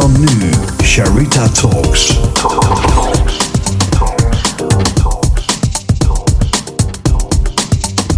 dan 0.00 0.20
nu, 0.20 0.50
Sharita 0.82 1.48
Talks. 1.48 2.06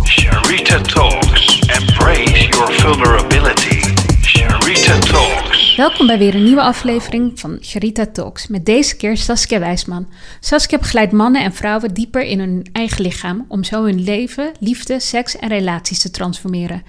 Sharita 0.05 0.81
Talks. 0.81 1.61
Embrace 1.61 2.49
your 2.49 2.73
vulnerability. 2.73 3.81
Sharita 4.23 4.99
Talks. 4.99 5.77
Welkom 5.77 6.07
bij 6.07 6.19
weer 6.19 6.35
een 6.35 6.45
nieuwe 6.45 6.63
aflevering 6.63 7.41
van 7.41 7.59
Sharita 7.63 8.07
Talks. 8.07 8.47
Met 8.47 8.67
deze 8.67 8.97
keer 8.97 9.17
Saskia 9.17 9.59
Wijsman. 9.59 10.09
Saskia 10.41 10.79
begeleidt 10.79 11.13
mannen 11.13 11.43
en 11.43 11.53
vrouwen 11.53 11.95
dieper 11.95 12.23
in 12.23 12.39
hun 12.39 12.67
eigen 12.73 13.03
lichaam 13.03 13.45
om 13.49 13.65
zo 13.65 13.85
hun 13.85 14.03
leven, 14.03 14.53
liefde, 14.61 15.01
seks 15.01 15.37
en 15.37 15.49
relaties 15.49 15.99
te 15.99 16.11
transformeren. 16.11 16.83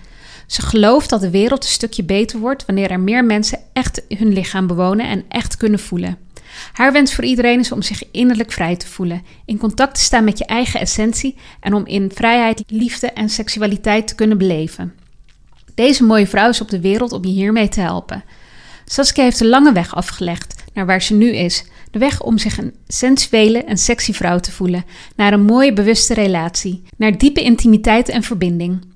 Ze 0.50 0.62
gelooft 0.62 1.10
dat 1.10 1.22
de 1.22 1.30
wereld 1.30 1.64
een 1.64 1.70
stukje 1.70 2.04
beter 2.04 2.40
wordt 2.40 2.66
wanneer 2.66 2.92
er 2.92 3.00
meer 3.00 3.26
mensen 3.26 3.60
echt 3.74 4.02
hun 4.08 4.34
lichaam 4.34 4.68
bewonen 4.68 5.08
en 5.08 5.24
echt 5.28 5.58
kunnen 5.58 5.80
voelen. 5.80 6.18
Haar 6.74 6.92
wens 6.92 7.14
voor 7.14 7.24
iedereen 7.24 7.60
is 7.60 7.72
om 7.72 7.82
zich 7.82 8.04
innerlijk 8.12 8.52
vrij 8.52 8.76
te 8.76 8.88
voelen, 8.88 9.24
in 9.46 9.58
contact 9.58 9.96
te 9.96 10.02
staan 10.02 10.24
met 10.24 10.38
je 10.38 10.46
eigen 10.46 10.80
essentie 10.80 11.36
en 11.60 11.74
om 11.74 11.86
in 11.86 12.12
vrijheid, 12.14 12.64
liefde 12.68 13.12
en 13.12 13.30
seksualiteit 13.30 14.08
te 14.08 14.16
kunnen 14.16 14.38
beleven. 14.38 14.94
Deze 15.76 16.04
mooie 16.04 16.28
vrouw 16.28 16.50
is 16.50 16.62
op 16.62 16.70
de 16.70 16.80
wereld 16.80 17.12
om 17.12 17.26
je 17.26 17.32
hiermee 17.32 17.70
te 17.70 17.82
helpen. 17.82 18.24
Saskia 18.86 19.24
heeft 19.24 19.40
een 19.40 19.48
lange 19.48 19.72
weg 19.72 19.96
afgelegd 19.96 20.64
naar 20.74 20.86
waar 20.86 21.02
ze 21.02 21.14
nu 21.14 21.36
is. 21.36 21.66
De 21.92 22.00
weg 22.00 22.22
om 22.22 22.38
zich 22.38 22.58
een 22.58 22.76
sensuele 22.88 23.64
en 23.64 23.78
sexy 23.78 24.14
vrouw 24.14 24.40
te 24.40 24.52
voelen, 24.52 24.86
naar 25.16 25.34
een 25.34 25.46
mooie 25.46 25.74
bewuste 25.74 26.14
relatie, 26.14 26.84
naar 26.98 27.18
diepe 27.18 27.44
intimiteit 27.44 28.10
en 28.10 28.24
verbinding. 28.24 28.89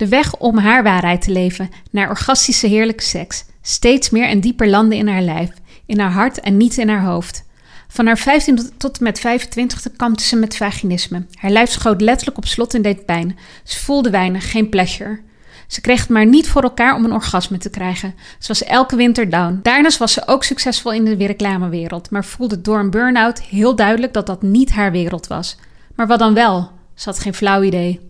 De 0.00 0.08
weg 0.08 0.36
om 0.36 0.58
haar 0.58 0.82
waarheid 0.82 1.22
te 1.22 1.30
leven, 1.30 1.70
naar 1.90 2.08
orgastische 2.08 2.66
heerlijke 2.66 3.02
seks, 3.02 3.44
steeds 3.62 4.10
meer 4.10 4.28
en 4.28 4.40
dieper 4.40 4.68
landen 4.68 4.98
in 4.98 5.08
haar 5.08 5.22
lijf, 5.22 5.50
in 5.86 5.98
haar 5.98 6.12
hart 6.12 6.40
en 6.40 6.56
niet 6.56 6.78
in 6.78 6.88
haar 6.88 7.04
hoofd. 7.04 7.44
Van 7.88 8.06
haar 8.06 8.18
15 8.18 8.70
tot 8.76 8.98
en 8.98 9.04
met 9.04 9.20
25 9.20 9.82
kampte 9.96 10.24
ze 10.24 10.36
met 10.36 10.56
vaginisme. 10.56 11.26
Haar 11.34 11.50
lijf 11.50 11.70
schoot 11.70 12.00
letterlijk 12.00 12.36
op 12.36 12.46
slot 12.46 12.74
en 12.74 12.82
deed 12.82 13.04
pijn. 13.04 13.38
Ze 13.64 13.78
voelde 13.78 14.10
weinig, 14.10 14.50
geen 14.50 14.68
pleasure. 14.68 15.20
Ze 15.66 15.80
kreeg 15.80 16.00
het 16.00 16.08
maar 16.08 16.26
niet 16.26 16.48
voor 16.48 16.62
elkaar 16.62 16.94
om 16.94 17.04
een 17.04 17.12
orgasme 17.12 17.58
te 17.58 17.70
krijgen. 17.70 18.14
Ze 18.38 18.48
was 18.48 18.64
elke 18.64 18.96
winter 18.96 19.30
down. 19.30 19.60
Daarnaast 19.62 19.98
was 19.98 20.12
ze 20.12 20.26
ook 20.26 20.44
succesvol 20.44 20.92
in 20.92 21.04
de 21.04 21.26
reclamewereld, 21.26 22.10
maar 22.10 22.24
voelde 22.24 22.60
door 22.60 22.78
een 22.78 22.90
burn-out 22.90 23.40
heel 23.40 23.76
duidelijk 23.76 24.12
dat 24.12 24.26
dat 24.26 24.42
niet 24.42 24.70
haar 24.70 24.92
wereld 24.92 25.26
was. 25.26 25.56
Maar 25.94 26.06
wat 26.06 26.18
dan 26.18 26.34
wel? 26.34 26.70
Ze 26.94 27.08
had 27.08 27.18
geen 27.18 27.34
flauw 27.34 27.62
idee. 27.62 28.09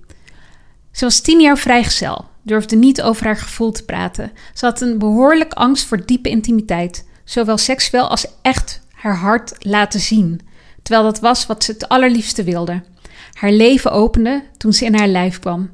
Ze 0.92 1.04
was 1.04 1.20
tien 1.20 1.40
jaar 1.40 1.58
vrijgezel, 1.58 2.24
durfde 2.42 2.76
niet 2.76 3.02
over 3.02 3.24
haar 3.24 3.36
gevoel 3.36 3.72
te 3.72 3.84
praten. 3.84 4.32
Ze 4.54 4.64
had 4.64 4.80
een 4.80 4.98
behoorlijk 4.98 5.52
angst 5.52 5.84
voor 5.86 6.06
diepe 6.06 6.28
intimiteit, 6.28 7.08
zowel 7.24 7.58
seksueel 7.58 8.08
als 8.08 8.26
echt 8.42 8.80
haar 8.92 9.16
hart 9.16 9.54
laten 9.58 10.00
zien, 10.00 10.40
terwijl 10.82 11.04
dat 11.06 11.20
was 11.20 11.46
wat 11.46 11.64
ze 11.64 11.72
het 11.72 11.88
allerliefste 11.88 12.44
wilde. 12.44 12.82
Haar 13.32 13.52
leven 13.52 13.92
opende 13.92 14.42
toen 14.56 14.72
ze 14.72 14.84
in 14.84 14.94
haar 14.94 15.08
lijf 15.08 15.38
kwam. 15.38 15.70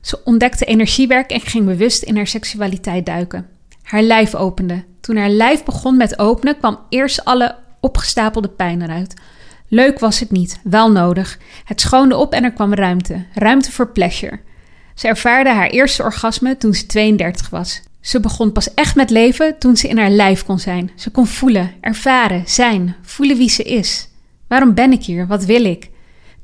Ze 0.00 0.24
ontdekte 0.24 0.64
energiewerk 0.64 1.30
en 1.30 1.40
ging 1.40 1.66
bewust 1.66 2.02
in 2.02 2.16
haar 2.16 2.26
seksualiteit 2.26 3.06
duiken. 3.06 3.46
Haar 3.82 4.02
lijf 4.02 4.34
opende. 4.34 4.84
Toen 5.00 5.16
haar 5.16 5.30
lijf 5.30 5.64
begon 5.64 5.96
met 5.96 6.18
openen, 6.18 6.58
kwam 6.58 6.78
eerst 6.88 7.24
alle 7.24 7.56
opgestapelde 7.80 8.48
pijn 8.48 8.82
eruit. 8.82 9.14
Leuk 9.68 9.98
was 9.98 10.20
het 10.20 10.30
niet, 10.30 10.60
wel 10.62 10.92
nodig. 10.92 11.38
Het 11.64 11.80
schoonde 11.80 12.16
op 12.16 12.32
en 12.32 12.44
er 12.44 12.52
kwam 12.52 12.74
ruimte. 12.74 13.24
Ruimte 13.34 13.72
voor 13.72 13.88
pleasure. 13.88 14.40
Ze 15.00 15.06
ervaarde 15.08 15.50
haar 15.50 15.70
eerste 15.70 16.02
orgasme 16.02 16.56
toen 16.56 16.74
ze 16.74 16.86
32 16.86 17.50
was. 17.50 17.82
Ze 18.00 18.20
begon 18.20 18.52
pas 18.52 18.74
echt 18.74 18.94
met 18.94 19.10
leven 19.10 19.58
toen 19.58 19.76
ze 19.76 19.88
in 19.88 19.98
haar 19.98 20.10
lijf 20.10 20.44
kon 20.44 20.58
zijn. 20.58 20.90
Ze 20.94 21.10
kon 21.10 21.26
voelen, 21.26 21.72
ervaren, 21.80 22.42
zijn, 22.46 22.96
voelen 23.02 23.36
wie 23.36 23.48
ze 23.48 23.62
is. 23.62 24.08
Waarom 24.48 24.74
ben 24.74 24.92
ik 24.92 25.04
hier? 25.04 25.26
Wat 25.26 25.44
wil 25.44 25.64
ik? 25.64 25.90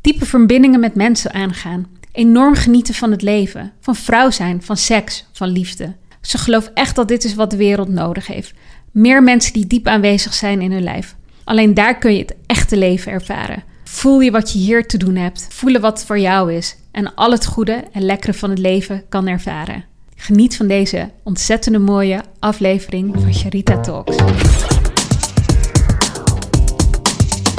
Diepe 0.01 0.27
verbindingen 0.27 0.81
met 0.81 0.95
mensen 0.95 1.33
aangaan. 1.33 1.87
Enorm 2.13 2.55
genieten 2.55 2.95
van 2.95 3.11
het 3.11 3.23
leven, 3.23 3.73
van 3.81 3.97
vrouw 3.97 4.31
zijn, 4.31 4.63
van 4.63 4.77
seks, 4.77 5.27
van 5.33 5.49
liefde. 5.49 5.95
Ze 6.21 6.39
gelooft 6.39 6.73
echt 6.73 6.97
dat 6.97 7.09
dit 7.09 7.25
is 7.25 7.35
wat 7.35 7.51
de 7.51 7.57
wereld 7.57 7.89
nodig 7.89 8.27
heeft. 8.27 8.53
Meer 8.91 9.23
mensen 9.23 9.53
die 9.53 9.67
diep 9.67 9.87
aanwezig 9.87 10.35
zijn 10.35 10.61
in 10.61 10.73
hun 10.73 10.83
lijf. 10.83 11.17
Alleen 11.45 11.75
daar 11.75 11.99
kun 11.99 12.13
je 12.13 12.19
het 12.19 12.35
echte 12.47 12.77
leven 12.77 13.13
ervaren. 13.13 13.63
Voel 13.89 14.21
je 14.21 14.31
wat 14.31 14.53
je 14.53 14.59
hier 14.59 14.87
te 14.87 14.97
doen 14.97 15.17
hebt. 15.17 15.47
Voelen 15.51 15.81
wat 15.81 16.05
voor 16.05 16.19
jou 16.19 16.53
is. 16.53 16.77
En 16.91 17.15
al 17.15 17.31
het 17.31 17.47
goede 17.47 17.85
en 17.93 18.03
lekkere 18.03 18.35
van 18.35 18.51
het 18.51 18.59
leven 18.59 19.05
kan 19.09 19.27
ervaren. 19.27 19.85
Geniet 20.17 20.57
van 20.57 20.67
deze 20.67 21.11
ontzettende 21.23 21.79
mooie 21.79 22.21
aflevering 22.39 23.15
van 23.21 23.35
Sharita 23.35 23.81
Talks. 23.81 24.17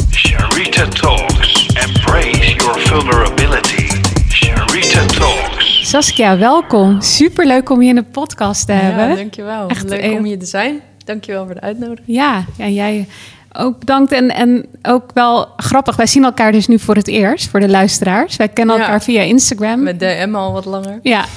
Sharita 0.10 0.88
Talks. 0.88 1.66
Embrace 1.68 2.56
your 2.56 2.80
vulnerability. 2.80 4.02
Sharita 4.30 5.06
Talks. 5.06 5.90
Saskia, 5.90 6.38
welkom. 6.38 7.02
Super 7.02 7.46
leuk 7.46 7.70
om 7.70 7.82
je 7.82 7.90
in 7.90 7.96
de 7.96 8.04
podcast 8.04 8.66
te 8.66 8.72
hebben. 8.72 9.10
Ja, 9.10 9.16
dankjewel. 9.16 9.68
Echt 9.68 9.90
Leuk 9.90 10.18
om 10.18 10.24
hier 10.24 10.40
te 10.40 10.46
zijn. 10.46 10.82
Dankjewel 11.06 11.46
voor 11.46 11.54
de 11.54 11.62
uitnodiging. 11.62 12.08
Ja, 12.18 12.46
ja, 12.58 12.68
jij 12.68 13.08
ook 13.58 13.80
bedankt. 13.80 14.12
En, 14.12 14.36
en 14.36 14.66
ook 14.82 15.12
wel 15.14 15.48
grappig, 15.58 15.96
wij 15.96 16.08
zien 16.08 16.24
elkaar 16.24 16.52
dus 16.52 16.68
nu 16.68 16.80
voor 16.80 16.96
het 16.96 17.08
eerst, 17.08 17.50
voor 17.50 17.60
de 17.60 17.70
luisteraars. 17.70 18.36
Wij 18.36 18.48
kennen 18.48 18.76
Ja. 18.76 18.82
elkaar 18.82 19.04
via 19.04 19.22
Instagram. 19.22 19.84
Met 19.84 20.00
DM 20.00 20.32
al 20.36 20.52
wat 20.54 20.66
langer. 20.66 21.00
Ja. 21.02 21.26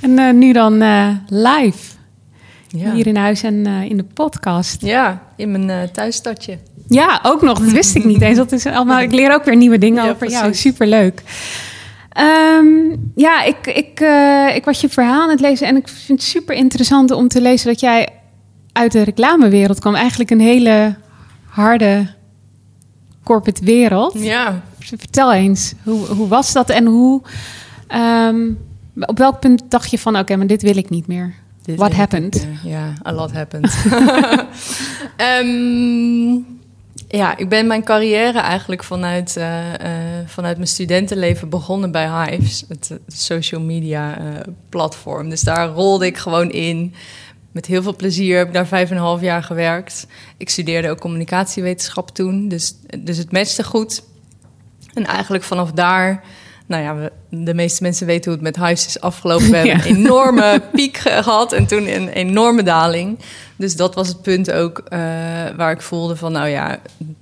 en 0.00 0.18
eh, 0.18 0.32
nu 0.32 0.52
dan 0.52 0.80
eh, 0.82 1.08
live, 1.28 1.94
Ja, 2.68 2.92
hier 2.92 3.06
in 3.06 3.16
huis 3.16 3.42
en 3.42 3.66
eh, 3.66 3.82
in 3.90 3.96
de 3.96 4.04
podcast. 4.14 4.82
ja 4.82 5.22
in 5.36 5.50
mijn 5.50 5.90
thuisstadje. 5.92 6.58
Ja, 6.88 7.20
ook 7.22 7.42
nog. 7.42 7.58
Dat 7.58 7.70
wist 7.72 7.94
ik 7.96 8.04
niet 8.04 8.20
eens. 8.22 8.36
Dat 8.36 8.52
is 8.52 8.66
allemaal, 8.66 9.00
ik 9.00 9.12
leer 9.12 9.34
ook 9.34 9.44
weer 9.44 9.56
nieuwe 9.56 9.78
dingen 9.78 10.04
Ja, 10.04 10.10
over 10.10 10.30
jou. 10.30 10.54
Superleuk. 10.54 11.22
Ehm, 12.12 12.66
ja, 13.14 13.42
ik, 13.42 13.66
ik, 13.66 14.00
ik 14.56 14.64
was 14.64 14.80
je 14.80 14.88
verhaal 14.88 15.22
aan 15.22 15.30
het 15.30 15.40
lezen 15.40 15.66
en 15.66 15.76
ik 15.76 15.88
vind 15.88 16.20
het 16.20 16.28
super 16.28 16.54
interessant 16.54 17.10
om 17.10 17.28
te 17.28 17.40
lezen 17.40 17.66
dat 17.66 17.80
jij 17.80 18.08
uit 18.76 18.92
de 18.92 19.02
reclamewereld 19.02 19.78
kwam. 19.80 19.94
Eigenlijk 19.94 20.30
een 20.30 20.40
hele 20.40 20.96
harde 21.44 22.06
corporate 23.24 23.64
wereld. 23.64 24.14
Ja, 24.14 24.62
Vertel 24.78 25.32
eens, 25.32 25.74
hoe, 25.82 26.06
hoe 26.06 26.28
was 26.28 26.52
dat 26.52 26.70
en 26.70 26.86
hoe... 26.86 27.22
ehm, 27.88 28.50
op 29.00 29.18
welk 29.18 29.40
punt 29.40 29.62
dacht 29.68 29.90
je 29.90 29.98
van, 29.98 30.18
oké, 30.18 30.36
maar 30.36 30.46
dit 30.46 30.62
wil 30.62 30.76
ik 30.76 30.90
niet 30.90 31.06
meer? 31.06 31.34
Dit 31.62 31.78
What 31.78 31.92
happened? 31.94 32.46
Ja, 32.64 32.92
a 33.06 33.12
lot 33.12 33.32
happened. 33.32 33.76
Ehm, 35.16 36.34
ja, 37.08 37.36
ik 37.36 37.48
ben 37.48 37.66
mijn 37.66 37.84
carrière 37.84 38.38
eigenlijk 38.38 38.84
vanuit, 38.84 39.36
eh, 39.36 39.74
eh, 39.74 40.26
vanuit 40.26 40.56
mijn 40.56 40.68
studentenleven 40.68 41.48
begonnen 41.48 41.90
bij 41.90 42.08
Hives, 42.08 42.64
het 42.68 42.98
social 43.06 43.60
media 43.60 44.18
eh, 44.18 44.24
platform. 44.68 45.28
Dus 45.28 45.40
daar 45.40 45.68
rolde 45.68 46.06
ik 46.06 46.16
gewoon 46.16 46.50
in. 46.50 46.94
Met 47.56 47.66
heel 47.66 47.82
veel 47.82 47.96
plezier 47.96 48.36
heb 48.36 48.46
ik 48.46 48.52
daar 48.52 48.66
vijf 48.66 48.90
en 48.90 48.96
een 48.96 49.02
half 49.02 49.20
jaar 49.20 49.42
gewerkt. 49.42 50.06
Ik 50.36 50.48
studeerde 50.48 50.90
ook 50.90 51.00
communicatiewetenschap 51.00 52.10
toen, 52.10 52.48
dus, 52.48 52.74
dus 52.98 53.16
het 53.16 53.32
matchte 53.32 53.64
goed. 53.64 54.02
En 54.94 55.06
eigenlijk 55.06 55.44
vanaf 55.44 55.72
daar, 55.72 56.24
nou 56.66 56.82
ja, 56.82 56.96
we, 56.96 57.12
de 57.44 57.54
meeste 57.54 57.82
mensen 57.82 58.06
weten 58.06 58.24
hoe 58.24 58.42
het 58.42 58.56
met 58.56 58.66
Hives 58.66 58.86
is 58.86 59.00
afgelopen. 59.00 59.50
We 59.50 59.56
hebben 59.56 59.74
een 59.86 59.96
enorme 59.96 60.62
piek 60.72 60.96
ge- 60.96 61.22
gehad 61.22 61.52
en 61.52 61.66
toen 61.66 61.88
een 61.88 62.08
enorme 62.08 62.62
daling. 62.62 63.18
Dus 63.56 63.76
dat 63.76 63.94
was 63.94 64.08
het 64.08 64.22
punt 64.22 64.52
ook 64.52 64.78
eh, 64.78 64.98
waar 65.56 65.70
ik 65.70 65.82
voelde 65.82 66.16
van, 66.16 66.32
nou 66.32 66.48
ja, 66.48 66.78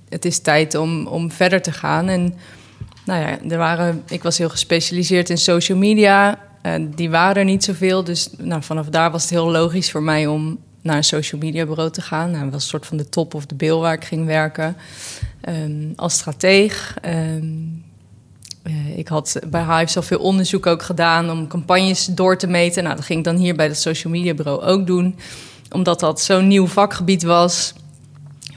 het 0.09 0.25
is 0.25 0.39
tijd 0.39 0.75
om, 0.75 1.07
om 1.07 1.31
verder 1.31 1.61
te 1.61 1.71
gaan. 1.71 2.07
En 2.09 2.33
nou 3.05 3.21
ja, 3.21 3.37
er 3.49 3.57
waren, 3.57 4.03
ik 4.07 4.23
was 4.23 4.37
heel 4.37 4.49
gespecialiseerd 4.49 5.29
in 5.29 5.37
social 5.37 5.77
media. 5.77 6.39
En 6.65 6.91
die 6.91 7.09
waren 7.09 7.35
er 7.35 7.43
niet 7.43 7.63
zoveel. 7.63 8.03
Dus 8.03 8.29
nou, 8.37 8.63
vanaf 8.63 8.89
daar 8.89 9.11
was 9.11 9.21
het 9.21 9.31
heel 9.31 9.51
logisch 9.51 9.91
voor 9.91 10.03
mij 10.03 10.27
om 10.27 10.57
naar 10.81 10.97
een 10.97 11.03
social 11.03 11.41
media 11.41 11.65
bureau 11.65 11.91
te 11.91 12.01
gaan. 12.01 12.31
Nou, 12.31 12.43
dat 12.43 12.53
was 12.53 12.63
een 12.63 12.69
soort 12.69 12.85
van 12.85 12.97
de 12.97 13.09
top 13.09 13.33
of 13.33 13.45
de 13.45 13.55
bill 13.55 13.75
waar 13.75 13.93
ik 13.93 14.05
ging 14.05 14.25
werken. 14.25 14.75
Ehm, 15.41 15.91
als 15.95 16.13
strateeg. 16.13 16.97
Ehm, 17.01 17.45
eh, 18.63 18.97
ik 18.97 19.07
had 19.07 19.39
bij 19.47 19.63
Hives 19.63 19.95
al 19.95 20.01
veel 20.01 20.19
onderzoek 20.19 20.65
ook 20.65 20.83
gedaan 20.83 21.31
om 21.31 21.47
campagnes 21.47 22.05
door 22.05 22.37
te 22.37 22.47
meten. 22.47 22.83
Nou, 22.83 22.95
dat 22.95 23.05
ging 23.05 23.19
ik 23.19 23.25
dan 23.25 23.35
hier 23.35 23.55
bij 23.55 23.67
het 23.67 23.79
social 23.79 24.13
media 24.13 24.33
bureau 24.33 24.61
ook 24.61 24.87
doen. 24.87 25.15
Omdat 25.71 25.99
dat 25.99 26.21
zo'n 26.21 26.47
nieuw 26.47 26.67
vakgebied 26.67 27.23
was 27.23 27.73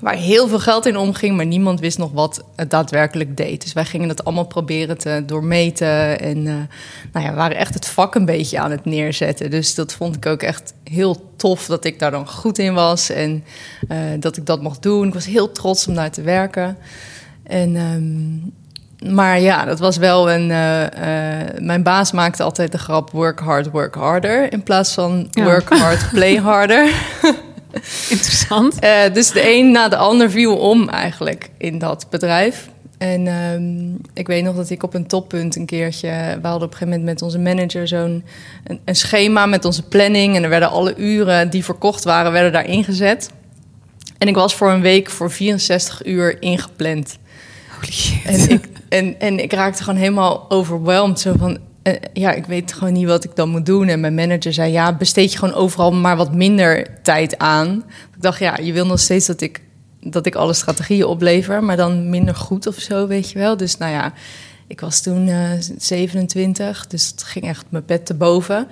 waar 0.01 0.15
heel 0.15 0.49
veel 0.49 0.59
geld 0.59 0.87
in 0.87 0.97
omging, 0.97 1.37
maar 1.37 1.47
niemand 1.47 1.81
wist 1.81 1.99
nog 1.99 2.13
wat 2.13 2.45
het 2.57 2.71
daadwerkelijk 2.71 3.37
deed. 3.37 3.63
Dus 3.63 3.73
wij 3.73 3.85
gingen 3.85 4.09
dat 4.09 4.25
allemaal 4.25 4.45
proberen 4.47 4.99
te 4.99 5.23
doormeten. 5.27 6.21
En 6.21 6.47
eh, 6.47 6.53
nou 7.13 7.25
ja, 7.25 7.31
we 7.31 7.37
waren 7.37 7.57
echt 7.57 7.75
het 7.75 7.87
vak 7.87 8.15
een 8.15 8.25
beetje 8.25 8.59
aan 8.59 8.71
het 8.71 8.85
neerzetten. 8.85 9.51
Dus 9.51 9.75
dat 9.75 9.93
vond 9.93 10.17
ik 10.17 10.27
ook 10.27 10.43
echt 10.43 10.75
heel 10.85 11.31
tof 11.37 11.67
dat 11.67 11.85
ik 11.85 11.99
daar 11.99 12.11
dan 12.11 12.29
goed 12.29 12.59
in 12.59 12.75
was 12.75 13.11
en 13.11 13.45
eh, 13.89 13.99
dat 14.21 14.37
ik 14.37 14.47
dat 14.47 14.63
mocht 14.63 14.83
doen. 14.83 15.07
Ik 15.07 15.15
was 15.15 15.27
heel 15.27 15.53
trots 15.53 15.87
om 15.89 15.95
daar 15.95 16.11
te 16.11 16.23
werken. 16.23 16.77
En, 17.43 17.77
ehm, 17.77 19.13
maar 19.15 19.41
ja, 19.41 19.65
dat 19.65 19.79
was 19.79 19.97
wel 19.97 20.31
een. 20.31 20.51
eh, 20.51 21.59
mijn 21.59 21.83
baas 21.83 22.13
maakte 22.13 22.43
altijd 22.43 22.73
de 22.73 22.79
grap: 22.79 23.11
work 23.11 23.41
hard, 23.41 23.71
work 23.71 23.95
harder. 23.95 24.53
In 24.53 24.63
plaats 24.63 24.93
van 24.95 25.29
Ja. 25.31 25.45
work 25.45 25.69
hard, 25.69 26.09
play 26.13 26.37
harder. 26.37 26.91
Interessant. 28.17 28.79
Eh, 28.79 29.13
dus 29.13 29.31
de 29.31 29.55
een 29.55 29.71
na 29.71 29.89
de 29.89 29.97
ander 29.97 30.31
viel 30.31 30.57
om 30.57 30.89
eigenlijk 30.89 31.51
in 31.59 31.79
dat 31.79 32.07
bedrijf. 32.11 32.69
En 32.99 33.27
ehm, 33.27 34.11
ik 34.15 34.27
weet 34.27 34.45
nog 34.45 34.57
dat 34.57 34.71
ik 34.71 34.83
op 34.83 34.95
een 34.95 35.07
toppunt 35.07 35.57
een 35.57 35.67
keertje... 35.67 36.09
We 36.43 36.49
hadden 36.49 36.69
op 36.69 36.73
een 36.73 36.79
gegeven 36.79 36.89
moment 36.89 37.05
met 37.05 37.23
onze 37.23 37.39
manager 37.39 37.89
zo'n 37.89 38.25
een, 38.65 38.81
een 38.85 38.97
schema 38.97 39.47
met 39.47 39.65
onze 39.65 39.83
planning. 39.83 40.37
En 40.37 40.43
er 40.43 40.49
werden 40.49 40.71
alle 40.71 40.97
uren 40.97 41.51
die 41.51 41.65
verkocht 41.65 42.05
waren, 42.05 42.33
werden 42.33 42.53
daar 42.53 42.67
ingezet. 42.67 43.31
En 44.19 44.29
ik 44.29 44.35
was 44.35 44.55
voor 44.55 44.71
een 44.71 44.81
week 44.81 45.11
voor 45.11 45.31
64 45.31 46.07
uur 46.07 46.43
ingepland. 46.43 47.19
Holy 47.75 47.93
shit. 47.93 48.25
En 48.25 48.51
ik, 48.51 48.69
en, 48.89 49.21
en 49.21 49.43
ik 49.43 49.53
raakte 49.53 49.83
gewoon 49.83 49.99
helemaal 49.99 50.51
overweldigd. 50.51 51.21
Zo 51.21 51.35
van, 51.39 51.59
eh, 51.95 52.01
ja, 52.13 52.33
ik 52.33 52.47
weet 52.47 52.73
gewoon 52.73 52.93
niet 52.93 53.07
wat 53.07 53.25
ik 53.25 53.37
dan 53.37 53.49
moet 53.49 53.67
doen. 53.67 53.89
En 53.89 54.01
mijn 54.01 54.15
manager 54.15 54.53
zei, 54.53 54.73
ja, 54.73 54.93
besteed 54.93 55.33
je 55.33 55.39
gewoon 55.39 55.55
overal 55.55 55.93
maar 55.93 56.17
wat 56.17 56.35
minder 56.35 56.87
tijd 57.03 57.39
aan. 57.39 57.85
Ik 58.15 58.23
dacht, 58.23 58.39
ja, 58.39 58.57
je 58.57 58.73
wil 58.73 58.87
nog 58.87 59.01
steeds 59.01 59.27
dat 59.27 59.41
ik, 59.41 59.61
dat 60.01 60.27
ik 60.27 60.35
alle 60.35 60.53
strategieën 60.53 61.05
oplever, 61.05 61.65
maar 61.65 61.77
dan 61.77 62.11
minder 62.11 62.35
goed 62.35 62.67
of 62.67 62.75
zo, 62.75 63.07
weet 63.07 63.31
je 63.31 63.39
wel. 63.39 63.57
Dus 63.57 63.77
nou 63.77 63.93
ja, 63.93 64.13
ik 64.67 64.81
was 64.81 65.01
toen 65.01 65.29
eh 65.29 65.51
27, 65.79 66.87
dus 66.87 67.07
het 67.07 67.23
ging 67.23 67.45
echt 67.45 67.65
mijn 67.69 67.85
pet 67.85 68.07
te 68.07 68.15
boven. 68.15 68.67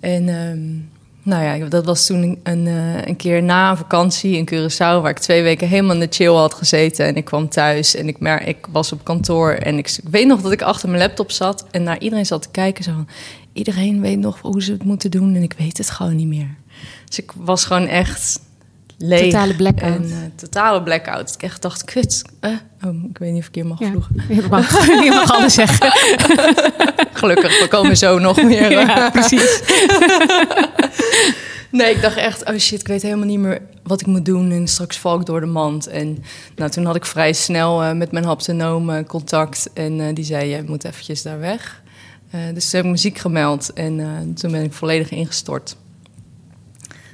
En 0.00 0.28
ehm, 0.28 0.95
nou 1.26 1.44
ja, 1.44 1.68
dat 1.68 1.84
was 1.84 2.06
toen 2.06 2.38
een, 2.42 2.66
eh, 2.66 3.04
een 3.06 3.16
keer 3.16 3.42
na 3.42 3.70
een 3.70 3.76
vakantie 3.76 4.36
in 4.36 4.48
Curaçao... 4.50 5.02
waar 5.02 5.10
ik 5.10 5.18
twee 5.18 5.42
weken 5.42 5.68
helemaal 5.68 5.94
in 5.94 6.00
de 6.00 6.06
chill 6.10 6.32
had 6.32 6.54
gezeten. 6.54 7.06
En 7.06 7.16
ik 7.16 7.24
kwam 7.24 7.48
thuis 7.48 7.94
en 7.94 8.08
ik, 8.08 8.20
mer 8.20 8.42
ik 8.42 8.66
was 8.70 8.92
op 8.92 9.04
kantoor. 9.04 9.50
En 9.52 9.78
ik, 9.78 9.88
ik 9.90 10.08
weet 10.10 10.26
nog 10.26 10.40
dat 10.40 10.52
ik 10.52 10.62
achter 10.62 10.88
mijn 10.88 11.02
laptop 11.02 11.30
zat... 11.30 11.64
en 11.70 11.82
naar 11.82 11.98
iedereen 11.98 12.26
zat 12.26 12.42
te 12.42 12.48
kijken. 12.50 12.84
Zo 12.84 12.92
van, 12.92 13.08
iedereen 13.52 14.00
weet 14.00 14.18
nog 14.18 14.38
hoe 14.40 14.62
ze 14.62 14.72
het 14.72 14.84
moeten 14.84 15.10
doen... 15.10 15.34
en 15.34 15.42
ik 15.42 15.54
weet 15.58 15.78
het 15.78 15.90
gewoon 15.90 16.16
niet 16.16 16.26
meer. 16.28 16.54
Dus 17.04 17.18
ik 17.18 17.32
was 17.36 17.64
gewoon 17.64 17.86
echt 17.86 18.40
leeg. 18.98 19.20
Totale 19.32 19.54
blackout. 19.54 19.94
En, 19.94 20.04
eh, 20.10 20.16
totale 20.36 20.82
blackout. 20.82 21.34
Ik 21.34 21.42
echt 21.42 21.62
dacht, 21.62 21.84
kut. 21.84 22.22
eh, 22.40 22.50
oh, 22.84 23.04
ik 23.10 23.18
weet 23.18 23.32
niet 23.32 23.40
of 23.42 23.48
ik 23.48 23.54
hier 23.54 23.66
mag 23.66 23.78
Ja. 23.80 23.88
vloegen. 23.90 24.14
Je 24.28 24.46
mag, 24.50 24.86
je 25.04 25.10
mag 25.10 25.32
alles 25.32 25.54
zeggen. 25.54 25.92
Gelukkig, 27.16 27.60
we 27.60 27.68
komen 27.68 27.96
zo 27.96 28.18
nog 28.18 28.42
meer. 28.52 28.70
Ja, 28.70 29.10
precies. 29.10 29.60
Nee, 31.70 31.94
ik 31.94 32.02
dacht 32.02 32.16
echt, 32.16 32.44
oh 32.44 32.56
shit, 32.56 32.80
ik 32.80 32.86
weet 32.86 33.02
helemaal 33.02 33.26
niet 33.26 33.38
meer 33.38 33.60
wat 33.82 34.00
ik 34.00 34.06
moet 34.06 34.24
doen. 34.24 34.50
En 34.50 34.68
straks 34.68 34.98
val 34.98 35.20
ik 35.20 35.26
door 35.26 35.40
de 35.40 35.46
mand. 35.46 35.86
En 35.86 36.24
nou, 36.56 36.70
toen 36.70 36.84
had 36.84 36.96
ik 36.96 37.06
vrij 37.06 37.32
snel 37.32 37.82
eh, 37.82 37.92
met 37.92 38.12
mijn 38.12 38.24
haptonoom 38.24 38.90
eh, 38.90 39.04
contact. 39.06 39.70
En 39.74 40.00
eh, 40.00 40.14
die 40.14 40.24
zei, 40.24 40.48
je 40.48 40.62
moet 40.66 40.84
eventjes 40.84 41.22
daar 41.22 41.38
weg. 41.38 41.82
Eh, 42.30 42.40
dus 42.54 42.64
toen 42.70 42.76
heb 42.76 42.84
ik 42.84 42.90
muziek 42.90 43.18
gemeld. 43.18 43.72
En 43.72 44.00
eh, 44.00 44.06
toen 44.34 44.50
ben 44.50 44.62
ik 44.62 44.72
volledig 44.72 45.10
ingestort. 45.10 45.76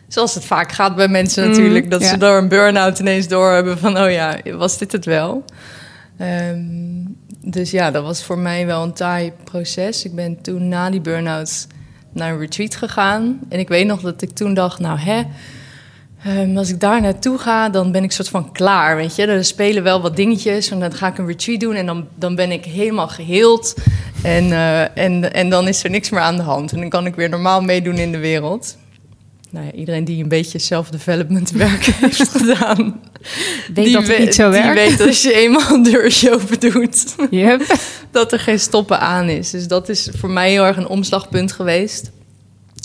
Zoals 0.08 0.34
het 0.34 0.44
vaak 0.44 0.72
gaat 0.72 0.96
bij 0.96 1.08
mensen 1.08 1.44
Mm, 1.44 1.50
natuurlijk. 1.50 1.90
Dat 1.90 2.00
ja. 2.00 2.08
ze 2.08 2.16
door 2.16 2.36
een 2.36 2.48
burn-out 2.48 2.98
ineens 2.98 3.28
doorhebben 3.28 3.78
van... 3.78 3.98
oh 3.98 4.10
ja, 4.10 4.38
was 4.56 4.78
dit 4.78 4.92
het 4.92 5.04
wel? 5.04 5.44
Ehm, 6.18 6.60
dus 7.44 7.70
ja, 7.70 7.90
dat 7.90 8.02
was 8.02 8.22
voor 8.22 8.38
mij 8.38 8.66
wel 8.66 8.82
een 8.82 8.92
taai 8.92 9.32
proces. 9.44 10.04
Ik 10.04 10.14
ben 10.14 10.40
toen 10.40 10.68
na 10.68 10.90
die 10.90 11.00
burn-out 11.00 11.66
naar 12.12 12.32
een 12.32 12.38
retreat 12.38 12.74
gegaan. 12.74 13.40
En 13.48 13.58
ik 13.58 13.68
weet 13.68 13.86
nog 13.86 14.00
dat 14.00 14.22
ik 14.22 14.30
toen 14.30 14.54
dacht, 14.54 14.78
nou 14.78 14.98
hè... 14.98 15.22
ehm, 16.24 16.56
als 16.56 16.70
ik 16.70 16.80
daar 16.80 17.00
naartoe 17.00 17.38
ga, 17.38 17.68
dan 17.68 17.92
ben 17.92 18.04
ik 18.04 18.12
soort 18.12 18.28
van 18.28 18.52
klaar, 18.52 18.96
weet 18.96 19.16
je. 19.16 19.26
Er 19.26 19.44
spelen 19.44 19.82
wel 19.82 20.00
wat 20.00 20.16
dingetjes 20.16 20.70
en 20.70 20.80
dan 20.80 20.92
ga 20.92 21.06
ik 21.06 21.18
een 21.18 21.26
retreat 21.26 21.60
doen... 21.60 21.74
en 21.74 21.86
dan, 21.86 22.06
dan 22.14 22.34
ben 22.34 22.50
ik 22.50 22.64
helemaal 22.64 23.08
geheeld. 23.08 23.74
En, 24.22 24.52
eh, 24.52 24.98
en, 24.98 25.32
en 25.32 25.50
dan 25.50 25.68
is 25.68 25.84
er 25.84 25.90
niks 25.90 26.10
meer 26.10 26.20
aan 26.20 26.36
de 26.36 26.42
hand. 26.42 26.72
En 26.72 26.80
dan 26.80 26.88
kan 26.88 27.06
ik 27.06 27.14
weer 27.14 27.28
normaal 27.28 27.60
meedoen 27.60 27.96
in 27.96 28.12
de 28.12 28.18
wereld. 28.18 28.76
Nou 29.52 29.66
ja, 29.66 29.72
iedereen 29.72 30.04
die 30.04 30.22
een 30.22 30.28
beetje 30.28 30.58
self-development 30.58 31.50
werk 31.66 31.84
heeft 32.00 32.28
gedaan... 32.28 33.00
Weet 33.74 33.92
dat 33.92 34.06
het 34.06 34.18
niet 34.18 34.34
zo 34.34 34.50
Die 34.50 34.60
werkt. 34.60 34.74
weet 34.74 34.98
dat 34.98 35.06
als 35.06 35.22
je 35.22 35.32
eenmaal 35.34 35.70
een 35.70 35.82
deurtje 35.82 36.32
open 36.32 36.60
doet 36.60 37.14
Yep. 37.30 37.78
dat 38.10 38.32
er 38.32 38.38
geen 38.38 38.58
stoppen 38.58 39.00
aan 39.00 39.28
is. 39.28 39.50
Dus 39.50 39.68
dat 39.68 39.88
is 39.88 40.08
voor 40.16 40.30
mij 40.30 40.50
heel 40.50 40.64
erg 40.64 40.76
een 40.76 40.86
omslagpunt 40.86 41.52
geweest. 41.52 42.10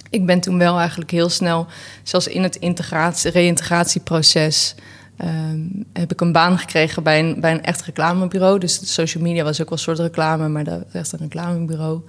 Ik 0.10 0.25
ben 0.25 0.40
toen 0.40 0.58
wel 0.58 0.80
eigenlijk 0.80 1.12
heel 1.12 1.30
snel, 1.30 1.68
zelfs 2.04 2.28
in 2.28 2.44
het 2.44 2.56
integratie, 2.56 3.31
reïntegratieproces, 3.31 4.75
ehm, 5.18 5.60
heb 5.94 6.12
ik 6.12 6.22
een 6.22 6.31
baan 6.31 6.58
gekregen 6.58 7.04
bij 7.04 7.19
een, 7.19 7.40
bij 7.40 7.52
een 7.52 7.64
echt 7.64 7.81
reclamebureau. 7.81 8.60
Dus 8.60 8.94
social 8.94 9.24
media 9.24 9.44
was 9.44 9.62
ook 9.62 9.69
wel 9.69 9.78
een 9.78 9.84
soort 9.84 10.00
reclame, 10.00 10.48
maar 10.48 10.64
dat 10.64 10.80
was 10.80 10.94
echt 10.94 11.12
een 11.12 11.19
reclamebureau. 11.19 12.02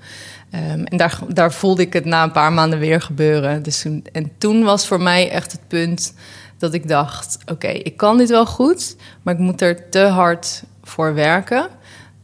Ehm, 0.51 0.85
en 0.85 0.97
daar, 0.97 1.19
daar 1.29 1.53
voelde 1.53 1.83
ik 1.83 1.93
het 1.93 2.05
na 2.05 2.23
een 2.23 2.33
paar 2.33 2.53
maanden 2.53 2.79
weer 2.79 3.01
gebeuren. 3.01 3.63
Dus 3.63 3.85
en 4.13 4.31
toen 4.39 4.63
was 4.63 4.87
voor 4.87 5.01
mij 5.01 5.31
echt 5.31 5.53
het 5.53 5.69
punt 5.69 6.15
dat 6.59 6.75
ik 6.75 6.89
dacht: 6.89 7.39
oké, 7.47 7.69
ik 7.69 7.97
kan 7.97 8.19
dit 8.19 8.29
wel 8.29 8.47
goed, 8.47 8.97
maar 9.23 9.35
ik 9.35 9.41
moet 9.41 9.61
er 9.61 9.91
te 9.91 10.01
hard 10.01 10.63
voor 10.83 11.15
werken. 11.15 11.69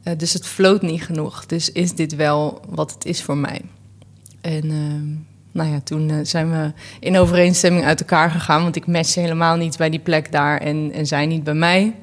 Eh, 0.02 0.18
dus 0.18 0.32
het 0.32 0.46
floot 0.46 0.82
niet 0.82 1.04
genoeg. 1.04 1.46
Dus 1.46 1.72
is 1.72 1.94
dit 1.94 2.14
wel 2.16 2.60
wat 2.68 2.92
het 2.92 3.04
is 3.04 3.22
voor 3.22 3.36
mij? 3.36 3.60
En 4.40 4.62
ehm, 4.70 5.33
nou 5.54 5.70
ja, 5.70 5.80
toen 5.80 6.10
eh, 6.10 6.16
zijn 6.22 6.50
we 6.50 6.72
in 7.00 7.18
overeenstemming 7.18 7.84
uit 7.84 8.00
elkaar 8.00 8.30
gegaan. 8.30 8.62
Want 8.62 8.76
ik 8.76 8.86
matchte 8.86 9.20
helemaal 9.20 9.56
niet 9.56 9.76
bij 9.76 9.90
die 9.90 10.00
plek 10.00 10.32
daar 10.32 10.60
en, 10.60 10.92
en 10.92 11.06
zij 11.06 11.26
niet 11.26 11.44
bij 11.44 11.54
mij. 11.54 11.94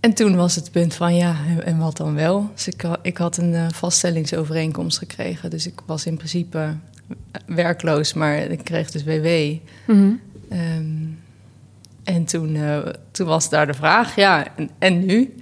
En 0.00 0.14
toen 0.14 0.36
was 0.36 0.54
het 0.54 0.70
punt 0.70 0.94
van 0.94 1.16
ja, 1.16 1.36
en, 1.64 1.78
wat 1.78 1.96
dan 1.96 2.14
wel? 2.14 2.50
Dus 2.54 2.68
ik, 2.68 2.84
ik 3.02 3.16
had 3.16 3.36
een 3.36 3.54
eh, 3.54 3.66
vaststellingsovereenkomst 3.70 4.98
gekregen. 4.98 5.50
Dus 5.50 5.66
ik 5.66 5.80
was 5.86 6.06
in 6.06 6.16
principe 6.16 6.58
eh, 6.58 7.40
werkloos, 7.46 8.12
maar 8.12 8.36
ik 8.36 8.64
kreeg 8.64 8.90
dus 8.90 9.04
WW. 9.04 9.56
Mhm. 9.86 10.12
Ehm, 10.48 11.06
en 12.04 12.24
toen, 12.24 12.58
toen 13.10 13.26
was 13.26 13.48
daar 13.48 13.66
de 13.66 13.74
vraag, 13.74 14.16
ja, 14.16 14.56
en, 14.56 14.70
en 14.78 15.04
nu? 15.04 15.34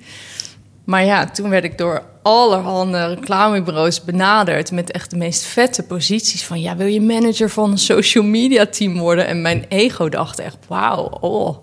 Maar 0.85 1.05
ja, 1.05 1.27
toen 1.27 1.51
werd 1.51 1.65
ik 1.65 1.79
door 1.79 2.10
allerhande 2.23 3.07
reclamebureaus 3.07 4.05
benaderd... 4.05 4.73
met 4.73 4.91
echt 4.91 5.11
de 5.11 5.17
meest 5.17 5.45
vette 5.45 5.83
posities 5.83 6.45
van... 6.45 6.61
ja, 6.61 6.77
wil 6.77 6.87
je 6.87 7.01
manager 7.01 7.51
van 7.51 7.71
een 7.71 7.79
social 7.79 8.25
media 8.25 8.67
team 8.67 8.99
worden? 8.99 9.27
En 9.27 9.43
mijn 9.43 9.65
ego 9.69 10.09
dacht 10.09 10.39
echt, 10.39 10.57
wauw, 10.69 11.09
oh, 11.21 11.57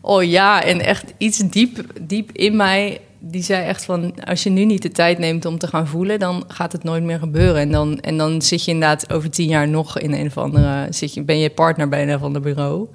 oh 0.00 0.22
ja. 0.22 0.62
En 0.62 0.80
echt 0.80 1.12
iets 1.18 1.38
diep, 1.38 1.84
diep 2.00 2.30
in 2.32 2.56
mij, 2.56 3.00
die 3.18 3.42
zei 3.42 3.64
echt 3.64 3.84
van... 3.84 4.14
als 4.24 4.42
je 4.42 4.50
nu 4.50 4.64
niet 4.64 4.82
de 4.82 4.90
tijd 4.90 5.18
neemt 5.18 5.44
om 5.44 5.58
te 5.58 5.66
gaan 5.66 5.86
voelen... 5.86 6.18
dan 6.18 6.44
gaat 6.48 6.72
het 6.72 6.84
nooit 6.84 7.02
meer 7.02 7.18
gebeuren. 7.18 7.60
En 7.60 7.70
dan, 7.70 8.00
en 8.00 8.16
dan 8.16 8.42
zit 8.42 8.64
je 8.64 8.70
inderdaad 8.70 9.12
over 9.12 9.30
tien 9.30 9.48
jaar 9.48 9.68
nog 9.68 9.98
in 9.98 10.12
een 10.12 10.26
of 10.26 10.38
andere... 10.38 10.86
Zit 10.90 11.14
je, 11.14 11.22
ben 11.22 11.38
je 11.38 11.50
partner 11.50 11.88
bij 11.88 12.02
een 12.02 12.14
of 12.14 12.22
ander 12.22 12.40
bureau. 12.40 12.88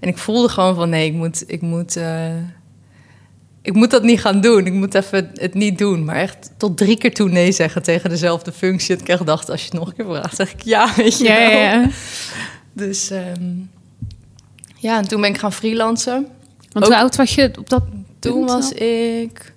En 0.00 0.08
ik 0.08 0.18
voelde 0.18 0.48
gewoon 0.48 0.74
van, 0.74 0.88
nee, 0.88 1.06
ik 1.06 1.14
moet... 1.14 1.44
Ik 1.46 1.60
moet 1.60 1.96
eh, 1.96 2.32
ik 3.62 3.72
moet 3.74 3.90
dat 3.90 4.02
niet 4.02 4.20
gaan 4.20 4.40
doen. 4.40 4.66
Ik 4.66 4.72
moet 4.72 4.94
even 4.94 5.30
het 5.34 5.54
niet 5.54 5.78
doen. 5.78 6.04
Maar 6.04 6.16
echt 6.16 6.50
tot 6.56 6.76
drie 6.76 6.98
keer 6.98 7.14
toe 7.14 7.28
nee 7.28 7.52
zeggen 7.52 7.82
tegen 7.82 8.10
dezelfde 8.10 8.52
functie. 8.52 8.94
Dat 8.94 9.00
ik 9.00 9.08
echt 9.08 9.26
dacht, 9.26 9.50
als 9.50 9.60
je 9.60 9.66
het 9.70 9.78
nog 9.78 9.88
een 9.88 9.94
keer 9.94 10.04
vraagt, 10.04 10.36
zeg 10.36 10.52
ik 10.52 10.62
ja, 10.62 10.94
weet 10.96 11.18
je 11.18 11.24
Ja, 11.24 11.38
wel. 11.38 11.50
ja, 11.50 11.72
ja. 11.72 11.88
Dus 12.72 13.10
ehm, 13.10 13.54
ja, 14.76 14.96
en 14.98 15.08
toen 15.08 15.20
ben 15.20 15.30
ik 15.30 15.38
gaan 15.38 15.52
freelancen. 15.52 16.26
Want 16.72 16.84
Ook- 16.84 16.92
hoe 16.92 17.00
oud 17.00 17.16
was 17.16 17.34
je 17.34 17.50
op 17.58 17.68
dat 17.68 17.82
Toen 18.18 18.46
was 18.46 18.72
ik 18.72 19.52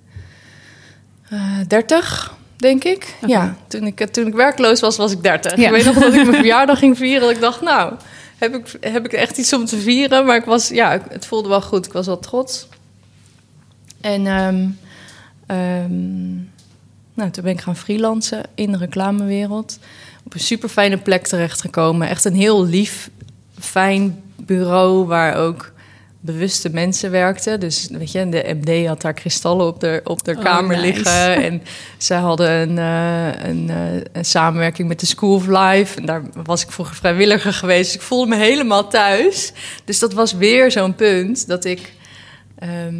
eh 1.28 1.40
30, 1.68 2.34
denk 2.56 2.84
ik. 2.84 3.14
Ja, 3.26 3.56
toen 3.68 3.86
ik, 3.86 4.06
toen 4.06 4.26
ik 4.26 4.34
werkloos 4.34 4.80
was, 4.80 4.96
was 4.96 5.12
ik 5.12 5.22
30. 5.22 5.56
Ja. 5.56 5.64
Ik 5.66 5.70
weet 5.70 5.84
nog 5.84 5.94
dat 5.94 6.14
ik 6.14 6.24
mijn 6.24 6.34
verjaardag 6.44 6.78
ging 6.78 6.96
vieren. 6.96 7.20
Dat 7.20 7.30
ik 7.30 7.40
dacht, 7.40 7.60
nou, 7.60 7.94
heb 8.38 8.54
ik, 8.54 8.76
heb 8.80 9.04
ik 9.04 9.12
echt 9.12 9.38
iets 9.38 9.52
om 9.52 9.64
te 9.64 9.78
vieren? 9.78 10.26
Maar 10.26 10.36
ik 10.36 10.44
was, 10.44 10.68
ja, 10.68 11.02
het 11.08 11.26
voelde 11.26 11.48
wel 11.48 11.62
goed. 11.62 11.86
Ik 11.86 11.92
was 11.92 12.06
wel 12.06 12.18
trots. 12.18 12.68
En 14.02 14.26
ehm, 14.26 14.68
ehm, 15.46 16.34
nou, 17.14 17.30
toen 17.30 17.44
ben 17.44 17.52
ik 17.52 17.60
gaan 17.60 17.76
freelancen 17.76 18.42
in 18.54 18.72
de 18.72 18.78
reclamewereld. 18.78 19.78
Op 20.24 20.34
een 20.34 20.40
super 20.40 20.68
fijne 20.68 20.98
plek 20.98 21.26
terechtgekomen. 21.26 22.08
Echt 22.08 22.24
een 22.24 22.34
heel 22.34 22.66
lief, 22.66 23.10
fijn 23.58 24.22
bureau 24.36 25.06
waar 25.06 25.36
ook 25.36 25.72
bewuste 26.20 26.70
mensen 26.70 27.10
werkten. 27.10 27.60
Dus 27.60 27.88
weet 27.90 28.12
je, 28.12 28.28
de 28.28 28.56
MD 28.60 28.86
had 28.86 29.00
daar 29.00 29.14
kristallen 29.14 29.66
op 29.66 29.80
de, 29.80 30.00
op 30.04 30.24
de 30.24 30.36
Oh, 30.36 30.42
kamer 30.42 30.76
nice. 30.76 30.86
liggen. 30.86 31.34
En 31.44 31.62
zij 31.98 32.18
hadden 32.18 32.50
een, 32.50 32.78
eh, 32.78 33.48
een, 33.48 33.70
eh, 33.70 34.00
een 34.12 34.24
samenwerking 34.24 34.88
met 34.88 35.00
de 35.00 35.06
School 35.06 35.34
of 35.34 35.46
Life. 35.46 35.98
En 35.98 36.06
daar 36.06 36.22
was 36.44 36.62
ik 36.62 36.70
vroeger 36.70 36.94
vrijwilliger 36.96 37.52
geweest. 37.52 37.84
Dus 37.84 37.94
ik 38.00 38.06
voelde 38.06 38.28
me 38.28 38.36
helemaal 38.36 38.88
thuis. 38.88 39.52
Dus 39.84 39.98
dat 39.98 40.12
was 40.12 40.32
weer 40.32 40.70
zo'n 40.70 40.94
punt 40.94 41.46
dat 41.46 41.64
ik 41.64 41.92
ehm, 42.58 42.94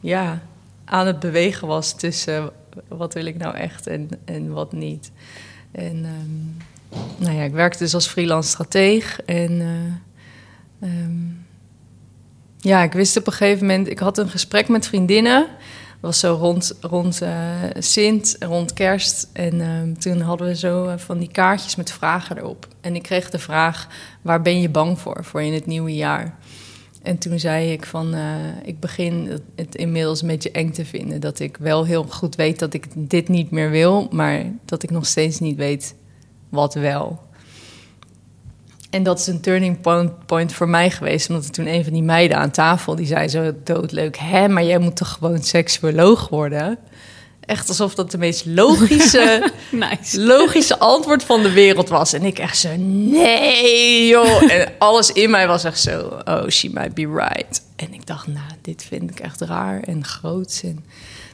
ja, 0.00 0.42
aan 0.84 1.06
het 1.06 1.20
bewegen 1.20 1.68
was 1.68 1.96
tussen 1.96 2.50
wat 2.88 3.14
wil 3.14 3.26
ik 3.26 3.36
nou 3.36 3.54
echt 3.54 3.86
en, 3.86 4.08
en 4.24 4.52
wat 4.52 4.72
niet. 4.72 5.10
En 5.72 6.04
ehm, 6.04 6.64
nou 7.16 7.36
ja, 7.36 7.42
ik 7.42 7.52
werkte 7.52 7.78
dus 7.78 7.94
als 7.94 8.06
freelance 8.06 8.48
strateeg. 8.48 9.20
En 9.20 9.60
eh, 9.60 10.88
ehm, 10.88 11.24
ja, 12.58 12.82
ik 12.82 12.92
wist 12.92 13.16
op 13.16 13.26
een 13.26 13.32
gegeven 13.32 13.66
moment, 13.66 13.90
ik 13.90 13.98
had 13.98 14.18
een 14.18 14.28
gesprek 14.28 14.68
met 14.68 14.86
vriendinnen. 14.86 15.46
was 16.00 16.18
zo 16.18 16.36
rond, 16.40 16.72
rond 16.80 17.22
eh, 17.22 17.62
Sint, 17.78 18.36
rond 18.40 18.72
kerst. 18.72 19.28
En 19.32 19.60
ehm, 19.60 19.94
toen 19.94 20.20
hadden 20.20 20.46
we 20.46 20.56
zo 20.56 20.86
eh, 20.86 20.98
van 20.98 21.18
die 21.18 21.30
kaartjes 21.30 21.76
met 21.76 21.92
vragen 21.92 22.38
erop. 22.38 22.68
En 22.80 22.94
ik 22.94 23.02
kreeg 23.02 23.30
de 23.30 23.38
vraag, 23.38 23.88
waar 24.22 24.42
ben 24.42 24.60
je 24.60 24.68
bang 24.68 24.98
voor, 24.98 25.24
voor 25.24 25.42
in 25.42 25.54
het 25.54 25.66
nieuwe 25.66 25.94
jaar? 25.94 26.38
En 27.06 27.18
toen 27.18 27.38
zei 27.38 27.72
ik 27.72 27.86
van, 27.86 28.14
eh, 28.14 28.34
ik 28.64 28.80
begin 28.80 29.40
het- 29.54 29.74
inmiddels 29.74 30.22
een 30.22 30.28
beetje 30.28 30.50
eng 30.50 30.70
te 30.70 30.84
vinden. 30.84 31.20
Dat 31.20 31.38
ik 31.38 31.56
wel 31.56 31.84
heel 31.84 32.02
goed 32.04 32.34
weet 32.34 32.58
dat 32.58 32.74
ik 32.74 32.86
dit 32.94 33.28
niet 33.28 33.50
meer 33.50 33.70
wil, 33.70 34.08
maar 34.10 34.44
dat 34.64 34.82
ik 34.82 34.90
nog 34.90 35.06
steeds 35.06 35.38
niet 35.38 35.56
weet 35.56 35.94
wat 36.48 36.74
wel. 36.74 37.20
En 38.90 39.02
dat 39.02 39.18
is 39.18 39.26
een 39.26 39.40
turning 39.40 39.80
point, 39.80 40.26
point 40.26 40.52
voor 40.52 40.68
mij 40.68 40.90
geweest. 40.90 41.28
Omdat 41.30 41.52
toen 41.52 41.66
een 41.66 41.84
van 41.84 41.92
die 41.92 42.02
meiden 42.02 42.36
aan 42.36 42.50
tafel, 42.50 42.94
die 42.96 43.06
zei 43.06 43.28
zo 43.28 43.52
doodleuk... 43.64 44.16
hè, 44.16 44.48
maar 44.48 44.64
jij 44.64 44.78
moet 44.78 44.96
toch 44.96 45.12
gewoon 45.12 45.42
seksuoloog 45.42 46.28
worden? 46.28 46.78
Echt 47.46 47.68
alsof 47.68 47.94
dat 47.94 48.10
de 48.10 48.18
meest 48.18 48.46
logische, 48.46 49.52
Nice. 49.70 50.20
logische 50.20 50.78
antwoord 50.78 51.24
van 51.24 51.42
de 51.42 51.52
wereld 51.52 51.88
was. 51.88 52.12
En 52.12 52.22
ik 52.22 52.38
echt 52.38 52.58
zo, 52.58 52.68
nee 52.76 54.06
joh. 54.06 54.52
En 54.52 54.72
alles 54.78 55.12
in 55.12 55.30
mij 55.30 55.46
was 55.46 55.64
echt 55.64 55.80
zo, 55.80 56.20
oh, 56.24 56.48
she 56.48 56.68
might 56.72 56.94
be 56.94 57.06
right. 57.06 57.62
En 57.76 57.94
ik 57.94 58.06
dacht, 58.06 58.26
nou, 58.26 58.46
dit 58.62 58.84
vind 58.88 59.10
ik 59.10 59.20
echt 59.20 59.40
raar 59.40 59.80
en 59.82 60.04
groots. 60.04 60.62
En 60.62 60.84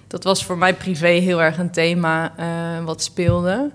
dat 0.08 0.24
was 0.24 0.44
voor 0.44 0.58
mij 0.58 0.74
privé 0.74 1.08
heel 1.08 1.42
erg 1.42 1.58
een 1.58 1.72
thema 1.72 2.32
eh, 2.36 2.84
wat 2.84 3.02
speelde. 3.02 3.70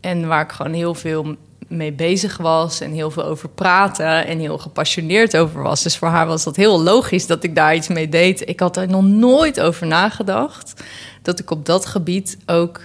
En 0.00 0.26
waar 0.28 0.42
ik 0.42 0.52
gewoon 0.52 0.72
heel 0.72 0.94
veel 0.94 1.36
mee 1.72 1.92
bezig 1.92 2.36
was 2.36 2.80
en 2.80 2.92
heel 2.92 3.10
veel 3.10 3.24
over 3.24 3.48
praten 3.48 4.26
en 4.26 4.38
heel 4.38 4.58
gepassioneerd 4.58 5.36
over 5.36 5.62
was. 5.62 5.82
Dus 5.82 5.96
voor 5.96 6.08
haar 6.08 6.26
was 6.26 6.44
dat 6.44 6.56
heel 6.56 6.82
logisch 6.82 7.26
dat 7.26 7.44
ik 7.44 7.54
daar 7.54 7.74
iets 7.74 7.88
mee 7.88 8.08
deed. 8.08 8.48
Ik 8.48 8.60
had 8.60 8.76
er 8.76 8.88
nog 8.88 9.02
nooit 9.04 9.60
over 9.60 9.86
nagedacht 9.86 10.82
dat 11.22 11.38
ik 11.38 11.50
op 11.50 11.66
dat 11.66 11.86
gebied 11.86 12.38
ook 12.46 12.80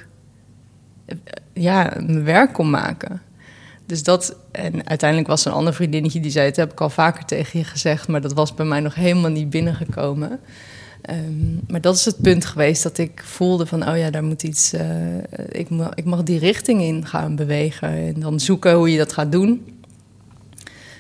eh, 1.06 1.18
ja, 1.54 1.94
mijn 1.96 2.24
werk 2.24 2.54
kon 2.54 2.70
maken. 2.70 3.22
Dus 3.86 4.04
dat, 4.04 4.36
en 4.52 4.88
uiteindelijk 4.88 5.30
was 5.30 5.46
een 5.46 5.52
ander 5.52 5.74
vriendinnetje 5.74 6.20
die 6.20 6.32
zei: 6.32 6.46
Het 6.46 6.56
heb 6.56 6.72
ik 6.72 6.82
al 6.82 6.90
vaker 6.90 7.26
tegen 7.26 7.60
je 7.60 7.66
gezegd, 7.66 8.08
maar 8.08 8.22
dat 8.22 8.34
was 8.34 8.54
bij 8.54 8.66
mij 8.66 8.80
nog 8.80 8.96
helemaal 8.96 9.32
niet 9.32 9.50
binnengekomen. 9.50 10.40
Ehm, 11.08 11.56
maar 11.68 11.82
dat 11.82 11.96
is 11.96 12.06
het 12.06 12.22
punt 12.22 12.46
geweest 12.46 12.84
dat 12.84 12.98
ik 12.98 13.22
voelde 13.26 13.66
van, 13.66 13.90
oh 13.90 13.98
ja, 13.98 14.10
daar 14.10 14.24
moet 14.24 14.44
iets, 14.44 14.74
eh, 14.74 14.86
ik, 15.52 15.70
mag, 15.70 15.90
ik 15.94 16.06
mag 16.06 16.24
die 16.24 16.40
richting 16.40 16.82
in 16.82 17.06
gaan 17.06 17.36
bewegen 17.36 17.90
en 17.90 18.20
dan 18.20 18.40
zoeken 18.40 18.74
hoe 18.74 18.92
je 18.92 18.98
dat 18.98 19.14
gaat 19.14 19.32
doen. 19.32 19.66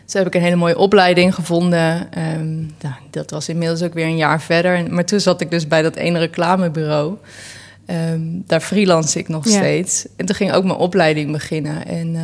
Dus 0.05 0.13
heb 0.13 0.27
ik 0.27 0.35
een 0.35 0.41
hele 0.41 0.55
mooie 0.55 0.77
opleiding 0.77 1.35
gevonden. 1.35 2.11
Ehm, 2.11 2.55
nou, 2.57 2.95
dat 3.09 3.31
was 3.31 3.49
inmiddels 3.49 3.81
ook 3.81 3.93
weer 3.93 4.05
een 4.05 4.17
jaar 4.17 4.41
verder. 4.41 4.91
Maar 4.91 5.05
toen 5.05 5.19
zat 5.19 5.41
ik 5.41 5.51
dus 5.51 5.67
bij 5.67 5.81
dat 5.81 5.95
ene 5.95 6.19
reclamebureau. 6.19 7.15
Ehm, 7.85 8.21
daar 8.45 8.61
freelance 8.61 9.19
ik 9.19 9.27
nog 9.27 9.45
Ja. 9.45 9.51
steeds. 9.57 10.07
En 10.15 10.25
toen 10.25 10.35
ging 10.35 10.53
ook 10.53 10.63
mijn 10.63 10.77
opleiding 10.77 11.31
beginnen. 11.31 11.85
En 11.85 12.15
eh, 12.15 12.23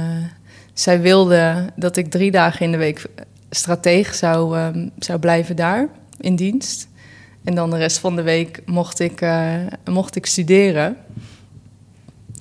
zij 0.73 1.01
wilde 1.01 1.69
dat 1.75 1.97
ik 1.97 2.09
drie 2.11 2.31
dagen 2.31 2.65
in 2.65 2.71
de 2.71 2.77
week 2.77 3.05
stratege 3.49 4.15
zou, 4.15 4.57
zou 4.99 5.19
blijven 5.19 5.55
daar 5.55 5.89
in 6.19 6.35
dienst. 6.35 6.87
En 7.43 7.55
dan 7.55 7.69
de 7.69 7.77
rest 7.77 7.97
van 7.97 8.15
de 8.15 8.21
week 8.21 8.61
mocht 8.65 8.99
ik, 8.99 9.21
eh, 9.21 9.55
mocht 9.85 10.15
ik 10.15 10.25
studeren. 10.25 10.97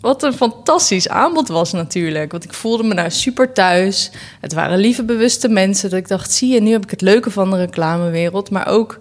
Wat 0.00 0.22
een 0.22 0.32
fantastisch 0.32 1.08
aanbod 1.08 1.48
was 1.48 1.72
natuurlijk. 1.72 2.30
Want 2.32 2.44
ik 2.44 2.52
voelde 2.52 2.82
me 2.82 2.94
daar 2.94 3.10
super 3.10 3.52
thuis. 3.52 4.10
Het 4.40 4.52
waren 4.52 4.78
lieve, 4.78 5.04
bewuste 5.04 5.48
mensen. 5.48 5.90
Dat 5.90 5.98
ik 5.98 6.08
dacht, 6.08 6.32
zie 6.32 6.52
je, 6.52 6.60
nu 6.60 6.70
heb 6.70 6.82
ik 6.82 6.90
het 6.90 7.00
leuke 7.00 7.30
van 7.30 7.50
de 7.50 7.56
reclamewereld. 7.56 8.50
Maar 8.50 8.66
ook, 8.66 8.98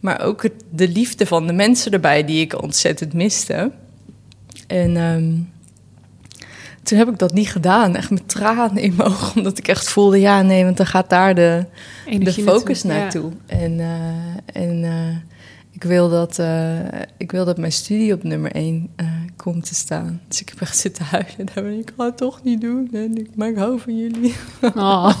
maar 0.00 0.20
ook 0.20 0.42
het, 0.42 0.52
de 0.70 0.88
liefde 0.88 1.26
van 1.26 1.46
de 1.46 1.52
mensen 1.52 1.92
erbij 1.92 2.24
die 2.24 2.40
ik 2.40 2.62
ontzettend 2.62 3.12
miste. 3.12 3.70
En 4.66 4.96
ehm, 4.96 5.32
toen 6.82 6.98
heb 6.98 7.08
ik 7.08 7.18
dat 7.18 7.32
niet 7.32 7.50
gedaan. 7.50 7.96
Echt 7.96 8.10
met 8.10 8.28
tranen 8.28 8.82
in 8.82 8.94
mijn 8.96 9.08
ogen. 9.08 9.36
Omdat 9.36 9.58
ik 9.58 9.68
echt 9.68 9.88
voelde, 9.88 10.20
ja 10.20 10.42
nee, 10.42 10.64
want 10.64 10.76
dan 10.76 10.86
gaat 10.86 11.10
daar 11.10 11.34
de, 11.34 11.64
de 12.18 12.32
focus 12.32 12.82
naartoe. 12.82 13.30
naartoe. 13.46 13.60
En, 13.60 13.80
eh, 13.80 14.62
en 14.62 14.84
eh, 14.84 15.35
ik, 15.76 15.84
wil 15.84 16.08
dat, 16.08 16.38
eh, 16.38 16.78
ik 17.16 17.32
wil 17.32 17.44
dat 17.44 17.58
mijn 17.58 17.72
studie 17.72 18.12
op 18.12 18.22
nummer 18.22 18.52
één 18.52 18.92
eh, 18.96 19.06
komt 19.36 19.66
te 19.66 19.74
staan. 19.74 20.20
Dus 20.28 20.40
ik 20.40 20.48
heb 20.48 20.60
echt 20.60 20.76
zitten 20.76 21.04
huilen. 21.04 21.46
Daar 21.54 21.64
ben 21.64 21.72
ik, 21.72 21.78
ik 21.78 21.92
ga 21.96 22.04
het 22.04 22.16
toch 22.16 22.42
niet 22.42 22.60
doen. 22.60 22.88
En 22.92 23.16
ik, 23.16 23.28
maar 23.34 23.48
ik 23.48 23.56
hou 23.56 23.80
van 23.80 23.96
jullie. 23.96 24.34
Oh. 24.74 25.20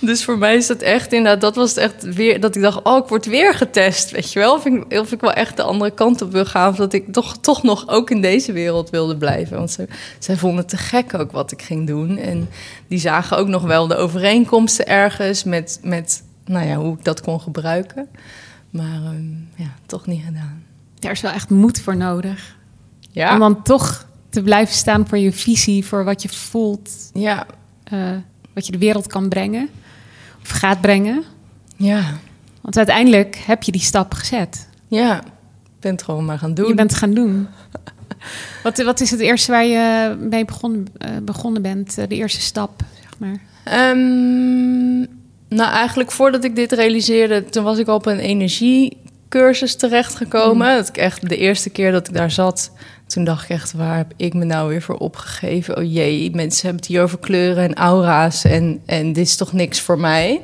Dus 0.00 0.24
voor 0.24 0.38
mij 0.38 0.56
is 0.56 0.66
dat 0.66 0.80
echt 0.80 1.12
inderdaad, 1.12 1.40
dat 1.40 1.56
was 1.56 1.68
het 1.68 1.78
echt 1.78 2.14
weer, 2.14 2.40
dat 2.40 2.56
ik 2.56 2.62
dacht, 2.62 2.82
oh, 2.82 2.96
ik 2.96 3.08
word 3.08 3.26
weer 3.26 3.54
getest, 3.54 4.10
weet 4.10 4.32
je 4.32 4.38
wel. 4.38 4.54
Of 4.54 4.64
ik, 4.64 4.98
of 4.98 5.12
ik 5.12 5.20
wel 5.20 5.32
echt 5.32 5.56
de 5.56 5.62
andere 5.62 5.90
kant 5.90 6.22
op 6.22 6.32
wil 6.32 6.44
gaan, 6.44 6.70
of 6.70 6.76
dat 6.76 6.92
ik 6.92 7.12
toch, 7.12 7.36
toch 7.36 7.62
nog 7.62 7.88
ook 7.88 8.10
in 8.10 8.20
deze 8.20 8.52
wereld 8.52 8.90
wilde 8.90 9.16
blijven. 9.16 9.56
Want 9.56 9.70
ze, 9.70 9.86
zij 10.18 10.36
vonden 10.36 10.58
het 10.58 10.68
te 10.68 10.76
gek 10.76 11.14
ook 11.14 11.32
wat 11.32 11.52
ik 11.52 11.62
ging 11.62 11.86
doen. 11.86 12.18
En 12.18 12.48
die 12.88 12.98
zagen 12.98 13.36
ook 13.36 13.48
nog 13.48 13.62
wel 13.62 13.86
de 13.86 13.96
overeenkomsten 13.96 14.86
ergens 14.86 15.44
met, 15.44 15.78
met 15.82 16.22
nou 16.44 16.66
ja, 16.66 16.76
hoe 16.76 16.94
ik 16.94 17.04
dat 17.04 17.20
kon 17.20 17.40
gebruiken. 17.40 18.08
Maar 18.70 19.02
ehm, 19.04 19.30
ja, 19.54 19.68
toch 19.86 20.06
niet 20.06 20.22
gedaan. 20.24 20.62
Daar 20.98 21.12
is 21.12 21.20
wel 21.20 21.30
echt 21.32 21.50
moed 21.50 21.80
voor 21.80 21.96
nodig. 21.96 22.56
Ja, 23.10 23.32
Om 23.32 23.38
dan 23.38 23.62
toch 23.62 24.06
te 24.28 24.42
blijven 24.42 24.74
staan 24.74 25.08
voor 25.08 25.18
je 25.18 25.32
visie, 25.32 25.84
voor 25.84 26.04
wat 26.04 26.22
je 26.22 26.28
voelt, 26.28 26.90
ja, 27.14 27.46
eh, 27.84 28.10
wat 28.54 28.66
je 28.66 28.72
de 28.72 28.78
wereld 28.78 29.06
kan 29.06 29.28
brengen. 29.28 29.68
Of 30.42 30.48
gaat 30.48 30.80
brengen. 30.80 31.22
ja, 31.76 32.02
Want 32.60 32.76
uiteindelijk 32.76 33.36
heb 33.46 33.62
je 33.62 33.72
die 33.72 33.80
stap 33.80 34.14
gezet. 34.14 34.68
ja. 34.88 35.22
Ik 35.76 35.82
ben 35.82 35.92
het 35.92 36.02
gewoon 36.04 36.24
maar 36.24 36.38
gaan 36.38 36.54
doen. 36.54 36.68
Je 36.68 36.74
bent 36.74 36.90
het 36.90 36.98
gaan 36.98 37.14
doen. 37.14 37.48
Wat, 38.62 38.82
wat 38.82 39.00
is 39.00 39.10
het 39.10 39.20
eerste 39.20 39.50
waar 39.52 39.64
je 39.64 40.16
mee 40.30 40.44
begonnen, 40.44 40.86
eh, 40.98 41.10
begonnen 41.22 41.62
bent? 41.62 41.98
Eh, 41.98 42.08
De 42.08 42.14
eerste 42.14 42.40
stap, 42.40 42.82
zeg 43.02 43.18
maar. 43.18 43.40
Ehm, 43.64 45.06
nou, 45.48 45.70
eigenlijk 45.72 46.12
voordat 46.12 46.44
ik 46.44 46.56
dit 46.56 46.72
realiseerde, 46.72 47.44
toen 47.44 47.64
was 47.64 47.78
ik 47.78 47.88
op 47.88 48.06
een 48.06 48.18
energiecursus 48.18 49.76
terechtgekomen. 49.76 50.76
Dat 50.76 50.88
ik 50.88 50.96
echt 50.96 51.28
de 51.28 51.36
eerste 51.36 51.70
keer 51.70 51.92
dat 51.92 52.08
ik 52.08 52.14
daar 52.14 52.30
zat, 52.30 52.70
toen 53.06 53.24
dacht 53.24 53.44
ik 53.44 53.50
echt, 53.50 53.72
waar 53.72 53.96
heb 53.96 54.12
ik 54.16 54.34
me 54.34 54.44
nou 54.44 54.68
weer 54.68 54.82
voor 54.82 54.96
opgegeven? 54.96 55.76
Oh 55.76 55.92
jee, 55.92 56.30
mensen 56.30 56.62
hebben 56.62 56.80
het 56.80 56.90
hier 56.90 57.02
over 57.02 57.18
kleuren 57.18 57.64
en 57.64 57.74
aura's 57.74 58.44
en, 58.44 58.82
en 58.86 59.12
dit 59.12 59.26
is 59.26 59.36
toch 59.36 59.52
niks 59.52 59.80
voor 59.80 59.98
mij. 59.98 60.40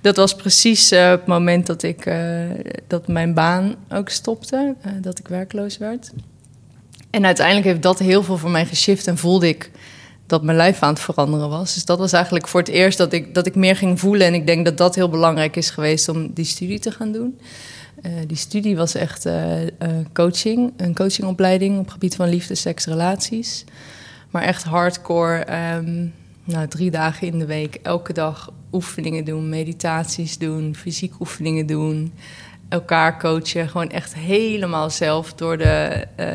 Dat 0.00 0.16
was 0.16 0.34
precies 0.34 0.90
eh, 0.90 1.10
het 1.10 1.26
moment 1.26 1.66
dat 1.66 1.82
ik 1.82 2.06
eh, 2.06 2.44
dat 2.86 3.08
mijn 3.08 3.34
baan 3.34 3.74
ook 3.88 4.08
stopte, 4.08 4.74
eh, 4.80 4.92
dat 5.00 5.18
ik 5.18 5.28
werkloos 5.28 5.78
werd. 5.78 6.10
En 7.10 7.24
uiteindelijk 7.24 7.66
heeft 7.66 7.82
dat 7.82 7.98
heel 7.98 8.22
veel 8.22 8.38
voor 8.38 8.50
mij 8.50 8.66
geshift 8.66 9.06
en 9.06 9.18
voelde 9.18 9.48
ik 9.48 9.70
dat 10.30 10.42
mijn 10.42 10.56
lijf 10.56 10.82
aan 10.82 10.92
het 10.92 11.02
veranderen 11.02 11.48
was. 11.48 11.74
Dus 11.74 11.84
dat 11.84 11.98
was 11.98 12.12
eigenlijk 12.12 12.48
voor 12.48 12.60
het 12.60 12.68
eerst 12.68 12.98
dat 12.98 13.12
ik, 13.12 13.34
dat 13.34 13.46
ik 13.46 13.54
meer 13.54 13.76
ging 13.76 14.00
voelen. 14.00 14.26
En 14.26 14.34
ik 14.34 14.46
denk 14.46 14.64
dat 14.64 14.76
dat 14.76 14.94
heel 14.94 15.08
belangrijk 15.08 15.56
is 15.56 15.70
geweest 15.70 16.08
om 16.08 16.32
die 16.32 16.44
studie 16.44 16.78
te 16.78 16.90
gaan 16.90 17.12
doen. 17.12 17.38
Eh, 18.02 18.12
die 18.26 18.36
studie 18.36 18.76
was 18.76 18.94
echt 18.94 19.26
eh, 19.26 19.62
eh, 19.62 19.70
coaching, 20.12 20.72
een 20.76 20.94
coachingopleiding 20.94 21.78
op 21.78 21.84
het 21.84 21.92
gebied 21.92 22.16
van 22.16 22.28
liefde, 22.28 22.54
seks, 22.54 22.86
relaties. 22.86 23.64
Maar 24.30 24.42
echt 24.42 24.62
hardcore, 24.62 25.38
ehm, 25.38 26.06
nou, 26.44 26.68
drie 26.68 26.90
dagen 26.90 27.26
in 27.26 27.38
de 27.38 27.46
week, 27.46 27.78
elke 27.82 28.12
dag 28.12 28.52
oefeningen 28.72 29.24
doen, 29.24 29.48
meditaties 29.48 30.38
doen, 30.38 30.74
fysiek 30.74 31.20
oefeningen 31.20 31.66
doen 31.66 32.12
elkaar 32.70 33.18
coachen. 33.18 33.68
Gewoon 33.68 33.90
echt 33.90 34.14
helemaal 34.14 34.90
zelf 34.90 35.34
door, 35.34 35.58
de, 35.58 36.06
eh, 36.16 36.26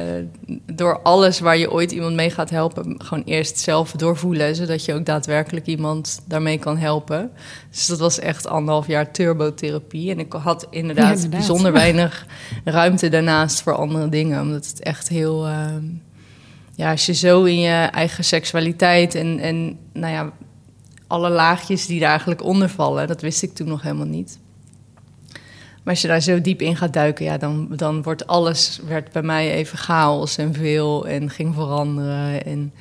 door 0.73 1.01
alles 1.01 1.39
waar 1.39 1.57
je 1.57 1.71
ooit 1.71 1.91
iemand 1.91 2.15
mee 2.15 2.29
gaat 2.29 2.49
helpen. 2.49 2.95
Gewoon 2.97 3.23
eerst 3.23 3.59
zelf 3.59 3.91
doorvoelen, 3.91 4.55
zodat 4.55 4.85
je 4.85 4.93
ook 4.93 5.05
daadwerkelijk 5.05 5.65
iemand 5.65 6.21
daarmee 6.25 6.57
kan 6.57 6.77
helpen. 6.77 7.31
Dus 7.71 7.85
dat 7.85 7.99
was 7.99 8.19
echt 8.19 8.47
anderhalf 8.47 8.87
jaar 8.87 9.11
turbotherapie. 9.11 10.11
En 10.11 10.19
ik 10.19 10.33
had 10.33 10.67
inderdaad, 10.69 11.05
Ja, 11.05 11.11
inderdaad. 11.13 11.29
bijzonder 11.39 11.71
weinig 11.71 12.25
ruimte 12.63 13.09
daarnaast 13.09 13.61
voor 13.61 13.73
andere 13.75 14.09
dingen. 14.09 14.41
Omdat 14.41 14.65
het 14.67 14.79
echt 14.79 15.07
heel... 15.07 15.45
ehm, 15.47 15.83
ja, 16.75 16.91
als 16.91 17.05
je 17.05 17.13
zo 17.13 17.43
in 17.43 17.59
je 17.59 17.83
eigen 17.91 18.23
seksualiteit 18.23 19.15
en, 19.15 19.39
en 19.39 19.77
nou 19.93 20.13
ja, 20.13 20.31
alle 21.07 21.29
laagjes 21.29 21.85
die 21.85 21.99
daar 21.99 22.09
eigenlijk 22.09 22.43
onder 22.43 22.69
vallen, 22.69 23.07
dat 23.07 23.21
wist 23.21 23.43
ik 23.43 23.53
toen 23.53 23.67
nog 23.67 23.81
helemaal 23.81 24.05
niet. 24.05 24.39
Maar 25.85 25.93
als 25.93 26.01
je 26.01 26.07
daar 26.07 26.21
zo 26.21 26.41
diep 26.41 26.61
in 26.61 26.77
gaat 26.77 26.93
duiken, 26.93 27.25
ja, 27.25 27.37
dan, 27.37 27.67
dan 27.75 28.03
wordt 28.03 28.27
alles, 28.27 28.79
werd 28.87 29.11
bij 29.11 29.21
mij 29.21 29.51
even 29.51 29.77
chaos 29.77 30.37
en 30.37 30.53
veel 30.53 31.07
en 31.07 31.29
ging 31.29 31.53
veranderen. 31.53 32.45
En, 32.45 32.73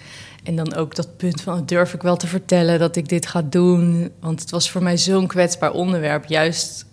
en 0.44 0.56
dan 0.56 0.74
ook 0.74 0.94
dat 0.94 1.16
punt 1.16 1.40
van, 1.40 1.66
durf 1.66 1.94
ik 1.94 2.02
wel 2.02 2.16
te 2.16 2.26
vertellen 2.26 2.78
dat 2.78 2.96
ik 2.96 3.08
dit 3.08 3.26
ga 3.26 3.42
doen? 3.42 4.10
Want 4.20 4.40
het 4.40 4.50
was 4.50 4.70
voor 4.70 4.82
mij 4.82 4.98
zo'n 4.98 5.26
kwetsbaar 5.26 5.72
onderwerp, 5.72 6.24
juist 6.24 6.86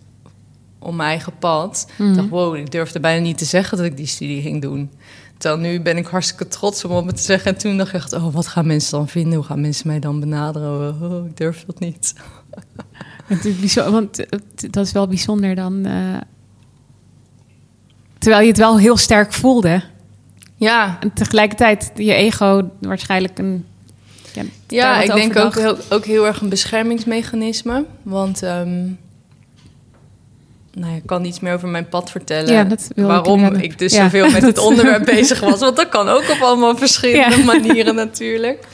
om 0.80 0.96
mijn 0.96 1.10
eigen 1.10 1.38
pad. 1.40 1.88
Ik 1.98 2.16
dacht, 2.16 2.30
wow, 2.30 2.56
ik 2.56 2.72
durfde 2.72 3.00
bijna 3.00 3.22
niet 3.22 3.38
te 3.38 3.46
zeggen 3.46 3.78
dat 3.78 3.86
ik 3.86 3.98
die 3.98 4.06
studie 4.06 4.42
ging 4.42 4.62
doen. 4.62 4.92
Terwijl 5.38 5.62
nu 5.62 5.82
ben 5.82 5.98
ik 5.98 6.06
hartstikke 6.06 6.48
trots 6.48 6.86
om 6.86 7.08
het 7.08 7.16
te 7.16 7.24
zeggen. 7.24 7.52
En 7.54 7.58
toen 7.58 7.78
dacht 7.78 7.90
ik 7.90 7.96
echt, 7.96 8.14
oh, 8.14 8.34
wat 8.34 8.48
gaan 8.48 8.68
mensen 8.68 8.98
dan 8.98 9.08
vinden? 9.08 9.34
Hoe 9.34 9.44
gaan 9.44 9.62
mensen 9.62 9.88
mij 9.88 10.00
dan 10.00 10.20
benaderen? 10.20 10.98
Oh, 11.02 11.26
ik 11.26 11.38
durf 11.38 11.64
dat 11.66 11.80
niet. 11.80 12.14
Het 13.36 13.46
is 13.46 13.56
bijzonder, 13.60 13.92
want 13.92 14.18
het- 14.18 14.68
dat 14.74 14.86
is 14.86 14.92
wel 14.92 15.08
bijzonder 15.08 15.56
dan. 15.56 15.86
eh, 15.86 16.18
Terwijl 18.18 18.42
je 18.42 18.48
het 18.48 18.58
wel 18.58 18.78
heel 18.80 18.98
sterk 18.98 19.34
voelde. 19.34 19.82
Ja, 20.56 20.98
En 21.00 21.14
tegelijkertijd 21.14 21.92
je 21.96 22.14
ego 22.14 22.70
waarschijnlijk 22.80 23.40
een... 23.40 23.66
Ja, 24.68 25.02
ik 25.02 25.14
denk 25.14 25.36
ook 25.38 25.56
heel, 25.56 25.78
ook 25.90 26.06
heel 26.06 26.26
erg 26.28 26.42
een 26.42 26.50
beschermingsmechanisme. 26.50 27.86
Want 28.04 28.44
ehm, 28.44 28.80
nou 30.74 30.96
ik 30.96 31.06
kan 31.06 31.26
iets 31.26 31.40
meer 31.40 31.54
over 31.54 31.68
mijn 31.68 31.90
pad 31.90 32.12
vertellen. 32.12 32.54
Ja, 32.54 32.64
dat 32.64 32.88
wil 32.96 33.06
ik 33.06 33.12
waarom 33.12 33.46
ik, 33.46 33.80
dus 33.80 33.94
Ja. 33.94 34.04
zoveel 34.04 34.32
met 34.40 34.42
het 34.42 34.58
onderwerp 34.58 35.06
bezig 35.06 35.40
was. 35.40 35.60
Want 35.60 35.76
dat 35.76 35.90
kan 35.90 36.08
ook 36.10 36.30
op 36.30 36.38
allemaal 36.42 36.78
verschillende 36.78 37.44
manieren 37.54 37.96
natuurlijk. 37.96 38.68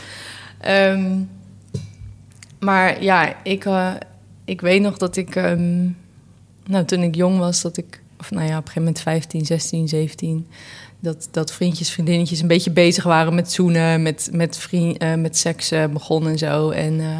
Ehm, 0.61 1.19
maar 2.59 3.03
ja, 3.03 3.35
ik, 3.43 3.65
eh, 3.65 3.93
ik 4.47 4.61
weet 4.61 4.81
nog 4.81 4.97
dat 4.97 5.15
ik... 5.15 5.35
ehm, 5.35 5.83
nou, 6.65 6.85
toen 6.85 7.01
ik 7.01 7.15
jong 7.15 7.37
was, 7.37 7.61
dat 7.61 7.77
ik... 7.77 8.01
Of 8.19 8.31
nou 8.31 8.47
ja, 8.47 8.57
op 8.57 8.65
een 8.65 8.71
gegeven 8.71 8.81
moment 8.81 9.01
15, 9.01 9.45
16, 9.45 9.87
17... 9.87 10.47
Dat, 10.99 11.27
dat 11.31 11.53
vriendjes, 11.53 11.91
vriendinnetjes 11.91 12.39
een 12.39 12.47
beetje 12.47 12.71
bezig 12.71 13.03
waren 13.03 13.35
met 13.35 13.51
zoenen, 13.51 14.01
met, 14.01 14.29
met, 14.31 14.57
vriend, 14.57 14.97
eh, 14.97 15.13
met 15.13 15.37
seks 15.37 15.73
begonnen 15.91 16.31
en 16.31 16.37
zo. 16.37 16.69
En 16.69 16.99
eh, 16.99 17.19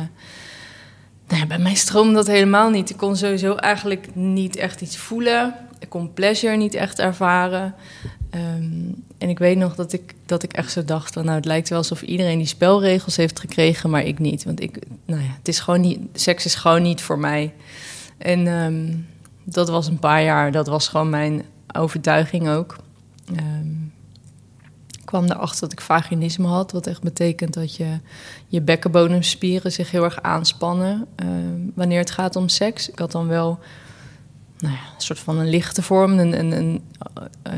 nou 1.28 1.48
bij 1.48 1.58
mij 1.58 1.76
stroomde 1.76 2.14
dat 2.14 2.28
helemaal 2.28 2.70
niet. 2.70 2.90
Ik 2.90 2.98
kon 2.98 3.16
sowieso 3.16 3.56
eigenlijk 3.56 4.16
niet 4.16 4.56
echt 4.56 4.82
iets 4.82 4.98
voelen. 4.98 5.56
Ik 5.80 5.90
kon 5.90 6.14
pleasure 6.14 6.56
niet 6.56 6.74
echt 6.74 7.00
ervaren. 7.00 7.76
Ehm, 8.30 8.92
en 9.18 9.30
ik 9.30 9.40
weet 9.40 9.58
nog 9.58 9.76
dat 9.76 9.94
ik, 9.94 10.16
dat 10.26 10.44
ik 10.44 10.54
echt 10.54 10.72
zo 10.72 10.84
dacht: 10.84 11.14
van, 11.14 11.24
nou, 11.26 11.36
het 11.36 11.46
lijkt 11.46 11.70
wel 11.70 11.78
alsof 11.78 12.02
iedereen 12.02 12.38
die 12.38 12.48
spelregels 12.48 13.16
heeft 13.16 13.40
gekregen, 13.40 13.90
maar 13.90 14.04
ik 14.04 14.20
niet. 14.20 14.44
Want 14.44 14.62
ik, 14.62 14.80
nou 15.06 15.22
ja, 15.22 15.30
het 15.38 15.48
is 15.48 15.60
gewoon 15.60 15.82
niet, 15.82 16.00
seks 16.14 16.46
is 16.46 16.56
gewoon 16.56 16.82
niet 16.82 17.02
voor 17.02 17.20
mij. 17.20 17.54
En 18.18 18.48
ehm, 18.48 18.94
dat 19.44 19.70
was 19.70 19.88
een 19.88 20.00
paar 20.00 20.24
jaar, 20.24 20.52
dat 20.52 20.68
was 20.68 20.88
gewoon 20.88 21.10
mijn 21.10 21.44
overtuiging 21.76 22.50
ook. 22.50 22.78
Ehm, 23.36 23.72
ik 25.00 25.06
kwam 25.06 25.26
erachter 25.26 25.60
dat 25.60 25.72
ik 25.72 25.82
vaginisme 25.82 26.48
had, 26.48 26.72
wat 26.72 26.88
echt 26.88 27.02
betekent 27.02 27.54
dat 27.54 27.76
je 27.76 28.00
je 28.48 28.62
bekkenbodemspieren 28.62 29.72
zich 29.72 29.92
heel 29.92 30.04
erg 30.04 30.22
aanspannen 30.22 31.08
wanneer 31.76 32.00
het 32.00 32.12
gaat 32.12 32.36
om 32.36 32.50
seks. 32.50 32.90
Ik 32.90 33.00
had 33.00 33.12
dan 33.12 33.28
wel 33.28 33.60
nou 34.60 34.74
ja, 34.74 34.80
een 34.80 35.02
soort 35.02 35.20
van 35.20 35.38
een 35.38 35.50
lichte 35.50 35.82
vorm. 35.82 36.20
Een, 36.20 36.40
een, 36.40 36.52
een, 36.52 36.82
eh, 37.44 37.54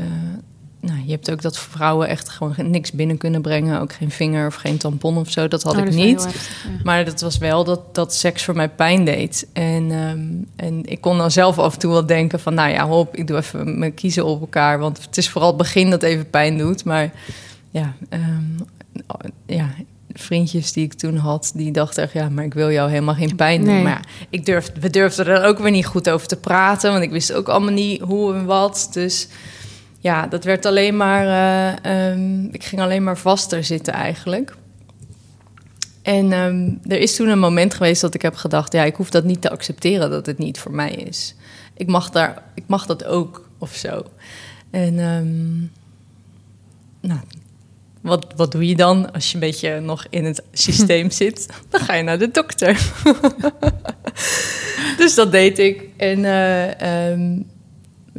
nou, 0.80 0.98
je 1.04 1.10
hebt 1.10 1.30
ook 1.30 1.42
dat 1.42 1.58
vrouwen 1.58 2.08
echt 2.08 2.28
gewoon 2.28 2.54
niks 2.56 2.92
binnen 2.92 3.18
kunnen 3.18 3.42
brengen. 3.42 3.80
Ook 3.80 3.92
geen 3.92 4.10
vinger 4.10 4.46
of 4.46 4.54
geen 4.54 4.76
tampon 4.76 5.16
of 5.16 5.30
zo. 5.30 5.48
Dat 5.48 5.62
had 5.62 5.72
Oh, 5.72 5.78
ik 5.78 5.84
dat 5.84 5.94
niet. 5.94 6.04
heel 6.04 6.32
heftig, 6.32 6.64
ja. 6.64 6.70
Maar 6.82 7.04
dat 7.04 7.20
was 7.20 7.38
wel 7.38 7.64
dat, 7.64 7.94
dat 7.94 8.14
seks 8.14 8.44
voor 8.44 8.56
mij 8.56 8.68
pijn 8.68 9.04
deed. 9.04 9.46
En, 9.52 9.90
ehm, 9.90 10.66
en 10.68 10.84
ik 10.84 11.00
kon 11.00 11.18
dan 11.18 11.30
zelf 11.30 11.58
af 11.58 11.72
en 11.72 11.78
toe 11.78 11.90
wel 11.90 12.06
denken 12.06 12.40
van... 12.40 12.54
nou 12.54 12.70
ja, 12.70 12.86
hop, 12.86 13.16
ik 13.16 13.26
doe 13.26 13.36
even 13.36 13.78
mijn 13.78 13.94
kiezen 13.94 14.24
op 14.24 14.40
elkaar. 14.40 14.78
Want 14.78 15.04
het 15.04 15.16
is 15.16 15.28
vooral 15.28 15.48
het 15.48 15.58
begin 15.58 15.90
dat 15.90 16.02
even 16.02 16.30
pijn 16.30 16.58
doet. 16.58 16.84
Maar 16.84 17.12
ja, 17.70 17.94
ehm, 18.08 18.44
ja 19.46 19.68
vriendjes 20.12 20.72
die 20.72 20.84
ik 20.84 20.94
toen 20.94 21.16
had... 21.16 21.52
die 21.54 21.72
dachten 21.72 22.02
echt, 22.02 22.12
ja, 22.12 22.28
maar 22.28 22.44
ik 22.44 22.54
wil 22.54 22.70
jou 22.70 22.90
helemaal 22.90 23.14
geen 23.14 23.36
pijn 23.36 23.64
doen. 23.64 23.74
Nee. 23.74 23.82
Maar 23.82 23.92
ja, 23.92 24.26
ik 24.30 24.46
durf, 24.46 24.72
we 24.80 24.90
durfden 24.90 25.26
er 25.26 25.44
ook 25.44 25.58
weer 25.58 25.70
niet 25.70 25.86
goed 25.86 26.10
over 26.10 26.26
te 26.26 26.36
praten... 26.36 26.90
want 26.92 27.02
ik 27.02 27.10
wist 27.10 27.32
ook 27.32 27.48
allemaal 27.48 27.72
niet 27.72 28.00
hoe 28.00 28.34
en 28.34 28.44
wat. 28.44 28.88
Dus 28.92 29.28
ja, 30.00 30.26
dat 30.26 30.44
werd 30.44 30.66
alleen 30.66 30.96
maar... 30.96 31.26
eh, 31.26 32.10
ehm, 32.10 32.44
ik 32.44 32.64
ging 32.64 32.80
alleen 32.80 33.04
maar 33.04 33.18
vaster 33.18 33.64
zitten 33.64 33.92
eigenlijk... 33.92 34.58
En 36.02 36.32
ehm, 36.32 36.92
er 36.92 36.98
is 36.98 37.16
toen 37.16 37.28
een 37.28 37.38
moment 37.38 37.74
geweest 37.74 38.00
dat 38.00 38.14
ik 38.14 38.22
heb 38.22 38.34
gedacht: 38.34 38.72
ja, 38.72 38.84
ik 38.84 38.94
hoef 38.94 39.10
dat 39.10 39.24
niet 39.24 39.40
te 39.40 39.50
accepteren 39.50 40.10
dat 40.10 40.26
het 40.26 40.38
niet 40.38 40.58
voor 40.58 40.72
mij 40.72 40.90
is. 40.90 41.34
Ik 41.76 41.86
mag, 41.86 42.10
daar, 42.10 42.42
ik 42.54 42.64
mag 42.66 42.86
dat 42.86 43.04
ook 43.04 43.48
of 43.58 43.74
zo. 43.74 44.04
En 44.70 44.98
ehm, 44.98 45.58
nou, 47.00 47.20
wat, 48.00 48.26
wat 48.36 48.52
doe 48.52 48.66
je 48.66 48.76
dan 48.76 49.12
als 49.12 49.28
je 49.28 49.34
een 49.34 49.40
beetje 49.40 49.80
nog 49.80 50.06
in 50.10 50.24
het 50.24 50.42
systeem 50.52 51.10
zit? 51.20 51.48
Dan 51.68 51.80
ga 51.80 51.94
je 51.94 52.02
naar 52.02 52.18
de 52.18 52.30
dokter. 52.30 52.92
dus 54.98 55.14
dat 55.14 55.32
deed 55.32 55.58
ik. 55.58 55.82
En 55.96 56.24
eh, 56.24 57.12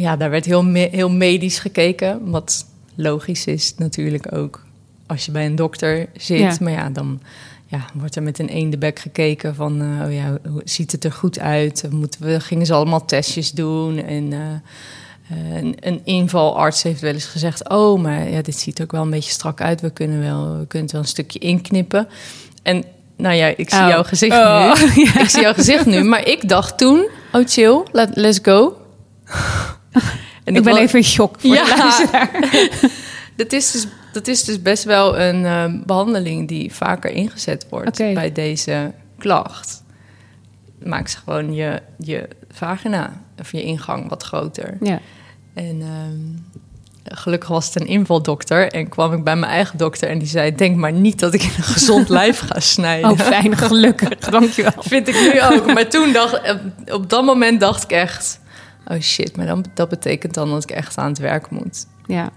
ja, 0.02 0.16
daar 0.18 0.30
werd 0.30 0.46
heel, 0.46 0.64
me- 0.64 0.88
heel 0.92 1.10
medisch 1.10 1.60
gekeken. 1.60 2.30
Wat 2.30 2.66
logisch 2.96 3.46
is 3.46 3.76
natuurlijk 3.78 4.36
ook 4.36 4.64
als 5.08 5.26
je 5.26 5.32
bij 5.32 5.46
een 5.46 5.56
dokter 5.56 6.08
zit. 6.18 6.40
Ja. 6.40 6.56
Maar 6.60 6.72
ja, 6.72 6.90
dan 6.90 7.22
ja, 7.66 7.86
wordt 7.94 8.16
er 8.16 8.24
met 8.24 8.40
een 8.40 8.50
eendebek 8.50 9.00
gekeken 9.00 9.56
van... 9.56 9.82
eh, 9.82 10.06
oh 10.08 10.14
ja, 10.14 10.38
hoe 10.50 10.62
ziet 10.66 10.92
het 10.92 11.04
er 11.04 11.12
goed 11.12 11.40
uit? 11.40 11.86
Moeten 11.92 12.22
we, 12.26 12.40
gingen 12.40 12.66
ze 12.66 12.74
allemaal 12.74 13.06
testjes 13.06 13.52
doen 13.52 13.98
en... 14.04 14.34
eh, 14.34 14.40
eh, 15.30 15.56
een, 15.62 15.76
een 15.80 16.02
invalarts 16.04 16.84
heeft 16.84 17.02
wel 17.02 17.14
eens 17.14 17.26
gezegd: 17.26 17.70
Oh, 17.70 18.02
maar 18.02 18.30
ja, 18.30 18.42
dit 18.42 18.56
ziet 18.56 18.78
er 18.78 18.84
ook 18.84 18.92
wel 18.92 19.02
een 19.02 19.10
beetje 19.10 19.32
strak 19.32 19.62
uit. 19.62 19.82
We 19.82 19.90
kunnen, 19.90 20.20
wel, 20.20 20.58
we 20.60 20.68
kunnen 20.68 20.82
het 20.82 20.92
wel 20.92 21.02
een 21.02 21.08
stukje 21.08 21.40
inknippen. 21.40 22.08
En 22.64 22.84
nou 23.18 23.36
ja, 23.36 23.48
ik 23.56 23.70
zie 23.70 23.80
Oh. 23.82 23.88
jouw 23.88 24.04
gezicht 24.04 24.36
Oh, 24.38 24.74
nu. 24.96 25.02
Ik 25.22 25.30
zie 25.30 25.42
jouw 25.42 25.54
gezicht 25.54 25.86
nu. 25.86 26.04
Maar 26.04 26.28
ik 26.28 26.50
dacht 26.50 26.78
toen: 26.78 27.08
Oh, 27.34 27.48
chill, 27.48 27.84
let, 27.92 28.10
let's 28.16 28.40
go. 28.42 28.76
En 30.44 30.56
Ik 30.56 30.64
ben 30.64 30.78
even 30.78 31.00
in 31.00 31.06
shock 31.06 31.36
voor 31.40 31.54
Ja. 31.54 31.64
de 31.66 31.78
luisteraar. 31.78 32.30
dat 33.36 33.54
is, 33.54 33.72
dus, 33.72 33.88
dat 34.14 34.28
is 34.28 34.44
dus 34.44 34.62
best 34.62 34.84
wel 34.84 35.20
een 35.20 35.46
eh, 35.46 35.66
behandeling 35.86 36.48
die 36.48 36.74
vaker 36.74 37.12
ingezet 37.12 37.66
wordt 37.70 37.98
bij 37.98 38.32
deze 38.32 38.92
klacht. 39.18 39.84
Maak 40.84 41.08
ze 41.08 41.18
gewoon 41.18 41.54
je, 41.54 41.82
je 41.98 42.28
vagina 42.52 43.22
of 43.40 43.52
je 43.52 43.64
ingang 43.64 44.10
wat 44.10 44.24
groter. 44.24 44.78
Ja. 44.82 45.00
En 45.54 45.82
ehm, 45.82 47.16
gelukkig 47.18 47.50
was 47.50 47.66
het 47.66 47.82
een 47.82 47.88
invaldokter. 47.88 48.72
En 48.72 48.90
kwam 48.90 49.14
ik 49.14 49.24
bij 49.24 49.36
mijn 49.36 49.52
eigen 49.52 49.78
dokter 49.78 50.10
en 50.10 50.20
die 50.20 50.28
zei... 50.28 50.56
denk 50.56 50.76
maar 50.76 50.92
niet 50.94 51.20
dat 51.20 51.34
ik 51.34 51.42
in 51.44 51.52
een 51.58 51.64
gezond 51.64 52.10
lijf 52.20 52.40
ga 52.40 52.60
snijden. 52.60 53.12
Oh, 53.12 53.20
fijn, 53.20 53.58
gelukkig. 53.58 54.20
Dankjewel. 54.30 54.72
Vind 54.78 55.08
ik 55.08 55.16
nu 55.16 55.42
ook. 55.42 55.74
Maar 55.74 55.90
toen 55.90 56.12
dacht 56.14 56.42
op 56.92 57.10
dat 57.10 57.24
moment 57.26 57.60
dacht 57.60 57.84
ik 57.84 57.92
echt... 57.92 58.40
oh 58.92 59.02
shit, 59.02 59.36
maar 59.38 59.46
dan, 59.46 59.66
dat 59.74 59.90
betekent 59.90 60.34
dan 60.34 60.50
dat 60.50 60.64
ik 60.64 60.72
echt 60.72 60.98
aan 60.98 61.10
het 61.10 61.18
werk 61.20 61.50
moet. 61.50 61.86
Ja. 62.06 62.32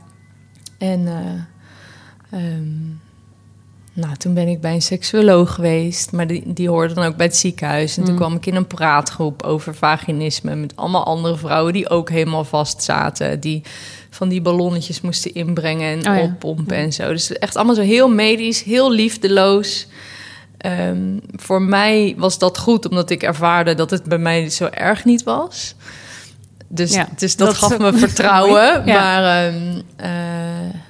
En 0.78 1.06
eh, 1.06 2.40
ehm, 2.40 2.72
nou, 3.92 4.16
toen 4.16 4.34
ben 4.34 4.48
ik 4.48 4.60
bij 4.60 4.74
een 4.74 4.82
seksuoloog 4.82 5.54
geweest, 5.54 6.12
maar 6.12 6.26
die, 6.26 6.52
die 6.52 6.68
hoorde 6.68 6.94
dan 6.94 7.04
ook 7.04 7.16
bij 7.16 7.26
het 7.26 7.36
ziekenhuis. 7.36 7.96
En 7.96 8.04
toen 8.04 8.16
kwam 8.16 8.34
ik 8.34 8.46
in 8.46 8.54
een 8.54 8.66
praatgroep 8.66 9.42
over 9.42 9.74
vaginisme 9.74 10.54
met 10.54 10.76
allemaal 10.76 11.04
andere 11.04 11.36
vrouwen 11.36 11.72
die 11.72 11.88
ook 11.88 12.10
helemaal 12.10 12.44
vast 12.44 12.82
zaten. 12.82 13.40
Die 13.40 13.62
van 14.10 14.28
die 14.28 14.42
ballonnetjes 14.42 15.00
moesten 15.00 15.34
inbrengen 15.34 15.92
en 15.92 15.98
Oh 15.98 16.16
ja. 16.16 16.22
oppompen 16.22 16.76
en 16.76 16.92
zo. 16.92 17.08
Dus 17.08 17.32
echt 17.32 17.56
allemaal 17.56 17.74
zo 17.74 17.82
heel 17.82 18.08
medisch, 18.08 18.62
heel 18.62 18.92
liefdeloos. 18.92 19.86
Ehm, 20.58 21.18
voor 21.32 21.62
mij 21.62 22.14
was 22.18 22.38
dat 22.38 22.58
goed, 22.58 22.88
omdat 22.88 23.10
ik 23.10 23.22
ervaarde 23.22 23.74
dat 23.74 23.90
het 23.90 24.04
bij 24.04 24.18
mij 24.18 24.50
zo 24.50 24.64
erg 24.64 25.04
niet 25.04 25.22
was. 25.22 25.74
Dus, 26.68 26.92
Ja, 26.92 27.09
dus 27.16 27.37
dat, 27.37 27.46
dat 27.46 27.57
gaf 27.57 27.79
me 27.79 27.92
vertrouwen. 27.92 28.87
Ja. 28.87 28.94
Maar 28.94 29.46
ehm, 29.46 29.81
eh, 29.96 30.81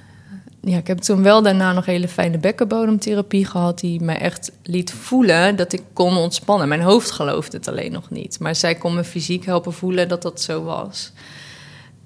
ja, 0.61 0.77
ik 0.77 0.87
heb 0.87 0.99
toen 0.99 1.23
wel 1.23 1.43
daarna 1.43 1.73
nog 1.73 1.87
hele 1.87 2.09
fijne 2.09 2.39
bekkenbodemtherapie 2.39 3.47
gehad... 3.47 3.81
die 3.81 4.01
mij 4.01 4.19
echt 4.19 4.53
liet 4.63 4.93
voelen 4.93 5.57
dat 5.57 5.73
ik 5.73 5.83
kon 5.93 6.17
ontspannen. 6.17 6.69
Mijn 6.69 6.83
hoofd 6.83 7.11
geloofde 7.11 7.57
het 7.57 7.69
alleen 7.69 7.93
nog 7.93 8.11
niet. 8.11 8.39
Maar 8.39 8.55
zij 8.55 8.75
kon 8.75 8.95
me 8.95 9.05
fysiek 9.05 9.45
helpen 9.45 9.73
voelen 9.73 10.09
dat 10.09 10.23
dat 10.23 10.41
zo 10.41 10.63
was. 10.63 11.13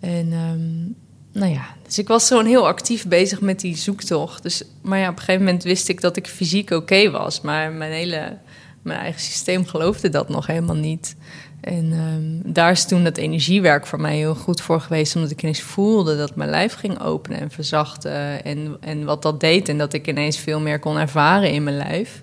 En 0.00 0.32
ehm, 0.32 1.40
nou 1.40 1.52
ja, 1.52 1.66
dus 1.86 1.98
ik 1.98 2.08
was 2.08 2.28
gewoon 2.28 2.46
heel 2.46 2.66
actief 2.66 3.06
bezig 3.06 3.40
met 3.40 3.60
die 3.60 3.76
zoektocht. 3.76 4.42
Dus, 4.42 4.62
maar 4.82 4.98
ja, 4.98 5.08
op 5.08 5.16
een 5.16 5.18
gegeven 5.18 5.44
moment 5.44 5.62
wist 5.62 5.88
ik 5.88 6.00
dat 6.00 6.16
ik 6.16 6.26
fysiek 6.26 6.70
oké 6.70 7.10
was. 7.10 7.40
Maar 7.40 7.72
mijn 7.72 7.92
hele, 7.92 8.38
mijn 8.82 9.00
eigen 9.00 9.20
systeem 9.20 9.66
geloofde 9.66 10.08
dat 10.08 10.28
nog 10.28 10.46
helemaal 10.46 10.76
niet. 10.76 11.16
En 11.60 11.92
ehm, 11.92 12.52
daar 12.52 12.70
is 12.70 12.84
toen 12.84 13.04
dat 13.04 13.16
energiewerk 13.16 13.86
voor 13.86 14.00
mij 14.00 14.16
heel 14.16 14.34
goed 14.34 14.60
voor 14.60 14.80
geweest. 14.80 15.16
Omdat 15.16 15.30
ik 15.30 15.42
ineens 15.42 15.60
voelde 15.60 16.16
dat 16.16 16.36
mijn 16.36 16.50
lijf 16.50 16.74
ging 16.74 17.00
openen 17.00 17.40
en 17.40 17.50
verzachten. 17.50 18.44
En, 18.44 18.76
en 18.80 19.04
wat 19.04 19.22
dat 19.22 19.40
deed. 19.40 19.68
En 19.68 19.78
dat 19.78 19.92
ik 19.92 20.06
ineens 20.06 20.38
veel 20.38 20.60
meer 20.60 20.78
kon 20.78 20.96
ervaren 20.96 21.50
in 21.50 21.62
mijn 21.62 21.76
lijf. 21.76 22.22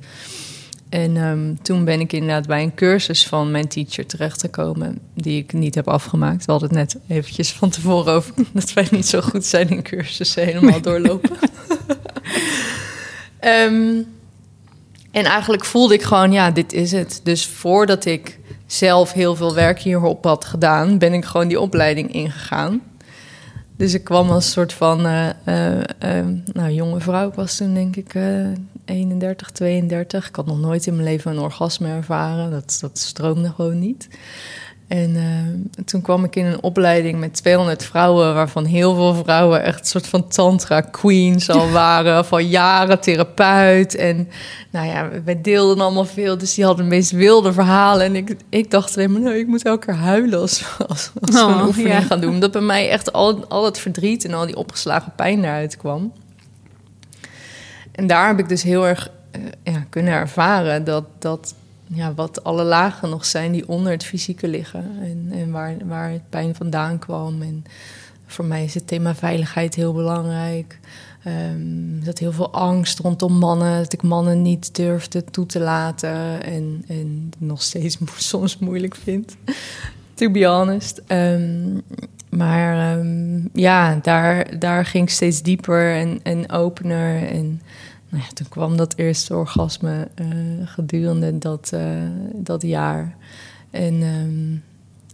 En 0.89 1.17
ehm, 1.17 1.55
toen 1.61 1.85
ben 1.85 1.99
ik 1.99 2.13
inderdaad 2.13 2.47
bij 2.47 2.63
een 2.63 2.73
cursus 2.73 3.27
van 3.27 3.51
mijn 3.51 3.67
teacher 3.67 4.05
terechtgekomen, 4.05 4.99
die 5.13 5.41
ik 5.41 5.53
niet 5.53 5.75
heb 5.75 5.87
afgemaakt. 5.87 6.45
We 6.45 6.51
hadden 6.51 6.69
het 6.69 6.77
net 6.77 6.97
eventjes 7.07 7.51
van 7.51 7.69
tevoren 7.69 8.13
over 8.13 8.33
dat 8.53 8.73
wij 8.73 8.87
niet 8.91 9.07
zo 9.07 9.21
goed 9.21 9.45
zijn 9.45 9.69
in 9.69 9.83
cursussen 9.83 10.45
helemaal 10.45 10.81
doorlopen. 10.81 11.37
Ehm, 13.39 14.01
en 15.11 15.25
eigenlijk 15.25 15.65
voelde 15.65 15.93
ik 15.93 16.01
gewoon, 16.01 16.31
ja, 16.31 16.51
dit 16.51 16.73
is 16.73 16.91
het. 16.91 17.19
Dus 17.23 17.45
voordat 17.45 18.05
ik 18.05 18.39
zelf 18.65 19.11
heel 19.11 19.35
veel 19.35 19.53
werk 19.53 19.79
hierop 19.79 20.23
had 20.23 20.45
gedaan, 20.45 20.97
ben 20.97 21.13
ik 21.13 21.25
gewoon 21.25 21.47
die 21.47 21.59
opleiding 21.59 22.13
ingegaan. 22.13 22.81
Dus 23.77 23.93
ik 23.93 24.03
kwam 24.03 24.29
als 24.29 24.51
soort 24.51 24.73
van 24.73 25.05
eh, 25.05 25.29
nou, 26.53 26.71
jonge 26.71 26.99
vrouw. 26.99 27.27
Ik 27.27 27.33
was 27.33 27.57
toen 27.57 27.73
denk 27.73 27.95
ik 27.95 28.13
eh 28.13 28.47
31, 28.85 29.51
32. 29.51 30.27
Ik 30.27 30.35
had 30.35 30.45
nog 30.45 30.59
nooit 30.59 30.87
in 30.87 30.93
mijn 30.93 31.07
leven 31.07 31.31
een 31.31 31.39
orgasme 31.39 31.87
ervaren. 31.87 32.51
Dat, 32.51 32.77
dat 32.81 32.97
stroomde 32.97 33.51
gewoon 33.55 33.79
niet. 33.79 34.07
En 34.87 35.15
eh, 35.15 35.83
toen 35.85 36.01
kwam 36.01 36.23
ik 36.23 36.35
in 36.35 36.45
een 36.45 36.63
opleiding 36.63 37.19
met 37.19 37.33
200 37.33 37.83
vrouwen, 37.83 38.33
waarvan 38.33 38.65
heel 38.65 38.95
veel 38.95 39.13
vrouwen 39.13 39.63
echt 39.63 39.79
een 39.79 39.85
soort 39.85 40.07
van 40.07 40.27
tantra 40.27 40.81
queens 40.81 41.49
al 41.49 41.71
waren, 41.81 42.25
van 42.25 42.47
jaren 42.47 42.99
therapeut. 42.99 43.95
En 43.95 44.29
nou 44.71 44.87
ja, 44.87 45.09
wij 45.23 45.41
deelden 45.41 45.81
allemaal 45.83 46.05
veel, 46.05 46.37
dus 46.37 46.53
die 46.53 46.65
hadden 46.65 46.83
de 46.83 46.95
meest 46.95 47.11
wilde 47.11 47.53
verhalen. 47.53 48.05
En 48.05 48.15
ik, 48.15 48.35
ik 48.49 48.71
dacht 48.71 48.97
alleen 48.97 49.11
maar, 49.11 49.21
nee, 49.21 49.39
ik 49.39 49.47
moet 49.47 49.63
elke 49.65 49.85
keer 49.85 49.95
huilen 49.95 50.39
als, 50.39 50.65
als, 50.87 51.11
als 51.21 51.35
we 51.35 51.43
Oh, 51.43 51.59
een 51.59 51.65
oefening 51.65 51.93
ja. 51.93 52.01
gaan 52.01 52.21
doen. 52.21 52.33
Omdat 52.33 52.51
bij 52.51 52.61
mij 52.61 52.89
echt 52.89 53.13
al, 53.13 53.47
al 53.47 53.65
het 53.65 53.79
verdriet 53.79 54.25
en 54.25 54.33
al 54.33 54.45
die 54.45 54.57
opgeslagen 54.57 55.13
pijn 55.15 55.43
eruit 55.43 55.77
kwam. 55.77 56.13
En 57.91 58.07
daar 58.07 58.27
heb 58.27 58.39
ik 58.39 58.49
dus 58.49 58.63
heel 58.63 58.87
erg 58.87 59.09
eh, 59.31 59.41
ja, 59.73 59.85
kunnen 59.89 60.13
ervaren 60.13 60.83
dat, 60.83 61.03
dat 61.19 61.53
ja, 61.87 62.13
wat 62.13 62.43
alle 62.43 62.63
lagen 62.63 63.09
nog 63.09 63.25
zijn 63.25 63.51
die 63.51 63.67
onder 63.67 63.91
het 63.91 64.03
fysieke 64.03 64.47
liggen. 64.47 64.91
En, 65.01 65.27
en 65.31 65.51
waar, 65.51 65.75
waar 65.85 66.11
het 66.11 66.29
pijn 66.29 66.55
vandaan 66.55 66.99
kwam. 66.99 67.41
En 67.41 67.65
voor 68.25 68.45
mij 68.45 68.63
is 68.63 68.73
het 68.73 68.87
thema 68.87 69.15
veiligheid 69.15 69.75
heel 69.75 69.93
belangrijk. 69.93 70.79
Ehm, 71.23 72.03
dat 72.03 72.19
heel 72.19 72.31
veel 72.31 72.51
angst 72.51 72.99
rondom 72.99 73.33
mannen, 73.33 73.81
dat 73.81 73.93
ik 73.93 74.01
mannen 74.01 74.41
niet 74.41 74.75
durfde 74.75 75.23
toe 75.23 75.45
te 75.45 75.59
laten. 75.59 76.43
En, 76.43 76.83
en 76.87 77.31
nog 77.37 77.61
steeds 77.61 77.97
soms 78.17 78.57
moeilijk 78.57 78.95
vind, 78.95 79.35
to 80.13 80.31
be 80.31 80.45
honest. 80.45 81.01
Ehm, 81.07 81.77
maar 82.29 82.97
ehm, 82.97 83.39
ja, 83.53 83.99
daar, 84.01 84.59
daar 84.59 84.85
ging 84.85 85.03
ik 85.03 85.13
steeds 85.13 85.41
dieper 85.41 85.95
en, 85.95 86.19
en 86.23 86.51
opener. 86.51 87.27
En 87.27 87.61
nou 88.15 88.27
ja, 88.27 88.33
toen 88.33 88.49
kwam 88.49 88.77
dat 88.77 88.93
eerste 88.95 89.35
orgasme 89.35 90.07
eh, 90.15 90.27
gedurende 90.65 91.37
dat, 91.37 91.69
eh, 91.73 91.81
dat 92.33 92.61
jaar. 92.61 93.15
En 93.71 94.01
ehm, 94.01 94.73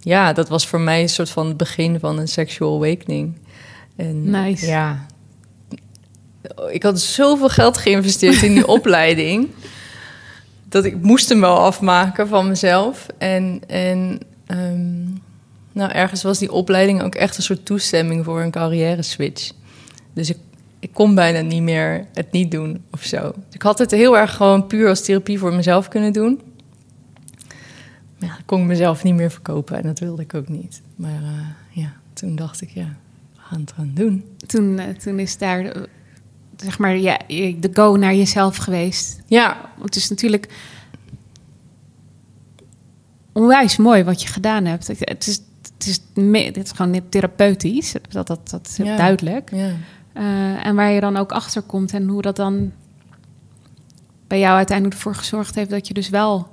ja, 0.09 0.33
dat 0.33 0.49
was 0.49 0.67
voor 0.67 0.79
mij 0.79 1.01
een 1.01 1.09
soort 1.09 1.29
van 1.29 1.47
het 1.47 1.57
begin 1.57 1.99
van 1.99 2.19
een 2.19 2.27
sexual 2.27 2.75
awakening. 2.75 3.37
En 3.95 4.29
Nice. 4.29 4.65
ja, 4.65 5.05
ik 6.71 6.83
had 6.83 6.99
zoveel 6.99 7.49
geld 7.49 7.77
geïnvesteerd 7.77 8.41
in 8.41 8.53
die 8.53 8.67
opleiding. 8.77 9.49
Dat 10.69 10.85
ik 10.85 11.01
moest 11.01 11.29
hem 11.29 11.39
wel 11.39 11.57
afmaken 11.57 12.27
van 12.27 12.47
mezelf. 12.47 13.07
En, 13.17 13.61
en 13.67 14.19
ehm, 14.45 15.03
nou, 15.71 15.91
ergens 15.91 16.23
was 16.23 16.37
die 16.39 16.51
opleiding 16.51 17.03
ook 17.03 17.15
echt 17.15 17.37
een 17.37 17.43
soort 17.43 17.65
toestemming 17.65 18.25
voor 18.25 18.41
een 18.41 18.51
carrière 18.51 19.01
switch. 19.01 19.51
Dus 20.13 20.29
ik, 20.29 20.37
ik 20.81 20.93
kon 20.93 21.15
bijna 21.15 21.41
niet 21.41 21.61
meer 21.61 22.05
het 22.13 22.31
niet 22.31 22.51
doen 22.51 22.83
of 22.91 23.03
zo. 23.03 23.21
Dus 23.35 23.43
ik 23.53 23.61
had 23.61 23.79
het 23.79 23.91
heel 23.91 24.17
erg 24.17 24.35
gewoon 24.35 24.67
puur 24.67 24.89
als 24.89 25.01
therapie 25.01 25.39
voor 25.39 25.53
mezelf 25.53 25.87
kunnen 25.87 26.13
doen. 26.13 26.41
Maar 28.19 28.29
ja, 28.29 28.37
ik 28.37 28.45
kon 28.45 28.61
ik 28.61 28.65
mezelf 28.67 29.03
niet 29.03 29.15
meer 29.15 29.31
verkopen 29.31 29.75
en 29.77 29.83
dat 29.83 29.99
wilde 29.99 30.21
ik 30.21 30.33
ook 30.33 30.47
niet. 30.47 30.81
Maar 30.95 31.21
eh, 31.23 31.47
ja, 31.83 31.93
toen 32.13 32.35
dacht 32.35 32.61
ik, 32.61 32.69
ja, 32.69 32.95
we 33.33 33.39
gaan 33.41 33.59
het 33.59 33.71
gaan 33.71 33.91
doen. 33.93 34.23
Toen, 34.47 34.79
eh, 34.79 34.87
toen 34.95 35.19
is 35.19 35.37
daar, 35.37 35.65
eh, 35.65 35.81
zeg 36.55 36.79
maar, 36.79 36.97
ja, 36.97 37.17
de 37.27 37.69
go 37.73 37.95
naar 37.95 38.15
jezelf 38.15 38.57
geweest. 38.57 39.21
Ja, 39.25 39.57
Want 39.73 39.85
het 39.85 39.95
is 39.95 40.09
natuurlijk 40.09 40.47
onwijs 43.33 43.77
mooi 43.77 44.03
wat 44.03 44.21
je 44.21 44.27
gedaan 44.27 44.65
hebt. 44.65 44.87
Het 44.87 44.99
het 44.99 45.27
is, 45.27 45.41
het 45.77 45.85
is, 45.87 45.99
dit 46.53 46.57
is 46.63 46.71
gewoon 46.71 47.01
therapeutisch, 47.09 47.95
dat, 48.09 48.27
dat, 48.27 48.49
dat 48.49 48.67
is 48.67 48.77
heel 48.77 48.85
Ja. 48.85 48.97
duidelijk. 48.97 49.51
ja. 49.51 49.71
Eh, 50.13 50.65
en 50.65 50.75
waar 50.75 50.91
je 50.91 50.99
dan 51.01 51.17
ook 51.17 51.31
achter 51.31 51.61
komt 51.61 51.93
en 51.93 52.07
hoe 52.07 52.21
dat 52.21 52.35
dan 52.35 52.71
bij 54.27 54.39
jou 54.39 54.55
uiteindelijk 54.57 54.95
ervoor 54.97 55.15
gezorgd 55.15 55.55
heeft 55.55 55.69
dat 55.69 55.87
je 55.87 55.93
dus 55.93 56.09
wel 56.09 56.47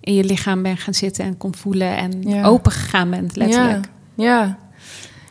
in 0.00 0.14
je 0.14 0.24
lichaam 0.24 0.62
bent 0.62 0.80
gaan 0.80 0.94
zitten 0.94 1.24
en 1.24 1.36
kon 1.36 1.54
voelen 1.54 1.96
en 1.96 2.22
Ja. 2.22 2.44
open 2.44 2.72
gegaan 2.72 3.10
bent, 3.10 3.36
letterlijk. 3.36 3.84
Ja, 4.14 4.24
ja. 4.24 4.58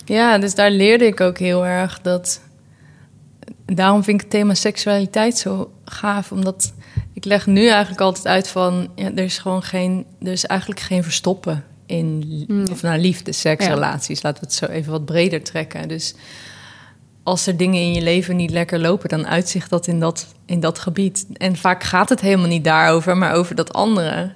ja, 0.06 0.38
dus 0.38 0.56
daar 0.56 0.72
leerde 0.72 1.06
ik 1.06 1.20
ook 1.22 1.38
heel 1.38 1.66
erg 1.66 2.02
dat. 2.02 2.42
Daarom 3.66 4.04
vind 4.04 4.16
ik 4.16 4.22
het 4.22 4.30
thema 4.32 4.54
seksualiteit 4.54 5.38
zo 5.38 5.72
gaaf, 5.86 6.32
omdat 6.32 6.74
ik 7.14 7.26
leg 7.26 7.46
nu 7.48 7.68
eigenlijk 7.68 8.02
altijd 8.02 8.28
uit 8.28 8.48
van 8.48 8.88
ja, 8.96 9.06
er 9.16 9.24
is 9.24 9.38
gewoon 9.38 9.64
geen, 9.64 10.06
er 10.22 10.32
is 10.32 10.46
eigenlijk 10.46 10.80
geen 10.80 11.04
verstoppen 11.04 11.64
in 11.86 12.44
Mm. 12.48 12.66
of 12.72 12.82
nou 12.82 13.00
liefde, 13.00 13.32
seks, 13.32 13.66
Ja. 13.66 13.76
Laten 13.76 14.16
we 14.22 14.26
het 14.40 14.54
zo 14.54 14.66
even 14.66 14.92
wat 14.92 15.06
breder 15.06 15.44
trekken. 15.44 15.88
Dus 15.88 16.14
als 17.30 17.48
er 17.48 17.58
dingen 17.58 17.82
in 17.82 17.94
je 17.94 18.02
leven 18.02 18.36
niet 18.36 18.52
lekker 18.52 18.80
lopen, 18.80 19.10
dan 19.10 19.28
uitzicht 19.28 19.70
dat 19.70 19.88
in 19.88 20.00
dat, 20.00 20.28
in 20.46 20.60
dat 20.60 20.80
gebied. 20.80 21.26
En 21.34 21.56
vaak 21.56 21.84
gaat 21.84 22.10
het 22.10 22.22
helemaal 22.22 22.48
niet 22.48 22.64
daarover, 22.64 23.18
maar 23.18 23.34
over 23.34 23.56
dat 23.56 23.74
andere. 23.74 24.32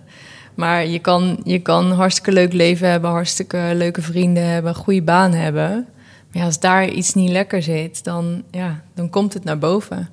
Maar 0.56 0.86
je 0.86 1.00
kan, 1.00 1.40
je 1.44 1.60
kan 1.60 1.92
hartstikke 1.92 2.32
leuk 2.32 2.54
leven 2.54 2.90
hebben, 2.90 3.10
hartstikke 3.10 3.72
leuke 3.74 4.02
vrienden 4.02 4.46
hebben, 4.46 4.76
goede 4.76 5.02
baan 5.02 5.34
hebben. 5.34 5.70
Maar 6.32 6.42
ja, 6.42 6.46
als 6.46 6.60
daar 6.60 6.90
iets 6.90 7.14
niet 7.14 7.30
lekker 7.30 7.64
zit, 7.64 8.04
dan, 8.04 8.44
ja, 8.52 8.84
dan 8.94 9.10
komt 9.10 9.34
het 9.34 9.44
naar 9.44 9.58
boven. 9.58 10.10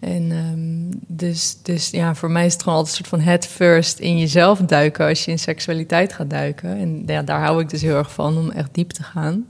En 0.00 0.32
ehm, 0.32 1.00
dus, 1.06 1.58
dus 1.62 1.90
ja, 1.90 2.14
voor 2.14 2.30
mij 2.30 2.46
is 2.46 2.52
het 2.52 2.62
gewoon 2.62 2.78
altijd 2.78 2.98
een 2.98 3.04
soort 3.04 3.20
van 3.20 3.30
head 3.30 3.46
first 3.46 3.98
in 3.98 4.18
jezelf 4.18 4.58
duiken 4.58 5.06
als 5.06 5.24
je 5.24 5.30
in 5.30 5.38
seksualiteit 5.38 6.12
gaat 6.12 6.30
duiken. 6.30 6.76
En 6.78 7.02
ja, 7.06 7.22
daar 7.22 7.40
hou 7.40 7.60
ik 7.60 7.70
dus 7.70 7.82
heel 7.82 7.96
erg 7.96 8.12
van 8.12 8.38
om 8.38 8.50
echt 8.50 8.74
diep 8.74 8.90
te 8.90 9.02
gaan. 9.02 9.46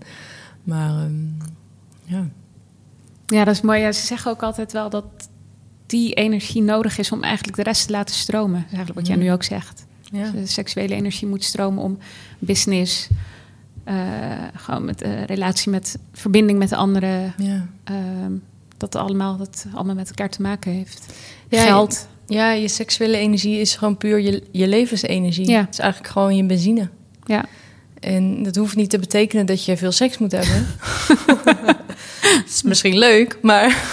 Maar 0.62 0.88
ehm, 0.88 1.27
ja. 2.05 2.29
Ja, 3.35 3.44
dat 3.44 3.55
is 3.55 3.61
mooi. 3.61 3.81
Ja, 3.81 3.92
ze 3.92 4.07
zeggen 4.07 4.31
ook 4.31 4.42
altijd 4.42 4.73
wel 4.73 4.90
dat 4.90 5.05
die 5.87 6.12
energie 6.14 6.62
nodig 6.62 6.99
is 6.99 7.12
om 7.12 7.23
eigenlijk 7.23 7.57
de 7.57 7.62
rest 7.62 7.87
te 7.87 7.92
laten 7.92 8.14
stromen. 8.14 8.53
Dat 8.61 8.64
is 8.70 8.77
eigenlijk 8.77 8.99
wat 8.99 9.07
jij 9.07 9.16
Mhm. 9.16 9.25
nu 9.25 9.33
ook 9.33 9.42
zegt. 9.42 9.87
ja. 10.12 10.31
De 10.31 10.47
seksuele 10.47 10.94
energie 10.94 11.29
moet 11.29 11.44
stromen 11.44 11.83
om 11.83 11.99
business, 12.38 13.09
eh, 13.85 13.94
gewoon 14.55 14.85
met 14.85 15.03
eh, 15.03 15.25
relatie 15.25 15.70
met 15.70 15.99
verbinding 16.12 16.59
met 16.59 16.68
de 16.68 16.77
anderen, 16.77 17.35
ja. 17.38 17.66
ehm, 17.85 18.33
dat 18.77 18.94
allemaal, 18.94 19.37
dat 19.37 19.66
allemaal 19.75 19.94
met 19.94 20.09
elkaar 20.09 20.29
te 20.31 20.42
maken 20.42 20.73
heeft. 20.73 21.12
Ja, 21.49 21.64
Geld. 21.64 22.09
Ja, 22.27 22.51
je 22.53 22.68
seksuele 22.68 23.16
energie 23.16 23.59
is 23.61 23.77
gewoon 23.77 23.97
puur 23.97 24.20
je, 24.20 24.42
je 24.53 24.68
levensenergie. 24.68 25.49
Ja. 25.51 25.61
Het 25.61 25.73
is 25.73 25.79
eigenlijk 25.79 26.12
gewoon 26.12 26.37
je 26.37 26.44
benzine. 26.44 26.88
Ja. 27.25 27.44
En 28.01 28.42
dat 28.42 28.57
hoeft 28.57 28.77
niet 28.77 28.90
te 28.90 28.99
betekenen 28.99 29.47
dat 29.47 29.64
je 29.64 29.77
veel 29.77 29.92
seks 29.92 30.18
moet 30.18 30.33
hebben. 30.33 30.66
Is 32.47 32.63
misschien 32.63 32.99
leuk, 32.99 33.39
maar, 33.43 33.85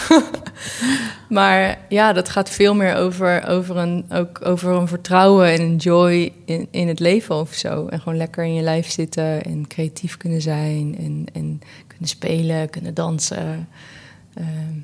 maar 1.29 1.79
ja, 1.89 2.13
dat 2.13 2.29
gaat 2.29 2.49
veel 2.49 2.75
meer 2.75 2.95
over, 2.95 3.47
over, 3.47 3.77
een, 3.77 4.05
ook 4.11 4.45
over 4.45 4.71
een 4.71 4.87
vertrouwen 4.87 5.51
en 5.51 5.61
een 5.61 5.75
joy 5.75 6.33
in, 6.45 6.67
in 6.71 6.87
het 6.87 6.99
leven 6.99 7.35
of 7.35 7.53
zo. 7.53 7.87
En 7.87 7.99
gewoon 7.99 8.17
lekker 8.17 8.43
in 8.43 8.53
je 8.53 8.61
lijf 8.61 8.89
zitten 8.89 9.43
en 9.43 9.67
creatief 9.67 10.17
kunnen 10.17 10.41
zijn 10.41 10.95
en, 10.97 11.25
en 11.33 11.61
kunnen 11.87 12.09
spelen, 12.09 12.69
kunnen 12.69 12.93
dansen. 12.93 13.67
ehm, 14.33 14.79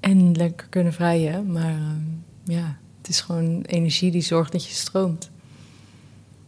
en 0.00 0.32
lekker 0.32 0.66
kunnen 0.70 0.92
vrijen. 0.92 1.52
Maar 1.52 1.64
ehm, 1.64 2.02
ja, 2.44 2.76
het 2.98 3.08
is 3.08 3.20
gewoon 3.20 3.62
energie 3.62 4.10
die 4.10 4.22
zorgt 4.22 4.52
dat 4.52 4.66
je 4.66 4.74
stroomt. 4.74 5.30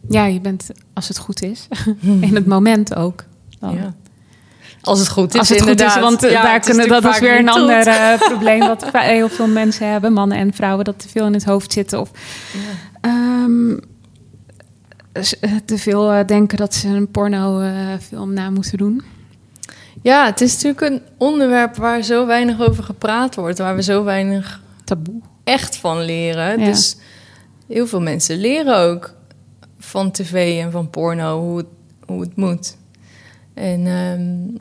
ja, 0.09 0.25
je 0.25 0.39
bent, 0.39 0.69
als 0.93 1.07
het 1.07 1.17
goed 1.17 1.41
is, 1.41 1.67
in 2.21 2.35
het 2.35 2.45
moment 2.45 2.95
ook. 2.95 3.23
Dan. 3.59 3.75
Ja. 3.75 3.95
Als 4.81 4.99
het 4.99 5.07
goed 5.09 5.33
is, 5.33 5.39
Als 5.39 5.49
het 5.49 5.59
goed 5.61 5.69
inderdaad. 5.69 5.95
is, 5.95 6.01
want 6.01 6.23
eh, 6.23 6.31
Ja, 6.31 6.41
daar 6.41 6.59
kunnen, 6.59 6.87
dat 6.87 7.03
is 7.05 7.19
weer 7.19 7.39
een 7.39 7.49
ander 7.49 7.87
eh, 7.87 8.13
probleem 8.19 8.59
wat 8.59 8.85
va- 8.91 8.99
heel 8.99 9.29
veel 9.29 9.47
mensen 9.47 9.91
hebben, 9.91 10.13
mannen 10.13 10.37
en 10.37 10.53
vrouwen, 10.53 10.85
dat 10.85 10.99
te 10.99 11.09
veel 11.09 11.25
in 11.25 11.33
het 11.33 11.43
hoofd 11.45 11.71
zitten 11.73 11.99
of 11.99 12.11
ehm, 13.01 13.71
eh, 15.11 15.51
te 15.65 15.77
veel 15.77 16.25
denken 16.25 16.57
dat 16.57 16.73
ze 16.75 16.87
een 16.87 17.11
pornofilm 17.11 18.33
na 18.33 18.49
moeten 18.49 18.77
doen. 18.77 19.01
Ja, 20.01 20.25
het 20.25 20.41
is 20.41 20.53
natuurlijk 20.53 20.81
een 20.81 21.01
onderwerp 21.17 21.75
waar 21.75 22.01
zo 22.01 22.25
weinig 22.25 22.61
over 22.61 22.83
gepraat 22.83 23.35
wordt, 23.35 23.57
waar 23.57 23.75
we 23.75 23.83
zo 23.83 24.03
weinig 24.03 24.61
Taboe. 24.83 25.21
echt 25.43 25.75
van 25.77 26.01
leren. 26.05 26.59
Ja. 26.59 26.65
Dus 26.65 26.97
heel 27.67 27.87
veel 27.87 28.01
mensen 28.01 28.37
leren 28.37 28.77
ook 28.77 29.13
van 29.79 30.11
tv 30.11 30.61
en 30.63 30.71
van 30.71 30.89
porno 30.89 31.39
hoe 31.41 31.57
het, 31.57 31.65
hoe 32.05 32.21
het 32.21 32.35
moet. 32.35 32.77
En 33.53 33.87
ehm, 33.87 34.57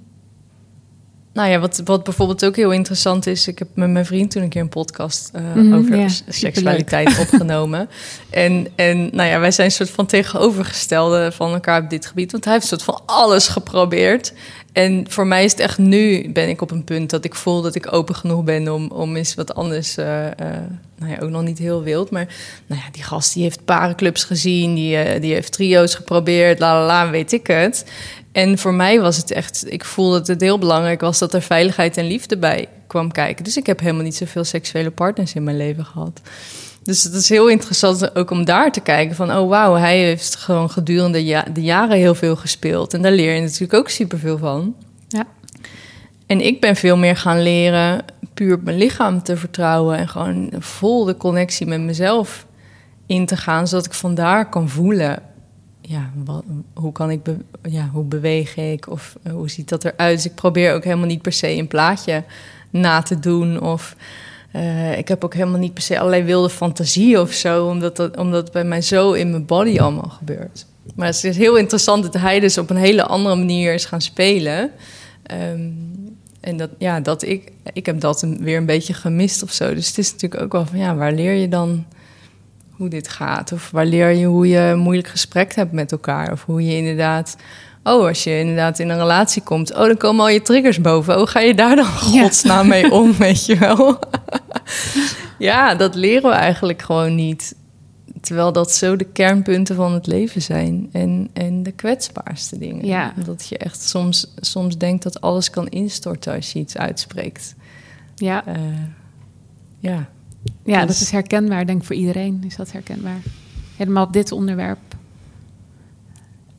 nou 1.39 1.51
ja, 1.51 1.59
wat, 1.59 1.81
wat 1.85 2.05
bijvoorbeeld 2.05 2.45
ook 2.45 2.57
heel 2.57 2.71
interessant 2.73 3.27
is, 3.27 3.49
ik 3.49 3.59
heb 3.59 3.69
met 3.75 3.91
mijn 3.91 4.07
vriend 4.07 4.31
toen 4.31 4.43
een 4.43 4.49
keer 4.49 4.61
een 4.61 4.69
podcast 4.69 5.31
eh, 5.33 5.43
Mhm, 5.55 5.75
over 5.75 5.85
superleuk. 6.11 6.23
seksualiteit 6.29 7.19
opgenomen. 7.31 7.89
En, 8.31 8.67
en 8.77 9.09
nou 9.13 9.29
ja, 9.29 9.41
wij 9.41 9.51
zijn 9.51 9.67
een 9.67 9.73
soort 9.73 9.91
van 9.91 10.07
tegenovergestelde 10.07 11.33
van 11.33 11.53
elkaar 11.53 11.83
op 11.83 11.91
dit 11.91 12.07
gebied, 12.07 12.33
want 12.33 12.45
hij 12.45 12.53
heeft 12.53 12.71
een 12.71 12.79
soort 12.79 12.97
van 12.97 13.03
alles 13.07 13.49
geprobeerd. 13.49 14.33
En 14.73 15.05
voor 15.09 15.27
mij 15.27 15.45
is 15.45 15.51
het 15.51 15.61
echt 15.61 15.79
nu 15.79 16.33
ben 16.33 16.49
ik 16.49 16.61
op 16.63 16.71
een 16.71 16.85
punt 16.85 17.11
dat 17.11 17.25
ik 17.25 17.35
voel 17.35 17.63
dat 17.63 17.75
ik 17.75 17.93
open 17.93 18.15
genoeg 18.15 18.45
ben 18.45 18.75
om, 18.75 18.91
om 18.91 19.17
eens 19.17 19.35
wat 19.35 19.55
anders. 19.55 19.97
eh, 19.97 20.27
eh, 20.27 20.33
nou 20.99 21.13
ja, 21.13 21.19
ook 21.21 21.31
nog 21.31 21.43
niet 21.43 21.59
heel 21.59 21.83
wild. 21.83 22.11
Maar 22.11 22.27
nou 22.67 22.81
ja, 22.85 22.87
die 22.93 23.03
gast 23.03 23.35
die 23.35 23.43
heeft 23.43 23.65
parenclubs 23.65 24.25
gezien, 24.25 24.75
die, 24.75 25.21
die 25.21 25.33
heeft 25.35 25.53
trio's 25.53 25.95
geprobeerd, 25.95 26.59
la 26.59 26.73
la 26.81 26.87
la, 26.87 27.11
weet 27.11 27.33
ik 27.33 27.47
het. 27.47 27.85
En 28.33 28.59
voor 28.59 28.75
mij 28.75 29.01
was 29.01 29.17
het 29.17 29.31
echt, 29.31 29.73
ik 29.73 29.85
voelde 29.85 30.19
dat 30.19 30.27
het 30.27 30.41
heel 30.41 30.59
belangrijk 30.59 31.01
was 31.01 31.19
dat 31.19 31.35
er 31.35 31.43
veiligheid 31.43 31.97
en 31.97 32.07
liefde 32.07 32.37
bij 32.37 32.69
kwam 32.87 33.13
kijken. 33.13 33.45
Dus 33.45 33.57
ik 33.57 33.67
heb 33.67 33.81
helemaal 33.81 34.03
niet 34.03 34.17
zoveel 34.17 34.45
seksuele 34.45 34.91
partners 34.91 35.35
in 35.35 35.45
mijn 35.45 35.57
leven 35.57 35.85
gehad. 35.85 36.21
dus 36.83 37.03
het 37.03 37.15
is 37.15 37.29
heel 37.29 37.49
interessant 37.49 38.17
ook 38.17 38.31
om 38.31 38.45
daar 38.45 38.73
te 38.73 38.81
kijken 38.81 39.17
van... 39.17 39.33
oh 39.33 39.49
wauw, 39.49 39.75
hij 39.75 39.99
heeft 39.99 40.37
gewoon 40.37 40.71
gedurende 40.71 41.25
ja, 41.25 41.45
de 41.53 41.63
jaren 41.63 41.97
heel 41.97 42.15
veel 42.15 42.37
gespeeld. 42.37 42.95
En 42.95 43.03
daar 43.03 43.13
leer 43.13 43.35
je 43.35 43.41
natuurlijk 43.41 43.75
ook 43.75 43.89
superveel 43.89 44.39
van. 44.39 44.75
Ja. 45.09 45.27
En 46.27 46.41
ik 46.41 46.61
ben 46.61 46.77
veel 46.77 46.97
meer 46.97 47.17
gaan 47.17 47.43
leren 47.43 48.05
puur 48.35 48.55
op 48.55 48.63
mijn 48.63 48.79
lichaam 48.79 49.23
te 49.23 49.37
vertrouwen... 49.37 49.97
en 49.97 50.09
gewoon 50.09 50.51
vol 50.59 51.05
de 51.05 51.17
connectie 51.17 51.67
met 51.67 51.81
mezelf 51.81 52.47
in 53.07 53.27
te 53.27 53.37
gaan... 53.37 53.69
zodat 53.69 53.87
ik 53.87 53.95
vandaar 53.95 54.49
kan 54.49 54.69
voelen... 54.69 55.23
ja, 55.89 56.11
hoe 56.75 56.93
kan 56.93 57.11
ik... 57.11 57.21
Ja, 57.63 57.89
hoe 57.93 58.05
beweeg 58.05 58.57
ik 58.57 58.91
of 58.91 59.17
eh, 59.23 59.33
hoe 59.33 59.51
ziet 59.51 59.69
dat 59.69 59.85
eruit? 59.85 60.17
Dus 60.17 60.27
ik 60.27 60.35
probeer 60.35 60.75
ook 60.75 60.85
helemaal 60.85 61.07
niet 61.07 61.23
per 61.23 61.33
se 61.33 61.49
een 61.49 61.69
plaatje 61.69 62.25
na 62.71 63.03
te 63.03 63.19
doen... 63.19 63.61
of 63.61 63.97
uh, 64.57 64.99
ik 64.99 65.09
heb 65.09 65.25
ook 65.25 65.35
helemaal 65.35 65.59
niet 65.59 65.75
per 65.75 65.83
se 65.83 65.99
allerlei 65.99 66.23
wilde 66.23 66.51
fantasie 66.51 67.21
of 67.21 67.33
zo, 67.33 67.67
omdat, 67.67 67.97
dat, 67.97 68.17
omdat 68.17 68.43
het 68.43 68.53
bij 68.53 68.65
mij 68.65 68.83
zo 68.83 69.13
in 69.13 69.31
mijn 69.31 69.47
body 69.47 69.79
allemaal 69.79 70.09
gebeurt. 70.09 70.67
Maar 70.95 71.07
het 71.07 71.25
is 71.25 71.37
heel 71.37 71.57
interessant 71.57 72.03
dat 72.03 72.15
hij 72.15 72.41
dus 72.41 72.59
op 72.59 72.71
een 72.71 72.77
hele 72.77 73.05
andere 73.05 73.37
manier 73.37 73.75
is 73.75 73.85
gaan 73.85 74.01
spelen. 74.01 74.71
Um, 75.53 75.97
en 76.41 76.57
dat, 76.57 76.71
ja, 76.79 77.01
dat 77.01 77.23
ik, 77.23 77.53
ik 77.73 77.87
heb 77.87 78.01
dat 78.01 78.27
weer 78.41 78.57
een 78.57 78.67
beetje 78.67 78.95
gemist 78.95 79.43
of 79.43 79.53
zo. 79.53 79.75
Dus 79.75 79.87
het 79.87 79.99
is 79.99 80.13
natuurlijk 80.13 80.43
ook 80.43 80.53
wel 80.53 80.67
van, 80.67 80.79
ja, 80.79 80.95
waar 80.95 81.13
leer 81.13 81.33
je 81.33 81.49
dan 81.49 81.85
hoe 82.79 82.89
dit 82.89 83.09
gaat? 83.09 83.53
Of 83.53 83.71
waar 83.71 83.87
leer 83.87 84.11
je 84.11 84.27
hoe 84.27 84.49
je 84.49 84.59
een 84.59 84.79
moeilijk 84.79 85.09
gesprek 85.09 85.55
hebt 85.55 85.73
met 85.73 85.93
elkaar? 85.93 86.33
Of 86.33 86.45
hoe 86.45 86.65
je 86.65 86.77
inderdaad 86.77 87.37
Oh, 87.83 88.07
als 88.07 88.25
je 88.25 88.39
inderdaad 88.39 88.79
in 88.79 88.89
een 88.89 88.99
relatie 88.99 89.43
komt, 89.43 89.75
oh, 89.75 89.87
dan 89.87 89.97
komen 89.97 90.21
al 90.21 90.29
je 90.29 90.43
triggers 90.43 90.81
boven. 90.81 91.17
Hoe 91.17 91.27
ga 91.27 91.41
je 91.41 91.55
daar 91.55 91.77
dan 91.77 91.87
godsnaam 91.87 92.69
mee 92.69 92.93
om, 93.01 93.13
weet 93.13 93.47
je 93.47 93.57
wel? 93.57 93.99
ja, 95.39 95.75
dat 95.75 95.95
leren 95.95 96.31
we 96.31 96.37
eigenlijk 96.37 96.83
gewoon 96.83 97.15
niet. 97.15 97.55
Terwijl 98.21 98.53
dat 98.53 98.73
zo 98.73 98.97
de 98.97 99.05
kernpunten 99.05 99.77
van 99.77 99.93
het 99.93 100.07
leven 100.07 100.43
zijn. 100.43 100.89
En, 100.93 101.29
en 101.33 101.63
de 101.63 101.73
kwetsbaarste 101.73 102.59
dingen. 102.59 102.87
Ja. 102.87 103.13
Dat 103.25 103.49
je 103.49 103.59
echt 103.59 103.83
soms, 103.83 104.35
soms 104.37 104.79
denkt 104.79 105.03
dat 105.03 105.21
alles 105.21 105.51
kan 105.51 105.69
instorten 105.69 106.35
als 106.35 106.53
je 106.53 106.59
iets 106.59 106.77
uitspreekt. 106.77 107.55
Ja. 108.15 108.47
Uh, 108.49 108.55
ja. 109.79 110.09
Ja, 110.65 110.79
dus... 110.87 110.87
dat 110.87 111.01
is 111.07 111.11
herkenbaar, 111.11 111.67
denk 111.67 111.81
ik, 111.81 111.87
voor 111.87 111.97
iedereen 111.97 112.43
is 112.47 112.57
dat 112.57 112.73
herkenbaar. 112.73 113.21
Helemaal 113.77 114.05
op 114.05 114.13
dit 114.13 114.33
onderwerp. 114.33 114.79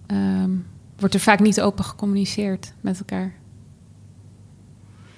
Um, 0.08 0.66
wordt 0.98 1.14
er 1.14 1.20
vaak 1.20 1.40
niet 1.40 1.62
open 1.62 1.84
gecommuniceerd 1.84 2.74
met 2.82 3.00
elkaar. 3.00 3.34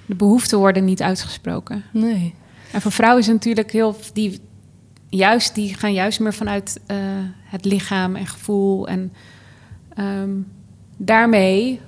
De 0.05 0.15
behoeften 0.15 0.57
worden 0.57 0.85
niet 0.85 1.01
uitgesproken. 1.01 1.83
Nee. 1.91 2.33
En 2.71 2.81
voor 2.81 2.91
vrouwen 2.91 3.19
is 3.21 3.27
het 3.27 3.35
natuurlijk 3.35 3.71
heel. 3.71 3.95
Die, 4.13 4.39
juist, 5.09 5.55
die 5.55 5.73
gaan 5.73 5.93
juist 5.93 6.19
meer 6.19 6.33
vanuit 6.33 6.79
uh, 6.87 6.97
het 7.43 7.65
lichaam 7.65 8.15
en 8.15 8.27
gevoel. 8.27 8.87
En 8.87 9.13
um, 9.97 10.47
daarmee 10.97 11.79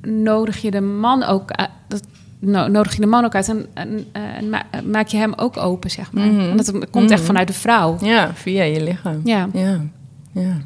nodig 0.00 0.62
je 0.62 0.70
de 0.70 0.80
man 0.80 1.22
ook. 1.22 1.60
Uh, 1.60 1.66
dat, 1.88 2.06
nodig 2.44 2.94
je 2.94 3.00
de 3.00 3.06
man 3.06 3.24
ook 3.24 3.34
uit 3.34 3.48
en, 3.48 3.66
en, 3.74 4.06
en 4.12 4.50
ma 4.50 4.66
maak 4.84 5.06
je 5.06 5.16
hem 5.16 5.32
ook 5.36 5.56
open, 5.56 5.90
zeg 5.90 6.12
maar. 6.12 6.24
Mm 6.24 6.38
-hmm. 6.38 6.50
En 6.50 6.56
dat 6.56 6.70
komt 6.70 6.94
mm 6.94 7.00
-hmm. 7.00 7.10
echt 7.10 7.22
vanuit 7.22 7.46
de 7.46 7.54
vrouw. 7.54 7.98
Ja, 8.00 8.34
via 8.34 8.62
je 8.62 8.82
lichaam. 8.82 9.20
Ja. 9.24 9.48
ja. 9.52 9.80
ja. 10.32 10.56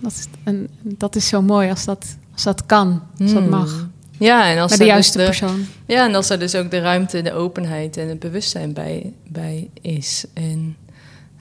Dat 0.00 0.12
is, 0.12 0.26
en 0.44 0.68
dat 0.82 1.16
is 1.16 1.28
zo 1.28 1.42
mooi 1.42 1.70
als 1.70 1.84
dat, 1.84 2.16
als 2.32 2.42
dat 2.42 2.66
kan, 2.66 3.02
als 3.18 3.32
dat 3.32 3.48
mag. 3.48 3.88
Ja, 4.18 4.50
en 4.50 4.58
als 4.58 4.70
Bij 4.70 4.78
de 4.78 4.92
juiste 4.92 5.18
dus 5.18 5.26
de, 5.26 5.38
persoon. 5.38 5.66
Ja, 5.86 6.06
en 6.06 6.14
als 6.14 6.30
er 6.30 6.38
dus 6.38 6.54
ook 6.54 6.70
de 6.70 6.78
ruimte, 6.78 7.22
de 7.22 7.32
openheid 7.32 7.96
en 7.96 8.08
het 8.08 8.18
bewustzijn 8.18 8.72
bij, 8.72 9.12
bij 9.28 9.70
is. 9.80 10.24
En 10.34 10.76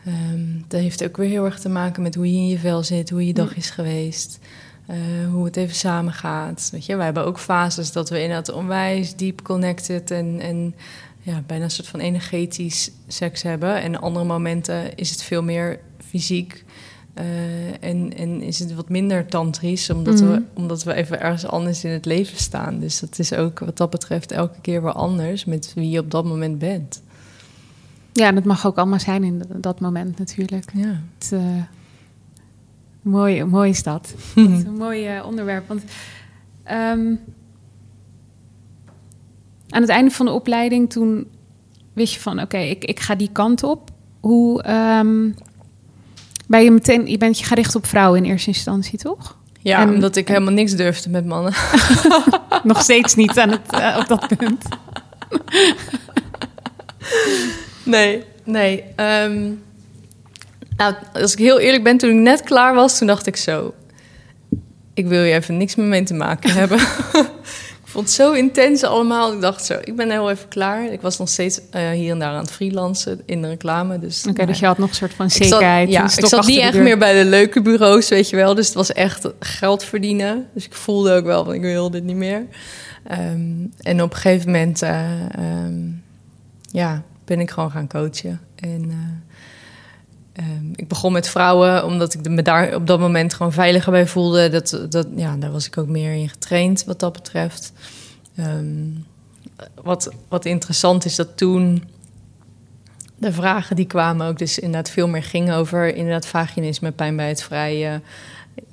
um, 0.07 0.65
dat 0.67 0.81
heeft 0.81 1.03
ook 1.03 1.17
weer 1.17 1.29
heel 1.29 1.45
erg 1.45 1.59
te 1.59 1.69
maken 1.69 2.03
met 2.03 2.15
hoe 2.15 2.31
je 2.33 2.37
in 2.37 2.47
je 2.47 2.59
vel 2.59 2.83
zit, 2.83 3.09
hoe 3.09 3.27
je 3.27 3.33
dag 3.33 3.55
is 3.55 3.69
geweest. 3.69 4.39
Uh, 4.89 4.95
hoe 5.31 5.45
het 5.45 5.55
even 5.55 5.75
samen 5.75 6.13
gaat. 6.13 6.69
Weet 6.71 6.85
je, 6.85 6.95
wij 6.95 7.05
hebben 7.05 7.25
ook 7.25 7.39
fases 7.39 7.91
dat 7.91 8.09
we 8.09 8.21
inderdaad 8.21 8.51
onwijs 8.51 9.15
diep 9.15 9.41
connected 9.41 10.11
en, 10.11 10.39
en 10.39 10.75
ja, 11.21 11.43
bijna 11.47 11.63
een 11.63 11.71
soort 11.71 11.87
van 11.87 11.99
energetisch 11.99 12.91
seks 13.07 13.41
hebben. 13.41 13.81
En 13.81 14.01
andere 14.01 14.25
momenten 14.25 14.95
is 14.95 15.09
het 15.09 15.23
veel 15.23 15.43
meer 15.43 15.79
fysiek. 16.07 16.63
Uh, 17.19 17.23
en, 17.79 18.17
en 18.17 18.41
is 18.41 18.59
het 18.59 18.75
wat 18.75 18.89
minder 18.89 19.25
tantrisch, 19.25 19.89
omdat, 19.89 20.21
mm. 20.21 20.27
we, 20.27 20.41
omdat 20.53 20.83
we 20.83 20.93
even 20.93 21.21
ergens 21.21 21.45
anders 21.45 21.83
in 21.83 21.91
het 21.91 22.05
leven 22.05 22.37
staan. 22.37 22.79
Dus 22.79 22.99
dat 22.99 23.19
is 23.19 23.33
ook 23.33 23.59
wat 23.59 23.77
dat 23.77 23.89
betreft 23.89 24.31
elke 24.31 24.61
keer 24.61 24.83
weer 24.83 24.91
anders 24.91 25.45
met 25.45 25.71
wie 25.75 25.89
je 25.89 25.99
op 25.99 26.11
dat 26.11 26.25
moment 26.25 26.59
bent. 26.59 27.01
Ja, 28.13 28.27
en 28.27 28.35
het 28.35 28.45
mag 28.45 28.65
ook 28.65 28.77
allemaal 28.77 28.99
zijn 28.99 29.23
in 29.23 29.43
dat 29.55 29.79
moment 29.79 30.19
natuurlijk. 30.19 30.71
Ja. 30.73 31.01
Het, 31.17 31.31
uh, 31.33 31.39
mooi, 33.01 33.43
mooi 33.43 33.69
is 33.69 33.83
dat. 33.83 34.13
dat 34.35 34.49
is 34.49 34.63
een 34.63 34.77
mooi 34.77 35.17
uh, 35.17 35.25
onderwerp. 35.25 35.67
Want 35.67 35.83
um, 36.71 37.19
aan 39.69 39.81
het 39.81 39.89
einde 39.89 40.11
van 40.11 40.25
de 40.25 40.31
opleiding, 40.31 40.89
toen 40.89 41.27
wist 41.93 42.13
je 42.13 42.19
van 42.19 42.33
oké, 42.33 42.43
okay, 42.43 42.69
ik, 42.69 42.83
ik 42.83 42.99
ga 42.99 43.15
die 43.15 43.29
kant 43.31 43.63
op. 43.63 43.89
Hoe, 44.19 44.69
um, 44.99 45.35
ben 46.47 46.63
je 46.63 46.71
meteen, 46.71 47.07
je 47.07 47.17
bent 47.17 47.39
je 47.39 47.45
gericht 47.45 47.75
op 47.75 47.85
vrouwen 47.85 48.23
in 48.23 48.29
eerste 48.29 48.47
instantie, 48.47 48.99
toch? 48.99 49.37
Ja, 49.61 49.81
en, 49.81 49.93
omdat 49.93 50.15
ik 50.15 50.27
en... 50.27 50.33
helemaal 50.33 50.53
niks 50.53 50.71
durfde 50.71 51.09
met 51.09 51.25
mannen. 51.25 51.53
Nog 52.63 52.81
steeds 52.81 53.15
niet 53.15 53.37
aan 53.39 53.49
het, 53.49 53.73
uh, 53.73 53.97
op 53.99 54.07
dat 54.07 54.37
punt. 54.37 54.65
nee, 57.83 58.23
nee. 58.43 58.83
Um, 58.95 59.61
nou, 60.79 60.93
als 61.13 61.33
ik 61.33 61.39
heel 61.39 61.59
eerlijk 61.59 61.83
ben, 61.83 61.97
toen 61.97 62.09
ik 62.09 62.15
net 62.15 62.43
klaar 62.43 62.73
was, 62.75 62.97
toen 62.97 63.07
dacht 63.07 63.27
ik 63.27 63.35
zo... 63.35 63.73
Ik 64.93 65.07
wil 65.07 65.23
je 65.23 65.33
even 65.33 65.57
niks 65.57 65.75
meer 65.75 65.85
mee 65.85 66.03
te 66.03 66.13
maken 66.13 66.51
hebben. 66.59 66.79
Ik 67.89 67.95
vond 67.95 68.05
het 68.05 68.15
zo 68.15 68.31
intens 68.31 68.83
allemaal. 68.83 69.33
Ik 69.33 69.41
dacht 69.41 69.65
zo, 69.65 69.77
ik 69.83 69.95
ben 69.95 70.09
heel 70.09 70.29
even 70.29 70.47
klaar. 70.47 70.91
Ik 70.91 71.01
was 71.01 71.17
nog 71.17 71.29
steeds 71.29 71.59
uh, 71.75 71.89
hier 71.89 72.11
en 72.11 72.19
daar 72.19 72.33
aan 72.33 72.41
het 72.41 72.51
freelancen 72.51 73.21
in 73.25 73.41
de 73.41 73.47
reclame. 73.47 73.99
Dus, 73.99 74.19
Oké, 74.19 74.29
okay, 74.29 74.45
dus 74.45 74.59
je 74.59 74.65
had 74.65 74.77
nog 74.77 74.89
een 74.89 74.95
soort 74.95 75.13
van 75.13 75.29
zekerheid. 75.29 75.87
Ik 75.87 75.93
zat, 75.93 76.11
ja, 76.11 76.21
ik 76.21 76.25
zat 76.27 76.45
niet 76.45 76.59
echt 76.59 76.77
meer 76.77 76.97
bij 76.97 77.23
de 77.23 77.29
leuke 77.29 77.61
bureaus, 77.61 78.09
weet 78.09 78.29
je 78.29 78.35
wel. 78.35 78.55
Dus 78.55 78.65
het 78.65 78.75
was 78.75 78.91
echt 78.91 79.29
geld 79.39 79.83
verdienen. 79.83 80.47
Dus 80.53 80.65
ik 80.65 80.73
voelde 80.73 81.13
ook 81.13 81.25
wel 81.25 81.45
van, 81.45 81.53
ik 81.53 81.61
wil 81.61 81.89
dit 81.89 82.03
niet 82.03 82.15
meer. 82.15 82.45
Um, 83.11 83.73
en 83.79 84.01
op 84.01 84.11
een 84.11 84.17
gegeven 84.17 84.51
moment, 84.51 84.83
uh, 84.83 85.11
um, 85.65 86.03
ja, 86.61 87.03
ben 87.25 87.39
ik 87.39 87.49
gewoon 87.51 87.71
gaan 87.71 87.87
coachen. 87.87 88.41
En... 88.55 88.83
Uh, 88.85 89.28
Um, 90.39 90.71
ik 90.75 90.87
begon 90.87 91.11
met 91.11 91.29
vrouwen 91.29 91.85
omdat 91.85 92.13
ik 92.13 92.29
me 92.29 92.41
daar 92.41 92.75
op 92.75 92.87
dat 92.87 92.99
moment 92.99 93.33
gewoon 93.33 93.53
veiliger 93.53 93.91
bij 93.91 94.07
voelde. 94.07 94.49
Dat, 94.49 94.85
dat, 94.89 95.07
ja, 95.15 95.35
daar 95.35 95.51
was 95.51 95.65
ik 95.65 95.77
ook 95.77 95.87
meer 95.87 96.13
in 96.13 96.29
getraind 96.29 96.83
wat 96.83 96.99
dat 96.99 97.13
betreft. 97.13 97.73
Um, 98.39 99.05
wat, 99.81 100.11
wat 100.27 100.45
interessant 100.45 101.05
is 101.05 101.15
dat 101.15 101.37
toen 101.37 101.83
de 103.15 103.31
vragen 103.31 103.75
die 103.75 103.85
kwamen 103.85 104.27
ook 104.27 104.37
dus 104.37 104.59
inderdaad 104.59 104.89
veel 104.89 105.07
meer 105.07 105.23
gingen 105.23 105.55
over 105.55 105.95
inderdaad 105.95 106.25
vaginisme, 106.25 106.91
pijn 106.91 107.15
bij 107.15 107.27
het 107.27 107.43
vrije. 107.43 108.01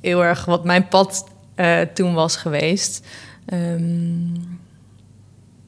Heel 0.00 0.24
erg 0.24 0.44
wat 0.44 0.64
mijn 0.64 0.88
pad 0.88 1.28
uh, 1.56 1.80
toen 1.80 2.14
was 2.14 2.36
geweest. 2.36 3.06
Um, 3.52 4.58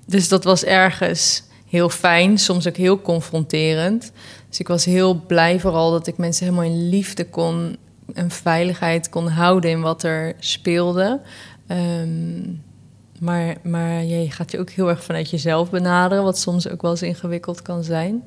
dus 0.07 0.29
dat 0.29 0.45
was 0.45 0.65
ergens 0.65 1.43
heel 1.69 1.89
fijn, 1.89 2.39
soms 2.39 2.69
ook 2.69 2.77
heel 2.77 3.01
confronterend. 3.01 4.13
Dus 4.49 4.59
ik 4.59 4.69
was 4.69 4.85
heel 4.85 5.15
blij 5.27 5.61
vooral 5.61 5.91
dat 5.91 6.07
ik 6.07 6.17
mensen 6.17 6.45
helemaal 6.45 6.71
in 6.71 6.89
liefde 6.89 7.25
kon 7.25 7.77
en 8.15 8.31
veiligheid 8.31 9.09
kon 9.09 9.29
houden 9.29 9.71
in 9.71 9.81
wat 9.81 10.03
er 10.03 10.35
speelde. 10.39 11.21
Um, 11.69 12.63
maar, 13.21 13.57
maar 13.63 14.05
je 14.05 14.31
gaat 14.31 14.51
je 14.51 14.59
ook 14.59 14.71
heel 14.71 14.89
erg 14.89 15.05
vanuit 15.05 15.31
jezelf 15.31 15.71
benaderen, 15.71 16.25
wat 16.25 16.39
soms 16.39 16.69
ook 16.69 16.83
wel 16.83 16.91
eens 16.91 17.03
ingewikkeld 17.03 17.63
kan 17.63 17.85
zijn. 17.85 18.23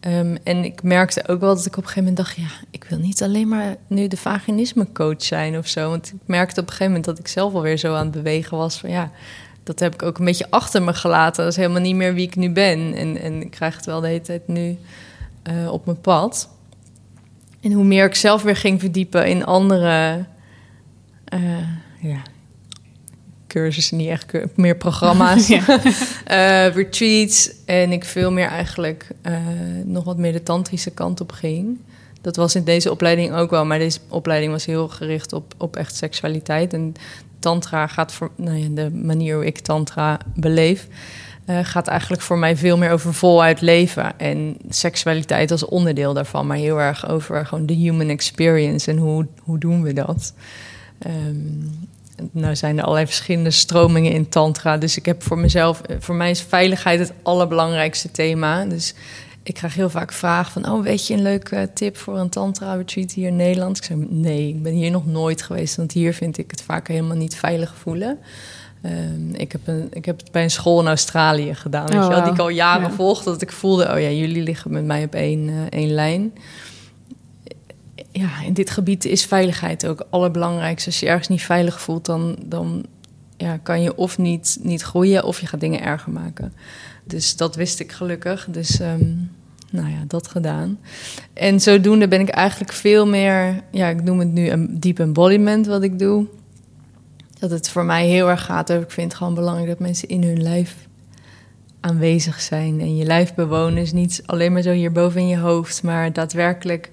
Um, 0.00 0.36
en 0.44 0.64
ik 0.64 0.82
merkte 0.82 1.28
ook 1.28 1.40
wel 1.40 1.54
dat 1.54 1.66
ik 1.66 1.76
op 1.76 1.82
een 1.82 1.88
gegeven 1.88 2.04
moment 2.04 2.16
dacht: 2.16 2.36
ja, 2.36 2.66
ik 2.70 2.84
wil 2.84 2.98
niet 2.98 3.22
alleen 3.22 3.48
maar 3.48 3.76
nu 3.86 4.08
de 4.08 4.16
vaginisme 4.16 4.86
coach 4.92 5.22
zijn 5.22 5.58
of 5.58 5.66
zo. 5.66 5.90
Want 5.90 6.06
ik 6.06 6.20
merkte 6.26 6.60
op 6.60 6.66
een 6.66 6.72
gegeven 6.72 6.92
moment 6.92 7.04
dat 7.04 7.18
ik 7.18 7.28
zelf 7.28 7.54
alweer 7.54 7.76
zo 7.76 7.94
aan 7.94 8.06
het 8.06 8.14
bewegen 8.14 8.56
was 8.56 8.78
van 8.78 8.90
ja, 8.90 9.10
dat 9.62 9.80
heb 9.80 9.94
ik 9.94 10.02
ook 10.02 10.18
een 10.18 10.24
beetje 10.24 10.50
achter 10.50 10.82
me 10.82 10.94
gelaten. 10.94 11.42
Dat 11.42 11.52
is 11.52 11.58
helemaal 11.58 11.80
niet 11.80 11.96
meer 11.96 12.14
wie 12.14 12.26
ik 12.26 12.36
nu 12.36 12.50
ben. 12.50 12.94
En, 12.94 13.20
en 13.20 13.40
ik 13.40 13.50
krijg 13.50 13.76
het 13.76 13.86
wel 13.86 14.00
de 14.00 14.06
hele 14.06 14.20
tijd 14.20 14.48
nu 14.48 14.78
uh, 15.50 15.72
op 15.72 15.86
mijn 15.86 16.00
pad. 16.00 16.48
En 17.60 17.72
hoe 17.72 17.84
meer 17.84 18.04
ik 18.04 18.14
zelf 18.14 18.42
weer 18.42 18.56
ging 18.56 18.80
verdiepen 18.80 19.26
in 19.26 19.44
andere 19.44 20.24
uh, 21.34 21.40
ja, 22.00 22.22
cursussen, 23.46 23.96
niet 23.96 24.08
echt 24.08 24.32
meer 24.54 24.76
programma's, 24.76 25.46
ja. 25.56 25.64
uh, 25.68 26.74
retreats. 26.74 27.50
En 27.64 27.92
ik 27.92 28.04
veel 28.04 28.32
meer 28.32 28.48
eigenlijk 28.48 29.08
nog 29.84 30.04
wat 30.04 30.18
meer 30.18 30.32
de 30.32 30.42
tantrische 30.42 30.90
kant 30.90 31.20
op 31.20 31.32
ging. 31.32 31.78
Dat 32.20 32.36
was 32.36 32.54
in 32.54 32.64
deze 32.64 32.90
opleiding 32.90 33.32
ook 33.32 33.50
wel, 33.50 33.64
maar 33.64 33.78
deze 33.78 33.98
opleiding 34.08 34.52
was 34.52 34.64
heel 34.64 34.88
gericht 34.88 35.32
op, 35.32 35.54
op 35.58 35.76
echt 35.76 35.96
seksualiteit. 35.96 36.72
En 36.72 36.94
tantra 37.38 37.86
gaat 37.86 38.12
voor 38.12 38.30
nou 38.36 38.56
ja, 38.56 38.68
de 38.68 38.90
manier 38.90 39.34
hoe 39.34 39.46
ik 39.46 39.58
tantra 39.58 40.18
beleef. 40.34 40.88
Eh, 41.44 41.58
gaat 41.62 41.86
eigenlijk 41.86 42.22
voor 42.22 42.38
mij 42.38 42.56
veel 42.56 42.76
meer 42.76 42.90
over 42.90 43.14
voluit 43.14 43.60
leven. 43.60 44.18
En 44.18 44.56
seksualiteit 44.68 45.50
als 45.50 45.64
onderdeel 45.64 46.14
daarvan, 46.14 46.46
maar 46.46 46.56
heel 46.56 46.80
erg 46.80 47.08
over 47.08 47.46
gewoon 47.46 47.66
de 47.66 47.74
human 47.74 48.08
experience 48.08 48.90
en 48.90 48.96
hoe, 48.96 49.26
hoe 49.42 49.58
doen 49.58 49.82
we 49.82 49.92
dat. 49.92 50.34
Ehm, 50.98 51.66
nou 52.30 52.56
zijn 52.56 52.76
er 52.76 52.82
allerlei 52.82 53.06
verschillende 53.06 53.50
stromingen 53.50 54.12
in 54.12 54.28
tantra. 54.28 54.76
Dus 54.76 54.96
ik 54.96 55.06
heb 55.06 55.22
voor 55.22 55.38
mezelf, 55.38 55.80
voor 55.98 56.14
mij 56.14 56.30
is 56.30 56.42
veiligheid 56.42 56.98
het 56.98 57.12
allerbelangrijkste 57.22 58.10
thema. 58.10 58.64
Dus 58.64 58.94
ik 59.42 59.54
krijg 59.54 59.74
heel 59.74 59.90
vaak 59.90 60.12
vragen 60.12 60.52
van, 60.52 60.72
oh, 60.72 60.82
weet 60.82 61.06
je 61.06 61.14
een 61.14 61.22
leuke 61.22 61.70
tip 61.74 61.96
voor 61.96 62.18
een 62.18 62.28
tantra 62.28 62.74
retreat 62.74 63.12
hier 63.12 63.28
in 63.28 63.36
Nederland? 63.36 63.76
Ik 63.76 63.84
zeg, 63.84 63.96
nee, 64.08 64.48
ik 64.48 64.62
ben 64.62 64.72
hier 64.72 64.90
nog 64.90 65.06
nooit 65.06 65.42
geweest, 65.42 65.76
want 65.76 65.92
hier 65.92 66.14
vind 66.14 66.38
ik 66.38 66.50
het 66.50 66.62
vaak 66.62 66.88
helemaal 66.88 67.16
niet 67.16 67.36
veilig 67.36 67.74
voelen. 67.76 68.18
Ehm, 68.84 69.34
ik, 69.34 69.52
heb 69.52 69.60
een, 69.64 69.86
ik 69.90 70.04
heb 70.04 70.18
het 70.18 70.32
bij 70.32 70.42
een 70.42 70.50
school 70.50 70.80
in 70.80 70.86
Australië 70.86 71.54
gedaan, 71.54 71.86
weet 71.86 71.96
Oh, 71.96 72.02
je 72.02 72.08
wel, 72.08 72.22
die 72.22 72.32
ik 72.32 72.38
al 72.38 72.48
jaren 72.48 72.88
Ja. 72.88 72.94
volgde, 72.94 73.30
dat 73.30 73.42
ik 73.42 73.52
voelde, 73.52 73.84
oh 73.92 74.00
ja, 74.00 74.10
jullie 74.10 74.42
liggen 74.42 74.72
met 74.72 74.84
mij 74.84 75.04
op 75.04 75.14
één, 75.14 75.48
eh, 75.48 75.54
één 75.68 75.90
lijn. 75.90 76.32
Ja, 78.12 78.28
in 78.46 78.52
dit 78.52 78.70
gebied 78.70 79.04
is 79.04 79.24
veiligheid 79.24 79.86
ook 79.86 79.98
het 79.98 80.10
allerbelangrijkste. 80.10 80.88
Als 80.88 81.00
je 81.00 81.06
ergens 81.06 81.28
niet 81.28 81.42
veilig 81.42 81.80
voelt, 81.80 82.04
dan, 82.04 82.36
dan 82.44 82.84
ja, 83.36 83.56
kan 83.62 83.82
je 83.82 83.96
of 83.96 84.18
niet, 84.18 84.58
niet 84.62 84.82
groeien 84.82 85.24
of 85.24 85.40
je 85.40 85.46
gaat 85.46 85.60
dingen 85.60 85.82
erger 85.82 86.12
maken. 86.12 86.52
Dus 87.04 87.36
dat 87.36 87.56
wist 87.56 87.80
ik 87.80 87.92
gelukkig. 87.92 88.46
Dus 88.50 88.80
ehm, 88.80 89.06
nou 89.70 89.88
ja, 89.88 90.04
dat 90.06 90.28
gedaan. 90.28 90.78
En 91.32 91.60
zodoende 91.60 92.08
ben 92.08 92.20
ik 92.20 92.28
eigenlijk 92.28 92.72
veel 92.72 93.06
meer, 93.06 93.62
ja, 93.70 93.88
ik 93.88 94.02
noem 94.02 94.18
het 94.18 94.32
nu 94.32 94.48
een 94.50 94.80
deep 94.80 94.98
embodiment 94.98 95.66
wat 95.66 95.82
ik 95.82 95.98
doe. 95.98 96.26
Dat 97.44 97.52
het 97.52 97.68
voor 97.68 97.84
mij 97.84 98.06
heel 98.06 98.28
erg 98.28 98.44
gaat 98.44 98.70
ik 98.70 98.90
vind 98.90 99.08
het 99.08 99.14
gewoon 99.14 99.34
belangrijk 99.34 99.68
dat 99.68 99.78
mensen 99.78 100.08
in 100.08 100.22
hun 100.22 100.42
lijf 100.42 100.76
aanwezig 101.80 102.40
zijn. 102.40 102.80
En 102.80 102.96
je 102.96 103.04
lijf 103.04 103.34
bewonen 103.34 103.82
is 103.82 103.92
niet 103.92 104.22
alleen 104.26 104.52
maar 104.52 104.62
zo 104.62 104.70
hierboven 104.70 105.20
in 105.20 105.26
je 105.26 105.38
hoofd, 105.38 105.82
maar 105.82 106.12
daadwerkelijk 106.12 106.90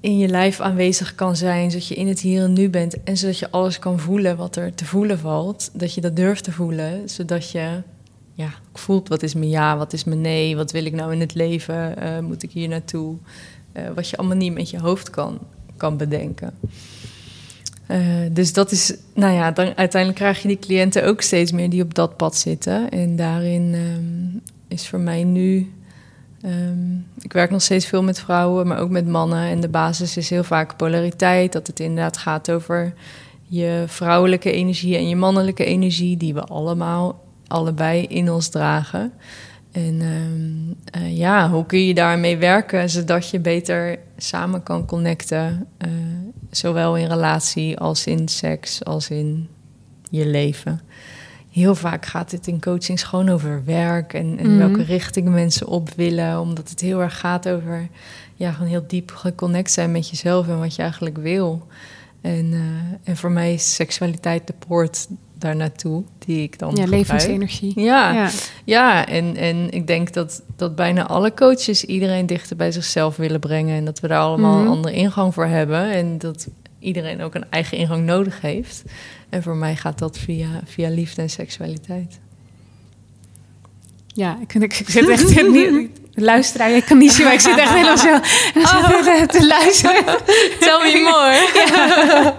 in 0.00 0.18
je 0.18 0.28
lijf 0.28 0.60
aanwezig 0.60 1.14
kan 1.14 1.36
zijn, 1.36 1.70
zodat 1.70 1.86
je 1.86 1.94
in 1.94 2.08
het 2.08 2.20
hier 2.20 2.42
en 2.42 2.52
nu 2.52 2.68
bent 2.70 3.02
en 3.02 3.16
zodat 3.16 3.38
je 3.38 3.50
alles 3.50 3.78
kan 3.78 3.98
voelen 3.98 4.36
wat 4.36 4.56
er 4.56 4.74
te 4.74 4.84
voelen 4.84 5.18
valt, 5.18 5.70
dat 5.72 5.94
je 5.94 6.00
dat 6.00 6.16
durft 6.16 6.44
te 6.44 6.52
voelen, 6.52 7.08
zodat 7.08 7.50
je 7.50 7.82
ja, 8.34 8.50
voelt 8.72 9.08
wat 9.08 9.22
is 9.22 9.34
mijn 9.34 9.50
ja, 9.50 9.76
wat 9.76 9.92
is 9.92 10.04
mijn 10.04 10.20
nee, 10.20 10.56
wat 10.56 10.72
wil 10.72 10.84
ik 10.84 10.92
nou 10.92 11.12
in 11.12 11.20
het 11.20 11.34
leven, 11.34 11.96
Eh, 11.96 12.18
moet 12.18 12.42
ik 12.42 12.50
hier 12.50 12.68
naartoe, 12.68 13.16
Eh, 13.72 13.84
wat 13.94 14.08
je 14.08 14.16
allemaal 14.16 14.36
niet 14.36 14.54
met 14.54 14.70
je 14.70 14.80
hoofd 14.80 15.10
kan, 15.10 15.38
kan 15.76 15.96
bedenken. 15.96 16.54
Eh, 17.88 18.00
dus 18.30 18.52
dat 18.52 18.70
is, 18.70 18.94
nou 19.14 19.34
ja, 19.34 19.50
dan 19.50 19.76
uiteindelijk 19.76 20.20
krijg 20.20 20.42
je 20.42 20.48
die 20.48 20.58
cliënten 20.58 21.04
ook 21.04 21.20
steeds 21.20 21.52
meer 21.52 21.70
die 21.70 21.82
op 21.82 21.94
dat 21.94 22.16
pad 22.16 22.36
zitten. 22.36 22.90
En 22.90 23.16
daarin 23.16 23.74
ehm, 23.74 24.52
is 24.68 24.88
voor 24.88 25.00
mij 25.00 25.24
nu 25.24 25.72
Ehm, 26.42 26.96
ik 27.20 27.32
werk 27.32 27.50
nog 27.50 27.62
steeds 27.62 27.86
veel 27.86 28.02
met 28.02 28.20
vrouwen, 28.20 28.66
maar 28.66 28.78
ook 28.78 28.90
met 28.90 29.06
mannen. 29.06 29.48
En 29.48 29.60
de 29.60 29.68
basis 29.68 30.16
is 30.16 30.30
heel 30.30 30.44
vaak 30.44 30.76
polariteit. 30.76 31.52
Dat 31.52 31.66
het 31.66 31.80
inderdaad 31.80 32.16
gaat 32.16 32.50
over 32.50 32.94
je 33.42 33.84
vrouwelijke 33.86 34.52
energie 34.52 34.96
en 34.96 35.08
je 35.08 35.16
mannelijke 35.16 35.64
energie, 35.64 36.16
die 36.16 36.34
we 36.34 36.44
allemaal, 36.44 37.24
allebei 37.46 38.02
in 38.02 38.30
ons 38.30 38.48
dragen. 38.48 39.12
En 39.86 40.00
ehm, 40.00 41.02
eh, 41.04 41.16
ja, 41.16 41.50
hoe 41.50 41.66
kun 41.66 41.86
je 41.86 41.94
daarmee 41.94 42.36
werken 42.36 42.90
zodat 42.90 43.30
je 43.30 43.40
beter 43.40 43.98
samen 44.16 44.62
kan 44.62 44.86
connecten? 44.86 45.66
eh, 45.78 45.88
zowel 46.50 46.96
in 46.96 47.06
relatie 47.06 47.78
als 47.78 48.06
in 48.06 48.28
seks, 48.28 48.84
als 48.84 49.10
in 49.10 49.48
je 50.10 50.26
leven 50.26 50.80
heel 51.50 51.74
vaak 51.74 52.06
gaat 52.06 52.30
het 52.30 52.46
in 52.46 52.60
coachings 52.60 53.02
gewoon 53.02 53.28
over 53.28 53.64
werk 53.64 54.14
en, 54.14 54.38
en 54.38 54.48
Mhm. 54.48 54.58
welke 54.58 54.82
richting 54.82 55.28
mensen 55.28 55.66
op 55.66 55.88
willen. 55.96 56.40
Omdat 56.40 56.70
het 56.70 56.80
heel 56.80 57.00
erg 57.02 57.18
gaat 57.18 57.48
over 57.48 57.88
ja, 58.34 58.52
gewoon 58.52 58.68
heel 58.68 58.84
diep 58.86 59.10
geconnect 59.10 59.70
zijn 59.70 59.90
met 59.92 60.08
jezelf 60.08 60.48
en 60.48 60.58
wat 60.58 60.74
je 60.74 60.82
eigenlijk 60.82 61.18
wil. 61.18 61.66
En, 62.20 62.52
eh, 62.52 62.60
en 63.10 63.16
voor 63.16 63.30
mij 63.30 63.54
is 63.54 63.74
seksualiteit 63.74 64.46
de 64.46 64.54
poort 64.68 65.08
daar 65.38 65.56
naartoe, 65.56 66.02
die 66.18 66.42
ik 66.42 66.58
dan 66.58 66.68
Ja, 66.76 66.82
gebruik. 66.82 66.90
levensenergie. 67.08 67.72
Ja, 67.80 68.12
Ja. 68.12 68.28
ja, 68.64 69.06
en, 69.06 69.36
en 69.36 69.70
ik 69.70 69.86
denk 69.86 70.12
dat, 70.12 70.42
dat 70.56 70.74
bijna 70.76 71.06
alle 71.06 71.34
coaches 71.34 71.84
iedereen 71.84 72.26
dichter 72.26 72.56
bij 72.56 72.72
zichzelf 72.72 73.16
willen 73.16 73.40
brengen. 73.40 73.76
En 73.76 73.84
dat 73.84 74.00
we 74.00 74.08
daar 74.08 74.20
allemaal 74.20 74.52
Mhm. 74.56 74.62
een 74.66 74.68
andere 74.72 74.94
ingang 74.94 75.34
voor 75.34 75.46
hebben. 75.46 75.90
En 75.90 76.18
dat 76.18 76.46
iedereen 76.78 77.22
ook 77.22 77.34
een 77.34 77.44
eigen 77.50 77.78
ingang 77.78 78.04
nodig 78.06 78.40
heeft. 78.40 78.82
En 79.28 79.42
voor 79.42 79.56
mij 79.56 79.76
gaat 79.76 79.98
dat 79.98 80.18
via, 80.18 80.48
via 80.64 80.88
liefde 80.88 81.22
en 81.22 81.30
seksualiteit. 81.30 82.18
Ja, 84.06 84.38
ik, 84.42 84.54
ik, 84.54 84.62
ik 84.78 84.88
zit 84.90 85.08
echt 85.08 85.48
niet, 85.48 85.88
luisteraar, 86.14 86.70
ik 86.70 86.84
kan 86.84 86.98
niet 86.98 87.12
zien, 87.12 87.24
maar 87.24 87.34
ik 87.34 87.40
zit 87.40 87.58
echt 87.58 87.70
helemaal 87.72 87.96
zo 87.98 88.18
te, 89.02 89.24
te 89.28 89.46
luisteren. 89.46 90.04
Tell 90.60 90.78
me 90.82 91.00
more. 91.02 92.36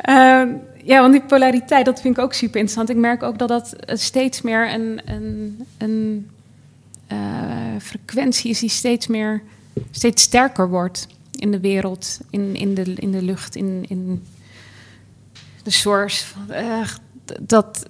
Ehm, 0.00 0.48
ja, 0.86 1.00
want 1.00 1.12
die 1.12 1.22
polariteit, 1.22 1.84
dat 1.84 2.00
vind 2.00 2.16
ik 2.16 2.22
ook 2.24 2.32
super 2.32 2.60
interessant. 2.60 2.90
Ik 2.90 2.96
merk 2.96 3.22
ook 3.22 3.38
dat 3.38 3.48
dat 3.48 3.72
eh, 3.72 3.96
steeds 3.96 4.42
meer 4.42 4.72
een, 4.72 5.00
een, 5.04 5.66
een 5.78 6.30
eh, 7.06 7.16
frequentie 7.80 8.50
is 8.50 8.58
die 8.58 8.68
steeds 8.68 9.06
meer, 9.06 9.42
steeds 9.90 10.22
sterker 10.22 10.68
wordt 10.68 11.06
in 11.32 11.50
de 11.50 11.60
wereld, 11.60 12.18
in, 12.30 12.54
in, 12.54 12.74
de, 12.74 12.92
in 12.94 13.10
de 13.12 13.22
lucht, 13.22 13.56
in, 13.56 13.84
in 13.88 14.24
de 15.62 15.70
source. 15.70 16.24
Eh, 16.48 16.88
dat, 17.40 17.86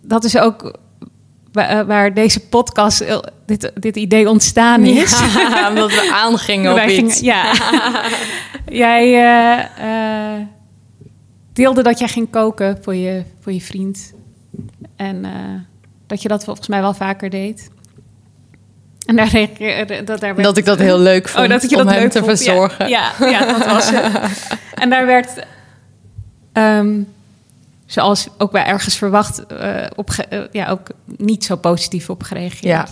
dat 0.00 0.24
is 0.24 0.38
ook 0.38 0.78
waar, 1.52 2.14
deze 2.14 2.40
podcast, 2.40 3.04
dit, 3.46 3.72
dit 3.74 3.96
idee 3.96 4.28
ontstaan 4.28 4.84
is. 4.84 5.18
Ja, 5.34 5.68
omdat 5.70 5.90
we 5.90 6.10
aangingen 6.14 6.70
op 6.72 6.76
Wij 6.76 6.88
gingen- 6.88 7.10
iets. 7.10 7.20
ja. 7.20 7.52
jij 8.84 9.10
deelde 11.58 11.82
dat 11.82 11.98
jij 11.98 12.08
ging 12.08 12.30
koken 12.30 12.78
voor 12.82 12.94
je, 12.94 13.22
voor 13.40 13.52
je 13.52 13.60
vriend. 13.60 14.12
En 14.96 15.24
eh, 15.24 15.32
dat 16.06 16.22
je 16.22 16.28
dat 16.28 16.44
volgens 16.44 16.68
mij 16.68 16.80
wel 16.80 16.94
vaker 16.94 17.30
deed. 17.30 17.70
En 19.06 19.16
daar 19.16 19.28
reageerde... 19.28 20.04
Dat, 20.04 20.20
daar 20.20 20.34
werd- 20.34 20.46
Dat 20.48 20.56
ik 20.56 20.64
dat 20.64 20.78
heel 20.78 20.98
leuk 20.98 21.28
vond 21.28 21.44
Oh, 21.44 21.50
dat 21.50 21.62
ik 21.62 21.70
je 21.70 21.76
om 21.76 21.84
dat 21.84 21.92
hem 21.92 22.02
leuk 22.02 22.10
te 22.12 22.18
vond. 22.18 22.38
Ja, 22.44 22.44
verzorgen. 22.44 22.88
Ja, 22.88 23.12
ja, 23.20 23.46
dat 23.58 23.66
was 23.66 23.90
het. 23.90 24.12
En 24.82 24.90
daar 24.90 25.06
werd... 25.06 25.30
ehm, 26.52 27.00
zoals 27.86 28.28
ook 28.38 28.50
bij 28.52 28.64
ergens 28.64 28.96
verwacht... 28.96 29.46
eh, 29.46 29.86
op 29.96 30.10
eh, 30.10 30.40
ja, 30.52 30.68
ook 30.68 30.86
niet 31.16 31.44
zo 31.44 31.56
positief 31.56 32.10
op 32.10 32.22
gereageerd. 32.22 32.62
Ja. 32.62 32.86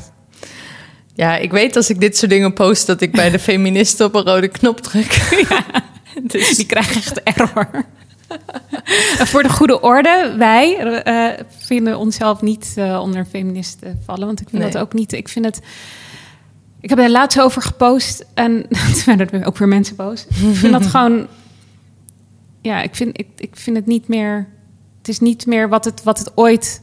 Ja, 1.15 1.37
ik 1.37 1.51
weet 1.51 1.77
als 1.77 1.91
ik 1.91 2.01
dit 2.01 2.17
soort 2.17 2.31
dingen 2.31 2.53
post... 2.53 2.87
dat 2.87 3.01
ik 3.01 3.13
bij 3.13 3.31
de 3.31 3.39
feministen 3.49 4.07
op 4.07 4.15
een 4.15 4.23
rode 4.23 4.49
knop 4.49 4.81
druk. 4.81 5.19
Dus 6.23 6.57
die 6.57 6.67
krijgen 6.67 6.95
echt 6.97 7.23
error. 7.23 7.85
Voor 9.19 9.43
de 9.43 9.49
goede 9.49 9.81
orde, 9.81 10.35
wij 10.39 10.77
eh, 11.03 11.45
vinden 11.59 11.99
onszelf 11.99 12.43
niet 12.43 12.73
eh, 12.77 13.01
onder 13.03 13.25
feministen 13.25 14.01
vallen. 14.05 14.27
Want 14.27 14.41
ik 14.41 14.49
vind 14.49 14.63
Nee. 14.63 14.71
dat 14.71 14.83
ook 14.83 14.93
niet. 14.93 15.13
Ik 15.13 15.29
vind 15.29 15.45
het. 15.45 15.61
Ik 16.81 16.89
heb 16.89 16.99
er 16.99 17.11
laatst 17.11 17.41
over 17.41 17.63
gepost 17.63 18.25
en 18.35 18.67
toen 18.95 19.17
werden 19.17 19.41
er 19.41 19.47
ook 19.47 19.57
weer 19.59 19.69
mensen 19.69 19.97
boos. 19.97 20.27
Ik 20.27 20.57
vind 20.57 20.73
dat 20.73 20.87
gewoon. 20.97 21.27
Ja, 22.63 22.83
ik 22.83 22.95
vind, 22.95 23.19
ik, 23.19 23.27
ik 23.37 23.57
vind 23.57 23.77
het 23.77 23.87
niet 23.87 24.09
meer. 24.09 24.49
Het 24.99 25.09
is 25.09 25.21
niet 25.21 25.47
meer 25.47 25.69
wat 25.69 25.85
het, 25.85 26.03
wat 26.03 26.19
het 26.19 26.33
ooit 26.35 26.83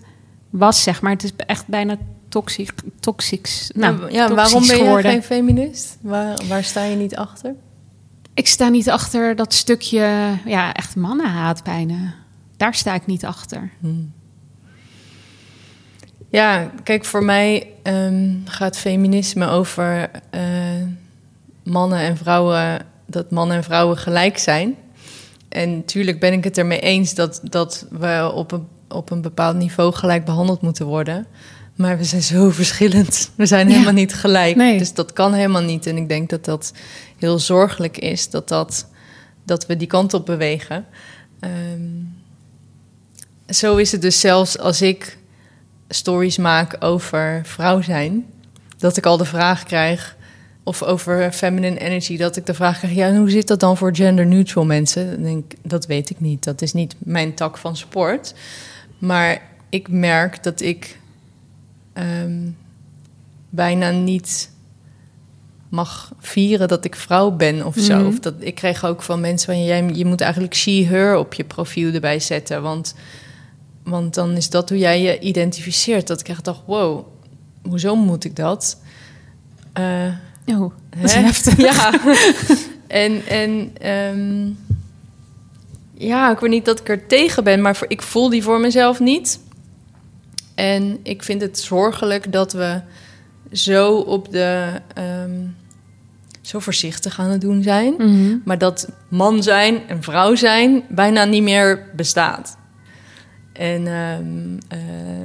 was, 0.49 0.84
zeg 0.84 1.01
maar. 1.01 1.12
Het 1.12 1.23
is 1.23 1.32
echt 1.36 1.67
bijna 1.67 1.97
toxisch. 2.29 2.69
toxisch 2.99 3.71
nou, 3.75 4.12
ja, 4.12 4.27
toxisch 4.27 4.36
waarom 4.36 4.67
ben 4.67 4.95
je 4.97 5.01
geen 5.10 5.23
feminist? 5.23 5.97
Waar, 6.01 6.39
waar 6.47 6.63
sta 6.63 6.84
je 6.84 6.95
niet 6.95 7.15
achter? 7.15 7.56
Ik 8.34 8.48
sta 8.48 8.69
niet 8.69 8.89
achter 8.89 9.36
dat 9.36 9.54
stukje, 9.54 10.38
ja, 10.46 10.74
echt 10.74 10.96
mannenhaat 10.96 11.63
bijna. 11.63 12.13
Daar 12.58 12.76
sta 12.76 12.93
ik 12.93 13.06
niet 13.06 13.26
achter. 13.26 13.69
Ja, 16.30 16.72
kijk, 16.84 17.06
voor 17.06 17.24
mij 17.24 17.67
ehm, 17.84 18.36
gaat 18.46 18.78
feminisme 18.78 19.48
over 19.48 20.10
eh, 20.30 20.41
mannen 21.63 22.00
en 22.00 22.17
vrouwen, 22.17 22.86
dat 23.06 23.32
mannen 23.32 23.58
en 23.58 23.63
vrouwen 23.63 23.98
gelijk 23.98 24.38
zijn. 24.38 24.76
En 25.50 25.76
natuurlijk 25.76 26.19
ben 26.19 26.34
ik 26.34 26.43
het 26.43 26.58
ermee 26.58 26.80
eens 26.80 27.13
dat, 27.13 27.39
dat 27.43 27.86
we 27.89 28.32
op 28.34 28.52
een, 28.52 28.67
op 28.88 29.12
een 29.12 29.21
bepaald 29.21 29.56
niveau 29.56 29.94
gelijk 29.94 30.25
behandeld 30.25 30.62
moeten 30.62 30.86
worden. 30.86 31.27
Maar 31.76 31.98
we 31.98 32.04
zijn 32.04 32.21
zo 32.21 32.50
verschillend. 32.62 33.32
We 33.36 33.46
zijn 33.46 33.67
Ja. 33.67 33.71
helemaal 33.74 33.94
niet 33.94 34.13
gelijk. 34.13 34.56
Nee. 34.56 34.78
Dus 34.78 34.94
dat 34.94 35.13
kan 35.13 35.34
helemaal 35.34 35.62
niet. 35.62 35.86
En 35.86 35.98
ik 35.98 36.08
denk 36.10 36.30
dat 36.30 36.46
dat 36.46 36.74
heel 37.17 37.40
zorgelijk 37.40 37.98
is 37.98 38.30
dat, 38.30 38.48
dat, 38.48 38.88
dat 39.46 39.65
we 39.65 39.78
die 39.78 39.88
kant 39.88 40.13
op 40.13 40.26
bewegen. 40.26 40.86
Ehm, 41.40 41.82
zo 43.50 43.76
is 43.76 43.92
het 43.92 44.02
dus 44.02 44.19
zelfs 44.19 44.58
als 44.58 44.82
ik 44.82 45.17
stories 45.90 46.38
maak 46.38 46.76
over 46.80 47.42
vrouw 47.44 47.82
zijn, 47.82 48.26
dat 48.78 48.98
ik 48.98 49.06
al 49.06 49.17
de 49.17 49.26
vraag 49.26 49.63
krijg, 49.63 50.15
of 50.63 50.84
over 50.84 51.32
feminine 51.32 51.80
energy, 51.80 52.17
dat 52.17 52.36
ik 52.36 52.46
de 52.46 52.54
vraag 52.54 52.78
krijg, 52.78 52.94
ja, 52.94 53.15
hoe 53.15 53.30
zit 53.30 53.48
dat 53.48 53.60
dan 53.60 53.78
voor 53.78 53.96
gender 53.96 54.26
neutral 54.26 54.65
mensen? 54.65 55.12
Dan 55.12 55.24
denk 55.24 55.52
ik, 55.54 55.58
dat 55.62 55.86
weet 55.86 56.10
ik 56.10 56.19
niet. 56.19 56.44
Dat 56.44 56.62
is 56.62 56.74
niet 56.74 56.96
mijn 57.00 57.34
tak 57.34 57.58
van 57.58 57.78
sport. 57.78 58.34
Maar 58.98 59.42
ik 59.69 59.88
merk 59.90 60.44
dat 60.44 60.62
ik 60.62 61.00
ehm, 61.94 62.50
bijna 63.50 63.89
niet 63.89 64.52
mag 65.69 66.12
vieren 66.19 66.67
dat 66.67 66.85
ik 66.85 66.96
vrouw 66.96 67.31
ben 67.31 67.65
of 67.65 67.75
zo. 67.77 67.98
Mhm. 67.98 68.08
Of 68.08 68.19
dat, 68.19 68.33
ik 68.39 68.56
kreeg 68.56 68.85
ook 68.85 69.02
van 69.02 69.19
mensen 69.21 69.54
van... 69.54 69.63
Jij, 69.63 69.89
je 69.94 70.06
moet 70.06 70.21
eigenlijk 70.21 70.56
she-her 70.56 71.17
op 71.17 71.33
je 71.33 71.44
profiel 71.44 71.94
erbij 71.94 72.19
zetten. 72.19 72.62
Want, 72.62 72.96
want 73.83 74.13
dan 74.13 74.31
is 74.31 74.50
dat 74.50 74.69
hoe 74.69 74.77
jij 74.77 75.02
je 75.02 75.19
identificeert. 75.19 76.08
Dat 76.08 76.19
ik 76.19 76.27
echt 76.27 76.46
dacht, 76.46 76.62
wow, 76.65 77.06
hoezo 77.63 77.96
moet 77.96 78.23
ik 78.23 78.35
dat? 78.35 78.77
Oh, 80.46 80.71
dat 80.89 81.04
is 81.04 81.13
heftig. 81.13 81.58
Ja. 81.58 81.94
en 82.87 83.25
en 83.27 83.71
ehm, 83.77 84.50
ja, 85.94 86.31
ik 86.31 86.39
weet 86.39 86.50
niet 86.50 86.65
dat 86.65 86.79
ik 86.79 86.89
er 86.89 87.08
tegen 87.08 87.44
ben, 87.44 87.62
maar 87.62 87.75
voor, 87.75 87.89
ik 87.89 88.02
voel 88.02 88.29
die 88.29 88.44
voor 88.44 88.60
mezelf 88.60 89.00
niet. 89.00 89.39
En 90.56 90.99
ik 91.04 91.23
vind 91.23 91.41
het 91.41 91.60
zorgelijk 91.60 92.31
dat 92.31 92.54
we 92.54 92.81
zo 93.51 93.95
op 93.97 94.31
de. 94.31 94.67
ehm, 94.93 95.39
zo 96.41 96.60
voorzichtig 96.60 97.19
aan 97.19 97.29
het 97.29 97.41
doen 97.41 97.63
zijn. 97.63 97.93
Mhm. 97.97 98.37
Maar 98.45 98.58
dat 98.58 98.89
man 99.08 99.43
zijn 99.43 99.87
en 99.87 100.04
vrouw 100.04 100.35
zijn 100.35 100.83
bijna 100.89 101.25
niet 101.25 101.43
meer 101.43 101.89
bestaat. 101.95 102.58
En 103.54 103.87
ehm, 103.87 104.58
eh, 104.67 104.79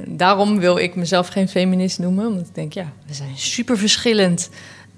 daarom 0.07 0.59
wil 0.59 0.77
ik 0.77 0.95
mezelf 0.95 1.27
geen 1.27 1.47
feminist 1.49 1.99
noemen. 1.99 2.27
Omdat 2.27 2.47
ik 2.47 2.55
denk, 2.55 2.73
ja, 2.73 2.93
we 3.07 3.13
zijn 3.13 3.37
super 3.37 3.77
verschillend. 3.77 4.49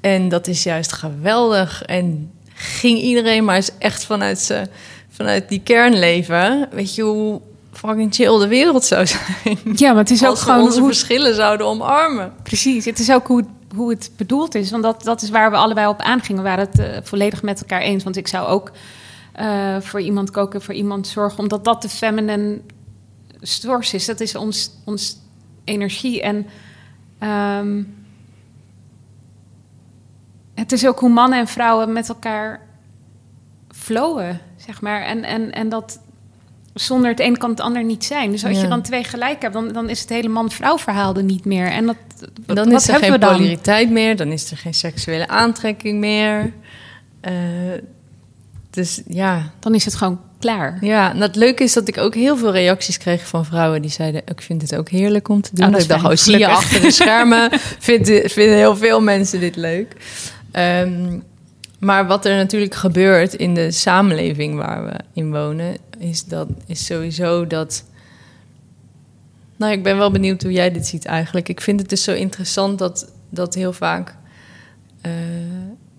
En 0.01 0.29
dat 0.29 0.47
is 0.47 0.63
juist 0.63 0.91
geweldig. 0.91 1.83
En 1.83 2.31
ging 2.53 2.99
iedereen 2.99 3.43
maar 3.43 3.55
eens 3.55 3.71
echt 3.77 4.05
vanuit, 4.05 4.63
vanuit 5.09 5.49
die 5.49 5.61
kern 5.63 5.99
leven. 5.99 6.67
Weet 6.71 6.95
je 6.95 7.01
hoe 7.01 7.41
fucking 7.71 8.13
chill 8.13 8.39
de 8.39 8.47
wereld 8.47 8.83
zou 8.83 9.07
zijn? 9.07 9.57
Ja, 9.75 9.89
maar 9.89 10.01
het 10.01 10.11
is 10.11 10.25
ook 10.25 10.37
gewoon 10.37 10.61
onze 10.61 10.79
hoe, 10.79 10.87
verschillen 10.87 11.35
zouden 11.35 11.67
omarmen. 11.67 12.33
Precies, 12.43 12.85
het 12.85 12.99
is 12.99 13.11
ook 13.11 13.27
hoe, 13.27 13.45
hoe 13.75 13.89
het 13.89 14.11
bedoeld 14.17 14.55
is. 14.55 14.71
Want 14.71 14.83
dat, 14.83 15.03
dat 15.03 15.21
is 15.21 15.29
waar 15.29 15.51
we 15.51 15.57
allebei 15.57 15.87
op 15.87 16.01
aangingen. 16.01 16.43
We 16.43 16.49
waren 16.49 16.65
het 16.65 16.79
eh, 16.79 16.97
volledig 17.03 17.43
met 17.43 17.59
elkaar 17.59 17.81
eens. 17.81 18.03
Want 18.03 18.15
ik 18.17 18.27
zou 18.27 18.47
ook 18.47 18.71
eh, 19.31 19.75
voor 19.79 20.01
iemand 20.01 20.31
koken, 20.31 20.61
voor 20.61 20.73
iemand 20.73 21.07
zorgen. 21.07 21.39
Omdat 21.39 21.65
dat 21.65 21.81
de 21.81 21.89
feminine 21.89 22.61
source 23.41 23.95
is. 23.95 24.05
Dat 24.05 24.19
is 24.19 24.35
ons, 24.35 24.71
ons 24.85 25.17
energie. 25.63 26.21
En 26.21 26.45
ehm, 27.19 27.83
het 30.53 30.71
is 30.71 30.87
ook 30.87 30.99
hoe 30.99 31.09
mannen 31.09 31.39
en 31.39 31.47
vrouwen 31.47 31.91
met 31.91 32.09
elkaar 32.09 32.67
flowen, 33.69 34.39
zeg 34.55 34.81
maar. 34.81 35.01
En, 35.01 35.23
en, 35.23 35.51
en 35.51 35.69
dat 35.69 35.99
zonder 36.73 37.09
het 37.09 37.19
een 37.19 37.37
kan 37.37 37.49
het 37.49 37.59
ander 37.59 37.83
niet 37.83 38.03
zijn. 38.05 38.31
Dus 38.31 38.45
als 38.45 38.55
Ja. 38.55 38.61
je 38.61 38.67
dan 38.67 38.81
twee 38.81 39.03
gelijk 39.03 39.41
hebt, 39.41 39.53
dan, 39.53 39.67
dan 39.73 39.89
is 39.89 39.99
het 40.01 40.09
hele 40.09 40.27
man-vrouw 40.27 40.77
verhaal 40.77 41.15
er 41.15 41.23
niet 41.23 41.45
meer. 41.45 41.67
En 41.67 41.85
dat, 41.85 41.95
En 42.47 42.55
dan 42.55 42.69
wat 42.71 42.81
is 42.81 42.87
er 42.87 42.95
geen 42.95 43.19
polariteit 43.19 43.89
meer, 43.89 44.15
dan 44.15 44.31
is 44.31 44.51
er 44.51 44.57
geen 44.57 44.73
seksuele 44.73 45.27
aantrekking 45.27 45.99
meer. 45.99 46.53
Eh, 47.21 47.33
dus 48.69 49.01
ja, 49.07 49.51
Dan 49.59 49.75
is 49.75 49.85
het 49.85 49.95
gewoon 49.95 50.19
klaar. 50.39 50.77
ja, 50.81 51.11
en 51.13 51.21
het 51.21 51.35
leuke 51.35 51.63
is 51.63 51.73
dat 51.73 51.87
ik 51.87 51.97
ook 51.97 52.15
heel 52.15 52.37
veel 52.37 52.51
reacties 52.51 52.97
kreeg 52.97 53.27
van 53.27 53.45
vrouwen 53.45 53.81
die 53.81 53.91
zeiden: 53.91 54.21
Ik 54.25 54.41
vind 54.41 54.61
het 54.61 54.75
ook 54.75 54.89
heerlijk 54.89 55.29
om 55.29 55.41
te 55.41 55.49
doen. 55.53 55.65
Oh, 55.65 55.71
dat 55.71 55.81
ik 55.81 55.87
dacht, 55.87 56.05
oh, 56.05 56.11
zie 56.15 56.37
je 56.37 56.47
achter 56.47 56.81
de 56.81 56.91
schermen, 56.91 57.49
vinden, 57.79 58.29
vinden 58.29 58.55
heel 58.57 58.75
veel 58.77 59.01
mensen 59.01 59.39
dit 59.39 59.55
leuk. 59.55 59.95
Ehm, 60.51 61.19
maar 61.81 62.07
wat 62.07 62.25
er 62.25 62.35
natuurlijk 62.35 62.75
gebeurt 62.75 63.33
in 63.33 63.53
de 63.53 63.71
samenleving 63.71 64.55
waar 64.55 64.85
we 64.85 64.99
in 65.13 65.31
wonen, 65.31 65.77
is, 65.97 66.25
dat, 66.25 66.47
is 66.65 66.85
sowieso 66.85 67.47
dat. 67.47 67.85
Nou, 69.55 69.71
ik 69.71 69.83
ben 69.83 69.97
wel 69.97 70.11
benieuwd 70.11 70.41
hoe 70.43 70.51
jij 70.51 70.71
dit 70.71 70.87
ziet 70.87 71.05
eigenlijk. 71.05 71.49
Ik 71.49 71.61
vind 71.61 71.79
het 71.79 71.89
dus 71.89 72.03
zo 72.03 72.13
interessant 72.13 72.79
dat, 72.79 73.13
dat 73.29 73.53
heel 73.53 73.73
vaak 73.73 74.15
eh, 75.01 75.11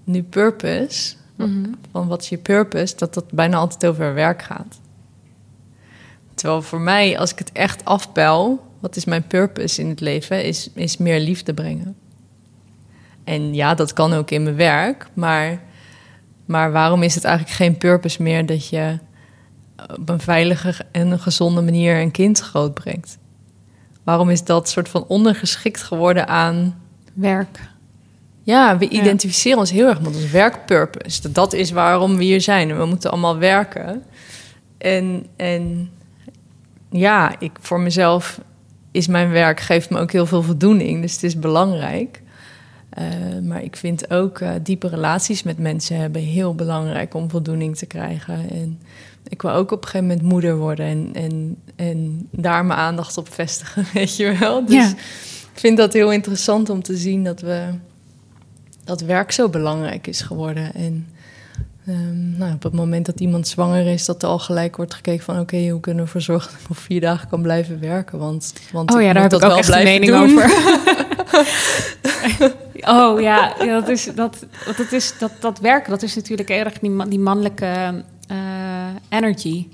nu 0.04 0.22
purpose, 0.22 1.14
Mhm. 1.36 1.72
van 1.92 2.08
wat 2.08 2.22
is 2.22 2.28
je 2.28 2.38
purpose, 2.38 2.96
dat 2.96 3.14
dat 3.14 3.32
bijna 3.32 3.56
altijd 3.56 3.86
over 3.86 4.14
werk 4.14 4.42
gaat. 4.42 4.80
Terwijl 6.34 6.62
voor 6.62 6.80
mij, 6.80 7.18
als 7.18 7.32
ik 7.32 7.38
het 7.38 7.52
echt 7.52 7.84
afpeil, 7.84 8.66
wat 8.80 8.96
is 8.96 9.04
mijn 9.04 9.26
purpose 9.26 9.80
in 9.80 9.88
het 9.88 10.00
leven, 10.00 10.44
is, 10.44 10.70
is 10.74 10.96
meer 10.96 11.20
liefde 11.20 11.54
brengen. 11.54 11.96
En 13.24 13.54
ja, 13.54 13.74
dat 13.74 13.92
kan 13.92 14.12
ook 14.12 14.30
in 14.30 14.42
mijn 14.42 14.56
werk, 14.56 15.06
maar, 15.14 15.62
maar 16.53 16.72
waarom 16.72 17.03
is 17.03 17.14
het 17.14 17.24
eigenlijk 17.24 17.57
geen 17.57 17.76
purpose 17.78 18.22
meer 18.22 18.46
dat 18.46 18.68
je 18.68 18.98
op 19.98 20.09
een 20.09 20.20
veilige 20.20 20.74
en 20.92 21.11
een 21.11 21.18
gezonde 21.18 21.61
manier 21.62 22.00
een 22.00 22.11
kind 22.11 22.38
grootbrengt? 22.40 23.18
Waarom 24.05 24.30
is 24.30 24.44
dat 24.44 24.68
soort 24.68 24.88
van 24.88 25.05
ondergeschikt 25.09 25.82
geworden 25.82 26.28
aan 26.28 26.80
Werk. 27.14 27.59
ja, 28.42 28.78
we 28.78 28.84
Ja. 28.84 28.90
identificeren 29.00 29.59
ons 29.59 29.70
heel 29.70 29.88
erg 29.88 30.00
met 30.00 30.14
ons 30.16 30.30
werkpurpose. 30.30 31.22
Dat- 31.22 31.34
Dat 31.34 31.53
is 31.53 31.70
waarom 31.70 32.16
we 32.16 32.24
hier 32.24 32.40
zijn. 32.40 32.76
We 32.76 32.84
moeten 32.84 33.11
allemaal 33.11 33.38
werken. 33.38 34.03
En, 34.78 35.26
en 35.36 35.90
ja, 36.90 37.34
ik, 37.38 37.53
voor 37.61 37.80
mezelf 37.80 38.40
is 38.90 39.07
mijn 39.07 39.30
werk 39.30 39.61
geeft 39.61 39.90
me 39.90 39.98
ook 39.98 40.12
heel 40.12 40.26
veel 40.26 40.42
voldoening. 40.42 41.00
Dus 41.03 41.12
het 41.12 41.22
is 41.22 41.38
belangrijk. 41.38 42.21
Eh, 42.93 43.05
maar 43.43 43.62
ik 43.62 43.76
vind 43.76 44.11
ook 44.11 44.38
eh, 44.38 44.51
diepe 44.62 44.88
relaties 44.88 45.43
met 45.43 45.59
mensen 45.59 45.97
hebben 45.97 46.22
heel 46.22 46.55
belangrijk 46.55 47.14
om 47.14 47.30
voldoening 47.30 47.76
te 47.76 47.86
krijgen. 47.86 48.51
En 48.51 48.80
ik 49.28 49.43
wil 49.43 49.51
ook 49.51 49.70
op 49.70 49.82
een 49.82 49.88
gegeven 49.88 50.07
moment 50.07 50.26
moeder 50.26 50.57
worden 50.57 50.86
en, 50.86 51.11
en, 51.12 51.57
en 51.76 52.28
daar 52.30 52.64
mijn 52.64 52.78
aandacht 52.78 53.16
op 53.18 53.32
vestigen, 53.32 53.84
weet 53.95 54.16
je 54.16 54.36
wel. 54.38 54.64
Dus 54.64 54.74
Ja. 54.74 54.88
ik 55.55 55.59
vind 55.61 55.76
dat 55.76 55.93
heel 55.93 56.12
interessant 56.12 56.70
om 56.70 56.82
te 56.82 56.97
zien 56.97 57.24
dat 57.24 57.40
we 57.40 57.66
dat 58.84 59.01
werk 59.01 59.32
zo 59.32 59.49
belangrijk 59.49 60.07
is 60.07 60.20
geworden. 60.20 60.74
En 60.74 61.07
ehm, 61.86 62.36
nou, 62.38 62.55
op 62.55 62.62
het 62.62 62.72
moment 62.72 63.07
dat 63.07 63.20
iemand 63.20 63.49
zwanger 63.49 63.86
is, 63.86 64.05
dat 64.05 64.22
er 64.22 64.28
al 64.28 64.38
gelijk 64.38 64.76
wordt 64.76 64.95
gekeken 64.95 65.24
van 65.24 65.38
oké, 65.40 65.68
hoe 65.68 65.80
kunnen 65.80 66.01
we 66.05 66.07
ervoor 66.07 66.20
zorgen 66.20 66.51
dat 66.53 66.61
ik 66.61 66.68
nog 66.68 66.78
vier 66.78 67.01
dagen 67.01 67.28
kan 67.28 67.43
blijven 67.43 67.80
werken? 67.80 68.18
Want, 68.18 68.53
want 68.72 68.95
Oh 68.95 69.03
ja, 69.03 69.12
daar 69.12 69.22
heb 69.22 69.32
ik 69.32 69.38
dat 69.40 69.43
ook 69.43 69.49
wel 69.49 69.59
echt 69.59 69.68
een 69.68 69.84
mening 69.84 70.11
doen. 70.11 70.22
over. 70.22 70.51
oh 72.88 73.20
ja, 73.20 73.54
ja, 73.58 73.80
dat, 73.80 73.88
is, 73.88 74.04
dat, 74.14 74.46
dat, 74.76 74.92
is, 74.92 75.18
dat, 75.18 75.32
dat 75.40 75.58
werken, 75.58 75.90
dat 75.90 76.02
is 76.02 76.14
natuurlijk 76.14 76.50
erg 76.50 76.78
die, 76.78 76.90
man- 76.90 77.08
die 77.08 77.18
mannelijke 77.18 78.04
eh, 78.28 78.36
energy. 79.08 79.66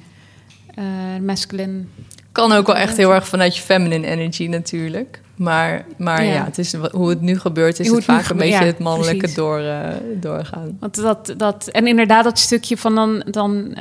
eh 0.74 0.84
masculine. 1.22 1.84
Kan 2.32 2.52
ook 2.52 2.66
wel 2.66 2.76
echt 2.76 2.96
heel 2.96 3.14
erg 3.14 3.28
vanuit 3.28 3.56
je 3.56 3.62
feminine 3.62 4.06
energy 4.06 4.46
natuurlijk. 4.46 5.20
Maar, 5.36 5.84
maar 5.96 6.24
ja. 6.24 6.32
Ja. 6.32 6.44
het 6.44 6.58
is, 6.58 6.74
hoe 6.74 7.08
het 7.08 7.20
nu 7.20 7.38
gebeurt, 7.38 7.80
is 7.80 7.86
Hoe 7.86 7.96
het 7.96 8.04
vaak 8.04 8.28
een 8.28 8.36
beetje 8.36 8.52
ja, 8.52 8.64
het 8.64 8.78
mannelijke 8.78 9.32
door, 9.34 9.58
eh, 9.58 9.88
doorgaan. 10.14 10.76
Want 10.80 10.94
dat, 10.94 11.34
dat, 11.36 11.68
en 11.68 11.86
inderdaad, 11.86 12.24
dat 12.24 12.38
stukje 12.38 12.76
van 12.76 12.94
dan, 12.94 13.22
dan, 13.30 13.76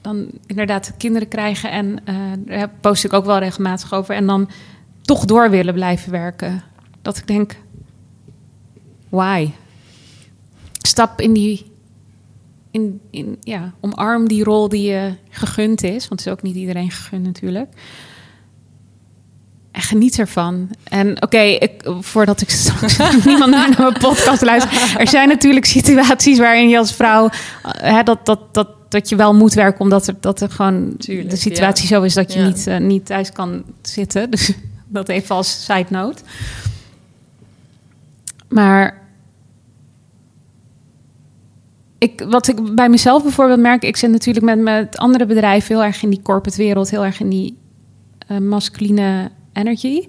dan 0.00 0.26
inderdaad 0.46 0.92
kinderen 0.96 1.28
krijgen. 1.28 1.70
En 1.70 1.98
daar 2.46 2.70
post 2.80 3.04
ik 3.04 3.12
ook 3.12 3.24
wel 3.24 3.38
regelmatig 3.38 3.94
over. 3.94 4.14
En 4.14 4.26
dan 4.26 4.50
toch 5.02 5.24
door 5.24 5.50
willen 5.50 5.74
blijven 5.74 6.12
werken. 6.12 6.62
Dat 7.02 7.16
ik 7.16 7.26
denk, 7.26 7.56
why? 9.08 9.50
Stap 10.82 11.20
in 11.20 11.32
die, 11.32 11.72
in, 12.70 13.00
in, 13.10 13.36
ja, 13.40 13.72
omarm 13.80 14.28
die 14.28 14.44
rol 14.44 14.68
die 14.68 14.90
je 14.90 15.12
gegund 15.30 15.82
is. 15.82 16.08
Want 16.08 16.20
het 16.20 16.26
is 16.26 16.32
ook 16.32 16.42
niet 16.42 16.56
iedereen 16.56 16.90
gegund 16.90 17.24
natuurlijk. 17.24 17.72
En 19.72 19.82
geniet 19.82 20.18
ervan. 20.18 20.70
En 20.84 21.22
oké, 21.22 21.38
ik 21.38 21.82
voordat 22.00 22.40
ik 22.40 22.50
straks 22.50 22.98
niemand 23.24 23.50
naar 23.50 23.74
mijn 23.78 23.92
podcast 23.92 24.42
luister. 24.42 24.96
Er 24.98 25.08
zijn 25.08 25.28
natuurlijk 25.28 25.64
situaties 25.66 26.38
waarin 26.38 26.68
je 26.68 26.78
als 26.78 26.94
vrouw 26.94 27.28
eh, 27.62 27.92
hè, 27.94 28.02
dat, 28.02 28.26
dat, 28.26 28.54
dat, 28.54 28.68
dat 28.88 29.08
je 29.08 29.16
wel 29.16 29.34
moet 29.34 29.54
werken, 29.54 29.80
omdat 29.80 30.06
er, 30.06 30.14
dat 30.20 30.40
er 30.40 30.50
gewoon 30.50 30.96
Tuurlijk, 30.96 31.30
de 31.30 31.36
situatie 31.36 31.86
zo 31.86 32.02
is 32.02 32.14
dat 32.14 32.32
je 32.32 32.38
Ja. 32.38 32.46
niet, 32.46 32.66
eh, 32.66 32.78
niet 32.78 33.06
thuis 33.06 33.32
kan 33.32 33.64
zitten. 33.82 34.30
Dus 34.30 34.52
dat 34.86 35.08
even 35.08 35.34
als 35.34 35.64
side 35.64 35.86
note. 35.88 36.22
Maar 38.48 39.06
ik, 41.98 42.24
wat 42.28 42.48
ik 42.48 42.74
bij 42.74 42.88
mezelf 42.88 43.22
bijvoorbeeld 43.22 43.60
merk, 43.60 43.82
ik 43.82 43.96
zit 43.96 44.10
natuurlijk 44.10 44.44
met, 44.46 44.58
met 44.58 44.96
andere 44.98 45.26
bedrijven 45.26 45.74
heel 45.74 45.84
erg 45.84 46.02
in 46.02 46.10
die 46.10 46.22
corporate 46.22 46.58
wereld, 46.58 46.90
heel 46.90 47.04
erg 47.04 47.20
in 47.20 47.28
die 47.28 47.58
eh, 48.26 48.38
masculine 48.38 49.30
energy. 49.52 50.08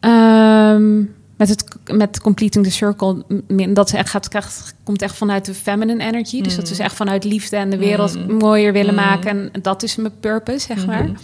Ehm, 0.00 0.98
met, 1.36 1.48
het, 1.48 1.64
met 1.92 2.20
Completing 2.20 2.64
the 2.64 2.70
Circle, 2.70 3.24
dat 3.72 3.86
is 3.86 3.94
echt, 3.94 4.10
gaat, 4.10 4.28
krijgt, 4.28 4.74
komt 4.82 5.02
echt 5.02 5.16
vanuit 5.16 5.44
de 5.44 5.54
feminine 5.54 6.04
energy. 6.04 6.42
Dus 6.42 6.56
dat 6.56 6.70
is 6.70 6.78
echt 6.78 6.94
vanuit 6.96 7.24
liefde 7.24 7.56
en 7.56 7.70
de 7.70 7.78
wereld 7.78 8.28
Mm. 8.28 8.36
mooier 8.36 8.72
willen 8.72 8.94
Mm. 8.94 9.00
maken. 9.00 9.52
En 9.52 9.62
dat 9.62 9.82
is 9.82 9.96
mijn 9.96 10.12
purpose, 10.20 10.58
zeg 10.58 10.86
maar. 10.86 11.04
Mhm. 11.04 11.16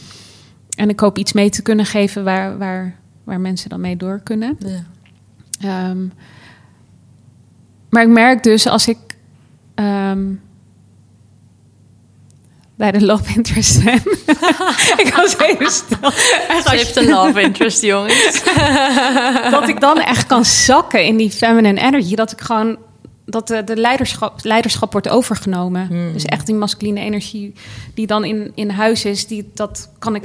En 0.76 0.88
ik 0.88 1.00
hoop 1.00 1.18
iets 1.18 1.32
mee 1.32 1.50
te 1.50 1.62
kunnen 1.62 1.86
geven 1.86 2.24
waar, 2.24 2.58
waar, 2.58 2.96
waar 3.24 3.40
mensen 3.40 3.70
dan 3.70 3.80
mee 3.80 3.96
door 3.96 4.20
kunnen. 4.20 4.56
Ja. 4.58 4.84
Ehm, 5.60 6.06
maar 7.90 8.02
ik 8.02 8.08
merk 8.08 8.42
dus 8.42 8.66
als 8.66 8.88
ik. 8.88 8.98
ehm, 9.74 10.24
bij 12.76 12.92
de 12.92 13.04
love 13.04 13.34
interest 13.34 13.84
ben. 13.84 13.94
ik 15.04 15.12
was 15.16 15.38
even 15.38 15.70
stil. 15.70 16.10
Ze 16.62 16.70
heeft 16.70 16.96
een 16.96 17.08
love 17.08 17.40
interest, 17.40 17.82
jongens. 17.82 18.42
dat 19.50 19.68
ik 19.68 19.80
dan 19.80 20.00
echt 20.00 20.26
kan 20.26 20.44
zakken 20.44 21.04
in 21.04 21.16
die 21.16 21.30
feminine 21.30 21.80
energy. 21.80 22.14
Dat 22.14 22.32
ik 22.32 22.40
gewoon 22.40 22.76
dat 23.24 23.48
de, 23.48 23.64
de 23.64 23.76
leiderschap, 23.76 24.38
leiderschap 24.44 24.92
wordt 24.92 25.08
overgenomen. 25.08 25.86
Hmm. 25.86 26.12
Dus 26.12 26.24
echt 26.24 26.46
die 26.46 26.54
masculine 26.54 27.00
energie 27.00 27.52
die 27.94 28.06
dan 28.06 28.24
in, 28.24 28.52
in 28.54 28.70
huis 28.70 29.04
is, 29.04 29.26
die, 29.26 29.50
dat 29.54 29.90
kan 29.98 30.14
ik. 30.14 30.24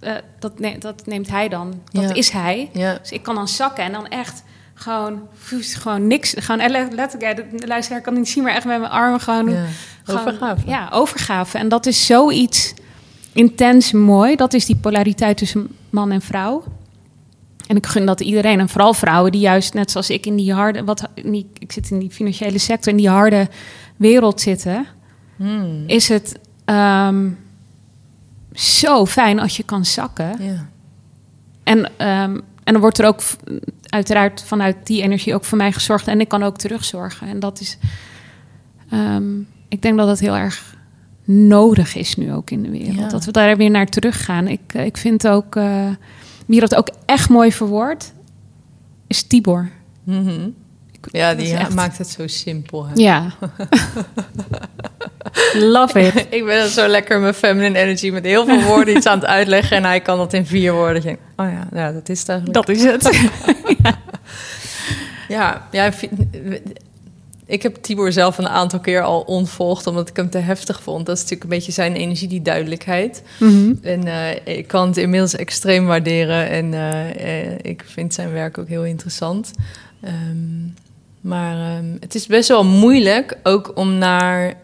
eh, 0.00 0.12
dat, 0.38 0.58
ne- 0.58 0.78
dat 0.78 1.06
neemt 1.06 1.28
hij 1.28 1.48
dan. 1.48 1.80
Dat 1.90 2.02
Ja. 2.02 2.14
is 2.14 2.30
hij. 2.30 2.70
Ja. 2.72 2.98
Dus 3.00 3.10
ik 3.10 3.22
kan 3.22 3.34
dan 3.34 3.48
zakken 3.48 3.84
en 3.84 3.92
dan 3.92 4.08
echt 4.08 4.42
gewoon, 4.74 5.20
gewoon 5.58 6.06
niks. 6.06 6.34
Gewoon 6.38 6.60
eh, 6.60 6.70
le- 6.70 6.94
letterlijk, 6.94 7.38
ja, 7.38 7.58
de 7.58 7.66
luisteraar 7.66 8.00
kan 8.00 8.14
niet 8.14 8.28
zien, 8.28 8.42
maar 8.42 8.54
echt 8.54 8.64
met 8.64 8.78
mijn 8.78 8.90
armen 8.92 9.20
gewoon. 9.20 9.50
Ja. 9.50 9.64
Overgave. 10.06 10.66
Ja, 10.66 10.88
overgave. 10.92 11.58
En 11.58 11.68
dat 11.68 11.86
is 11.86 12.06
zoiets 12.06 12.74
intens 13.32 13.92
mooi. 13.92 14.36
Dat 14.36 14.52
is 14.54 14.66
die 14.66 14.76
polariteit 14.76 15.36
tussen 15.36 15.68
man 15.90 16.10
en 16.12 16.20
vrouw. 16.20 16.64
En 17.66 17.76
ik 17.76 17.86
gun 17.86 18.06
dat 18.06 18.20
iedereen, 18.20 18.60
en 18.60 18.68
vooral 18.68 18.94
vrouwen 18.94 19.32
die 19.32 19.40
juist 19.40 19.74
net 19.74 19.90
zoals 19.90 20.10
ik 20.10 20.26
in 20.26 20.36
die 20.36 20.52
harde, 20.52 20.84
wat, 20.84 21.08
die, 21.14 21.50
ik 21.58 21.72
zit 21.72 21.90
in 21.90 21.98
die 21.98 22.10
financiële 22.10 22.58
sector, 22.58 22.92
in 22.92 22.98
die 22.98 23.08
harde 23.08 23.48
wereld 23.96 24.40
zitten, 24.40 24.86
Hmm. 25.36 25.84
is 25.86 26.08
het 26.08 26.38
ehm, 26.64 27.28
zo 28.52 29.06
fijn 29.06 29.38
als 29.40 29.56
je 29.56 29.62
kan 29.62 29.84
zakken. 29.84 30.42
Ja. 30.44 30.68
En, 31.62 31.90
ehm, 31.96 32.34
en 32.64 32.72
dan 32.72 32.80
wordt 32.80 32.98
er 32.98 33.06
ook 33.06 33.20
uiteraard 33.94 34.42
vanuit 34.42 34.76
die 34.86 35.02
energie 35.02 35.34
ook 35.34 35.44
voor 35.44 35.58
mij 35.58 35.72
gezorgd. 35.72 36.08
En 36.08 36.20
ik 36.20 36.28
kan 36.28 36.42
ook 36.42 36.56
terugzorgen. 36.56 37.28
En 37.28 37.40
dat 37.40 37.60
is, 37.60 37.78
ehm, 38.90 39.38
ik 39.68 39.82
denk 39.82 39.96
dat 39.96 40.06
dat 40.06 40.18
heel 40.18 40.36
erg 40.36 40.76
nodig 41.24 41.94
is 41.94 42.16
nu 42.16 42.32
ook 42.32 42.50
in 42.50 42.62
de 42.62 42.70
wereld. 42.70 42.96
Ja. 42.96 43.08
Dat 43.08 43.24
we 43.24 43.30
daar 43.32 43.56
weer 43.56 43.70
naar 43.70 43.86
teruggaan. 43.86 44.48
Ik, 44.48 44.60
eh, 44.66 44.84
ik 44.84 44.96
vind 44.96 45.28
ook, 45.28 45.56
eh, 45.56 45.88
wie 46.46 46.60
dat 46.60 46.74
ook 46.74 46.88
echt 47.06 47.28
mooi 47.28 47.52
verwoordt, 47.52 48.12
is 49.06 49.22
Tibor. 49.22 49.70
Mhm. 50.04 50.48
Ja, 51.10 51.34
die 51.34 51.54
echt- 51.54 51.74
maakt 51.74 51.98
het 51.98 52.08
zo 52.08 52.26
simpel. 52.26 52.86
Hè? 52.86 52.92
Ja. 52.94 53.26
Love 55.54 56.00
it. 56.00 56.26
ik 56.38 56.44
ben 56.44 56.68
zo 56.68 56.86
lekker 56.86 57.20
mijn 57.20 57.34
feminine 57.34 57.78
energy 57.78 58.10
met 58.10 58.24
heel 58.24 58.44
veel 58.44 58.62
woorden 58.62 58.96
iets 58.96 59.06
aan 59.06 59.18
het 59.18 59.28
uitleggen. 59.28 59.76
En 59.76 59.84
hij 59.84 60.00
kan 60.00 60.18
dat 60.18 60.32
in 60.32 60.46
vier 60.46 60.72
woorden. 60.72 61.18
Oh 61.36 61.46
ja, 61.50 61.68
ja, 61.72 61.92
dat 61.92 62.08
is 62.08 62.18
het 62.18 62.28
eigenlijk. 62.28 62.66
Dat 62.66 62.76
is 62.76 62.82
het. 62.82 63.10
Ja, 65.28 65.68
ja, 65.70 65.90
ik 67.46 67.62
heb 67.62 67.74
Tibor 67.74 68.12
zelf 68.12 68.38
een 68.38 68.48
aantal 68.48 68.80
keer 68.80 69.02
al 69.02 69.20
ontvolgd, 69.20 69.86
omdat 69.86 70.08
ik 70.08 70.16
hem 70.16 70.30
te 70.30 70.38
heftig 70.38 70.82
vond. 70.82 71.06
Dat 71.06 71.16
is 71.16 71.22
natuurlijk 71.22 71.50
een 71.50 71.56
beetje 71.56 71.72
zijn 71.72 71.94
energie, 71.94 72.28
die 72.28 72.42
duidelijkheid. 72.42 73.22
Mhm. 73.38 73.72
En 73.82 74.06
eh, 74.06 74.56
ik 74.56 74.66
kan 74.66 74.86
het 74.86 74.96
inmiddels 74.96 75.36
extreem 75.36 75.86
waarderen 75.86 76.48
en 76.48 76.74
eh, 76.74 77.50
eh, 77.50 77.58
ik 77.62 77.84
vind 77.86 78.14
zijn 78.14 78.32
werk 78.32 78.58
ook 78.58 78.68
heel 78.68 78.84
interessant. 78.84 79.50
Ehm, 80.00 80.14
maar 81.20 81.56
ehm, 81.56 81.96
het 82.00 82.14
is 82.14 82.26
best 82.26 82.48
wel 82.48 82.64
moeilijk 82.64 83.38
ook 83.42 83.72
om 83.74 83.98
naar. 83.98 84.62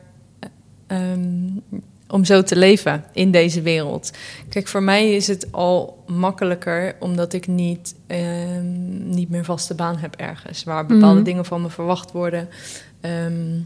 Ehm, 0.90 1.80
om 2.08 2.24
zo 2.24 2.42
te 2.42 2.56
leven 2.56 3.04
in 3.12 3.30
deze 3.30 3.62
wereld. 3.62 4.10
Kijk, 4.48 4.68
voor 4.68 4.82
mij 4.82 5.12
is 5.14 5.26
het 5.26 5.52
al 5.52 6.02
makkelijker 6.06 6.96
omdat 7.00 7.32
ik 7.32 7.46
niet, 7.46 7.94
ehm, 8.06 9.08
niet 9.08 9.30
meer 9.30 9.44
vaste 9.44 9.74
baan 9.74 9.96
heb 9.96 10.14
ergens. 10.16 10.64
Waar 10.64 10.86
bepaalde 10.86 11.14
Mhm. 11.14 11.24
dingen 11.24 11.44
van 11.44 11.62
me 11.62 11.70
verwacht 11.70 12.12
worden. 12.12 12.48
ehm, 13.00 13.58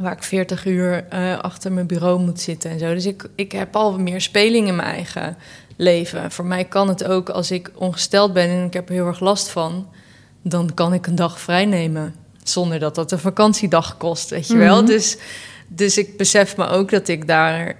waar 0.00 0.12
ik 0.12 0.22
40 0.22 0.64
uur 0.66 1.04
eh, 1.08 1.38
achter 1.38 1.72
mijn 1.72 1.86
bureau 1.86 2.20
moet 2.20 2.40
zitten 2.40 2.70
en 2.70 2.78
zo. 2.78 2.94
Dus 2.94 3.06
ik, 3.06 3.28
ik 3.34 3.52
heb 3.52 3.76
al 3.76 3.98
meer 3.98 4.20
speling 4.20 4.68
in 4.68 4.76
mijn 4.76 4.88
eigen 4.88 5.36
leven. 5.76 6.30
Voor 6.30 6.44
mij 6.44 6.64
kan 6.64 6.88
het 6.88 7.04
ook 7.04 7.28
als 7.28 7.50
ik 7.50 7.70
ongesteld 7.74 8.32
ben 8.32 8.48
en 8.48 8.64
ik 8.66 8.72
heb 8.72 8.88
er 8.88 8.94
heel 8.94 9.06
erg 9.06 9.20
last 9.20 9.48
van, 9.48 9.86
dan 10.42 10.74
kan 10.74 10.92
ik 10.94 11.06
een 11.06 11.14
dag 11.14 11.40
vrij 11.40 11.64
nemen. 11.64 12.14
Zonder 12.42 12.78
dat 12.78 12.94
dat 12.94 13.12
een 13.12 13.18
vakantiedag 13.18 13.96
kost, 13.96 14.30
weet 14.30 14.46
je 14.48 14.56
wel. 14.56 14.76
Mhm. 14.76 14.86
Dus, 14.86 15.16
dus 15.68 15.98
ik 15.98 16.16
besef 16.16 16.56
me 16.56 16.66
ook 16.66 16.90
dat 16.90 17.08
ik 17.08 17.26
daar 17.26 17.76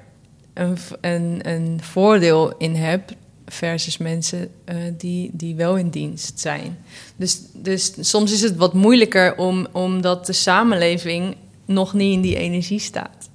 een, 0.54 0.76
een, 1.00 1.40
een 1.42 1.78
voordeel 1.82 2.56
in 2.56 2.74
heb. 2.74 3.10
Versus 3.48 3.98
mensen 3.98 4.50
eh, 4.64 4.76
die, 4.98 5.30
die 5.32 5.54
wel 5.54 5.76
in 5.76 5.88
dienst 5.88 6.40
zijn. 6.40 6.78
Dus, 7.16 7.40
dus 7.52 7.94
soms 8.00 8.32
is 8.32 8.40
het 8.40 8.56
wat 8.56 8.74
moeilijker 8.74 9.36
om, 9.36 9.66
omdat 9.72 10.26
de 10.26 10.32
samenleving 10.32 11.36
nog 11.64 11.94
niet 11.94 12.12
in 12.12 12.20
die 12.20 12.36
energie 12.36 12.78
staat. 12.78 13.28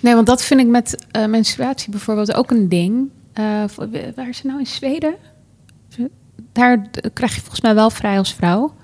Nee, 0.00 0.14
want 0.14 0.26
dat 0.26 0.42
vind 0.42 0.60
ik 0.60 0.66
met 0.66 1.06
eh, 1.10 1.26
menstruatie 1.26 1.90
bijvoorbeeld 1.90 2.34
ook 2.34 2.50
een 2.50 2.68
ding. 2.68 3.10
Eh, 3.32 3.64
waar 4.14 4.28
is 4.28 4.36
het 4.36 4.44
nou 4.44 4.58
in 4.58 4.66
Zweden? 4.66 5.14
Daar 6.52 6.88
krijg 7.12 7.34
je 7.34 7.40
volgens 7.40 7.60
mij 7.60 7.74
wel 7.74 7.90
vrij 7.90 8.18
als 8.18 8.34
vrouw. 8.34 8.74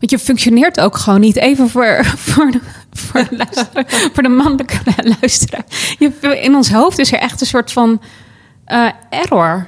Want 0.00 0.12
je 0.12 0.18
functioneert 0.18 0.80
ook 0.80 0.96
gewoon 0.96 1.20
niet 1.20 1.36
even 1.36 1.68
voor, 1.68 2.04
voor, 2.16 2.50
de, 2.50 2.60
voor, 2.92 3.26
de, 3.30 3.36
luisteraar, 3.36 3.84
voor 4.12 4.22
de 4.22 4.28
mannelijke 4.28 4.78
luisteraar. 5.20 5.64
Je, 5.98 6.38
in 6.40 6.54
ons 6.54 6.70
hoofd 6.70 6.98
is 6.98 7.12
er 7.12 7.18
echt 7.18 7.40
een 7.40 7.46
soort 7.46 7.72
van 7.72 8.00
eh, 8.64 8.88
error. 9.10 9.66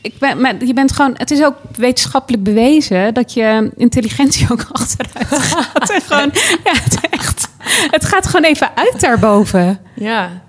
Ik 0.00 0.18
ben, 0.18 0.40
maar 0.40 0.64
je 0.64 0.74
bent 0.74 0.92
gewoon, 0.92 1.14
het 1.16 1.30
is 1.30 1.42
ook 1.44 1.56
wetenschappelijk 1.76 2.42
bewezen 2.42 3.14
dat 3.14 3.32
je 3.32 3.70
intelligentie 3.76 4.46
ook 4.50 4.66
achteruit 4.72 5.26
gaat. 5.28 5.90
En 5.90 6.00
gewoon, 6.00 6.30
ja, 6.64 6.72
het, 6.72 6.98
echt, 7.10 7.48
het 7.90 8.04
gaat 8.04 8.26
gewoon 8.26 8.44
even 8.44 8.70
uit 8.74 9.00
daarboven. 9.00 9.80
Ja, 9.94 10.42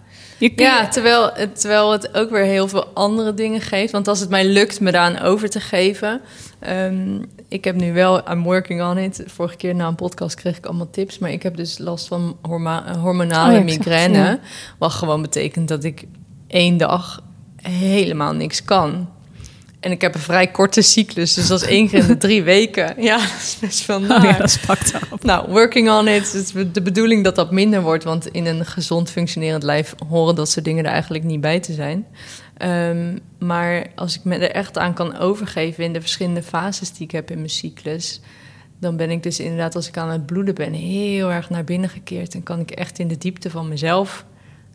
Ja, 0.56 0.88
terwijl 0.88 1.32
het, 1.34 1.60
terwijl 1.60 1.92
het 1.92 2.14
ook 2.14 2.30
weer 2.30 2.44
heel 2.44 2.68
veel 2.68 2.86
andere 2.94 3.34
dingen 3.34 3.62
geeft. 3.62 3.92
Want 3.92 4.08
als 4.08 4.20
het 4.20 4.30
mij 4.30 4.46
lukt 4.46 4.80
me 4.80 4.92
daaraan 4.92 5.20
over 5.20 5.50
te 5.50 5.60
geven. 5.60 6.22
ehm, 6.60 7.20
ik 7.54 7.64
heb 7.64 7.76
nu 7.76 7.94
wel, 7.94 8.32
I'm 8.32 8.44
working 8.44 8.82
on 8.82 8.98
it. 8.98 9.24
Vorige 9.26 9.56
keer 9.56 9.76
na 9.76 9.88
een 9.88 9.96
podcast 9.96 10.36
kreeg 10.36 10.58
ik 10.58 10.66
allemaal 10.66 10.90
tips. 10.90 11.18
Maar 11.20 11.32
ik 11.32 11.44
heb 11.44 11.56
dus 11.56 11.78
last 11.78 12.08
van 12.08 12.38
horma- 12.42 12.98
hormonale 12.98 13.48
Oh 13.48 13.52
ja, 13.52 13.66
het, 13.72 13.78
migraine. 13.78 14.18
ja. 14.18 14.40
Wat 14.80 14.92
gewoon 14.92 15.22
betekent 15.22 15.68
dat 15.68 15.84
ik 15.84 16.04
één 16.48 16.78
dag 16.78 17.24
helemaal 17.62 18.34
niks 18.34 18.64
kan. 18.64 19.10
En 19.80 19.92
ik 19.92 20.02
heb 20.02 20.14
een 20.14 20.20
vrij 20.22 20.48
korte 20.48 20.82
cyclus. 20.82 21.34
Dus 21.34 21.48
dat 21.48 21.62
is 21.62 21.68
één 21.68 21.88
keer 21.90 22.00
in 22.00 22.08
de 22.08 22.18
drie 22.18 22.44
weken. 22.44 22.94
Ja, 23.04 23.18
dat 23.18 23.26
is 23.42 23.58
best 23.62 23.86
wel 23.86 24.02
Oh 24.02 24.08
naar. 24.08 24.24
ja, 24.26 24.38
dat 24.38 24.48
is 24.50 24.58
pakt 24.60 24.94
op. 25.12 25.24
Nou, 25.24 25.52
working 25.52 25.90
on 25.90 26.08
it. 26.08 26.32
Het 26.34 26.54
is 26.56 26.72
de 26.74 26.82
bedoeling 26.82 27.24
dat 27.24 27.36
dat 27.36 27.52
minder 27.52 27.82
wordt. 27.82 28.04
Want 28.04 28.28
in 28.28 28.46
een 28.46 28.66
gezond 28.66 29.10
functionerend 29.10 29.64
lijf 29.64 29.96
horen 30.10 30.36
dat 30.36 30.50
soort 30.50 30.66
dingen 30.66 30.86
er 30.86 30.92
eigenlijk 30.92 31.24
niet 31.24 31.42
bij 31.42 31.60
te 31.60 31.74
zijn. 31.74 32.06
Ehm, 32.58 33.18
maar 33.40 33.88
als 33.96 34.16
ik 34.16 34.24
me 34.24 34.36
er 34.36 34.52
echt 34.52 34.78
aan 34.78 34.94
kan 34.94 35.18
overgeven 35.18 35.84
in 35.84 35.94
de 35.94 36.02
verschillende 36.02 36.44
fases 36.44 36.94
die 36.94 37.04
ik 37.04 37.12
heb 37.12 37.32
in 37.32 37.38
mijn 37.38 37.50
cyclus. 37.50 38.22
Dan 38.80 38.98
ben 38.98 39.10
ik 39.10 39.24
dus 39.24 39.40
inderdaad, 39.40 39.76
als 39.76 39.88
ik 39.88 39.98
aan 39.98 40.10
het 40.10 40.26
bloeden 40.26 40.56
ben, 40.56 40.74
heel 40.74 41.32
erg 41.32 41.50
naar 41.50 41.64
binnen 41.64 41.90
gekeerd. 41.90 42.34
En 42.34 42.44
kan 42.44 42.60
ik 42.60 42.72
echt 42.72 43.00
in 43.00 43.08
de 43.08 43.18
diepte 43.18 43.50
van 43.50 43.68
mezelf 43.68 44.26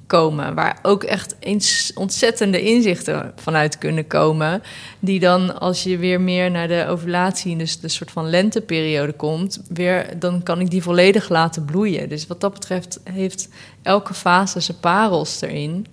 komen. 0.09 0.55
Waar 0.55 0.79
ook 0.83 1.05
echt 1.05 1.37
eens 1.41 1.91
ontzettende 1.95 2.63
inzichten 2.63 3.33
vanuit 3.37 3.79
kunnen 3.79 4.07
komen. 4.07 4.63
Die 4.99 5.21
dan, 5.21 5.61
als 5.61 5.83
je 5.83 5.99
weer 5.99 6.21
meer 6.21 6.51
naar 6.51 6.69
de 6.69 6.87
ovulatie, 6.89 7.57
dus 7.57 7.81
de 7.81 7.89
soort 7.89 8.11
van 8.11 8.31
lenteperiode 8.31 9.13
komt, 9.13 9.63
weer, 9.69 10.19
dan 10.19 10.43
kan 10.43 10.61
ik 10.61 10.71
die 10.71 10.83
volledig 10.83 11.29
laten 11.29 11.65
bloeien. 11.65 12.09
Dus 12.09 12.27
wat 12.27 12.41
dat 12.41 12.53
betreft 12.53 13.01
heeft 13.05 13.49
elke 13.83 14.15
fase 14.15 14.61
zijn 14.61 14.79
parels 14.81 15.41
erin. 15.41 15.87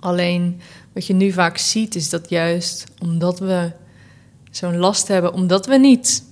Alleen 0.00 0.60
wat 0.98 1.06
je 1.06 1.14
nu 1.14 1.32
vaak 1.32 1.58
ziet, 1.58 1.94
is 1.94 2.08
dat 2.10 2.30
juist 2.30 2.84
omdat 3.02 3.38
we 3.38 3.70
zo'n 4.50 4.76
last 4.76 5.08
hebben, 5.08 5.32
omdat 5.32 5.66
we 5.66 5.76
niet. 5.78 6.22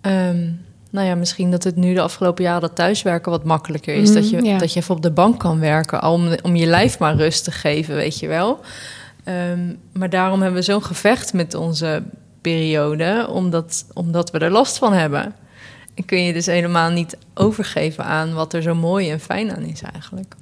ehm, 0.00 0.50
nou 0.90 1.06
ja, 1.06 1.14
misschien 1.14 1.50
dat 1.50 1.64
het 1.64 1.76
nu 1.76 1.94
de 1.94 2.00
afgelopen 2.00 2.44
jaren 2.44 2.60
dat 2.60 2.74
thuiswerken 2.74 3.30
wat 3.30 3.44
makkelijker 3.44 3.94
is. 3.94 4.12
dat, 4.12 4.30
je, 4.30 4.36
Mhm, 4.36 4.44
ja. 4.46 4.58
dat 4.58 4.72
je 4.72 4.80
even 4.80 4.94
op 4.94 5.02
de 5.02 5.10
bank 5.10 5.38
kan 5.38 5.58
werken, 5.60 6.00
al 6.00 6.12
om, 6.14 6.36
om 6.42 6.56
je 6.56 6.66
lijf 6.66 6.98
maar 6.98 7.16
rust 7.16 7.44
te 7.44 7.50
geven, 7.50 7.94
weet 7.94 8.18
je 8.18 8.26
wel. 8.28 8.60
Ehm, 9.24 9.74
maar 9.92 10.10
daarom 10.10 10.40
hebben 10.42 10.58
we 10.60 10.64
zo'n 10.64 10.82
gevecht 10.82 11.32
met 11.32 11.54
onze 11.54 12.02
periode, 12.40 13.26
omdat, 13.30 13.84
omdat 13.94 14.30
we 14.30 14.38
er 14.38 14.50
last 14.50 14.78
van 14.78 14.92
hebben. 14.92 15.34
En 15.94 16.04
kun 16.04 16.22
je 16.22 16.32
dus 16.32 16.46
helemaal 16.46 16.90
niet 16.90 17.16
overgeven 17.34 18.04
aan 18.04 18.34
wat 18.34 18.52
er 18.52 18.62
zo 18.62 18.74
mooi 18.74 19.10
en 19.10 19.20
fijn 19.20 19.56
aan 19.56 19.62
is 19.64 19.82
eigenlijk. 19.82 20.34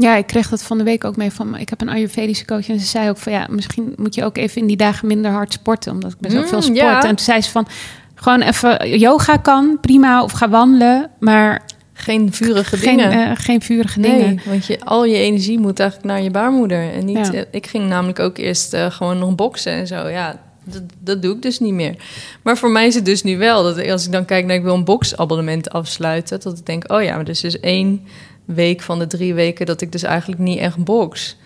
Ja, 0.00 0.16
ik 0.16 0.26
kreeg 0.26 0.48
dat 0.48 0.62
van 0.62 0.78
de 0.78 0.84
week 0.84 1.04
ook 1.04 1.16
mee 1.16 1.30
van. 1.32 1.56
Ik 1.56 1.68
heb 1.68 1.80
een 1.80 1.88
Ayurvedische 1.88 2.44
coach 2.44 2.68
en 2.68 2.80
ze 2.80 2.86
zei 2.86 3.08
ook 3.08 3.16
van 3.16 3.32
ja, 3.32 3.46
misschien 3.50 3.92
moet 3.96 4.14
je 4.14 4.24
ook 4.24 4.36
even 4.36 4.60
in 4.60 4.66
die 4.66 4.76
dagen 4.76 5.06
minder 5.06 5.30
hard 5.30 5.52
sporten, 5.52 5.92
omdat 5.92 6.12
ik 6.12 6.18
best 6.18 6.32
wel 6.34 6.42
Mm, 6.42 6.48
veel 6.48 6.62
sport. 6.62 6.76
ja. 6.78 7.00
En 7.02 7.08
toen 7.08 7.18
zei 7.24 7.40
ze 7.42 7.50
van 7.50 7.66
gewoon 8.14 8.40
even 8.40 8.98
yoga 8.98 9.36
kan 9.36 9.78
prima 9.80 10.22
of 10.22 10.32
ga 10.32 10.48
wandelen, 10.48 11.10
maar 11.20 11.62
Geen 11.92 12.32
vurige 12.32 12.76
geen, 12.76 12.96
dingen. 12.96 13.30
eh, 13.30 13.36
geen 13.36 13.62
vurige 13.62 13.98
Nee, 14.00 14.18
dingen. 14.18 14.40
want 14.46 14.66
je, 14.66 14.80
al 14.84 15.04
je 15.04 15.16
energie 15.16 15.58
moet 15.58 15.80
eigenlijk 15.80 16.10
naar 16.10 16.22
je 16.22 16.30
baarmoeder. 16.30 16.92
En 16.92 17.04
niet, 17.04 17.16
Ja. 17.16 17.32
eh, 17.32 17.42
ik 17.50 17.66
ging 17.66 17.88
namelijk 17.88 18.18
ook 18.18 18.38
eerst 18.38 18.72
eh, 18.72 18.90
gewoon 18.90 19.18
nog 19.18 19.34
boksen 19.34 19.72
en 19.72 19.86
zo. 19.86 20.08
Ja, 20.08 20.40
dat, 20.64 20.82
dat 21.00 21.22
doe 21.22 21.34
ik 21.34 21.42
dus 21.42 21.58
niet 21.60 21.72
meer. 21.74 21.94
Maar 22.42 22.56
voor 22.58 22.70
mij 22.70 22.86
is 22.86 22.94
het 22.94 23.04
dus 23.04 23.22
nu 23.22 23.38
wel 23.38 23.62
dat 23.62 23.88
als 23.90 24.06
ik 24.06 24.12
dan 24.12 24.24
kijk 24.24 24.46
naar 24.46 24.56
ik 24.56 24.62
wil 24.62 24.74
een 24.74 24.84
boxabonnement 24.84 25.70
afsluiten, 25.70 26.40
dat 26.40 26.58
ik 26.58 26.66
denk, 26.66 26.92
oh 26.92 27.02
ja, 27.02 27.14
maar 27.14 27.24
dus 27.24 27.44
is 27.44 27.60
één 27.60 28.06
week 28.54 28.80
van 28.82 28.98
de 28.98 29.06
drie 29.06 29.34
weken 29.34 29.66
dat 29.66 29.80
ik 29.80 29.92
dus 29.92 30.02
eigenlijk 30.02 30.40
niet 30.40 30.58
echt 30.58 30.84
box. 30.84 31.36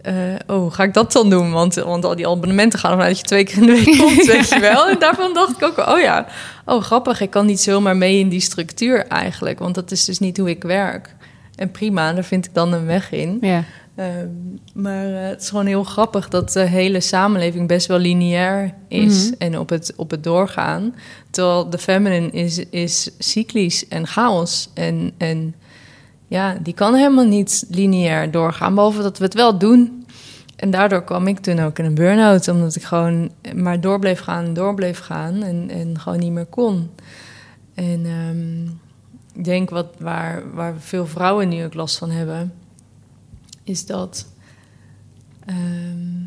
Eh, 0.00 0.14
oh, 0.46 0.72
ga 0.72 0.82
ik 0.82 0.94
dat 0.94 1.12
dan 1.12 1.30
doen? 1.30 1.52
Want, 1.52 1.74
want 1.74 2.04
al 2.04 2.16
die 2.16 2.28
abonnementen 2.28 2.78
gaan 2.78 2.90
ervan 2.90 3.06
uit 3.06 3.14
dat 3.14 3.20
je 3.20 3.26
twee 3.26 3.44
keer 3.44 3.56
in 3.56 3.66
de 3.66 3.84
week 3.84 3.98
komt, 3.98 4.26
weet 4.36 4.48
je 4.48 4.60
wel. 4.60 4.88
En 4.88 4.98
daarvan 4.98 5.34
dacht 5.34 5.56
ik 5.56 5.62
ook, 5.62 5.88
oh 5.88 6.00
ja, 6.00 6.26
oh 6.64 6.82
grappig, 6.82 7.20
ik 7.20 7.30
kan 7.30 7.46
niet 7.46 7.60
zomaar 7.60 7.96
mee 7.96 8.18
in 8.18 8.28
die 8.28 8.40
structuur 8.40 9.06
eigenlijk. 9.06 9.58
Want 9.58 9.74
dat 9.74 9.90
is 9.90 10.04
dus 10.04 10.18
niet 10.18 10.36
hoe 10.36 10.48
ik 10.50 10.62
werk. 10.62 11.14
En 11.54 11.70
prima, 11.70 12.12
daar 12.12 12.24
vind 12.24 12.44
ik 12.46 12.54
dan 12.54 12.72
een 12.72 12.86
weg 12.86 13.12
in. 13.12 13.38
Ja. 13.40 13.64
Ehm, 13.96 14.28
maar 14.74 15.06
eh, 15.06 15.28
het 15.28 15.42
is 15.42 15.48
gewoon 15.48 15.66
heel 15.66 15.84
grappig 15.84 16.28
dat 16.28 16.52
de 16.52 16.60
hele 16.60 17.00
samenleving 17.00 17.68
best 17.68 17.86
wel 17.86 17.98
lineair 17.98 18.74
is 18.88 19.24
Mhm. 19.24 19.34
en 19.38 19.58
op 19.58 19.68
het, 19.68 19.92
op 19.96 20.10
het 20.10 20.24
doorgaan. 20.24 20.94
Terwijl 21.30 21.70
de 21.70 21.78
feminine 21.78 22.30
is, 22.30 22.58
is 22.70 23.10
cyclisch 23.18 23.88
en 23.88 24.06
chaos. 24.06 24.70
En, 24.74 25.12
en 25.18 25.54
ja, 26.26 26.54
die 26.62 26.74
kan 26.74 26.94
helemaal 26.94 27.26
niet 27.26 27.64
lineair 27.68 28.30
doorgaan, 28.30 28.74
behalve 28.74 29.02
dat 29.02 29.18
we 29.18 29.24
het 29.24 29.34
wel 29.34 29.58
doen. 29.58 30.04
En 30.56 30.70
daardoor 30.70 31.04
kwam 31.04 31.26
ik 31.26 31.38
toen 31.38 31.60
ook 31.60 31.78
in 31.78 31.84
een 31.84 31.94
burn-out, 31.94 32.48
omdat 32.48 32.76
ik 32.76 32.82
gewoon 32.82 33.30
maar 33.54 33.80
door 33.80 33.98
bleef 33.98 34.20
gaan, 34.20 34.54
door 34.54 34.74
bleef 34.74 34.98
gaan 34.98 35.42
en, 35.42 35.70
en 35.70 35.98
gewoon 36.00 36.18
niet 36.18 36.32
meer 36.32 36.46
kon. 36.46 36.90
En 37.74 38.06
ehm, 38.06 38.62
ik 39.38 39.44
denk 39.44 39.70
wat, 39.70 39.86
waar, 39.98 40.42
waar 40.54 40.74
veel 40.78 41.06
vrouwen 41.06 41.48
nu 41.48 41.64
ook 41.64 41.74
last 41.74 41.98
van 41.98 42.10
hebben, 42.10 42.52
is 43.62 43.86
dat, 43.86 44.26
ehm, 45.46 46.22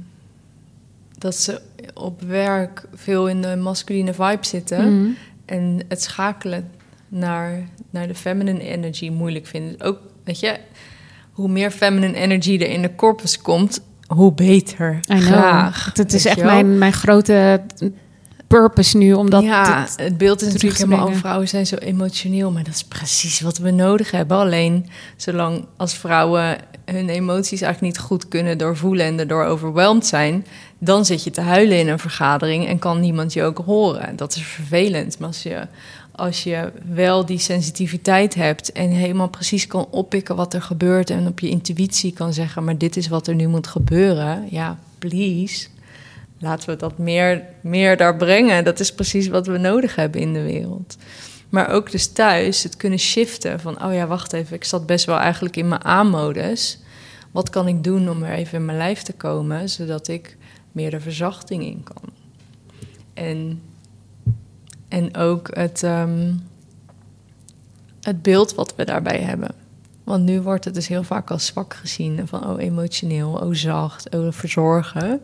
dat 1.17 1.35
ze 1.35 1.61
op 1.93 2.21
werk 2.21 2.83
veel 2.93 3.29
in 3.29 3.41
de 3.41 3.55
masculine 3.55 4.13
vibe 4.13 4.45
zitten 4.45 5.01
Mhm. 5.01 5.09
en 5.45 5.79
het 5.87 6.01
schakelen 6.01 6.71
naar, 7.07 7.67
naar 7.89 8.07
de 8.07 8.15
feminine 8.15 8.63
energy 8.63 9.09
moeilijk 9.09 9.45
vinden. 9.47 9.81
Ook, 9.81 9.99
weet 10.23 10.39
je, 10.39 10.57
hoe 11.31 11.49
meer 11.49 11.71
feminine 11.71 12.15
energy 12.15 12.53
er 12.53 12.69
in 12.69 12.81
de 12.81 12.95
corpus 12.95 13.41
komt, 13.41 13.81
hoe 14.07 14.33
beter. 14.33 14.99
Graag. 15.01 15.85
Het, 15.85 15.97
het 15.97 16.13
is 16.13 16.25
echt 16.25 16.43
mijn, 16.43 16.77
mijn 16.77 16.93
grote 16.93 17.61
purpose 18.47 18.97
nu, 18.97 19.13
omdat 19.13 19.43
ja, 19.43 19.81
dit- 19.81 19.93
het 19.95 20.17
beeld 20.17 20.41
is 20.41 20.53
natuurlijk 20.53 20.81
helemaal... 20.81 21.07
Oh, 21.07 21.13
vrouwen 21.13 21.47
zijn 21.47 21.67
zo 21.67 21.75
emotioneel, 21.75 22.51
maar 22.51 22.63
dat 22.63 22.73
is 22.73 22.83
precies 22.83 23.41
wat 23.41 23.57
we 23.57 23.71
nodig 23.71 24.11
hebben. 24.11 24.37
Alleen, 24.37 24.89
zolang 25.15 25.65
als 25.77 25.93
vrouwen 25.93 26.57
hun 26.85 27.09
emoties 27.09 27.61
eigenlijk 27.61 27.93
niet 27.93 28.05
goed 28.05 28.27
kunnen 28.27 28.57
doorvoelen... 28.57 29.05
en 29.05 29.19
erdoor 29.19 29.43
overweldigd 29.45 30.07
zijn... 30.07 30.45
dan 30.79 31.05
zit 31.05 31.23
je 31.23 31.29
te 31.29 31.41
huilen 31.41 31.79
in 31.79 31.87
een 31.87 31.99
vergadering 31.99 32.67
en 32.67 32.79
kan 32.79 32.99
niemand 32.99 33.33
je 33.33 33.43
ook 33.43 33.61
horen. 33.65 34.15
Dat 34.15 34.35
is 34.35 34.41
vervelend, 34.41 35.19
maar 35.19 35.27
als 35.27 35.43
je... 35.43 35.67
Als 36.17 36.43
je 36.43 36.71
wel 36.85 37.25
die 37.25 37.39
sensitiviteit 37.39 38.35
hebt 38.35 38.71
en 38.71 38.89
helemaal 38.89 39.29
precies 39.29 39.67
kan 39.67 39.87
oppikken 39.91 40.35
wat 40.35 40.53
er 40.53 40.61
gebeurt 40.61 41.09
en 41.09 41.27
op 41.27 41.39
je 41.39 41.49
intuïtie 41.49 42.13
kan 42.13 42.33
zeggen, 42.33 42.63
maar 42.63 42.77
dit 42.77 42.97
is 42.97 43.07
wat 43.07 43.27
er 43.27 43.35
nu 43.35 43.47
moet 43.47 43.67
gebeuren, 43.67 44.47
ja, 44.51 44.79
please, 44.99 45.67
laten 46.39 46.69
we 46.69 46.75
dat 46.75 46.97
meer, 46.97 47.43
meer 47.61 47.97
daar 47.97 48.15
brengen. 48.15 48.63
Dat 48.63 48.79
is 48.79 48.93
precies 48.93 49.27
wat 49.27 49.47
we 49.47 49.57
nodig 49.57 49.95
hebben 49.95 50.21
in 50.21 50.33
de 50.33 50.41
wereld. 50.41 50.97
Maar 51.49 51.69
ook 51.69 51.91
dus 51.91 52.07
thuis 52.07 52.63
het 52.63 52.77
kunnen 52.77 52.99
shiften 52.99 53.59
van, 53.59 53.83
oh 53.83 53.93
ja, 53.93 54.07
wacht 54.07 54.33
even, 54.33 54.55
ik 54.55 54.63
zat 54.63 54.85
best 54.85 55.05
wel 55.05 55.17
eigenlijk 55.17 55.55
in 55.55 55.67
mijn 55.67 55.85
A-modus. 55.85 56.79
Wat 57.31 57.49
kan 57.49 57.67
ik 57.67 57.83
doen 57.83 58.09
om 58.09 58.23
er 58.23 58.33
even 58.33 58.57
in 58.57 58.65
mijn 58.65 58.77
lijf 58.77 59.01
te 59.01 59.13
komen, 59.13 59.69
zodat 59.69 60.07
ik 60.07 60.37
meer 60.71 60.91
de 60.91 60.99
verzachting 60.99 61.63
in 61.63 61.83
kan? 61.83 62.09
En, 63.13 63.61
en 64.87 65.15
ook 65.15 65.55
het, 65.55 65.83
ehm, 65.83 66.33
het 68.01 68.21
beeld 68.21 68.55
wat 68.55 68.75
we 68.75 68.85
daarbij 68.85 69.19
hebben. 69.19 69.51
Want 70.03 70.23
nu 70.23 70.41
wordt 70.41 70.65
het 70.65 70.73
dus 70.73 70.87
heel 70.87 71.03
vaak 71.03 71.31
als 71.31 71.45
zwak 71.45 71.73
gezien. 71.73 72.27
Van 72.27 72.49
oh, 72.49 72.61
emotioneel, 72.61 73.31
oh 73.31 73.53
zacht, 73.53 74.09
oh 74.09 74.31
verzorgen. 74.31 75.21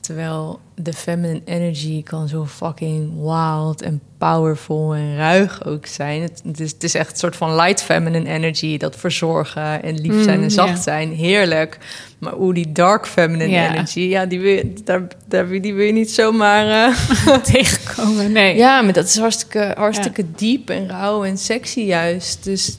Terwijl 0.00 0.60
de 0.74 0.92
feminine 0.92 1.40
energy 1.44 2.02
kan 2.02 2.28
zo 2.28 2.46
fucking 2.46 3.12
wild 3.22 3.82
en 3.82 4.00
powerful 4.18 4.94
en 4.94 5.16
ruig 5.16 5.64
ook 5.64 5.86
zijn. 5.86 6.22
Het, 6.22 6.42
het, 6.46 6.60
is, 6.60 6.70
het 6.72 6.84
is 6.84 6.94
echt 6.94 7.10
een 7.10 7.16
soort 7.16 7.36
van 7.36 7.54
light 7.54 7.82
feminine 7.82 8.28
energy. 8.28 8.76
Dat 8.76 8.96
verzorgen 8.96 9.82
en 9.82 10.00
lief 10.00 10.22
zijn 10.22 10.38
Mm, 10.38 10.44
en 10.44 10.50
zacht 10.50 10.82
zijn. 10.82 11.12
Heerlijk. 11.12 11.78
Maar 12.18 12.32
hoe 12.32 12.54
die 12.54 12.72
dark 12.72 13.06
feminine 13.06 13.50
energy... 13.68 14.00
Ja, 14.00 14.26
die 14.26 14.40
wil, 14.40 14.52
je- 14.52 14.72
daar, 14.84 15.02
daar, 15.26 15.48
die 15.60 15.74
wil 15.74 15.86
je 15.86 15.92
niet 15.92 16.10
zomaar... 16.10 16.66
eh, 16.88 17.34
tegenkomen. 17.52 18.32
Nee. 18.32 18.56
ja, 18.56 18.82
maar 18.82 18.92
dat 18.92 19.04
is 19.06 19.18
hartstikke, 19.18 19.72
hartstikke 19.76 20.24
diep 20.36 20.70
en 20.70 20.88
rauw 20.88 21.24
en 21.24 21.38
sexy 21.38 21.80
juist. 21.80 22.44
Dus, 22.44 22.76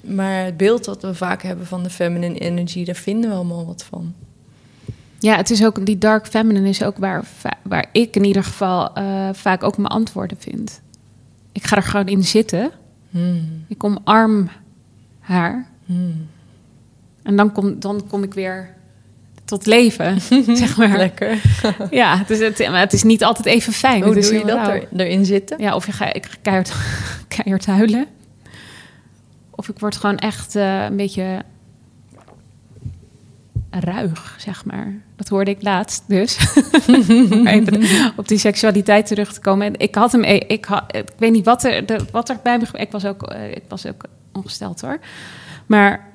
maar 0.00 0.44
het 0.44 0.56
beeld 0.56 0.84
dat 0.84 1.02
we 1.02 1.14
vaak 1.14 1.42
hebben 1.42 1.66
van 1.66 1.82
de 1.82 1.90
feminine 1.90 2.38
energy, 2.38 2.84
daar 2.84 2.94
vinden 2.94 3.30
we 3.30 3.36
allemaal 3.36 3.66
wat 3.66 3.84
van. 3.90 4.14
Ja, 5.24 5.36
het 5.36 5.50
is 5.50 5.64
ook 5.64 5.86
die 5.86 5.98
dark 5.98 6.26
feminine 6.26 6.68
is 6.68 6.82
ook 6.82 6.98
waar, 6.98 7.24
waar 7.62 7.86
ik 7.92 8.16
in 8.16 8.24
ieder 8.24 8.44
geval 8.44 8.94
eh, 8.94 9.28
vaak 9.32 9.62
ook 9.62 9.76
mijn 9.76 9.88
antwoorden 9.88 10.36
vind. 10.40 10.80
Ik 11.52 11.64
ga 11.66 11.76
er 11.76 11.82
gewoon 11.82 12.06
in 12.06 12.24
zitten. 12.24 12.70
Hmm, 13.10 13.64
Ik 13.68 13.84
omarm 13.84 14.48
haar. 15.20 15.66
hmm. 15.84 16.26
En 17.22 17.36
dan 17.36 17.52
kom, 17.52 17.80
dan 17.80 18.06
kom 18.08 18.22
ik 18.22 18.34
weer 18.34 18.74
tot 19.44 19.66
leven, 19.66 20.20
zeg 20.56 20.76
maar. 20.76 20.96
Lekker. 20.96 21.40
Ja, 21.90 22.24
het 22.26 22.58
maar 22.58 22.80
het 22.80 22.92
is 22.92 23.02
niet 23.02 23.24
altijd 23.24 23.46
even 23.46 23.72
fijn. 23.72 24.02
Hoe 24.02 24.14
doe 24.14 24.34
je 24.34 24.44
dat 24.44 24.68
er, 24.68 24.88
erin 24.96 25.24
zitten? 25.24 25.58
Ja, 25.62 25.74
of 25.74 25.86
je 25.86 25.92
ga, 25.92 26.12
ik 26.12 26.26
ga 26.26 26.36
keihard, 26.42 26.72
keihard 27.36 27.66
huilen. 27.66 28.06
Of 29.50 29.68
ik 29.68 29.78
word 29.78 29.96
gewoon 29.96 30.18
echt 30.18 30.56
eh, 30.56 30.84
een 30.84 30.96
beetje 30.96 31.42
ruig, 33.80 34.34
zeg 34.38 34.64
maar. 34.64 34.92
Dat 35.16 35.28
hoorde 35.28 35.50
ik 35.50 35.62
laatst 35.62 36.02
dus. 36.08 36.38
Even 37.44 37.82
op 38.16 38.28
die 38.28 38.38
seksualiteit 38.38 39.06
terug 39.06 39.32
te 39.32 39.40
komen. 39.40 39.66
En 39.66 39.78
ik 39.78 39.94
had 39.94 40.12
hem, 40.12 40.22
ik, 40.22 40.44
ik, 40.44 40.64
had, 40.64 40.84
ik 40.96 41.08
weet 41.18 41.32
niet 41.32 41.44
wat 41.44 41.64
er, 41.64 41.86
de, 41.86 41.98
wat 42.12 42.28
er 42.28 42.36
bij 42.42 42.58
me... 42.58 42.64
Ik 42.72 42.90
was, 42.92 43.04
ook, 43.04 43.22
eh, 43.22 43.50
ik 43.50 43.62
was 43.68 43.86
ook 43.86 44.04
ongesteld 44.32 44.80
hoor. 44.80 44.98
Maar 45.66 46.12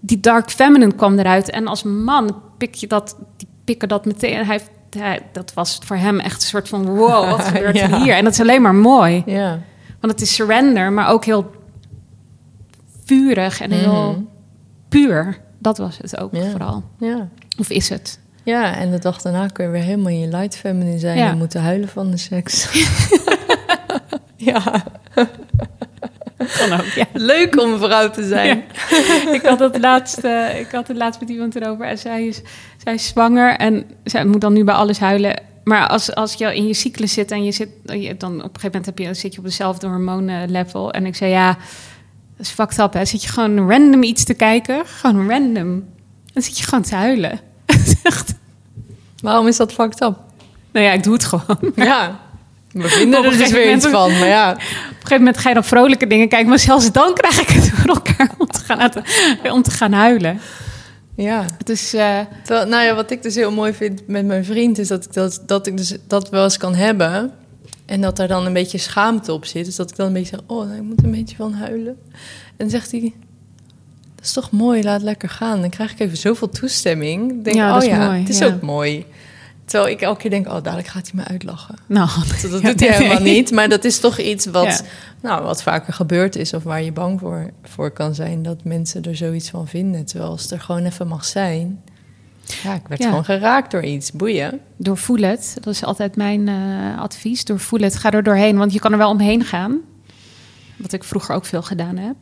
die 0.00 0.20
dark 0.20 0.50
feminine 0.50 0.94
kwam 0.94 1.18
eruit. 1.18 1.50
En 1.50 1.66
als 1.66 1.82
man 1.82 2.42
pik 2.58 2.74
je 2.74 2.86
dat, 2.86 3.16
die 3.36 3.48
pikken 3.64 3.88
dat 3.88 4.04
meteen. 4.04 4.44
Hij, 4.46 5.20
dat 5.32 5.52
was 5.54 5.78
voor 5.84 5.96
hem 5.96 6.18
echt 6.18 6.34
een 6.42 6.48
soort 6.48 6.68
van 6.68 6.84
wow, 6.86 7.30
wat 7.30 7.40
gebeurt 7.48 7.80
er 7.80 7.88
Ja. 7.90 8.02
hier? 8.02 8.14
En 8.14 8.24
dat 8.24 8.32
is 8.32 8.40
alleen 8.40 8.62
maar 8.62 8.74
mooi. 8.74 9.22
Ja. 9.26 9.58
Want 10.00 10.12
het 10.12 10.20
is 10.22 10.34
surrender, 10.34 10.92
maar 10.92 11.08
ook 11.08 11.24
heel 11.24 11.50
vurig 13.04 13.60
en 13.60 13.70
heel 13.70 14.10
Mhm. 14.12 14.20
puur. 14.88 15.40
Dat 15.62 15.78
was 15.78 15.98
het 16.00 16.18
ook 16.18 16.34
Ja. 16.34 16.50
vooral. 16.50 16.82
Ja. 16.98 17.28
Of 17.58 17.70
is 17.70 17.88
het? 17.88 18.18
ja, 18.42 18.76
en 18.76 18.90
de 18.90 18.98
dag 18.98 19.22
daarna 19.22 19.46
kun 19.46 19.64
je 19.64 19.70
weer 19.70 19.82
helemaal 19.82 20.12
in 20.12 20.20
je 20.20 20.28
light 20.28 20.56
feminine 20.56 20.98
zijn 20.98 21.16
Ja. 21.18 21.28
en 21.30 21.38
moeten 21.38 21.60
huilen 21.62 21.88
van 21.88 22.10
de 22.10 22.16
seks. 22.16 22.68
ja, 24.36 24.84
Kan 26.58 26.72
ook, 26.72 26.84
ja. 26.84 27.04
leuk 27.12 27.60
om 27.60 27.72
een 27.72 27.78
vrouw 27.78 28.10
te 28.10 28.26
zijn. 28.28 28.62
ik 29.34 29.40
had 29.44 29.58
het 29.58 29.78
laatst, 29.78 30.18
eh, 30.18 30.60
ik 30.60 30.70
had 30.70 30.88
het 30.88 30.96
laatst 30.96 31.20
met 31.20 31.28
iemand 31.30 31.56
erover 31.56 31.86
en 31.86 31.98
zij 31.98 32.26
is, 32.26 32.40
zij 32.84 32.94
is 32.94 33.06
zwanger 33.06 33.56
en 33.56 33.84
zij 34.04 34.24
moet 34.24 34.40
dan 34.40 34.52
nu 34.52 34.64
bij 34.64 34.74
alles 34.74 34.98
huilen. 34.98 35.42
Maar 35.64 35.86
als, 35.88 36.14
als 36.14 36.34
je 36.34 36.54
in 36.56 36.66
je 36.66 36.74
cyclus 36.74 37.12
zit 37.12 37.30
en 37.30 37.44
je 37.44 37.52
zit, 37.52 37.68
je, 37.84 38.16
dan 38.16 38.32
op 38.32 38.38
een 38.54 38.60
gegeven 38.60 38.66
moment 38.70 38.86
heb 38.86 38.98
je, 38.98 39.14
zit 39.14 39.32
je 39.32 39.38
op 39.38 39.44
dezelfde 39.44 39.86
hormoonlevel. 39.86 40.92
En 40.92 41.06
ik 41.06 41.14
zei 41.16 41.30
ja, 41.30 41.56
dat 42.40 42.48
is 42.48 42.54
fucked 42.54 42.78
up 42.78 42.92
hè. 42.92 43.04
Zit 43.04 43.22
je 43.22 43.28
gewoon 43.28 43.70
random 43.70 44.02
iets 44.02 44.24
te 44.24 44.34
kijken, 44.34 44.82
gewoon 44.86 45.28
random. 45.30 45.84
Dan 46.32 46.42
zit 46.42 46.58
je 46.58 46.64
gewoon 46.64 46.82
te 46.84 46.94
huilen. 46.94 47.40
Echt- 48.02 48.34
Waarom 49.22 49.46
is 49.46 49.56
dat 49.56 49.72
fucked 49.72 50.00
up? 50.02 50.18
nou 50.72 50.86
ja, 50.86 50.92
ik 50.92 51.02
doe 51.02 51.12
het 51.12 51.24
gewoon. 51.24 51.72
Ja, 51.74 52.20
we 52.72 52.88
vinden 52.88 53.24
er 53.24 53.36
dus 53.38 53.50
weer 53.50 53.74
iets 53.74 53.86
van. 53.86 54.10
Maar 54.18 54.26
ja, 54.28 54.50
Op 54.52 54.56
een 54.58 54.62
gegeven 54.92 55.16
moment 55.18 55.38
ga 55.38 55.48
je 55.48 55.54
dan 55.54 55.64
vrolijke 55.64 56.06
dingen 56.06 56.28
kijken, 56.28 56.48
maar 56.48 56.58
zelfs 56.58 56.92
dan 56.92 57.14
krijg 57.14 57.40
ik 57.40 57.48
het 57.48 57.70
voor 57.70 57.88
elkaar 57.94 58.30
om 58.38 58.46
te 58.46 58.58
gaan, 58.60 58.78
uit- 58.80 58.96
om 59.52 59.62
te 59.62 59.70
gaan 59.70 59.92
huilen. 59.92 60.40
ja. 61.14 61.44
Het 61.58 61.68
is, 61.68 61.94
eh, 61.94 62.18
Terwijl, 62.44 62.66
nou 62.68 62.84
ja, 62.84 62.94
wat 62.94 63.10
ik 63.10 63.22
dus 63.22 63.34
heel 63.34 63.52
mooi 63.52 63.72
vind 63.72 64.06
met 64.06 64.26
mijn 64.26 64.44
vriend... 64.44 64.78
is 64.78 64.88
dat 64.88 65.04
ik 65.04 65.12
dat, 65.12 65.42
dat, 65.46 65.66
ik 65.66 65.76
dus 65.76 65.94
dat 66.06 66.28
wel 66.30 66.44
eens 66.44 66.56
kan 66.56 66.74
hebben... 66.74 67.32
en 67.90 68.00
dat 68.00 68.18
er 68.18 68.28
dan 68.28 68.46
een 68.46 68.52
beetje 68.52 68.78
schaamte 68.78 69.32
op 69.32 69.44
zit. 69.44 69.64
Dus 69.64 69.76
dat 69.76 69.90
ik 69.90 69.96
dan 69.96 70.06
een 70.06 70.12
beetje 70.12 70.36
zeg... 70.36 70.40
oh, 70.46 70.66
nou, 70.66 70.76
ik 70.76 70.82
moet 70.82 71.04
een 71.04 71.10
beetje 71.10 71.36
van 71.36 71.52
huilen. 71.52 71.96
En 72.46 72.56
dan 72.56 72.70
zegt 72.70 72.90
hij... 72.90 73.14
dat 74.14 74.24
is 74.24 74.32
toch 74.32 74.50
mooi, 74.50 74.82
laat 74.82 75.02
lekker 75.02 75.28
gaan. 75.28 75.60
Dan 75.60 75.70
krijg 75.70 75.92
ik 75.92 75.98
even 75.98 76.16
zoveel 76.16 76.48
toestemming. 76.48 77.30
Ik 77.30 77.44
denk, 77.44 77.56
Ja, 77.56 77.76
oh 77.76 77.84
ja, 77.84 78.06
mooi, 78.06 78.20
het 78.20 78.28
is 78.28 78.38
ja. 78.38 78.46
ook 78.46 78.60
mooi. 78.60 79.04
Terwijl 79.64 79.90
ik 79.90 80.00
elke 80.00 80.20
keer 80.20 80.30
denk... 80.30 80.46
oh, 80.46 80.62
dadelijk 80.62 80.88
gaat 80.88 81.10
hij 81.10 81.22
me 81.22 81.28
uitlachen. 81.28 81.74
nou, 81.86 82.08
Dat, 82.42 82.50
doet 82.62 82.62
hij 82.62 82.74
nee. 82.74 82.92
helemaal 82.92 83.22
niet. 83.22 83.50
Maar 83.50 83.68
dat 83.68 83.84
is 83.84 84.00
toch 84.00 84.18
iets 84.18 84.46
wat, 84.46 84.64
Ja. 84.64 84.80
nou, 85.20 85.42
wat 85.44 85.62
vaker 85.62 85.92
gebeurd 85.92 86.36
is... 86.36 86.54
of 86.54 86.62
waar 86.62 86.82
je 86.82 86.92
bang 86.92 87.20
voor, 87.20 87.50
voor 87.62 87.90
kan 87.90 88.14
zijn... 88.14 88.42
dat 88.42 88.64
mensen 88.64 89.02
er 89.02 89.16
zoiets 89.16 89.50
van 89.50 89.68
vinden. 89.68 90.04
Terwijl 90.04 90.30
als 90.30 90.42
het 90.42 90.50
er 90.50 90.60
gewoon 90.60 90.84
even 90.84 91.06
mag 91.06 91.24
zijn... 91.24 91.82
Ja, 92.62 92.74
ik 92.74 92.88
werd 92.88 93.00
Ja. 93.02 93.08
gewoon 93.08 93.24
geraakt 93.24 93.70
door 93.70 93.82
iets. 93.84 94.12
Boeien. 94.12 94.60
doorvoel 94.76 95.18
het. 95.20 95.56
Dat 95.60 95.74
is 95.74 95.84
altijd 95.84 96.16
mijn 96.16 96.48
eh, 96.48 96.98
advies. 97.00 97.44
Doorvoel 97.44 97.80
het. 97.80 97.96
Ga 97.96 98.10
er 98.10 98.22
doorheen, 98.22 98.56
want 98.58 98.72
je 98.72 98.78
kan 98.78 98.92
er 98.92 98.98
wel 98.98 99.10
omheen 99.10 99.44
gaan. 99.44 99.78
Wat 100.76 100.92
ik 100.92 101.04
vroeger 101.04 101.34
ook 101.34 101.44
veel 101.44 101.62
gedaan 101.62 101.96
heb. 101.96 102.16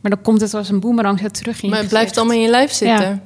Maar 0.00 0.10
dan 0.10 0.22
komt 0.22 0.40
het 0.40 0.54
als 0.54 0.68
een 0.68 0.80
boemerang 0.80 1.18
zo 1.18 1.28
terug 1.28 1.56
in 1.56 1.62
je 1.62 1.68
Maar 1.68 1.78
het 1.80 1.88
blijft 1.88 2.16
allemaal 2.16 2.36
in 2.36 2.42
je 2.42 2.50
lijf 2.50 2.72
zitten. 2.72 3.06
Ja. 3.08 3.20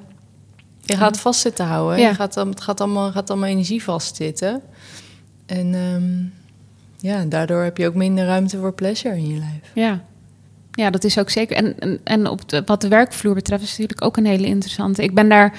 Je 0.81 0.97
gaat 0.97 1.21
vast 1.21 1.41
zitten 1.41 1.67
houden. 1.67 1.99
Ja. 1.99 2.09
Je 2.09 2.15
gaat, 2.15 2.35
dan- 2.35 2.49
het 2.49 2.61
gaat 2.61 2.81
allemaal, 2.81 3.11
gaat 3.13 3.31
allemaal 3.31 3.49
energie 3.49 3.83
vastzitten. 3.83 4.63
En 5.47 5.75
ehm, 5.75 6.25
ja, 7.11 7.25
daardoor 7.25 7.63
heb 7.63 7.77
je 7.77 7.87
ook 7.87 7.95
minder 7.95 8.25
ruimte 8.27 8.59
voor 8.59 8.73
pleasure 8.73 9.17
in 9.17 9.29
je 9.29 9.39
lijf. 9.39 9.71
Ja. 9.75 10.05
ja, 10.73 10.91
dat 10.91 11.05
is 11.05 11.19
ook 11.19 11.31
zeker. 11.31 11.57
En, 11.57 11.79
en, 11.79 12.01
en 12.05 12.27
op 12.29 12.49
de, 12.49 12.63
wat 12.67 12.81
de 12.81 12.89
werkvloer 12.89 13.35
betreft 13.35 13.63
is 13.63 13.71
natuurlijk 13.71 14.05
ook 14.05 14.17
een 14.17 14.27
hele 14.27 14.47
interessante. 14.47 15.03
Ik 15.03 15.15
ben 15.15 15.29
daar 15.29 15.59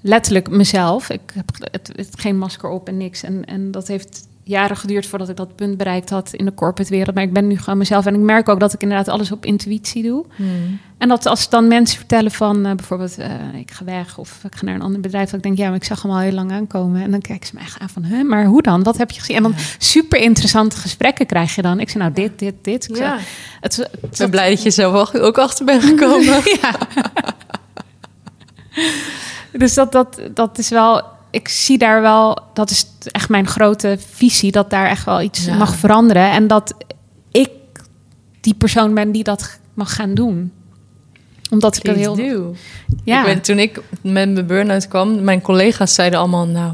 letterlijk 0.00 0.50
mezelf. 0.50 1.10
Ik 1.10 1.20
heb 1.34 1.50
het, 1.70 1.90
het, 1.96 2.08
geen 2.20 2.38
masker 2.38 2.68
op 2.68 2.88
en 2.88 2.96
niks. 2.96 3.22
En, 3.22 3.44
en 3.44 3.70
dat 3.70 3.88
heeft 3.88 4.26
jaren 4.42 4.76
geduurd 4.76 5.06
voordat 5.06 5.28
ik 5.28 5.36
dat 5.36 5.56
punt 5.56 5.76
bereikt 5.76 6.10
had 6.10 6.32
in 6.32 6.44
de 6.44 6.54
corporate 6.54 6.90
wereld. 6.90 7.14
Maar 7.14 7.24
ik 7.24 7.32
ben 7.32 7.46
nu 7.46 7.58
gewoon 7.58 7.78
mezelf. 7.78 8.06
En 8.06 8.14
ik 8.14 8.20
merk 8.20 8.48
ook 8.48 8.60
dat 8.60 8.72
ik 8.72 8.82
inderdaad 8.82 9.08
alles 9.08 9.32
op 9.32 9.44
intuïtie 9.44 10.02
doe. 10.02 10.24
En 10.98 11.08
dat 11.08 11.26
als 11.26 11.48
dan 11.48 11.68
mensen 11.68 11.98
vertellen 11.98 12.30
van 12.30 12.66
eh, 12.66 12.74
bijvoorbeeld 12.74 13.18
eh, 13.18 13.30
ik 13.54 13.70
ga 13.70 13.84
weg 13.84 14.18
of 14.18 14.40
ik 14.44 14.54
ga 14.54 14.64
naar 14.64 14.74
een 14.74 14.82
ander 14.82 15.00
bedrijf, 15.00 15.24
dat 15.24 15.34
ik 15.34 15.42
denk 15.42 15.58
ja, 15.58 15.66
maar 15.66 15.76
ik 15.76 15.84
zag 15.84 16.02
hem 16.02 16.10
al 16.10 16.18
heel 16.18 16.32
lang 16.32 16.52
aankomen. 16.52 17.02
En 17.02 17.10
dan 17.10 17.20
kijken 17.20 17.46
ze 17.46 17.54
me 17.54 17.60
echt 17.60 17.78
aan 17.80 17.88
van, 17.88 18.04
huh, 18.04 18.28
maar 18.28 18.44
hoe 18.44 18.62
dan? 18.62 18.82
Wat 18.82 18.96
heb 18.98 19.10
je 19.10 19.20
gezien? 19.20 19.36
En 19.36 19.42
dan 19.42 19.54
super 19.78 20.20
interessante 20.20 20.76
gesprekken 20.76 21.26
krijg 21.26 21.54
je 21.54 21.62
dan. 21.62 21.80
Ik 21.80 21.88
zei 21.90 22.02
nou 22.02 22.14
dit, 22.14 22.38
dit, 22.38 22.54
dit. 22.62 22.88
Ik 22.88 22.96
zei, 22.96 23.08
Ja. 23.08 23.18
het, 23.60 23.76
het, 23.76 23.88
Ik 24.02 24.18
ben 24.18 24.30
blij 24.30 24.50
dat 24.50 24.62
je 24.62 24.70
zelf 24.70 24.94
ook- 25.14 25.22
ook 25.22 25.38
achter 25.38 25.64
bent 25.64 25.84
gekomen. 25.84 26.42
ja. 26.62 26.74
dus 29.52 29.74
dat, 29.74 29.92
dat, 29.92 30.20
dat 30.34 30.58
is 30.58 30.68
wel. 30.68 31.02
Ik 31.30 31.48
zie 31.48 31.78
daar 31.78 32.00
wel. 32.00 32.38
Dat 32.54 32.70
is 32.70 32.86
echt 33.10 33.28
mijn 33.28 33.46
grote 33.46 33.96
visie. 34.12 34.52
Dat 34.52 34.70
daar 34.70 34.86
echt 34.88 35.04
wel 35.04 35.20
iets 35.20 35.44
Ja. 35.44 35.56
mag 35.56 35.74
veranderen. 35.74 36.30
En 36.30 36.46
dat 36.46 36.74
ik 37.30 37.50
die 38.40 38.54
persoon 38.54 38.94
ben 38.94 39.12
die 39.12 39.24
dat 39.24 39.58
mag 39.74 39.94
gaan 39.94 40.14
doen. 40.14 40.52
Omdat 41.50 41.76
ik 41.76 41.82
Please 41.82 42.00
heel. 42.00 42.14
do. 42.16 42.54
Ja. 43.04 43.18
Ik 43.20 43.24
ben, 43.26 43.40
toen 43.42 43.58
ik 43.58 43.76
met 43.90 44.30
mijn 44.32 44.46
burn-out 44.46 44.88
kwam, 44.88 45.24
mijn 45.24 45.40
collega's 45.40 45.94
zeiden 45.94 46.18
allemaal... 46.18 46.46
nou, 46.46 46.72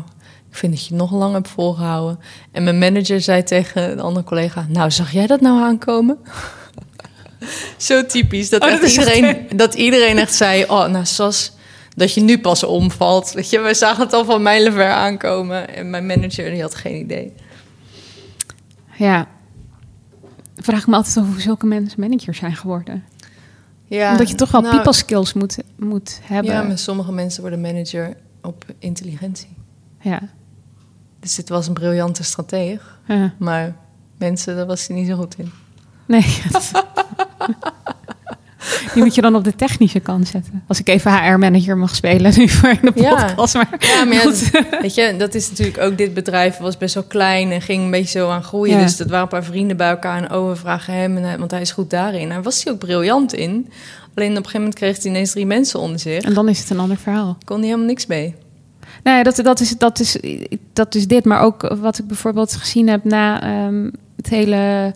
ik 0.50 0.56
vind 0.56 0.72
dat 0.72 0.82
je 0.86 0.88
het 0.94 1.02
nog 1.02 1.12
lang 1.12 1.32
hebt 1.32 1.48
volgehouden. 1.48 2.18
En 2.52 2.64
mijn 2.64 2.78
manager 2.78 3.20
zei 3.20 3.42
tegen 3.42 3.96
de 3.96 4.02
andere 4.02 4.24
collega... 4.26 4.66
nou, 4.68 4.90
zag 4.90 5.10
jij 5.12 5.26
dat 5.26 5.40
nou 5.40 5.62
aankomen? 5.62 6.18
Zo 7.76 8.06
typisch. 8.06 8.50
Dat, 8.50 8.62
Oh, 8.62 8.70
dat 8.70 8.82
is 8.82 8.96
echt- 8.96 9.14
iedereen, 9.16 9.46
dat 9.56 9.74
iedereen 9.74 10.18
echt 10.18 10.34
zei... 10.34 10.64
oh, 10.64 10.86
nou, 10.86 11.04
Sas, 11.04 11.52
dat 11.94 12.14
je 12.14 12.20
nu 12.20 12.38
pas 12.40 12.64
omvalt. 12.64 13.32
Weet 13.32 13.50
je, 13.50 13.60
we 13.60 13.74
zagen 13.74 14.02
het 14.04 14.12
al 14.12 14.24
van 14.24 14.42
mijlenver 14.42 14.90
aankomen. 14.90 15.74
En 15.74 15.90
mijn 15.90 16.06
manager 16.06 16.50
die 16.50 16.60
had 16.62 16.74
geen 16.74 16.96
idee. 16.96 17.32
ja. 18.96 19.28
Ik 20.56 20.64
vraag 20.64 20.86
me 20.86 20.96
altijd 20.96 21.16
af 21.16 21.26
hoe 21.26 21.40
zulke 21.40 21.66
mensen 21.66 22.00
manager 22.00 22.34
zijn 22.34 22.56
geworden. 22.56 23.04
Ja, 23.84 24.10
Omdat 24.10 24.28
je 24.28 24.34
toch 24.34 24.50
wel 24.50 24.60
nou, 24.60 24.74
people 24.74 24.92
skills 24.92 25.32
moet, 25.32 25.58
moet 25.76 26.20
hebben. 26.22 26.52
Ja, 26.52 26.62
maar 26.62 26.78
sommige 26.78 27.12
mensen 27.12 27.40
worden 27.40 27.60
manager 27.60 28.16
op 28.42 28.64
intelligentie. 28.78 29.56
ja. 30.00 30.20
Dus 31.20 31.34
dit 31.34 31.48
was 31.48 31.66
een 31.66 31.74
briljante 31.74 32.22
strateeg. 32.24 32.98
Ja. 33.06 33.34
Maar 33.38 33.76
mensen, 34.18 34.56
daar 34.56 34.66
was 34.66 34.86
hij 34.86 34.96
niet 34.96 35.06
zo 35.08 35.16
goed 35.16 35.38
in. 35.38 35.50
Nee. 36.06 36.24
Die 38.94 39.02
moet 39.02 39.14
je 39.14 39.20
dan 39.20 39.34
op 39.34 39.44
de 39.44 39.54
technische 39.54 40.00
kant 40.00 40.28
zetten. 40.28 40.62
Als 40.66 40.80
ik 40.80 40.88
even 40.88 41.12
HR-manager 41.24 41.76
mag 41.76 41.94
spelen 41.94 42.32
nu 42.36 42.48
voor 42.48 42.76
de 42.82 42.92
Ja. 42.94 43.24
podcast. 43.24 43.54
Maar, 43.54 43.68
Ja, 43.78 44.04
maar 44.04 44.14
ja, 44.14 44.20
Goed. 44.20 44.50
weet 44.80 44.94
je, 44.94 45.14
dat 45.18 45.34
is 45.34 45.48
natuurlijk 45.50 45.78
ook 45.78 45.98
dit 45.98 46.14
bedrijf 46.14 46.56
was 46.56 46.76
best 46.76 46.94
wel 46.94 47.04
klein 47.04 47.50
en 47.50 47.60
ging 47.60 47.82
een 47.82 47.90
beetje 47.90 48.18
zo 48.18 48.28
aan 48.30 48.42
groeien. 48.42 48.78
Dus 48.78 48.96
dat 48.96 49.06
waren 49.08 49.22
een 49.22 49.28
paar 49.28 49.44
vrienden 49.44 49.76
bij 49.76 49.88
elkaar 49.88 50.22
en 50.22 50.34
oh, 50.34 50.48
we 50.48 50.56
vragen 50.56 50.94
hem, 50.94 51.38
want 51.38 51.50
hij 51.50 51.60
is 51.60 51.70
goed 51.72 51.90
daarin. 51.90 52.28
Daar 52.28 52.42
was 52.42 52.64
hij 52.64 52.72
ook 52.72 52.78
briljant 52.78 53.34
in. 53.34 53.68
Alleen 54.14 54.30
op 54.30 54.36
een 54.36 54.44
gegeven 54.44 54.58
moment 54.60 54.74
kreeg 54.78 54.96
hij 55.02 55.10
ineens 55.10 55.30
drie 55.30 55.46
mensen 55.46 55.80
onder 55.80 55.98
zich. 55.98 56.22
En 56.22 56.34
dan 56.34 56.48
is 56.48 56.58
het 56.58 56.70
een 56.70 56.78
ander 56.78 56.96
verhaal. 56.96 57.36
Kon 57.44 57.56
hij 57.56 57.66
helemaal 57.66 57.86
niks 57.86 58.06
mee. 58.06 58.34
Nee, 59.02 59.22
dat, 59.22 59.36
dat, 59.36 59.60
is, 59.60 59.78
dat, 59.78 60.00
is, 60.00 60.18
dat 60.72 60.94
is 60.94 61.06
dit. 61.06 61.24
Maar 61.24 61.40
ook 61.40 61.74
wat 61.80 61.98
ik 61.98 62.06
bijvoorbeeld 62.06 62.54
gezien 62.54 62.88
heb 62.88 63.04
na 63.04 63.42
ehm, 63.42 63.90
het 64.16 64.28
hele 64.28 64.94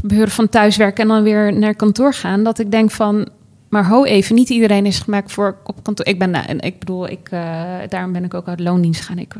gebeuren 0.00 0.30
van 0.30 0.48
thuiswerken 0.48 1.02
en 1.02 1.08
dan 1.08 1.22
weer 1.22 1.58
naar 1.58 1.74
kantoor 1.74 2.14
gaan. 2.14 2.44
Dat 2.44 2.58
ik 2.58 2.70
denk 2.70 2.90
van, 2.90 3.28
maar 3.68 3.86
ho 3.86 4.04
even, 4.04 4.34
niet 4.34 4.48
iedereen 4.48 4.86
is 4.86 4.98
gemaakt 4.98 5.32
voor 5.32 5.56
op 5.64 5.82
kantoor. 5.82 6.06
Ik 6.06 6.18
ben, 6.18 6.34
en 6.34 6.60
ik 6.60 6.78
bedoel, 6.78 7.08
ik, 7.08 7.28
eh, 7.30 7.74
daarom 7.88 8.12
ben 8.12 8.24
ik 8.24 8.34
ook 8.34 8.48
uit 8.48 8.60
loondienst 8.60 9.00
gaan. 9.00 9.18
Ik, 9.18 9.34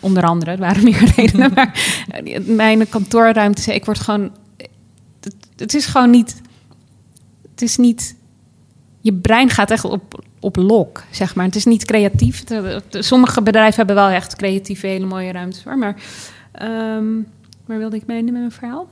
onder 0.00 0.22
andere, 0.22 0.50
er 0.50 0.58
waren 0.58 0.84
meer 0.90 1.12
redenen. 1.16 1.52
maar 1.54 1.80
eh, 2.08 2.44
mijn 2.46 2.88
kantoorruimte, 2.88 3.74
ik 3.74 3.84
word 3.84 3.98
gewoon, 3.98 4.30
het, 5.56 5.74
is 5.74 5.86
gewoon 5.86 6.10
niet, 6.10 6.40
het 7.50 7.62
is 7.62 7.76
niet 7.76 8.16
je 9.06 9.12
brein 9.12 9.50
gaat 9.50 9.70
echt 9.70 9.84
op, 9.84 10.24
op 10.40 10.56
lok, 10.56 11.02
zeg 11.10 11.34
maar. 11.34 11.44
Het 11.44 11.56
is 11.56 11.64
niet 11.64 11.84
creatief. 11.84 12.44
Sommige 12.90 13.42
bedrijven 13.42 13.76
hebben 13.76 13.94
wel 13.94 14.08
echt 14.08 14.36
creatieve, 14.36 14.86
hele 14.86 15.06
mooie 15.06 15.32
ruimtes 15.32 15.62
voor. 15.62 15.78
Maar 15.78 15.96
ehm, 16.52 17.06
waar 17.66 17.78
wilde 17.78 17.96
ik 17.96 18.06
mee 18.06 18.22
met 18.22 18.32
mijn 18.32 18.50
verhaal? 18.52 18.88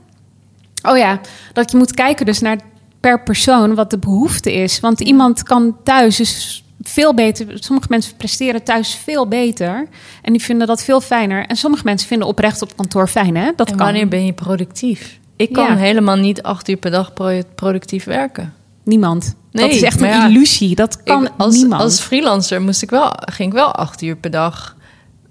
Oh 0.89 0.97
ja, 0.97 1.19
dat 1.53 1.71
je 1.71 1.77
moet 1.77 1.93
kijken 1.93 2.25
dus 2.25 2.39
naar 2.39 2.57
per 2.99 3.23
persoon 3.23 3.75
wat 3.75 3.89
de 3.89 3.97
behoefte 3.97 4.53
is. 4.53 4.79
Want 4.79 4.99
iemand 5.01 5.43
kan 5.43 5.77
thuis 5.83 6.15
dus 6.15 6.63
veel 6.81 7.13
beter... 7.13 7.47
Sommige 7.53 7.87
mensen 7.89 8.15
presteren 8.15 8.63
thuis 8.63 8.95
veel 8.95 9.27
beter. 9.27 9.87
En 10.21 10.33
die 10.33 10.41
vinden 10.43 10.67
dat 10.67 10.83
veel 10.83 11.01
fijner. 11.01 11.45
En 11.45 11.55
sommige 11.55 11.83
mensen 11.85 12.07
vinden 12.07 12.27
oprecht 12.27 12.61
op 12.61 12.75
kantoor 12.77 13.07
fijn, 13.07 13.35
hè? 13.37 13.51
Dat 13.55 13.69
en 13.69 13.75
kan. 13.75 13.85
wanneer 13.85 14.07
ben 14.07 14.25
je 14.25 14.33
productief? 14.33 15.19
Ik 15.35 15.53
kan 15.53 15.65
Ja. 15.65 15.75
helemaal 15.75 16.15
niet 16.15 16.43
acht 16.43 16.69
uur 16.69 16.77
per 16.77 16.91
dag 16.91 17.13
pro- 17.13 17.41
productief 17.55 18.03
werken. 18.03 18.53
Niemand. 18.83 19.35
Nee, 19.51 19.65
dat 19.67 19.75
is 19.75 19.81
echt 19.81 20.01
een 20.01 20.07
ja, 20.07 20.27
illusie. 20.27 20.75
Dat 20.75 21.03
kan 21.03 21.25
ik, 21.25 21.31
als, 21.37 21.55
niemand. 21.55 21.81
als 21.81 21.99
freelancer 21.99 22.61
moest 22.61 22.81
ik 22.81 22.89
wel, 22.89 23.11
ging 23.15 23.49
ik 23.49 23.55
wel 23.57 23.71
acht 23.71 24.01
uur 24.01 24.15
per 24.15 24.31
dag 24.31 24.75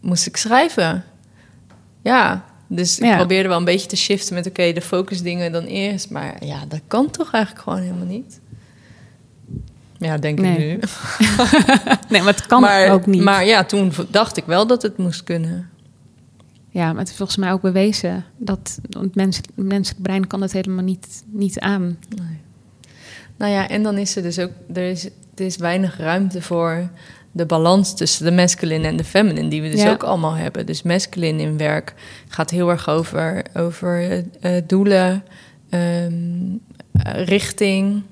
moest 0.01 0.27
ik 0.27 0.37
schrijven. 0.37 1.05
Ja, 2.03 2.45
dus 2.75 2.99
ik 2.99 3.05
Ja. 3.05 3.17
probeerde 3.17 3.49
wel 3.49 3.59
een 3.59 3.65
beetje 3.65 3.89
te 3.89 3.97
shiften 3.97 4.35
met 4.35 4.47
oké, 4.47 4.73
de 4.73 4.81
focusdingen 4.81 5.53
dan 5.53 5.65
eerst. 5.65 6.11
Maar 6.11 6.45
ja, 6.45 6.65
dat 6.69 6.81
kan 6.87 7.11
toch 7.11 7.33
eigenlijk 7.33 7.65
gewoon 7.65 7.81
helemaal 7.83 8.07
niet. 8.07 8.41
Ja, 9.99 10.19
denk 10.19 10.39
ik 10.39 10.59
nu. 10.59 10.79
Nee, 12.09 12.23
maar 12.23 12.35
het 12.35 12.47
kan 12.47 12.61
maar, 12.61 12.91
ook 12.93 13.07
niet. 13.07 13.23
Maar 13.23 13.45
ja, 13.47 13.65
toen 13.65 13.93
dacht 14.11 14.37
ik 14.37 14.45
wel 14.45 14.67
dat 14.67 14.83
het 14.83 14.97
moest 14.99 15.25
kunnen. 15.25 15.69
Ja, 16.71 16.91
maar 16.91 17.01
het 17.01 17.09
is 17.09 17.17
volgens 17.17 17.39
mij 17.39 17.53
ook 17.53 17.61
bewezen 17.61 18.25
dat 18.37 18.79
het 18.89 19.15
mens, 19.15 19.37
het 19.37 19.47
menselijk 19.55 20.03
brein 20.03 20.27
kan 20.27 20.43
het 20.43 20.53
helemaal 20.53 20.85
niet, 20.85 21.23
niet 21.27 21.61
aan. 21.61 21.99
Nee. 22.09 22.39
Nou 23.37 23.53
ja, 23.53 23.69
en 23.69 23.83
dan 23.83 23.99
is 23.99 24.17
er 24.17 24.23
dus 24.23 24.39
ook, 24.39 24.51
er 24.75 24.91
is, 24.91 25.05
er 25.35 25.45
is 25.45 25.57
weinig 25.57 25.99
ruimte 25.99 26.43
voor 26.43 26.89
de 27.35 27.47
balans 27.47 27.95
tussen 27.95 28.25
de 28.25 28.33
masculine 28.33 28.87
en 28.87 28.97
de 28.97 29.05
feminine, 29.05 29.49
die 29.49 29.63
we 29.63 29.71
dus 29.71 29.83
Ja. 29.83 29.91
ook 29.91 30.03
allemaal 30.03 30.35
hebben. 30.35 30.67
Dus 30.67 30.83
masculine 30.83 31.43
in 31.43 31.57
werk 31.59 31.95
gaat 32.29 32.51
heel 32.51 32.71
erg 32.71 32.89
over, 32.89 33.45
over 33.55 34.11
eh, 34.11 34.57
eh, 34.57 34.65
doelen, 34.67 35.25
ehm, 35.71 36.13
eh, 36.93 37.25
richting, 37.25 38.03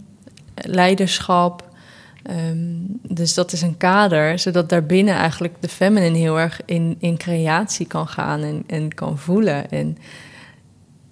leiderschap. 0.54 1.68
Ehm, 2.22 2.66
dus 3.02 3.34
dat 3.34 3.52
is 3.52 3.62
een 3.62 3.76
kader, 3.76 4.38
zodat 4.38 4.68
daarbinnen 4.68 5.14
eigenlijk 5.14 5.54
de 5.60 5.68
feminine 5.68 6.18
heel 6.18 6.38
erg 6.38 6.60
in, 6.64 6.96
in 6.98 7.16
creatie 7.16 7.86
kan 7.86 8.08
gaan 8.08 8.42
en, 8.42 8.64
en 8.66 8.94
kan 8.94 9.18
voelen. 9.18 9.70
En 9.70 9.96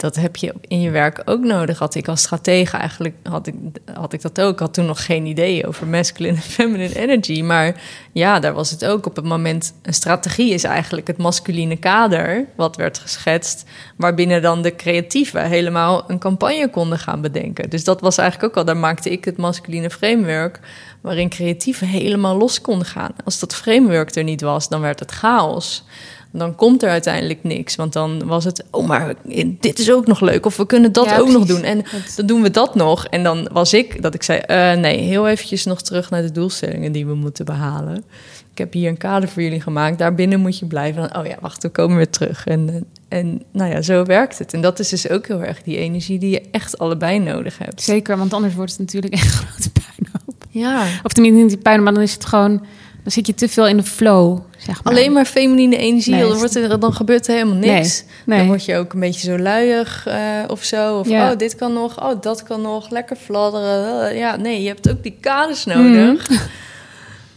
dat 0.00 0.16
heb 0.16 0.36
je 0.36 0.54
in 0.60 0.80
je 0.80 0.90
werk 0.90 1.22
ook 1.24 1.40
nodig. 1.40 1.78
Had 1.78 1.94
ik 1.94 2.08
als 2.08 2.22
stratege 2.22 2.76
eigenlijk 2.76 3.14
had 3.22 3.46
ik, 3.46 3.54
had 3.94 4.12
ik 4.12 4.22
dat 4.22 4.40
ook. 4.40 4.58
Had 4.58 4.74
toen 4.74 4.86
nog 4.86 5.04
geen 5.04 5.26
idee 5.26 5.66
over 5.66 5.86
masculine 5.86 6.36
en 6.42 6.42
feminine 6.42 6.98
energy. 6.98 7.42
Maar 7.42 7.82
ja, 8.12 8.40
daar 8.40 8.52
was 8.52 8.70
het 8.70 8.84
ook 8.84 9.06
op 9.06 9.16
het 9.16 9.24
moment. 9.24 9.74
Een 9.82 9.94
strategie 9.94 10.52
is 10.52 10.64
eigenlijk 10.64 11.06
het 11.06 11.16
masculine 11.16 11.76
kader 11.76 12.46
wat 12.56 12.76
werd 12.76 12.98
geschetst. 12.98 13.64
Waarbinnen 13.96 14.42
dan 14.42 14.62
de 14.62 14.76
creatieven 14.76 15.44
helemaal 15.44 16.04
een 16.06 16.18
campagne 16.18 16.70
konden 16.70 16.98
gaan 16.98 17.20
bedenken. 17.20 17.70
Dus 17.70 17.84
dat 17.84 18.00
was 18.00 18.18
eigenlijk 18.18 18.50
ook 18.50 18.58
al. 18.58 18.64
Daar 18.64 18.76
maakte 18.76 19.10
ik 19.10 19.24
het 19.24 19.36
masculine 19.36 19.90
framework. 19.90 20.60
Waarin 21.00 21.28
creatieven 21.28 21.86
helemaal 21.86 22.36
los 22.36 22.60
konden 22.60 22.86
gaan. 22.86 23.12
Als 23.24 23.38
dat 23.38 23.54
framework 23.54 24.14
er 24.14 24.24
niet 24.24 24.40
was, 24.40 24.68
dan 24.68 24.80
werd 24.80 25.00
het 25.00 25.10
chaos 25.10 25.84
dan 26.32 26.54
komt 26.54 26.82
er 26.82 26.90
uiteindelijk 26.90 27.44
niks. 27.44 27.76
Want 27.76 27.92
dan 27.92 28.26
was 28.26 28.44
het, 28.44 28.64
oh, 28.70 28.86
maar 28.86 29.14
dit 29.60 29.78
is 29.78 29.92
ook 29.92 30.06
nog 30.06 30.20
leuk. 30.20 30.46
Of 30.46 30.56
we 30.56 30.66
kunnen 30.66 30.92
dat 30.92 31.04
Ja, 31.04 31.18
ook 31.18 31.28
nog 31.28 31.46
doen. 31.46 31.62
En 31.62 31.84
dan 32.16 32.26
doen 32.26 32.42
we 32.42 32.50
dat 32.50 32.74
nog. 32.74 33.06
En 33.06 33.22
dan 33.22 33.48
was 33.52 33.74
ik 33.74 34.02
dat 34.02 34.14
ik 34.14 34.22
zei, 34.22 34.38
eh, 34.38 34.72
nee, 34.72 34.98
heel 34.98 35.28
eventjes 35.28 35.64
nog 35.64 35.82
terug 35.82 36.10
naar 36.10 36.22
de 36.22 36.32
doelstellingen 36.32 36.92
die 36.92 37.06
we 37.06 37.14
moeten 37.14 37.44
behalen. 37.44 38.04
Ik 38.52 38.58
heb 38.58 38.72
hier 38.72 38.88
een 38.88 38.96
kader 38.96 39.28
voor 39.28 39.42
jullie 39.42 39.60
gemaakt. 39.60 39.98
Daarbinnen 39.98 40.40
moet 40.40 40.58
je 40.58 40.66
blijven. 40.66 41.08
Dan, 41.08 41.20
oh 41.20 41.26
ja, 41.26 41.36
wacht, 41.40 41.62
we 41.62 41.68
komen 41.68 41.96
weer 41.96 42.10
terug. 42.10 42.46
En, 42.46 42.68
eh, 42.68 43.18
en 43.18 43.42
nou 43.52 43.70
ja, 43.70 43.82
zo 43.82 44.04
werkt 44.04 44.38
het. 44.38 44.54
En 44.54 44.60
dat 44.60 44.78
is 44.78 44.88
dus 44.88 45.08
ook 45.08 45.26
heel 45.26 45.42
erg 45.42 45.62
die 45.62 45.76
energie 45.76 46.18
die 46.18 46.30
je 46.30 46.42
echt 46.50 46.78
allebei 46.78 47.18
nodig 47.18 47.58
hebt. 47.58 47.82
Zeker, 47.82 48.16
want 48.16 48.32
anders 48.32 48.54
wordt 48.54 48.70
het 48.70 48.80
natuurlijk 48.80 49.12
echt 49.12 49.34
grote 49.34 49.70
puinhoop. 49.70 50.44
Ja, 50.50 50.86
Of 51.02 51.12
tenminste 51.12 51.40
niet 51.42 51.50
die 51.50 51.58
puinhoop, 51.58 51.84
maar 51.84 51.94
dan 51.94 52.02
is 52.02 52.12
het 52.12 52.24
gewoon... 52.24 52.66
Dan 53.02 53.12
zit 53.12 53.26
je 53.26 53.34
te 53.34 53.48
veel 53.48 53.66
in 53.66 53.76
de 53.76 53.82
flow, 53.82 54.38
zeg 54.64 54.84
maar. 54.84 54.92
Alleen 54.92 55.12
maar 55.12 55.24
feminine 55.24 55.76
energie, 55.76 56.14
Nee, 56.14 56.22
dan, 56.28 56.38
wordt 56.38 56.56
er, 56.56 56.80
dan 56.80 56.92
gebeurt 56.92 57.26
er 57.26 57.32
helemaal 57.34 57.54
niks. 57.54 58.02
Nee, 58.02 58.12
nee. 58.26 58.38
Dan 58.38 58.46
word 58.46 58.64
je 58.64 58.76
ook 58.76 58.92
een 58.92 59.00
beetje 59.00 59.30
zo 59.30 59.38
luiig 59.38 60.06
eh, 60.06 60.18
of 60.48 60.62
zo. 60.62 60.98
Of 60.98 61.08
Ja. 61.08 61.30
oh, 61.30 61.38
dit 61.38 61.54
kan 61.54 61.72
nog, 61.72 62.02
oh, 62.02 62.20
dat 62.22 62.42
kan 62.42 62.60
nog. 62.60 62.90
Lekker 62.90 63.16
fladderen. 63.16 64.08
Eh, 64.08 64.18
ja, 64.18 64.36
nee, 64.36 64.62
je 64.62 64.68
hebt 64.68 64.90
ook 64.90 65.02
die 65.02 65.16
kaders 65.20 65.64
nodig. 65.64 66.28
Mhm. 66.30 66.38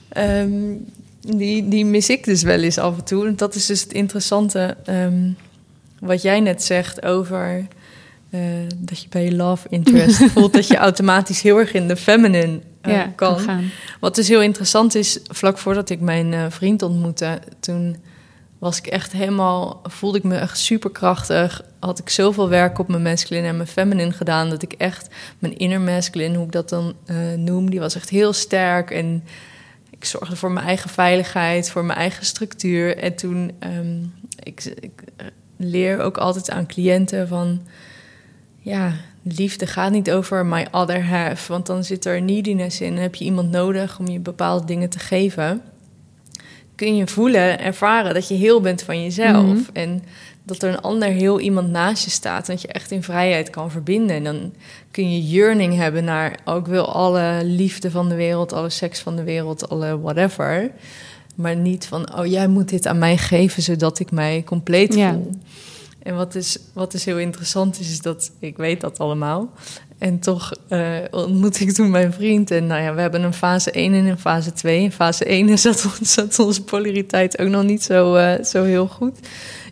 Ehm, 0.09 0.51
die, 1.21 1.67
die 1.67 1.85
mis 1.85 2.09
ik 2.09 2.23
dus 2.23 2.43
wel 2.43 2.59
eens 2.61 2.77
af 2.77 2.97
en 2.97 3.03
toe. 3.03 3.27
En 3.27 3.35
dat 3.35 3.55
is 3.55 3.65
dus 3.65 3.81
het 3.81 3.93
interessante 3.93 4.77
ehm, 4.85 5.29
wat 5.99 6.21
jij 6.21 6.39
net 6.39 6.63
zegt 6.63 7.05
over... 7.05 7.67
eh, 8.29 8.39
dat 8.75 9.01
je 9.01 9.07
bij 9.09 9.23
je 9.23 9.35
love 9.35 9.67
interest 9.69 10.23
voelt 10.33 10.53
dat 10.53 10.67
je 10.67 10.77
automatisch 10.77 11.41
heel 11.41 11.57
erg 11.57 11.73
in 11.73 11.87
de 11.87 11.95
feminine 11.95 12.59
eh, 12.83 12.93
ja, 12.93 13.11
kan. 13.15 13.39
gaan. 13.39 13.71
Wat 13.99 14.15
dus 14.15 14.27
heel 14.27 14.41
interessant 14.41 14.95
is, 14.95 15.19
vlak 15.23 15.57
voordat 15.57 15.89
ik 15.89 15.99
mijn 15.99 16.33
eh, 16.33 16.45
vriend 16.49 16.81
ontmoette, 16.81 17.39
toen 17.59 17.97
was 18.59 18.77
ik 18.77 18.87
echt 18.87 19.11
helemaal, 19.11 19.81
voelde 19.83 20.17
ik 20.17 20.23
me 20.23 20.35
echt 20.35 20.59
superkrachtig. 20.59 21.61
Had 21.79 21.99
ik 21.99 22.09
zoveel 22.09 22.49
werk 22.49 22.79
op 22.79 22.87
mijn 22.87 23.01
masculine 23.01 23.47
en 23.47 23.55
mijn 23.55 23.67
feminine 23.67 24.11
gedaan, 24.11 24.49
dat 24.49 24.61
ik 24.61 24.73
echt 24.73 25.07
mijn 25.39 25.57
inner 25.57 25.81
masculine, 25.81 26.35
hoe 26.35 26.45
ik 26.45 26.51
dat 26.51 26.69
dan 26.69 26.93
eh, 27.05 27.15
noem, 27.35 27.69
die 27.69 27.79
was 27.79 27.95
echt 27.95 28.09
heel 28.09 28.33
sterk. 28.33 28.91
En 28.91 29.23
ik 29.89 30.05
zorgde 30.05 30.35
voor 30.35 30.51
mijn 30.51 30.65
eigen 30.65 30.89
veiligheid, 30.89 31.69
voor 31.69 31.85
mijn 31.85 31.99
eigen 31.99 32.25
structuur. 32.25 32.97
En 32.97 33.15
toen, 33.15 33.51
ehm, 33.59 34.03
ik, 34.39 34.63
ik 34.79 35.03
leer 35.57 35.99
ook 35.99 36.17
altijd 36.17 36.49
aan 36.49 36.67
cliënten 36.67 37.27
van, 37.27 37.67
ja, 38.59 38.93
liefde 39.23 39.67
gaat 39.67 39.91
niet 39.91 40.11
over 40.11 40.45
my 40.45 40.67
other 40.71 41.05
half. 41.05 41.47
Want 41.47 41.65
dan 41.65 41.83
zit 41.83 42.05
er 42.05 42.21
neediness 42.21 42.81
in. 42.81 42.93
Dan 42.93 43.01
heb 43.01 43.15
je 43.15 43.25
iemand 43.25 43.51
nodig 43.51 43.99
om 43.99 44.07
je 44.07 44.19
bepaalde 44.19 44.65
dingen 44.65 44.89
te 44.89 44.99
geven. 44.99 45.61
Kun 46.75 46.95
je 46.95 47.07
voelen, 47.07 47.59
ervaren 47.59 48.13
dat 48.13 48.27
je 48.27 48.33
heel 48.33 48.61
bent 48.61 48.81
van 48.81 49.03
jezelf. 49.03 49.43
Mhm. 49.43 49.59
En 49.73 50.03
dat 50.43 50.63
er 50.63 50.69
een 50.69 50.81
ander 50.81 51.09
heel 51.09 51.39
iemand 51.39 51.69
naast 51.69 52.03
je 52.03 52.09
staat. 52.09 52.45
Dat 52.45 52.61
je 52.61 52.67
echt 52.67 52.91
in 52.91 53.03
vrijheid 53.03 53.49
kan 53.49 53.71
verbinden. 53.71 54.15
En 54.15 54.23
dan 54.23 54.53
kun 54.91 55.11
je 55.11 55.27
yearning 55.27 55.75
hebben 55.75 56.03
naar... 56.03 56.39
Oh, 56.45 56.57
ik 56.57 56.65
wil 56.65 56.93
alle 56.93 57.41
liefde 57.43 57.91
van 57.91 58.09
de 58.09 58.15
wereld, 58.15 58.53
alle 58.53 58.69
seks 58.69 58.99
van 58.99 59.15
de 59.15 59.23
wereld, 59.23 59.69
alle 59.69 59.99
whatever. 59.99 60.71
Maar 61.35 61.55
niet 61.55 61.85
van, 61.85 62.17
oh, 62.17 62.25
jij 62.25 62.47
moet 62.47 62.69
dit 62.69 62.87
aan 62.87 62.97
mij 62.97 63.17
geven... 63.17 63.63
zodat 63.63 63.99
ik 63.99 64.11
mij 64.11 64.43
compleet 64.45 64.95
Ja. 64.95 65.11
voel. 65.11 65.31
En 66.03 66.15
wat 66.15 66.35
is, 66.35 66.57
wat 66.73 66.93
is 66.93 67.05
heel 67.05 67.17
interessant 67.17 67.79
is, 67.79 67.91
is 67.91 68.01
dat 68.01 68.31
ik 68.39 68.57
weet 68.57 68.81
dat 68.81 68.99
allemaal. 68.99 69.49
En 69.97 70.19
toch 70.19 70.51
eh, 70.67 70.97
ontmoet 71.11 71.59
ik 71.59 71.71
toen 71.71 71.89
mijn 71.89 72.13
vriend. 72.13 72.51
En 72.51 72.67
nou 72.67 72.81
ja, 72.81 72.93
we 72.93 73.01
hebben 73.01 73.23
een 73.23 73.33
fase 73.33 73.71
1 73.71 73.93
en 73.93 74.05
een 74.05 74.19
fase 74.19 74.53
2. 74.53 74.81
In 74.81 74.91
fase 74.91 75.25
1 75.25 75.57
zat, 75.59 75.89
zat 76.01 76.39
onze 76.39 76.63
polariteit 76.63 77.39
ook 77.39 77.47
nog 77.47 77.63
niet 77.63 77.83
zo, 77.83 78.15
eh, 78.15 78.43
zo 78.43 78.63
heel 78.63 78.87
goed. 78.87 79.19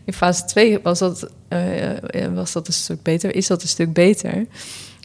In 0.05 0.13
fase 0.13 0.45
2 0.45 0.79
was 0.79 0.99
dat, 0.99 1.31
eh, 1.47 2.27
was 2.33 2.51
dat 2.51 2.67
een 2.67 2.73
stuk 2.73 3.01
beter, 3.03 3.35
is 3.35 3.47
dat 3.47 3.61
een 3.61 3.67
stuk 3.67 3.93
beter. 3.93 4.45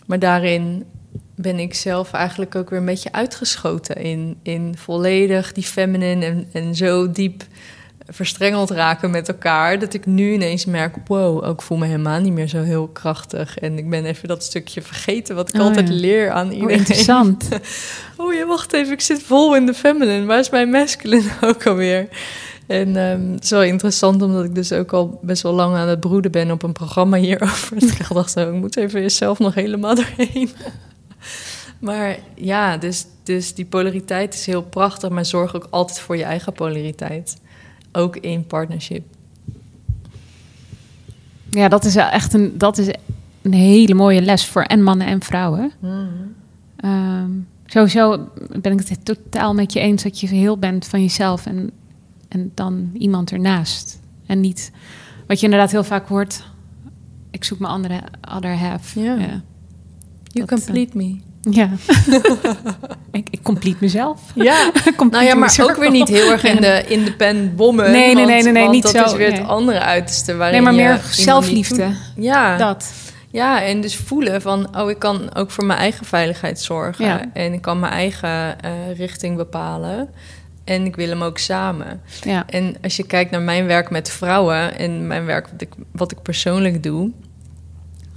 Maar 0.06 0.18
daarin 0.18 0.84
ben 1.34 1.58
ik 1.58 1.74
zelf 1.74 2.12
eigenlijk 2.12 2.54
ook 2.54 2.70
weer 2.70 2.78
een 2.78 2.84
beetje 2.84 3.12
uitgeschoten 3.12 3.96
in, 3.96 4.36
in 4.42 4.74
volledig 4.76 5.52
die 5.52 5.64
feminine 5.64 6.24
en, 6.24 6.48
en 6.52 6.74
zo 6.74 7.10
diep 7.10 7.44
verstrengeld 8.08 8.70
raken 8.70 9.10
met 9.10 9.28
elkaar. 9.28 9.78
Dat 9.78 9.94
ik 9.94 10.06
nu 10.06 10.32
ineens 10.32 10.64
merk, 10.64 10.96
wow, 11.06 11.44
ook 11.44 11.62
voel 11.62 11.78
me 11.78 11.86
helemaal 11.86 12.20
niet 12.20 12.32
meer 12.32 12.48
zo 12.48 12.62
heel 12.62 12.88
krachtig. 12.88 13.58
En 13.58 13.78
ik 13.78 13.90
ben 13.90 14.04
even 14.04 14.28
dat 14.28 14.42
stukje 14.44 14.82
vergeten 14.82 15.34
wat 15.34 15.48
ik 15.48 15.60
Oh, 15.60 15.66
altijd 15.66 15.88
ja. 15.88 15.94
leer 15.94 16.30
aan 16.30 16.46
Oh, 16.46 16.54
iedereen. 16.54 16.76
interessant. 16.78 17.48
Oh 18.18 18.34
ja, 18.34 18.46
wacht 18.46 18.72
even, 18.72 18.92
ik 18.92 19.00
zit 19.00 19.22
vol 19.22 19.56
in 19.56 19.66
de 19.66 19.74
feminine. 19.74 20.24
Waar 20.24 20.38
is 20.38 20.50
mijn 20.50 20.70
masculine 20.70 21.28
ook 21.48 21.66
alweer? 21.66 22.08
En 22.66 22.96
ehm, 22.96 23.32
het 23.32 23.44
is 23.44 23.50
wel 23.50 23.62
interessant, 23.62 24.22
omdat 24.22 24.44
ik 24.44 24.54
dus 24.54 24.72
ook 24.72 24.92
al 24.92 25.18
best 25.22 25.42
wel 25.42 25.52
lang 25.52 25.76
aan 25.76 25.88
het 25.88 26.00
broeden 26.00 26.30
ben 26.30 26.50
op 26.50 26.62
een 26.62 26.72
programma 26.72 27.16
hierover. 27.16 27.78
Dat 27.80 27.90
ik 27.90 28.06
dacht, 28.08 28.30
zo, 28.30 28.48
ik 28.54 28.60
moet 28.60 28.76
even 28.76 29.00
jezelf 29.00 29.38
nog 29.38 29.54
helemaal 29.54 29.94
doorheen. 29.94 30.50
Maar 31.78 32.16
ja, 32.34 32.76
dus, 32.76 33.04
dus 33.22 33.54
die 33.54 33.64
polariteit 33.64 34.34
is 34.34 34.46
heel 34.46 34.62
prachtig, 34.62 35.10
maar 35.10 35.24
zorg 35.24 35.56
ook 35.56 35.66
altijd 35.70 36.00
voor 36.00 36.16
je 36.16 36.24
eigen 36.24 36.52
polariteit. 36.52 37.36
Ook 37.96 38.16
in 38.16 38.46
partnership. 38.46 39.04
Ja, 41.50 41.68
dat 41.68 41.84
is 41.84 41.96
echt 41.96 42.32
een, 42.32 42.58
dat 42.58 42.78
is 42.78 42.86
een 43.42 43.52
hele 43.52 43.94
mooie 43.94 44.22
les 44.22 44.46
voor 44.46 44.62
en 44.62 44.82
mannen 44.82 45.06
en 45.06 45.22
vrouwen. 45.22 45.72
Ehm, 46.76 47.30
sowieso 47.66 48.28
ben 48.60 48.72
ik 48.72 48.88
het 48.88 49.04
totaal 49.04 49.54
met 49.54 49.72
je 49.72 49.80
eens 49.80 50.02
dat 50.02 50.20
je 50.20 50.26
heel 50.26 50.58
bent 50.58 50.86
van 50.86 51.00
jezelf 51.00 51.46
en, 51.46 51.70
en 52.28 52.50
dan 52.54 52.90
iemand 52.92 53.32
ernaast. 53.32 54.00
En 54.26 54.40
niet 54.40 54.72
wat 55.26 55.38
je 55.38 55.44
inderdaad 55.44 55.70
heel 55.70 55.84
vaak 55.84 56.08
hoort. 56.08 56.44
Ik 57.30 57.44
zoek 57.44 57.58
mijn 57.58 57.72
andere 57.72 58.02
other 58.34 58.58
half. 58.58 58.94
Ja. 58.94 59.02
ja. 59.02 59.42
You 60.22 60.46
Dat, 60.46 60.48
eh, 60.48 60.64
complete 60.64 60.96
me. 60.96 61.16
Ja. 61.50 61.68
ik, 63.12 63.28
ik 63.30 63.42
complete 63.42 63.76
mezelf. 63.80 64.20
Ja, 64.34 64.70
Complete 64.96 65.08
nou 65.10 65.24
ja, 65.24 65.34
maar 65.34 65.56
ook 65.62 65.76
weer 65.76 65.90
niet 65.90 66.08
heel 66.08 66.30
erg 66.30 66.44
in 66.44 66.60
de 66.60 66.84
independent 66.96 67.56
bommen. 67.56 67.90
Nee, 67.90 68.14
nee, 68.14 68.14
want- 68.14 68.26
nee, 68.26 68.42
nee, 68.42 68.52
nee, 68.52 68.62
want 68.62 68.74
niet 68.74 68.82
dat 68.82 68.92
zo, 68.92 69.04
is 69.04 69.12
weer 69.12 69.30
nee. 69.30 69.38
het 69.38 69.48
andere 69.48 69.80
uiterste 69.80 70.36
waarin 70.36 70.54
Nee, 70.54 70.64
maar 70.64 70.74
meer 70.74 71.00
zelfliefde. 71.10 71.88
Ja, 72.16 72.56
Dat. 72.56 72.92
ja, 73.30 73.62
en 73.62 73.80
dus 73.80 73.96
voelen 73.96 74.42
van, 74.42 74.78
oh, 74.78 74.90
ik 74.90 74.98
kan 74.98 75.34
ook 75.34 75.50
voor 75.50 75.64
mijn 75.64 75.78
eigen 75.78 76.06
veiligheid 76.06 76.60
zorgen. 76.60 77.04
Ja. 77.04 77.24
En 77.32 77.52
ik 77.52 77.62
kan 77.62 77.80
mijn 77.80 77.92
eigen 77.92 78.60
eh, 78.60 78.70
richting 78.96 79.36
bepalen. 79.36 80.08
En 80.64 80.84
ik 80.84 80.96
wil 80.96 81.08
hem 81.08 81.22
ook 81.22 81.38
samen. 81.38 82.00
Ja. 82.22 82.44
En 82.46 82.76
als 82.82 82.96
je 82.96 83.06
kijkt 83.06 83.30
naar 83.30 83.42
mijn 83.42 83.66
werk 83.66 83.90
met 83.90 84.10
vrouwen 84.10 84.78
en 84.78 85.06
mijn 85.06 85.24
werk 85.24 85.48
wat 85.50 85.60
ik, 85.60 85.68
wat 85.92 86.12
ik 86.12 86.22
persoonlijk 86.22 86.82
doe, 86.82 87.10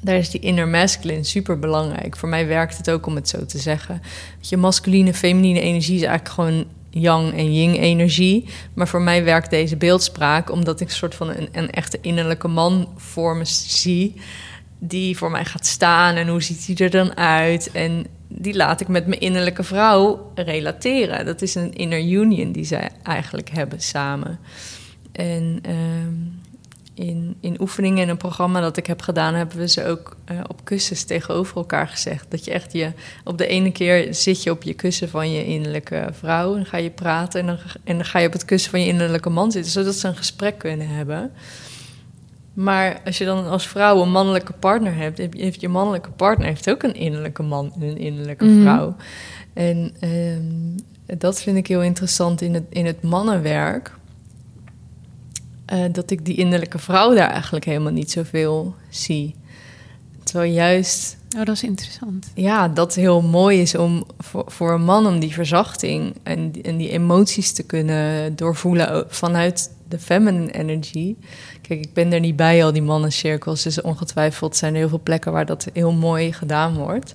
daar 0.02 0.18
is 0.18 0.30
die 0.30 0.42
inner 0.42 0.68
masculine 0.68 1.24
super 1.24 1.60
belangrijk. 1.60 2.18
Voor 2.18 2.30
mij 2.30 2.48
werkt 2.48 2.78
het 2.78 2.90
ook 2.90 3.06
om 3.06 3.16
het 3.16 3.30
zo 3.30 3.46
te 3.46 3.58
zeggen. 3.58 4.02
Je, 4.40 4.58
masculine, 4.58 5.14
feminine 5.14 5.62
energie 5.62 5.96
is 5.96 6.02
eigenlijk 6.02 6.36
gewoon 6.36 6.66
yang 6.90 7.34
en 7.34 7.54
yin 7.54 7.74
energie. 7.74 8.46
Maar 8.74 8.88
voor 8.88 9.02
mij 9.02 9.24
werkt 9.24 9.50
deze 9.50 9.78
beeldspraak 9.78 10.52
omdat 10.52 10.80
ik 10.80 10.88
een 10.88 10.94
soort 10.94 11.16
van 11.16 11.30
een, 11.30 11.50
een 11.52 11.70
echte 11.70 11.98
innerlijke 12.02 12.48
man 12.48 12.88
voor 12.96 13.36
me 13.36 13.46
zie. 13.46 14.16
Die 14.80 15.18
voor 15.18 15.32
mij 15.32 15.46
gaat 15.46 15.66
staan 15.66 16.16
en 16.16 16.28
hoe 16.28 16.42
ziet 16.42 16.68
hij 16.68 16.86
er 16.86 16.92
dan 16.92 17.18
uit? 17.18 17.72
En 17.72 18.06
die 18.28 18.56
laat 18.56 18.82
ik 18.82 18.88
met 18.88 19.08
mijn 19.08 19.20
innerlijke 19.22 19.64
vrouw 19.64 20.32
relateren. 20.36 21.26
Dat 21.26 21.42
is 21.42 21.56
een 21.56 21.74
inner 21.74 22.00
union 22.00 22.52
die 22.52 22.66
zij 22.66 22.90
eigenlijk 23.04 23.50
hebben 23.50 23.82
samen. 23.82 24.40
En 25.12 25.60
ehm, 25.62 26.14
in, 26.94 27.36
in 27.40 27.62
oefeningen 27.62 28.02
in 28.04 28.10
een 28.10 28.18
programma 28.18 28.62
dat 28.62 28.78
ik 28.78 28.86
heb 28.88 29.02
gedaan, 29.02 29.34
hebben 29.34 29.58
we 29.58 29.68
ze 29.68 29.86
ook 29.86 30.18
eh, 30.26 30.38
op 30.48 30.66
kussens 30.66 31.04
tegenover 31.04 31.56
elkaar 31.58 31.88
gezegd. 31.88 32.26
Dat 32.30 32.46
je 32.46 32.52
echt 32.52 32.74
je, 32.74 32.92
op 33.24 33.38
de 33.38 33.48
ene 33.48 33.72
keer 33.72 34.14
zit 34.14 34.44
je 34.44 34.52
op 34.52 34.64
je 34.64 34.74
kussen 34.74 35.10
van 35.10 35.32
je 35.32 35.46
innerlijke 35.46 36.08
vrouw 36.12 36.56
en 36.56 36.66
ga 36.66 36.78
je 36.78 36.90
praten. 36.90 37.40
En 37.40 37.46
dan, 37.46 37.58
en 37.84 37.96
dan 37.96 38.06
ga 38.06 38.20
je 38.20 38.28
op 38.28 38.34
het 38.34 38.46
kussen 38.46 38.72
van 38.72 38.82
je 38.82 38.88
innerlijke 38.88 39.30
man 39.30 39.52
zitten, 39.52 39.72
zodat 39.72 39.96
ze 39.96 40.08
een 40.08 40.16
gesprek 40.16 40.58
kunnen 40.58 40.88
hebben. 40.88 41.32
Maar 42.54 43.02
als 43.06 43.18
je 43.18 43.26
dan 43.26 43.48
als 43.48 43.68
vrouw 43.68 44.02
een 44.02 44.12
mannelijke 44.12 44.54
partner 44.54 44.96
hebt, 44.96 45.18
heeft 45.18 45.62
je 45.62 45.70
mannelijke 45.70 46.12
partner 46.12 46.48
heeft 46.48 46.70
ook 46.70 46.84
een 46.84 46.96
innerlijke 46.96 47.44
man 47.44 47.72
en 47.76 47.82
een 47.82 47.98
innerlijke 47.98 48.46
Mhm. 48.46 48.62
vrouw. 48.62 48.96
En 49.54 49.92
ehm, 50.00 51.18
dat 51.20 51.42
vind 51.42 51.58
ik 51.58 51.68
heel 51.68 51.82
interessant 51.82 52.42
in 52.42 52.54
het, 52.54 52.64
in 52.70 52.86
het 52.86 53.02
mannenwerk. 53.02 53.98
Eh, 55.70 55.80
dat 55.92 56.12
ik 56.12 56.26
die 56.26 56.36
innerlijke 56.36 56.78
vrouw 56.80 57.14
daar 57.14 57.30
eigenlijk 57.30 57.66
helemaal 57.66 57.92
niet 57.92 58.12
zoveel 58.12 58.76
zie. 58.90 59.36
Terwijl 60.24 60.52
juist 60.52 61.18
Oh, 61.38 61.46
dat 61.46 61.56
is 61.56 61.64
interessant. 61.64 62.32
ja, 62.36 62.68
dat 62.68 62.96
heel 62.96 63.22
mooi 63.22 63.62
is 63.62 63.76
om 63.76 64.04
voor, 64.20 64.44
voor 64.48 64.74
een 64.74 64.84
man 64.84 65.08
om 65.08 65.20
die 65.20 65.34
verzachting 65.34 66.16
en, 66.24 66.52
die- 66.52 66.62
en 66.64 66.78
die 66.78 66.90
emoties 66.90 67.52
te 67.52 67.64
kunnen 67.64 68.36
doorvoelen 68.36 69.06
vanuit 69.08 69.72
de 69.90 70.00
feminine 70.00 70.52
energy. 70.52 71.16
Kijk, 71.62 71.80
ik 71.86 71.94
ben 71.94 72.14
er 72.14 72.20
niet 72.20 72.36
bij, 72.36 72.64
al 72.66 72.72
die 72.72 72.82
mannencirkels, 72.82 73.64
dus 73.64 73.82
ongetwijfeld 73.82 74.56
zijn 74.56 74.74
er 74.74 74.80
heel 74.80 74.90
veel 74.90 75.02
plekken 75.04 75.32
waar 75.32 75.46
dat 75.46 75.68
heel 75.74 75.92
mooi 75.94 76.34
gedaan 76.34 76.76
wordt. 76.78 77.14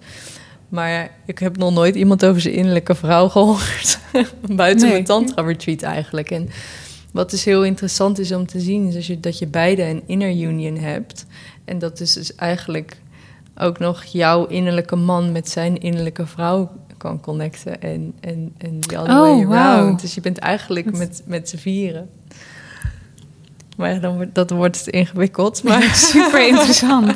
Maar 0.68 1.10
ik 1.26 1.38
heb 1.38 1.56
nog 1.56 1.72
nooit 1.74 1.94
iemand 1.94 2.24
over 2.24 2.40
zijn 2.40 2.54
innerlijke 2.54 2.94
vrouw 2.94 3.28
gehoord. 3.28 3.98
Buiten 4.56 4.82
Nee. 4.84 4.92
mijn 4.92 5.04
tantra-retreat 5.04 5.82
eigenlijk. 5.82 6.30
En 6.30 6.48
wat 7.14 7.30
dus 7.30 7.44
heel 7.44 7.64
interessant 7.64 8.18
is 8.18 8.32
om 8.32 8.46
te 8.46 8.60
zien, 8.60 8.86
is 8.86 8.94
als 8.96 9.06
je, 9.06 9.20
dat 9.20 9.38
je 9.38 9.46
beide 9.46 9.82
een 9.82 10.02
inner 10.06 10.30
union 10.30 10.76
hebt. 10.76 11.26
En 11.64 11.78
dat 11.78 12.00
is 12.00 12.12
dus 12.12 12.34
eigenlijk 12.34 12.96
ook 13.56 13.78
nog 13.78 14.04
jouw 14.04 14.46
innerlijke 14.46 14.96
man 14.96 15.32
met 15.32 15.48
zijn 15.50 15.78
innerlijke 15.80 16.26
vrouw 16.26 16.70
kan 16.96 17.20
connecten. 17.20 17.80
En, 17.82 18.14
en, 18.20 18.54
en 18.58 18.80
the 18.80 18.98
other 18.98 19.14
Oh, 19.14 19.20
way 19.20 19.30
around. 19.30 19.48
wauw. 19.48 19.96
Dus 19.96 20.14
je 20.14 20.20
bent 20.20 20.38
eigenlijk 20.38 20.96
met, 20.96 21.22
met 21.26 21.48
z'n 21.48 21.56
vieren. 21.56 22.08
Maar 23.76 24.00
dan 24.00 24.14
wordt, 24.16 24.34
dat 24.34 24.50
wordt 24.50 24.78
het 24.78 24.86
ingewikkeld. 24.88 25.62
Maar 25.62 25.82
Super 26.12 26.46
interessant. 26.48 27.14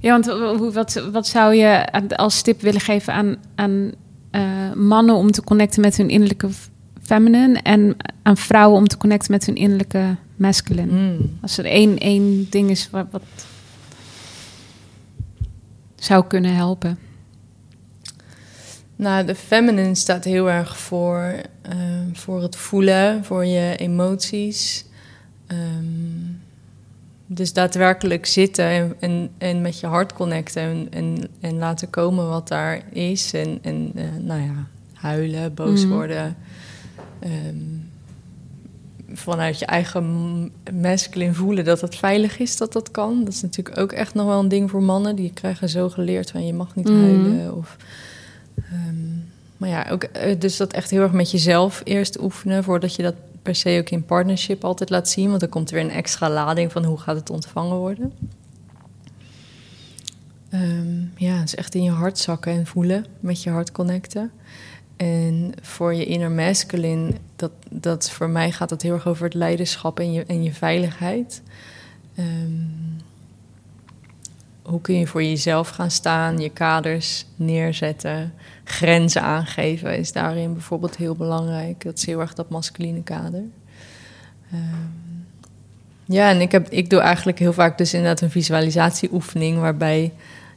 Ja, 0.00 0.10
want 0.20 0.26
hoe- 0.58 0.72
wat, 0.72 1.02
wat 1.12 1.26
zou 1.26 1.54
je 1.54 1.92
als 2.16 2.42
tip 2.42 2.60
willen 2.60 2.80
geven 2.80 3.12
aan, 3.12 3.36
aan 3.54 3.92
eh, 4.30 4.72
mannen 4.74 5.14
om 5.14 5.30
te 5.30 5.42
connecten 5.44 5.80
met 5.80 5.96
hun 5.96 6.08
innerlijke 6.10 6.48
feminine 7.14 7.58
en 7.62 7.96
aan 8.22 8.36
vrouwen 8.36 8.78
om 8.78 8.88
te 8.88 8.96
connecten 8.96 9.32
met 9.32 9.46
hun 9.46 9.54
innerlijke 9.54 10.16
masculine? 10.36 10.92
Mm. 10.92 11.38
Als 11.42 11.58
er 11.58 11.64
één, 11.64 11.98
één 11.98 12.46
ding 12.50 12.70
is 12.70 12.90
wat, 12.90 13.06
wat 13.10 13.22
zou 15.94 16.24
kunnen 16.26 16.54
helpen. 16.54 16.98
Nou, 18.96 19.26
de 19.26 19.34
feminine 19.34 19.94
staat 19.94 20.24
heel 20.24 20.50
erg 20.50 20.78
voor, 20.78 21.34
eh, 21.62 21.76
voor 22.12 22.42
het 22.42 22.56
voelen, 22.56 23.24
voor 23.24 23.44
je 23.46 23.76
emoties. 23.76 24.84
Ehm, 25.46 26.28
dus 27.26 27.52
daadwerkelijk 27.52 28.26
zitten 28.26 28.64
en, 28.64 28.94
en, 29.00 29.30
en 29.38 29.60
met 29.60 29.80
je 29.80 29.86
hart 29.86 30.12
connecten 30.12 30.62
en, 30.62 30.86
en, 30.90 31.28
en 31.40 31.58
laten 31.58 31.90
komen 31.90 32.28
wat 32.28 32.48
daar 32.48 32.82
is. 32.92 33.32
En, 33.32 33.58
en 33.62 33.92
eh, 33.94 34.04
nou 34.18 34.40
ja, 34.40 34.66
huilen, 34.94 35.54
boos 35.54 35.84
Mhm. 35.84 35.92
worden. 35.94 36.36
Ehm, 37.20 37.56
vanuit 39.12 39.58
je 39.58 39.66
eigen 39.66 40.04
masculine 40.80 41.34
voelen 41.34 41.64
dat 41.64 41.80
het 41.80 41.96
veilig 41.96 42.38
is 42.38 42.56
dat 42.56 42.72
dat 42.72 42.90
kan. 42.90 43.24
Dat 43.24 43.32
is 43.32 43.42
natuurlijk 43.42 43.78
ook 43.78 43.92
echt 43.92 44.14
nog 44.14 44.26
wel 44.26 44.38
een 44.38 44.48
ding 44.48 44.70
voor 44.70 44.82
mannen. 44.82 45.16
Die 45.16 45.32
krijgen 45.32 45.68
zo 45.68 45.88
geleerd 45.88 46.30
van 46.30 46.46
je 46.46 46.52
mag 46.54 46.74
niet 46.74 46.88
Mhm. 46.88 46.98
huilen. 47.00 47.56
Of, 47.56 47.76
ehm, 48.56 48.96
maar 49.56 49.68
ja, 49.68 49.86
ook, 49.90 50.02
eh, 50.02 50.38
dus 50.40 50.56
dat 50.56 50.72
echt 50.72 50.90
heel 50.90 51.02
erg 51.02 51.12
met 51.12 51.30
jezelf 51.30 51.80
eerst 51.84 52.20
oefenen... 52.22 52.64
voordat 52.64 52.94
je 52.94 53.02
dat 53.02 53.14
per 53.42 53.54
se 53.54 53.78
ook 53.80 53.90
in 53.90 54.04
partnership 54.04 54.64
altijd 54.64 54.90
laat 54.90 55.08
zien. 55.08 55.28
Want 55.28 55.40
dan 55.40 55.48
komt 55.48 55.68
er 55.70 55.74
weer 55.74 55.84
een 55.84 55.90
extra 55.90 56.30
lading 56.30 56.72
van 56.72 56.84
hoe 56.84 56.98
gaat 56.98 57.16
het 57.16 57.30
ontvangen 57.30 57.76
worden. 57.76 58.12
Ehm, 60.50 61.00
ja, 61.16 61.42
is 61.42 61.54
echt 61.54 61.74
in 61.74 61.82
je 61.82 61.90
hart 61.90 62.18
zakken 62.18 62.52
en 62.52 62.66
voelen, 62.66 63.06
met 63.20 63.42
je 63.42 63.50
hart 63.50 63.72
connecten. 63.72 64.30
En 65.00 65.52
voor 65.62 65.94
je 65.94 66.04
inner 66.04 66.30
masculine, 66.30 67.12
dat, 67.36 67.50
dat 67.70 68.10
voor 68.10 68.28
mij 68.28 68.52
gaat 68.52 68.70
het 68.70 68.82
heel 68.82 68.92
erg 68.92 69.06
over 69.06 69.24
het 69.24 69.34
leiderschap 69.34 70.00
en 70.00 70.12
je, 70.12 70.24
en 70.24 70.42
je 70.42 70.52
veiligheid. 70.52 71.42
Ehm, 72.14 73.00
hoe 74.62 74.80
kun 74.80 74.94
je 74.94 75.06
voor 75.06 75.22
jezelf 75.22 75.68
gaan 75.68 75.90
staan, 75.90 76.38
je 76.38 76.48
kaders 76.48 77.26
neerzetten, 77.36 78.34
grenzen 78.64 79.22
aangeven 79.22 79.98
is 79.98 80.12
daarin 80.12 80.52
bijvoorbeeld 80.52 80.96
heel 80.96 81.14
belangrijk. 81.14 81.84
Dat 81.84 81.98
is 81.98 82.06
heel 82.06 82.20
erg 82.20 82.34
dat 82.34 82.50
masculine 82.50 83.02
kader. 83.02 83.44
Ehm, 84.52 84.88
ja, 86.04 86.30
en 86.30 86.40
ik, 86.40 86.52
heb, 86.52 86.68
ik 86.68 86.90
doe 86.90 87.00
eigenlijk 87.00 87.38
heel 87.38 87.52
vaak 87.52 87.78
dus 87.78 87.94
inderdaad 87.94 88.20
een 88.20 88.30
visualisatieoefening 88.30 89.58
waarbij 89.58 90.12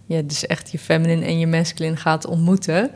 je 0.05 0.25
dus 0.25 0.45
echt 0.47 0.71
je 0.71 0.79
feminine 0.79 1.25
en 1.25 1.39
je 1.39 1.47
masculine 1.47 1.95
gaat 1.95 2.25
ontmoeten. 2.25 2.91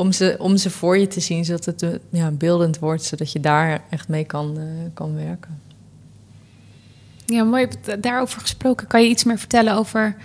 Om 0.00 0.12
ze, 0.12 0.36
om 0.38 0.56
ze 0.56 0.70
voor 0.70 0.98
je 0.98 1.06
te 1.06 1.20
zien, 1.20 1.44
zodat 1.44 1.64
het 1.64 1.82
eh, 1.82 1.90
ja, 2.10 2.30
beeldend 2.30 2.78
wordt, 2.78 3.02
zodat 3.02 3.32
je 3.32 3.40
daar 3.40 3.82
echt 3.90 4.08
mee 4.08 4.24
kan, 4.24 4.58
eh, 4.58 4.64
kan 4.94 5.14
werken. 5.14 5.60
Ja, 7.26 7.44
mooi. 7.44 7.68
Daarover 8.00 8.40
gesproken, 8.40 8.86
kan 8.86 9.02
je 9.02 9.08
iets 9.08 9.24
meer 9.24 9.38
vertellen 9.38 9.74
over 9.74 10.16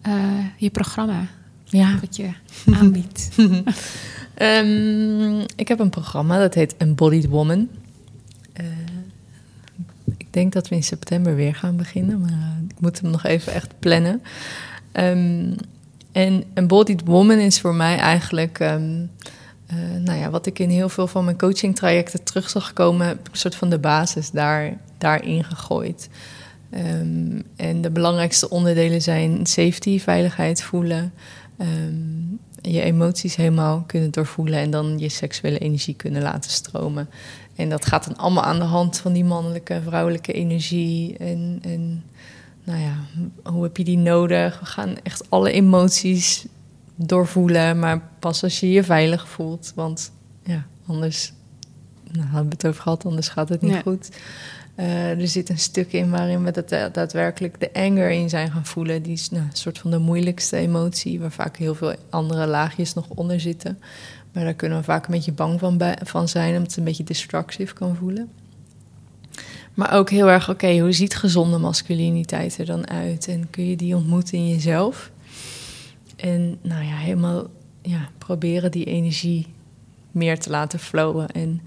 eh, 0.00 0.12
je 0.56 0.70
programma? 0.70 1.26
Ja. 1.64 1.98
Wat 2.00 2.16
je 2.16 2.30
aanbiedt. 2.74 3.28
Ehm, 4.34 5.40
ik 5.56 5.68
heb 5.68 5.78
een 5.78 5.90
programma 5.90 6.38
dat 6.38 6.54
heet 6.54 6.76
Embodied 6.76 7.28
Woman. 7.28 7.68
Ik 10.16 10.26
denk 10.30 10.52
dat 10.52 10.68
we 10.68 10.74
in 10.74 10.82
september 10.82 11.34
weer 11.34 11.54
gaan 11.54 11.76
beginnen, 11.76 12.20
maar 12.20 12.60
ik 12.68 12.80
moet 12.80 13.00
hem 13.00 13.10
nog 13.10 13.24
even 13.24 13.52
echt 13.52 13.74
plannen. 13.78 14.22
Ehm, 14.92 15.52
en 16.18 16.44
Embodied 16.54 17.02
Woman 17.04 17.38
is 17.38 17.60
voor 17.60 17.74
mij 17.74 17.96
eigenlijk, 17.96 18.58
ehm, 18.58 19.04
eh, 19.66 19.76
nou 20.00 20.18
ja, 20.18 20.30
wat 20.30 20.46
ik 20.46 20.58
in 20.58 20.68
heel 20.68 20.88
veel 20.88 21.06
van 21.06 21.24
mijn 21.24 21.38
coaching 21.38 21.76
trajecten 21.76 22.22
terug 22.22 22.50
zag 22.50 22.72
komen, 22.72 23.06
heb 23.06 23.28
een 23.30 23.38
soort 23.38 23.54
van 23.54 23.70
de 23.70 23.78
basis 23.78 24.30
daar, 24.30 24.76
daarin 24.98 25.44
gegooid. 25.44 26.08
Ehm, 26.70 27.40
en 27.56 27.80
de 27.80 27.90
belangrijkste 27.90 28.50
onderdelen 28.50 29.02
zijn 29.02 29.46
safety, 29.46 30.00
veiligheid 30.00 30.62
voelen, 30.62 31.12
ehm, 31.58 32.36
je 32.62 32.80
emoties 32.80 33.36
helemaal 33.36 33.84
kunnen 33.86 34.10
doorvoelen 34.10 34.58
en 34.58 34.70
dan 34.70 34.98
je 34.98 35.08
seksuele 35.08 35.58
energie 35.58 35.94
kunnen 35.94 36.22
laten 36.22 36.50
stromen. 36.50 37.08
En 37.54 37.68
dat 37.68 37.86
gaat 37.86 38.04
dan 38.04 38.16
allemaal 38.16 38.44
aan 38.44 38.58
de 38.58 38.64
hand 38.64 38.98
van 38.98 39.12
die 39.12 39.24
mannelijke, 39.24 39.80
vrouwelijke 39.84 40.32
energie. 40.32 41.16
En, 41.16 41.58
en 41.62 42.04
nou 42.68 42.80
ja, 42.80 42.94
hoe 43.50 43.62
heb 43.62 43.76
je 43.76 43.84
die 43.84 43.98
nodig? 43.98 44.60
We 44.60 44.66
gaan 44.66 44.96
echt 45.02 45.30
alle 45.30 45.50
emoties 45.50 46.46
doorvoelen, 46.94 47.78
maar 47.78 48.02
pas 48.18 48.42
als 48.42 48.60
je 48.60 48.70
je 48.70 48.84
veilig 48.84 49.28
voelt. 49.28 49.72
Want 49.74 50.12
ja, 50.42 50.66
anders 50.86 51.32
nou, 52.12 52.26
hadden 52.26 52.48
we 52.48 52.54
het 52.54 52.66
over 52.66 52.82
gehad, 52.82 53.04
anders 53.04 53.28
gaat 53.28 53.48
het 53.48 53.62
niet 53.62 53.82
goed. 53.82 54.10
Eh, 54.74 55.20
er 55.20 55.28
zit 55.28 55.48
een 55.48 55.58
stuk 55.58 55.92
in 55.92 56.10
waarin 56.10 56.44
we 56.44 56.50
dat, 56.50 56.68
da- 56.68 56.88
daadwerkelijk 56.88 57.60
de 57.60 57.72
anger 57.72 58.10
in 58.10 58.28
zijn 58.28 58.50
gaan 58.52 58.66
voelen. 58.66 59.02
Die 59.02 59.12
is 59.12 59.30
nou, 59.30 59.44
een 59.44 59.56
soort 59.56 59.78
van 59.78 59.90
de 59.90 59.98
moeilijkste 59.98 60.56
emotie, 60.56 61.20
waar 61.20 61.32
vaak 61.32 61.56
heel 61.56 61.74
veel 61.74 61.94
andere 62.10 62.46
laagjes 62.46 62.94
nog 62.94 63.06
onder 63.08 63.40
zitten. 63.40 63.78
Maar 64.32 64.44
daar 64.44 64.54
kunnen 64.54 64.78
we 64.78 64.84
vaak 64.84 65.06
een 65.06 65.14
beetje 65.14 65.32
bang 65.32 65.60
van, 65.60 65.80
van 66.04 66.28
zijn, 66.28 66.52
omdat 66.52 66.66
het 66.66 66.76
een 66.76 66.84
beetje 66.84 67.04
destructief 67.04 67.72
kan 67.72 67.96
voelen. 67.96 68.28
Maar 69.78 69.92
ook 69.92 70.10
heel 70.10 70.30
erg, 70.30 70.50
oké, 70.50 70.78
hoe 70.78 70.92
ziet 70.92 71.16
gezonde 71.16 71.58
masculiniteit 71.58 72.58
er 72.58 72.66
dan 72.66 72.88
uit? 72.88 73.28
En 73.28 73.50
kun 73.50 73.68
je 73.68 73.76
die 73.76 73.96
ontmoeten 73.96 74.38
in 74.38 74.48
jezelf? 74.48 75.10
En 76.16 76.58
nou 76.62 76.84
ja, 76.84 76.96
helemaal 76.96 77.46
ja, 77.82 78.08
proberen 78.18 78.70
die 78.70 78.84
energie 78.84 79.46
meer 80.10 80.38
te 80.38 80.50
laten 80.50 80.78
flowen. 80.78 81.28
En 81.28 81.60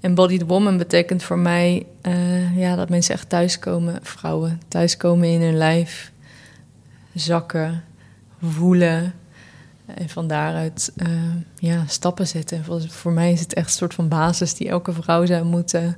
embodied 0.00 0.42
woman 0.42 0.76
betekent 0.76 1.22
voor 1.22 1.38
mij 1.38 1.86
eh, 2.00 2.58
ja, 2.58 2.76
dat 2.76 2.88
mensen 2.88 3.14
echt 3.14 3.28
thuiskomen, 3.28 3.98
vrouwen, 4.02 4.60
thuiskomen 4.68 5.28
in 5.28 5.40
hun 5.40 5.56
lijf, 5.56 6.12
zakken, 7.14 7.84
voelen. 8.42 9.14
En 9.86 10.08
van 10.08 10.26
daaruit 10.26 10.92
eh, 10.96 11.08
ja, 11.58 11.84
stappen 11.86 12.26
zetten. 12.26 12.64
Voor, 12.64 12.88
voor 12.88 13.12
mij 13.12 13.32
is 13.32 13.40
het 13.40 13.54
echt 13.54 13.66
een 13.66 13.72
soort 13.72 13.94
van 13.94 14.08
basis 14.08 14.54
die 14.54 14.68
elke 14.68 14.92
vrouw 14.92 15.26
zou 15.26 15.44
moeten, 15.44 15.96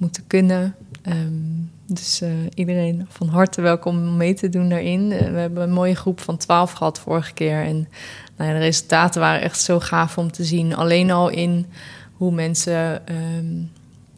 moeten 0.00 0.26
kunnen. 0.26 0.74
Ehm, 1.02 1.62
dus 1.86 2.20
eh, 2.20 2.30
iedereen 2.54 3.06
van 3.08 3.28
harte 3.28 3.60
welkom 3.60 3.96
om 3.96 4.16
mee 4.16 4.34
te 4.34 4.48
doen 4.48 4.68
daarin. 4.68 5.12
Eh, 5.12 5.30
we 5.30 5.38
hebben 5.38 5.62
een 5.62 5.72
mooie 5.72 5.94
groep 5.94 6.20
van 6.20 6.36
12 6.36 6.72
gehad 6.72 7.00
vorige 7.00 7.32
keer. 7.32 7.62
En 7.64 7.88
nou 8.36 8.50
ja, 8.50 8.58
de 8.58 8.64
resultaten 8.64 9.20
waren 9.20 9.42
echt 9.42 9.60
zo 9.60 9.80
gaaf 9.80 10.18
om 10.18 10.32
te 10.32 10.44
zien. 10.44 10.74
Alleen 10.76 11.10
al 11.10 11.28
in 11.28 11.66
hoe 12.12 12.32
mensen. 12.32 13.06
ehm, 13.06 13.62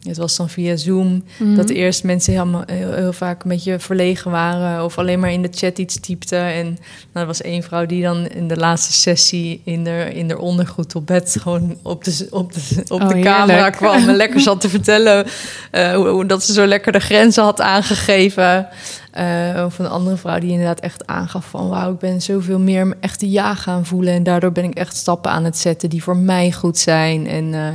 het 0.07 0.17
was 0.17 0.35
dan 0.35 0.49
via 0.49 0.75
Zoom. 0.75 1.23
Mhm. 1.37 1.55
Dat 1.55 1.69
eerst 1.69 2.03
mensen 2.03 2.33
helemaal, 2.33 2.63
heel, 2.65 2.93
heel 2.93 3.13
vaak 3.13 3.43
een 3.43 3.49
beetje 3.49 3.79
verlegen 3.79 4.31
waren. 4.31 4.83
Of 4.83 4.97
alleen 4.97 5.19
maar 5.19 5.31
in 5.31 5.41
de 5.41 5.49
chat 5.51 5.77
iets 5.77 5.99
typten. 5.99 6.43
En 6.45 6.65
nou, 6.65 6.77
er 7.13 7.25
was 7.25 7.41
één 7.41 7.63
vrouw 7.63 7.85
die 7.85 8.03
dan 8.03 8.27
in 8.27 8.47
de 8.47 8.57
laatste 8.57 8.93
sessie 8.93 9.61
in 9.63 9.83
de, 9.83 10.09
in 10.13 10.27
de 10.27 10.39
ondergoed 10.39 10.95
op 10.95 11.07
bed 11.07 11.35
gewoon 11.41 11.77
op 11.81 12.03
de, 12.03 12.27
op 12.29 12.53
de, 12.53 12.83
op 12.87 13.01
Oh, 13.01 13.07
de 13.07 13.19
camera 13.19 13.53
heerlijk. 13.53 13.75
kwam. 13.75 14.09
En 14.09 14.15
lekker 14.15 14.39
zat 14.39 14.61
te 14.61 14.69
vertellen 14.69 15.25
eh, 15.71 15.95
hoe, 15.95 16.07
hoe 16.07 16.25
dat 16.25 16.43
ze 16.43 16.53
zo 16.53 16.65
lekker 16.65 16.91
de 16.91 16.99
grenzen 16.99 17.43
had 17.43 17.61
aangegeven. 17.61 18.67
Eh, 19.13 19.63
of 19.65 19.79
een 19.79 19.87
andere 19.87 20.17
vrouw 20.17 20.39
die 20.39 20.51
inderdaad 20.51 20.79
echt 20.79 21.07
aangaf 21.07 21.45
van... 21.45 21.69
wauw, 21.69 21.91
ik 21.93 21.99
ben 21.99 22.21
zoveel 22.21 22.59
meer 22.59 22.87
mijn 22.87 23.01
echte 23.01 23.31
ja 23.31 23.55
gaan 23.55 23.85
voelen... 23.85 24.13
en 24.13 24.23
daardoor 24.23 24.51
ben 24.51 24.63
ik 24.63 24.73
echt 24.73 24.95
stappen 24.95 25.31
aan 25.31 25.43
het 25.43 25.57
zetten 25.57 25.89
die 25.89 26.03
voor 26.03 26.17
mij 26.17 26.51
goed 26.51 26.77
zijn. 26.77 27.27
En, 27.27 27.53
eh, 27.53 27.67
eh, 27.67 27.73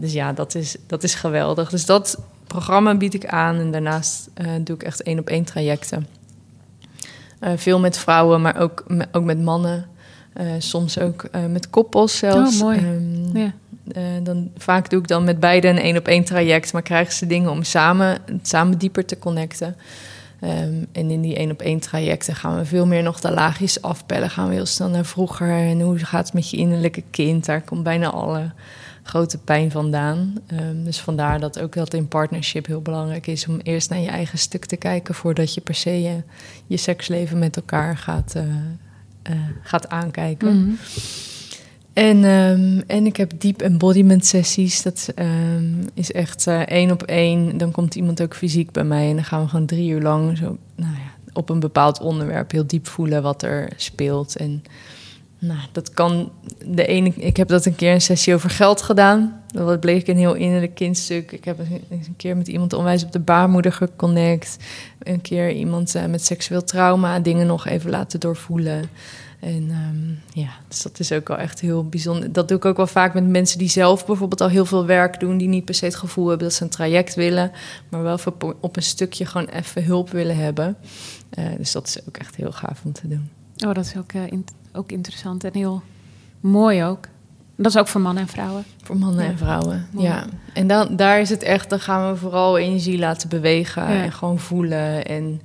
dus 0.00 0.12
ja, 0.12 0.32
dat 0.32 0.54
is, 0.54 0.76
dat 0.86 1.02
is 1.02 1.14
geweldig. 1.14 1.70
Dus 1.70 1.86
dat 1.86 2.18
programma 2.46 2.96
bied 2.96 3.14
ik 3.14 3.26
aan 3.26 3.56
en 3.58 3.70
daarnaast 3.70 4.28
eh, 4.34 4.46
doe 4.60 4.76
ik 4.76 4.82
echt 4.82 5.02
één 5.02 5.18
op 5.18 5.28
één 5.28 5.44
trajecten. 5.44 6.06
Eh, 7.40 7.52
veel 7.56 7.80
met 7.80 7.98
vrouwen, 7.98 8.40
maar 8.42 8.56
ook, 8.60 8.84
ook 9.12 9.24
met 9.24 9.42
mannen. 9.42 9.86
Eh, 10.32 10.46
soms 10.58 10.98
ook 10.98 11.24
eh, 11.24 11.44
met 11.46 11.70
koppels 11.70 12.16
zelfs. 12.18 12.56
Oh, 12.56 12.62
mooi. 12.62 12.78
Ehm, 12.78 13.38
Ja. 13.38 13.52
eh, 13.92 14.02
dan, 14.22 14.50
vaak 14.56 14.90
doe 14.90 15.00
ik 15.00 15.08
dan 15.08 15.24
met 15.24 15.40
beiden 15.40 15.70
een 15.70 15.82
één 15.82 15.96
op 15.96 16.08
één 16.08 16.24
traject, 16.24 16.72
maar 16.72 16.82
krijgen 16.82 17.12
ze 17.14 17.26
dingen 17.26 17.50
om 17.50 17.62
samen, 17.62 18.18
samen 18.42 18.78
dieper 18.78 19.04
te 19.04 19.18
connecten. 19.18 19.76
Ehm, 20.40 20.74
en 20.92 21.10
in 21.10 21.20
die 21.20 21.36
één 21.36 21.50
op 21.50 21.60
één 21.62 21.80
trajecten 21.80 22.34
gaan 22.34 22.56
we 22.56 22.64
veel 22.64 22.86
meer 22.86 23.02
nog 23.02 23.20
de 23.20 23.30
laagjes 23.30 23.82
afpellen. 23.82 24.30
Gaan 24.30 24.48
we 24.48 24.54
heel 24.54 24.66
snel 24.66 24.88
naar 24.88 25.04
vroeger. 25.04 25.48
En 25.50 25.80
hoe 25.80 25.98
gaat 25.98 26.24
het 26.24 26.34
met 26.34 26.50
je 26.50 26.56
innerlijke 26.56 27.02
kind? 27.10 27.44
Daar 27.44 27.62
komt 27.62 27.82
bijna 27.82 28.10
alle 28.10 28.50
grote 29.06 29.38
pijn 29.38 29.70
vandaan. 29.70 30.34
Ehm, 30.46 30.84
dus 30.84 31.00
vandaar 31.00 31.40
dat 31.40 31.60
ook 31.60 31.74
dat 31.74 31.94
in 31.94 32.08
partnership 32.08 32.66
heel 32.66 32.82
belangrijk 32.82 33.26
is 33.26 33.46
om 33.46 33.58
eerst 33.58 33.90
naar 33.90 33.98
je 33.98 34.08
eigen 34.08 34.38
stuk 34.38 34.64
te 34.64 34.76
kijken 34.76 35.14
voordat 35.14 35.54
je 35.54 35.60
per 35.60 35.74
se 35.74 36.02
je, 36.02 36.22
je 36.66 36.76
seksleven 36.76 37.38
met 37.38 37.56
elkaar 37.56 37.96
gaat, 37.96 38.34
eh, 38.34 38.42
eh, 39.22 39.36
gaat 39.62 39.88
aankijken. 39.88 40.60
Mhm. 40.60 40.74
En, 41.92 42.24
ehm, 42.24 42.80
en 42.86 43.06
ik 43.06 43.16
heb 43.16 43.40
deep 43.40 43.62
embodiment 43.62 44.26
sessies. 44.26 44.82
Dat 44.82 45.12
ehm, 45.14 45.64
is 45.94 46.12
echt 46.12 46.46
eh, 46.46 46.60
één 46.60 46.90
op 46.90 47.02
één. 47.02 47.58
Dan 47.58 47.70
komt 47.70 47.94
iemand 47.94 48.22
ook 48.22 48.34
fysiek 48.34 48.72
bij 48.72 48.84
mij. 48.84 49.08
En 49.08 49.14
dan 49.14 49.24
gaan 49.24 49.42
we 49.42 49.48
gewoon 49.48 49.66
drie 49.66 49.90
uur 49.90 50.02
lang 50.02 50.36
zo, 50.36 50.56
nou 50.74 50.92
ja, 50.92 51.30
op 51.32 51.48
een 51.48 51.60
bepaald 51.60 52.00
onderwerp 52.00 52.50
heel 52.50 52.66
diep 52.66 52.86
voelen 52.86 53.22
wat 53.22 53.42
er 53.42 53.72
speelt. 53.76 54.36
En 54.36 54.62
Nou, 55.38 55.60
dat 55.72 55.90
kan 55.90 56.32
de 56.66 56.86
ene. 56.86 57.12
Ik 57.16 57.36
heb 57.36 57.48
dat 57.48 57.64
een 57.66 57.74
keer 57.74 57.92
een 57.92 58.00
sessie 58.00 58.34
over 58.34 58.50
geld 58.50 58.82
gedaan. 58.82 59.42
Dat 59.46 59.80
bleek 59.80 60.06
een 60.08 60.16
heel 60.16 60.34
innerlijk 60.34 60.74
kindstuk. 60.74 61.32
Ik 61.32 61.44
heb 61.44 61.58
een, 61.58 62.14
keer 62.16 62.36
met 62.36 62.48
iemand 62.48 62.72
onwijs 62.72 63.04
op 63.04 63.12
de 63.12 63.18
baarmoeder 63.20 63.72
geconnect. 63.72 64.56
Een 64.98 65.20
keer 65.20 65.52
iemand 65.52 65.94
eh, 65.94 66.04
met 66.04 66.24
seksueel 66.24 66.64
trauma 66.64 67.20
dingen 67.20 67.46
nog 67.46 67.66
even 67.66 67.90
laten 67.90 68.20
doorvoelen. 68.20 68.84
En 69.40 69.70
ehm, 69.70 70.40
ja, 70.40 70.50
dus 70.68 70.82
dat 70.82 70.98
is 70.98 71.12
ook 71.12 71.28
wel 71.28 71.36
echt 71.36 71.60
heel 71.60 71.88
bijzonder. 71.88 72.32
Dat 72.32 72.48
doe 72.48 72.56
ik 72.56 72.64
ook 72.64 72.76
wel 72.76 72.86
vaak 72.86 73.14
met 73.14 73.28
mensen 73.28 73.58
die 73.58 73.68
zelf 73.68 74.06
bijvoorbeeld 74.06 74.40
al 74.40 74.48
heel 74.48 74.64
veel 74.64 74.86
werk 74.86 75.20
doen, 75.20 75.38
die 75.38 75.48
niet 75.48 75.64
per 75.64 75.74
se 75.74 75.84
het 75.84 75.94
gevoel 75.94 76.28
hebben 76.28 76.46
dat 76.46 76.56
ze 76.56 76.62
een 76.62 76.68
traject 76.70 77.14
willen, 77.14 77.50
maar 77.88 78.02
wel 78.02 78.18
op- 78.60 78.76
een 78.76 78.82
stukje 78.82 79.26
gewoon 79.26 79.46
even 79.46 79.84
hulp 79.84 80.10
willen 80.10 80.36
hebben. 80.36 80.76
Eh, 81.30 81.44
dus 81.56 81.72
dat 81.72 81.86
is 81.86 81.98
ook 82.08 82.16
echt 82.16 82.36
heel 82.36 82.52
gaaf 82.52 82.80
om 82.84 82.92
te 82.92 83.08
doen. 83.08 83.28
Oh, 83.66 83.74
dat 83.74 83.84
is 83.84 83.96
ook, 83.96 84.12
in- 84.12 84.44
ook 84.76 84.92
interessant 84.92 85.44
en 85.44 85.50
heel 85.54 85.82
mooi 86.40 86.84
ook. 86.84 87.06
Dat 87.56 87.66
is 87.66 87.76
ook 87.78 87.88
voor 87.88 88.00
mannen 88.00 88.22
en 88.22 88.28
vrouwen. 88.28 88.64
Voor 88.82 88.96
mannen 88.96 89.24
Ja. 89.24 89.30
en 89.30 89.38
vrouwen. 89.38 89.86
Mooi. 89.92 90.06
Ja. 90.06 90.24
En 90.52 90.66
dan, 90.66 90.96
daar 90.96 91.20
is 91.20 91.30
het 91.30 91.42
echt, 91.42 91.70
dan 91.70 91.80
gaan 91.80 92.10
we 92.10 92.16
vooral 92.16 92.58
energie 92.58 92.98
laten 92.98 93.28
bewegen 93.28 93.82
Ja. 93.82 94.02
en 94.02 94.12
gewoon 94.12 94.38
voelen. 94.38 95.04
En 95.06 95.40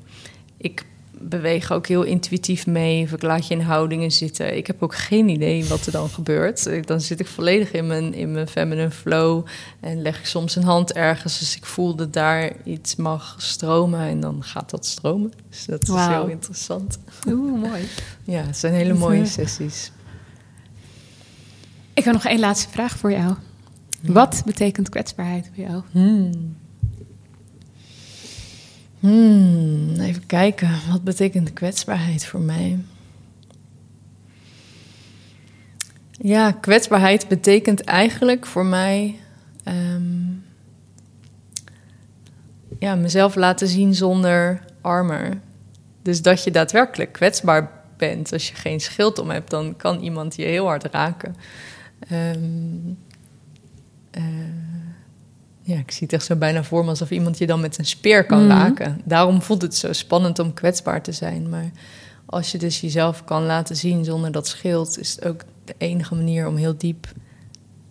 ik 0.57 0.85
beweeg 1.23 1.71
ook 1.71 1.87
heel 1.87 2.03
intuïtief 2.03 2.67
mee. 2.67 3.03
Of 3.03 3.11
ik 3.11 3.21
laat 3.21 3.47
je 3.47 3.53
in 3.53 3.61
houdingen 3.61 4.11
zitten. 4.11 4.57
Ik 4.57 4.67
heb 4.67 4.83
ook 4.83 4.95
geen 4.95 5.29
idee 5.29 5.65
wat 5.65 5.85
er 5.85 5.91
dan 5.91 6.09
gebeurt. 6.09 6.87
Dan 6.87 7.01
zit 7.01 7.19
ik 7.19 7.27
volledig 7.27 7.71
in 7.71 7.87
mijn, 7.87 8.13
in 8.13 8.31
mijn 8.31 8.47
feminine 8.47 8.91
flow. 8.91 9.45
En 9.79 10.01
leg 10.01 10.19
ik 10.19 10.25
soms 10.25 10.55
een 10.55 10.63
hand 10.63 10.93
ergens. 10.93 11.39
Dus 11.39 11.55
ik 11.55 11.65
voel 11.65 11.95
dat 11.95 12.13
daar 12.13 12.51
iets 12.63 12.95
mag 12.95 13.35
stromen. 13.37 13.99
En 13.99 14.19
dan 14.19 14.43
gaat 14.43 14.69
dat 14.69 14.85
stromen. 14.85 15.33
Dus 15.49 15.65
dat 15.65 15.83
is 15.83 16.05
heel 16.05 16.27
interessant. 16.27 16.99
Oeh, 17.27 17.61
mooi. 17.61 17.81
Ja, 18.23 18.43
het 18.45 18.57
zijn 18.57 18.73
hele 18.73 18.93
mooie 18.93 19.21
eh, 19.21 19.27
sessies. 19.27 19.91
Ik 21.93 22.03
heb 22.03 22.13
nog 22.13 22.25
één 22.25 22.39
laatste 22.39 22.69
vraag 22.69 22.97
voor 22.97 23.11
jou. 23.11 23.33
Wat 24.01 24.41
betekent 24.45 24.89
kwetsbaarheid 24.89 25.51
voor 25.53 25.63
jou? 25.63 25.81
Hmm. 25.91 26.55
Hmm, 29.01 29.99
even 29.99 30.25
kijken. 30.25 30.69
Wat 30.89 31.03
betekent 31.03 31.53
kwetsbaarheid 31.53 32.25
voor 32.25 32.39
mij? 32.39 32.79
Ja, 36.11 36.51
kwetsbaarheid 36.51 37.27
betekent 37.27 37.81
eigenlijk 37.81 38.45
voor 38.45 38.65
mij... 38.65 39.19
ehm, 39.63 40.29
ja, 42.79 42.95
mezelf 42.95 43.35
laten 43.35 43.67
zien 43.67 43.95
zonder 43.95 44.65
armor. 44.81 45.29
Dus 46.01 46.21
dat 46.21 46.43
je 46.43 46.51
daadwerkelijk 46.51 47.11
kwetsbaar 47.11 47.71
bent. 47.97 48.33
Als 48.33 48.49
je 48.49 48.55
geen 48.55 48.79
schild 48.79 49.19
om 49.19 49.29
hebt, 49.29 49.49
dan 49.49 49.75
kan 49.77 49.99
iemand 49.99 50.35
je 50.35 50.43
heel 50.43 50.65
hard 50.65 50.83
raken. 50.83 51.35
Eh, 52.07 52.31
ja, 55.71 55.79
ik 55.79 55.91
zie 55.91 56.01
het 56.01 56.13
echt 56.13 56.25
zo 56.25 56.35
bijna 56.35 56.63
voor 56.63 56.83
me 56.83 56.89
alsof 56.89 57.11
iemand 57.11 57.37
je 57.37 57.47
dan 57.47 57.61
met 57.61 57.77
een 57.77 57.85
speer 57.85 58.25
kan 58.25 58.39
Mhm. 58.39 58.49
raken. 58.57 59.01
Daarom 59.03 59.41
voelt 59.41 59.61
het 59.61 59.75
zo 59.75 59.93
spannend 59.93 60.39
om 60.39 60.53
kwetsbaar 60.53 61.01
te 61.03 61.11
zijn. 61.11 61.49
Maar 61.49 61.71
als 62.25 62.51
je 62.51 62.57
dus 62.57 62.81
jezelf 62.81 63.23
kan 63.23 63.43
laten 63.43 63.75
zien 63.75 64.05
zonder 64.05 64.31
dat 64.31 64.47
schild, 64.47 64.99
is 64.99 65.15
het 65.15 65.25
ook 65.25 65.41
de 65.65 65.75
enige 65.77 66.15
manier 66.15 66.47
om 66.47 66.55
heel 66.55 66.77
diep 66.77 67.11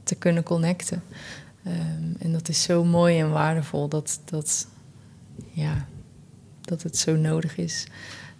te 0.02 0.14
kunnen 0.14 0.42
connecten. 0.42 1.02
Ehm, 1.64 2.12
en 2.18 2.32
dat 2.32 2.48
is 2.48 2.62
zo 2.62 2.84
mooi 2.84 3.18
en 3.20 3.30
waardevol 3.30 3.88
dat, 3.88 4.20
dat, 4.24 4.66
ja, 5.50 5.86
dat 6.60 6.82
het 6.82 6.96
zo 6.96 7.16
nodig 7.16 7.56
is. 7.56 7.86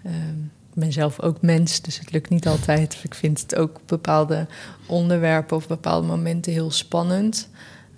Ehm, 0.05 0.39
ik 0.73 0.75
ben 0.81 0.93
zelf 0.93 1.21
ook 1.21 1.43
mens, 1.43 1.81
dus 1.81 1.99
het 1.99 2.13
lukt 2.13 2.31
niet 2.31 2.47
altijd. 2.47 3.01
Ik 3.03 3.15
vind 3.15 3.41
het 3.41 3.57
ook 3.57 3.81
bepaalde 3.87 4.47
onderwerpen 4.87 5.57
of 5.57 5.67
bepaalde 5.69 6.07
momenten 6.07 6.53
heel 6.53 6.71
spannend. 6.71 7.49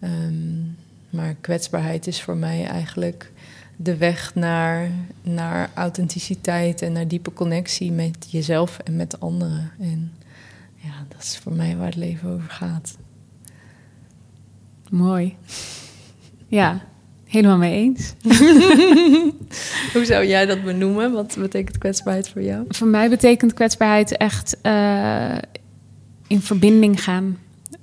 Ehm, 0.00 0.60
maar 1.12 1.34
kwetsbaarheid 1.40 2.06
is 2.06 2.22
voor 2.22 2.36
mij 2.36 2.64
eigenlijk 2.66 3.32
de 3.76 3.96
weg 3.96 4.34
naar, 4.34 4.90
naar 5.22 5.70
authenticiteit 5.74 6.82
en 6.82 6.92
naar 6.92 7.08
diepe 7.08 7.32
connectie 7.32 7.92
met 7.92 8.26
jezelf 8.30 8.78
en 8.78 8.96
met 8.96 9.20
anderen. 9.20 9.72
En 9.78 10.12
ja, 10.74 11.06
dat 11.08 11.22
is 11.22 11.38
voor 11.38 11.52
mij 11.52 11.76
waar 11.76 11.86
het 11.86 11.96
leven 11.96 12.30
over 12.30 12.50
gaat. 12.50 12.96
Mooi. 14.90 15.36
Ja, 16.46 16.84
helemaal 17.24 17.56
mee 17.56 17.74
eens. 17.74 18.14
Hoe 19.92 20.04
zou 20.04 20.26
jij 20.26 20.46
dat 20.46 20.64
benoemen? 20.64 21.12
Wat 21.12 21.36
betekent 21.38 21.78
kwetsbaarheid 21.78 22.28
voor 22.28 22.42
jou? 22.42 22.64
Voor 22.68 22.86
mij 22.86 23.08
betekent 23.08 23.54
kwetsbaarheid 23.54 24.16
echt 24.16 24.56
eh, 24.62 25.38
in 26.26 26.40
verbinding 26.40 27.02
gaan. 27.02 27.38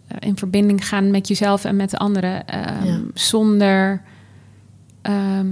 Eh, 0.10 0.28
in 0.30 0.38
verbinding 0.38 0.88
gaan 0.88 1.12
met 1.12 1.28
jezelf 1.28 1.66
en 1.66 1.76
met 1.76 1.89
de 1.89 1.97
anderen. 1.97 2.47
ehm, 2.47 2.86
Ja. 2.86 2.99
Zonder 3.14 4.01
ehm, 5.01 5.47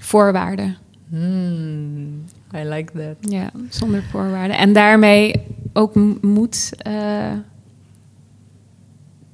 voorwaarden. 0.00 0.76
Hmm, 1.08 2.24
I 2.54 2.58
like 2.64 2.92
that. 2.92 3.30
Ja, 3.32 3.50
zonder 3.68 4.02
voorwaarden. 4.02 4.56
En 4.56 4.72
daarmee 4.72 5.34
ook 5.72 5.94
moed 6.22 6.72
eh, 6.78 7.32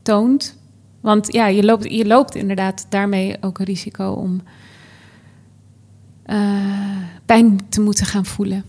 toont. 0.02 0.56
Want 1.00 1.32
ja, 1.32 1.46
je 1.46 1.64
loopt, 1.64 1.90
je 1.92 2.06
loopt 2.06 2.34
inderdaad 2.34 2.86
daarmee 2.88 3.36
ook 3.40 3.58
een 3.58 3.64
risico 3.64 4.10
om 4.12 4.40
eh, 6.22 6.96
pijn 7.26 7.68
te 7.68 7.80
moeten 7.80 8.06
gaan 8.06 8.24
voelen. 8.26 8.64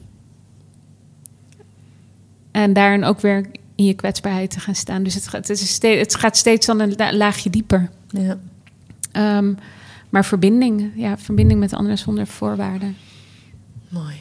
En 2.51 2.73
daarin 2.73 3.03
ook 3.03 3.19
weer 3.19 3.45
in 3.75 3.85
je 3.85 3.93
kwetsbaarheid 3.93 4.49
te 4.51 4.59
gaan 4.59 4.75
staan. 4.75 5.03
Dus 5.03 5.13
het, 5.13 5.27
gaat- 5.27 5.47
het, 5.47 5.61
is 5.61 5.69
steeds, 5.73 5.99
het 5.99 6.15
gaat 6.15 6.37
steeds 6.37 6.65
dan 6.65 6.79
een 6.79 6.93
la- 6.97 7.13
laagje 7.13 7.49
dieper. 7.49 7.89
Ja. 8.09 8.37
Ehm, 9.11 9.53
maar 10.09 10.25
verbinding, 10.25 10.91
ja, 10.95 11.17
verbinding 11.17 11.59
met 11.59 11.73
anderen 11.73 11.97
zonder 11.97 12.27
voorwaarden. 12.27 12.95
Mooi. 13.89 14.15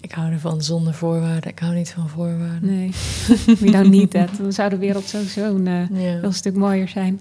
Ik 0.00 0.12
hou 0.12 0.32
ervan 0.32 0.62
zonder 0.62 0.94
voorwaarden. 0.94 1.50
Ik 1.50 1.58
hou 1.58 1.74
niet 1.74 1.90
van 1.90 2.08
voorwaarden. 2.08 2.58
Nee, 2.76 2.90
we 3.60 3.70
don't 3.70 3.90
need 3.90 4.10
that. 4.10 4.28
Dan 4.38 4.52
zou 4.52 4.70
de 4.70 4.78
wereld 4.78 5.04
sowieso 5.08 5.54
een 5.54 5.66
eh, 5.66 5.88
Ja. 5.88 6.20
heel 6.20 6.32
stuk 6.32 6.54
mooier 6.54 6.88
zijn. 6.88 7.20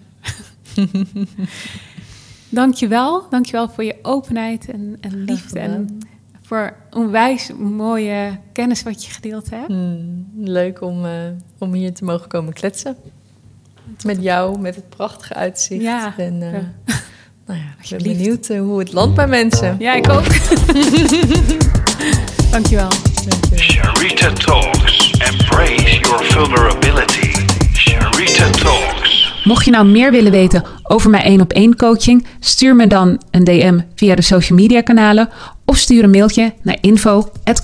Dankjewel. 2.49 3.25
Dankjewel 3.29 3.69
voor 3.69 3.84
je 3.84 3.95
openheid 4.01 4.69
en, 4.69 4.97
en 5.01 5.23
liefde. 5.23 5.59
En. 5.59 5.99
Voor 6.54 6.74
onwijs 6.91 7.51
mooie 7.58 8.38
kennis 8.51 8.84
wat 8.84 9.06
je 9.06 9.12
gedeeld 9.12 9.49
hebt. 9.49 9.68
Hmm, 9.68 10.28
leuk 10.36 10.82
om, 10.82 11.06
eh, 11.06 11.12
om 11.58 11.74
hier 11.74 11.93
te 11.93 12.04
mogen 12.04 12.28
komen 12.28 12.54
kletsen. 12.54 12.95
Met 14.06 14.18
jou, 14.22 14.60
met 14.60 14.76
het 14.76 14.89
prachtige 14.89 15.34
uitzicht. 15.34 15.82
Ja. 15.82 16.14
En, 16.18 16.41
eh, 16.41 16.51
Ja. 16.51 16.72
nou 17.47 17.60
ja, 17.60 17.66
ik 17.82 17.89
ben 17.89 18.18
benieuwd 18.18 18.49
eh, 18.49 18.60
hoe 18.60 18.80
het 18.80 18.93
landt 18.93 19.16
bij 19.16 19.28
mensen. 19.28 19.76
Ja, 19.80 19.93
ik 19.93 20.10
ook. 20.10 20.26
Dankjewel. 22.51 22.89
Dankjewel. 22.91 22.91
Sharita 23.56 24.34
Talks. 24.34 25.12
Embrace 25.12 25.99
your 25.99 26.24
vulnerability. 26.24 27.45
Sharita 27.74 28.49
Talks. 28.49 29.34
Mocht 29.43 29.66
je 29.66 29.72
nou 29.72 29.86
meer 29.86 30.12
willen 30.12 30.32
weten 30.32 30.64
over 30.84 31.10
mijn 31.10 31.24
één 31.24 31.41
op 31.41 31.51
één 31.51 31.76
coaching, 31.76 32.26
stuur 32.39 32.76
me 32.76 32.88
dan 32.88 33.22
een 33.32 33.43
DM 33.43 33.80
via 33.95 34.16
de 34.16 34.22
social 34.22 34.60
media 34.60 34.82
kanalen 34.82 35.30
of 35.66 35.78
stuur 35.78 36.03
een 36.03 36.09
mailtje 36.09 36.53
naar 36.61 36.78
info 36.82 37.32
at 37.43 37.61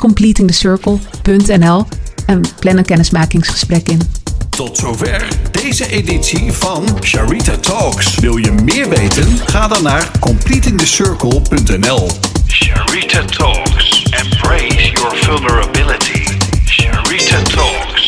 en 2.26 2.41
plan 2.60 2.78
een 2.78 2.86
kennismakingsgesprek 2.86 3.90
in. 3.90 4.02
Tot 4.49 4.78
zover 4.78 5.28
deze 5.52 5.90
editie 5.90 6.52
van 6.52 6.86
Sharita 7.03 7.57
Talks. 7.57 8.15
Wil 8.15 8.38
je 8.38 8.52
meer 8.52 8.90
weten? 8.90 9.38
Ga 9.45 9.68
dan 9.68 9.84
naar 9.84 10.11
completingthecircle.nl. 10.19 12.10
Sharita 12.48 13.26
Talks. 13.26 14.03
Embrace 14.03 14.91
your 14.91 15.15
vulnerability. 15.15 16.23
Sharita 16.65 17.41
Talks. 17.41 17.98